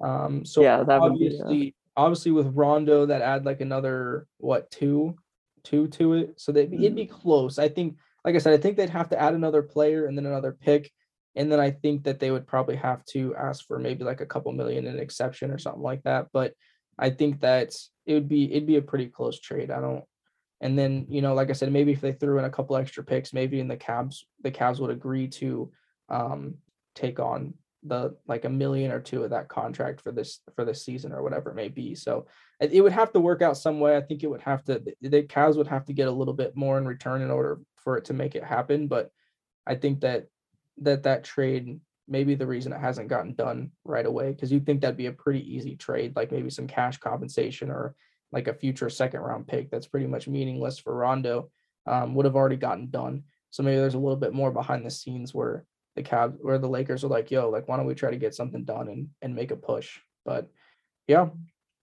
Um 0.02 0.44
so 0.46 0.62
Yeah, 0.62 0.84
that 0.84 1.02
would 1.02 1.18
be, 1.18 1.28
uh, 1.30 1.44
obviously 1.44 1.76
obviously 1.98 2.32
with 2.32 2.48
Rondo 2.56 3.06
that 3.06 3.22
add 3.22 3.46
like 3.46 3.62
another 3.62 4.28
what 4.38 4.70
two 4.72 5.16
two 5.64 5.88
to 5.90 6.14
it. 6.14 6.40
So 6.42 6.52
that 6.54 6.72
it'd 6.74 6.96
be 6.96 7.06
Mm-hmm. 7.06 7.14
close. 7.22 7.58
I 7.60 7.70
think 7.70 7.98
like 8.26 8.36
I 8.36 8.40
said, 8.40 8.54
I 8.54 8.58
think 8.58 8.76
they'd 8.76 8.90
have 8.90 9.10
to 9.10 9.22
add 9.22 9.34
another 9.34 9.62
player 9.62 10.06
and 10.08 10.18
then 10.18 10.26
another 10.26 10.52
pick. 10.60 10.92
And 11.36 11.52
then 11.52 11.60
I 11.60 11.72
think 11.72 12.04
that 12.04 12.20
they 12.20 12.32
would 12.32 12.48
probably 12.48 12.76
have 12.76 13.06
to 13.06 13.36
ask 13.36 13.66
for 13.66 13.80
maybe 13.80 14.04
like 14.04 14.22
a 14.22 14.26
couple 14.26 14.52
million 14.52 14.88
in 14.88 15.00
exception 15.00 15.52
or 15.52 15.58
something 15.58 15.84
like 15.84 16.04
that. 16.04 16.28
But 16.34 16.54
I 16.98 17.12
think 17.12 17.42
that 17.42 17.76
it 18.06 18.14
would 18.14 18.28
be 18.28 18.52
it'd 18.52 18.68
be 18.68 18.78
a 18.78 18.82
pretty 18.82 19.08
close 19.08 19.40
trade. 19.40 19.72
I 19.72 19.80
don't 19.80 20.04
and 20.62 20.78
then, 20.78 21.06
you 21.10 21.22
know, 21.22 21.34
like 21.34 21.50
I 21.50 21.54
said, 21.54 21.72
maybe 21.72 21.94
if 21.94 22.02
they 22.02 22.12
threw 22.12 22.38
in 22.38 22.46
a 22.46 22.50
couple 22.50 22.76
extra 22.76 23.04
picks, 23.04 23.32
maybe 23.32 23.62
in 23.62 23.70
the 23.70 23.78
Cavs, 23.78 24.24
the 24.44 24.52
Cavs 24.52 24.80
would 24.80 24.92
agree 24.92 25.28
to 25.28 25.72
um 26.10 26.56
take 26.96 27.20
on 27.20 27.54
the 27.84 28.16
like 28.28 28.44
a 28.44 28.50
million 28.50 28.92
or 28.92 29.00
two 29.00 29.24
of 29.24 29.30
that 29.30 29.48
contract 29.48 30.02
for 30.02 30.12
this 30.12 30.40
for 30.56 30.66
this 30.66 30.84
season 30.84 31.14
or 31.14 31.24
whatever 31.24 31.52
it 31.52 31.56
may 31.56 31.70
be. 31.70 31.96
So 31.96 32.28
it, 32.60 32.74
it 32.74 32.82
would 32.82 32.92
have 32.92 33.14
to 33.14 33.20
work 33.20 33.42
out 33.42 33.58
some 33.58 33.80
way. 33.80 33.96
I 33.96 34.02
think 34.02 34.24
it 34.24 34.30
would 34.30 34.42
have 34.42 34.64
to 34.66 34.84
the 35.02 35.24
Cavs 35.24 35.56
would 35.56 35.68
have 35.68 35.86
to 35.86 35.94
get 35.94 36.08
a 36.08 36.12
little 36.12 36.34
bit 36.34 36.56
more 36.56 36.78
in 36.78 36.86
return 36.86 37.22
in 37.22 37.32
order 37.32 37.60
for 37.78 37.98
it 37.98 38.06
to 38.06 38.14
make 38.14 38.36
it 38.36 38.44
happen. 38.44 38.88
But 38.88 39.12
I 39.66 39.76
think 39.76 40.02
that 40.02 40.28
that 40.82 41.04
that 41.04 41.24
trade 41.24 41.80
maybe 42.10 42.34
the 42.34 42.48
reason 42.48 42.74
it 42.74 42.80
hasn't 42.80 43.08
gotten 43.08 43.36
done 43.36 43.72
right 43.86 44.06
away 44.06 44.32
because 44.32 44.52
you'd 44.52 44.66
think 44.66 44.82
that'd 44.82 44.98
be 44.98 45.06
a 45.06 45.12
pretty 45.12 45.56
easy 45.56 45.76
trade, 45.76 46.16
like 46.16 46.32
maybe 46.32 46.50
some 46.50 46.68
cash 46.68 46.98
compensation 46.98 47.70
or 47.70 47.96
like 48.32 48.48
a 48.48 48.54
future 48.54 48.90
second 48.90 49.22
round 49.22 49.48
pick 49.48 49.70
that's 49.70 49.88
pretty 49.88 50.08
much 50.08 50.28
meaningless 50.28 50.80
for 50.80 50.96
Rondo 50.96 51.52
um, 51.86 52.16
would 52.16 52.26
have 52.26 52.36
already 52.36 52.56
gotten 52.56 52.90
done. 52.90 53.24
So 53.52 53.64
maybe 53.64 53.78
there's 53.78 53.94
a 53.94 54.00
little 54.00 54.16
bit 54.16 54.34
more 54.34 54.52
behind 54.52 54.86
the 54.86 54.92
scenes 54.92 55.34
where 55.34 55.66
the 55.96 56.04
Cavs, 56.04 56.38
where 56.42 56.58
the 56.58 56.68
Lakers 56.68 57.04
are 57.04 57.10
like, 57.10 57.32
yo, 57.32 57.50
like 57.50 57.68
why 57.68 57.78
don't 57.78 57.86
we 57.86 57.96
try 57.96 58.12
to 58.12 58.18
get 58.18 58.36
something 58.36 58.64
done 58.64 58.88
and 58.90 59.10
and 59.22 59.36
make 59.36 59.52
a 59.52 59.56
push? 59.56 60.00
But 60.26 60.50
yeah, 61.08 61.30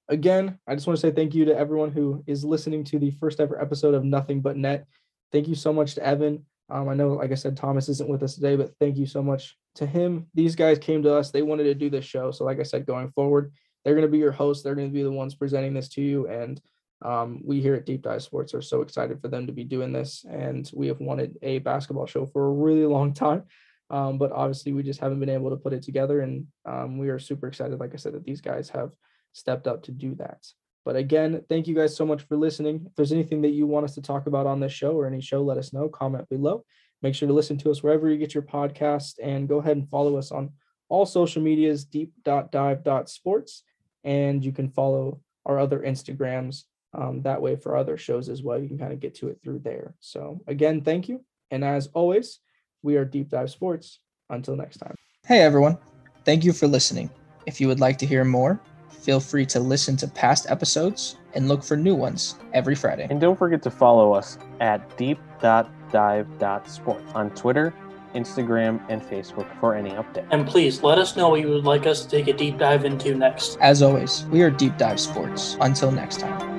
again, 0.08 0.58
I 0.66 0.74
just 0.74 0.86
want 0.86 0.98
to 0.98 1.00
say 1.00 1.12
thank 1.12 1.34
you 1.34 1.44
to 1.46 1.56
everyone 1.56 1.92
who 1.92 2.22
is 2.26 2.44
listening 2.44 2.84
to 2.84 2.98
the 2.98 3.12
first 3.12 3.40
ever 3.40 3.60
episode 3.60 3.94
of 3.94 4.04
Nothing 4.04 4.40
But 4.40 4.56
Net. 4.56 4.86
Thank 5.32 5.48
you 5.48 5.54
so 5.54 5.72
much 5.72 5.94
to 5.94 6.04
Evan. 6.04 6.46
Um, 6.68 6.88
I 6.88 6.94
know, 6.94 7.10
like 7.10 7.32
I 7.32 7.36
said, 7.36 7.56
Thomas 7.56 7.88
isn't 7.88 8.08
with 8.08 8.22
us 8.22 8.34
today, 8.34 8.56
but 8.56 8.72
thank 8.80 8.96
you 8.96 9.06
so 9.06 9.22
much 9.22 9.56
to 9.76 9.86
him. 9.86 10.26
These 10.34 10.56
guys 10.56 10.78
came 10.78 11.02
to 11.02 11.14
us. 11.14 11.30
They 11.30 11.42
wanted 11.42 11.64
to 11.64 11.74
do 11.74 11.90
this 11.90 12.04
show. 12.04 12.30
So, 12.30 12.44
like 12.44 12.58
I 12.58 12.64
said, 12.64 12.86
going 12.86 13.10
forward, 13.12 13.52
they're 13.84 13.94
going 13.94 14.06
to 14.06 14.10
be 14.10 14.18
your 14.18 14.32
hosts. 14.32 14.64
They're 14.64 14.74
going 14.74 14.88
to 14.88 14.94
be 14.94 15.02
the 15.02 15.12
ones 15.12 15.34
presenting 15.34 15.74
this 15.74 15.88
to 15.90 16.02
you. 16.02 16.26
And 16.26 16.60
um, 17.02 17.40
we 17.44 17.60
here 17.60 17.74
at 17.74 17.86
Deep 17.86 18.02
Dive 18.02 18.22
Sports 18.22 18.52
are 18.54 18.62
so 18.62 18.82
excited 18.82 19.20
for 19.20 19.28
them 19.28 19.46
to 19.46 19.52
be 19.52 19.64
doing 19.64 19.92
this. 19.92 20.24
And 20.28 20.68
we 20.74 20.88
have 20.88 21.00
wanted 21.00 21.38
a 21.42 21.58
basketball 21.60 22.06
show 22.06 22.26
for 22.26 22.46
a 22.46 22.52
really 22.52 22.86
long 22.86 23.14
time. 23.14 23.44
Um, 23.88 24.18
but 24.18 24.32
obviously, 24.32 24.72
we 24.72 24.82
just 24.82 25.00
haven't 25.00 25.20
been 25.20 25.28
able 25.28 25.50
to 25.50 25.56
put 25.56 25.72
it 25.72 25.82
together. 25.82 26.20
And 26.20 26.46
um, 26.64 26.98
we 26.98 27.10
are 27.10 27.20
super 27.20 27.46
excited, 27.46 27.78
like 27.78 27.94
I 27.94 27.96
said, 27.96 28.14
that 28.14 28.24
these 28.24 28.40
guys 28.40 28.68
have 28.70 28.92
stepped 29.32 29.68
up 29.68 29.84
to 29.84 29.92
do 29.92 30.16
that. 30.16 30.44
But 30.86 30.94
again, 30.94 31.42
thank 31.48 31.66
you 31.66 31.74
guys 31.74 31.96
so 31.96 32.06
much 32.06 32.22
for 32.22 32.36
listening. 32.36 32.84
If 32.86 32.94
there's 32.94 33.12
anything 33.12 33.42
that 33.42 33.50
you 33.50 33.66
want 33.66 33.84
us 33.84 33.96
to 33.96 34.00
talk 34.00 34.28
about 34.28 34.46
on 34.46 34.60
this 34.60 34.72
show 34.72 34.92
or 34.92 35.04
any 35.04 35.20
show, 35.20 35.42
let 35.42 35.58
us 35.58 35.72
know. 35.72 35.88
Comment 35.88 36.26
below. 36.28 36.64
Make 37.02 37.16
sure 37.16 37.26
to 37.26 37.34
listen 37.34 37.58
to 37.58 37.72
us 37.72 37.82
wherever 37.82 38.08
you 38.08 38.16
get 38.16 38.34
your 38.34 38.44
podcast 38.44 39.14
and 39.20 39.48
go 39.48 39.58
ahead 39.58 39.76
and 39.76 39.90
follow 39.90 40.16
us 40.16 40.30
on 40.30 40.50
all 40.88 41.04
social 41.04 41.42
medias, 41.42 41.84
deep.dive.sports. 41.84 43.64
And 44.04 44.44
you 44.44 44.52
can 44.52 44.70
follow 44.70 45.20
our 45.44 45.58
other 45.58 45.80
Instagrams 45.80 46.62
um, 46.94 47.20
that 47.22 47.42
way 47.42 47.56
for 47.56 47.76
other 47.76 47.96
shows 47.96 48.28
as 48.28 48.44
well. 48.44 48.56
You 48.56 48.68
can 48.68 48.78
kind 48.78 48.92
of 48.92 49.00
get 49.00 49.16
to 49.16 49.28
it 49.28 49.40
through 49.42 49.58
there. 49.64 49.92
So, 49.98 50.40
again, 50.46 50.82
thank 50.82 51.08
you. 51.08 51.24
And 51.50 51.64
as 51.64 51.88
always, 51.88 52.38
we 52.82 52.94
are 52.94 53.04
Deep 53.04 53.28
Dive 53.28 53.50
Sports. 53.50 53.98
Until 54.30 54.54
next 54.54 54.76
time. 54.76 54.94
Hey, 55.26 55.40
everyone. 55.40 55.78
Thank 56.24 56.44
you 56.44 56.52
for 56.52 56.68
listening. 56.68 57.10
If 57.44 57.60
you 57.60 57.66
would 57.66 57.80
like 57.80 57.98
to 57.98 58.06
hear 58.06 58.24
more, 58.24 58.60
feel 58.88 59.20
free 59.20 59.46
to 59.46 59.60
listen 59.60 59.96
to 59.98 60.08
past 60.08 60.46
episodes 60.48 61.16
and 61.34 61.46
look 61.48 61.62
for 61.62 61.76
new 61.76 61.94
ones 61.94 62.36
every 62.52 62.74
Friday. 62.74 63.06
And 63.08 63.20
don't 63.20 63.38
forget 63.38 63.62
to 63.62 63.70
follow 63.70 64.12
us 64.12 64.38
at 64.60 64.96
deep.dive.sports 64.96 67.12
on 67.14 67.30
Twitter, 67.30 67.72
Instagram, 68.14 68.80
and 68.88 69.02
Facebook 69.02 69.48
for 69.60 69.74
any 69.74 69.90
updates. 69.90 70.26
And 70.30 70.46
please 70.46 70.82
let 70.82 70.98
us 70.98 71.16
know 71.16 71.28
what 71.28 71.40
you 71.40 71.48
would 71.48 71.64
like 71.64 71.86
us 71.86 72.04
to 72.04 72.08
take 72.08 72.28
a 72.28 72.32
deep 72.32 72.58
dive 72.58 72.84
into 72.84 73.14
next. 73.14 73.58
As 73.60 73.82
always, 73.82 74.24
we 74.26 74.42
are 74.42 74.50
Deep 74.50 74.76
Dive 74.76 74.98
Sports. 74.98 75.56
Until 75.60 75.92
next 75.92 76.20
time. 76.20 76.55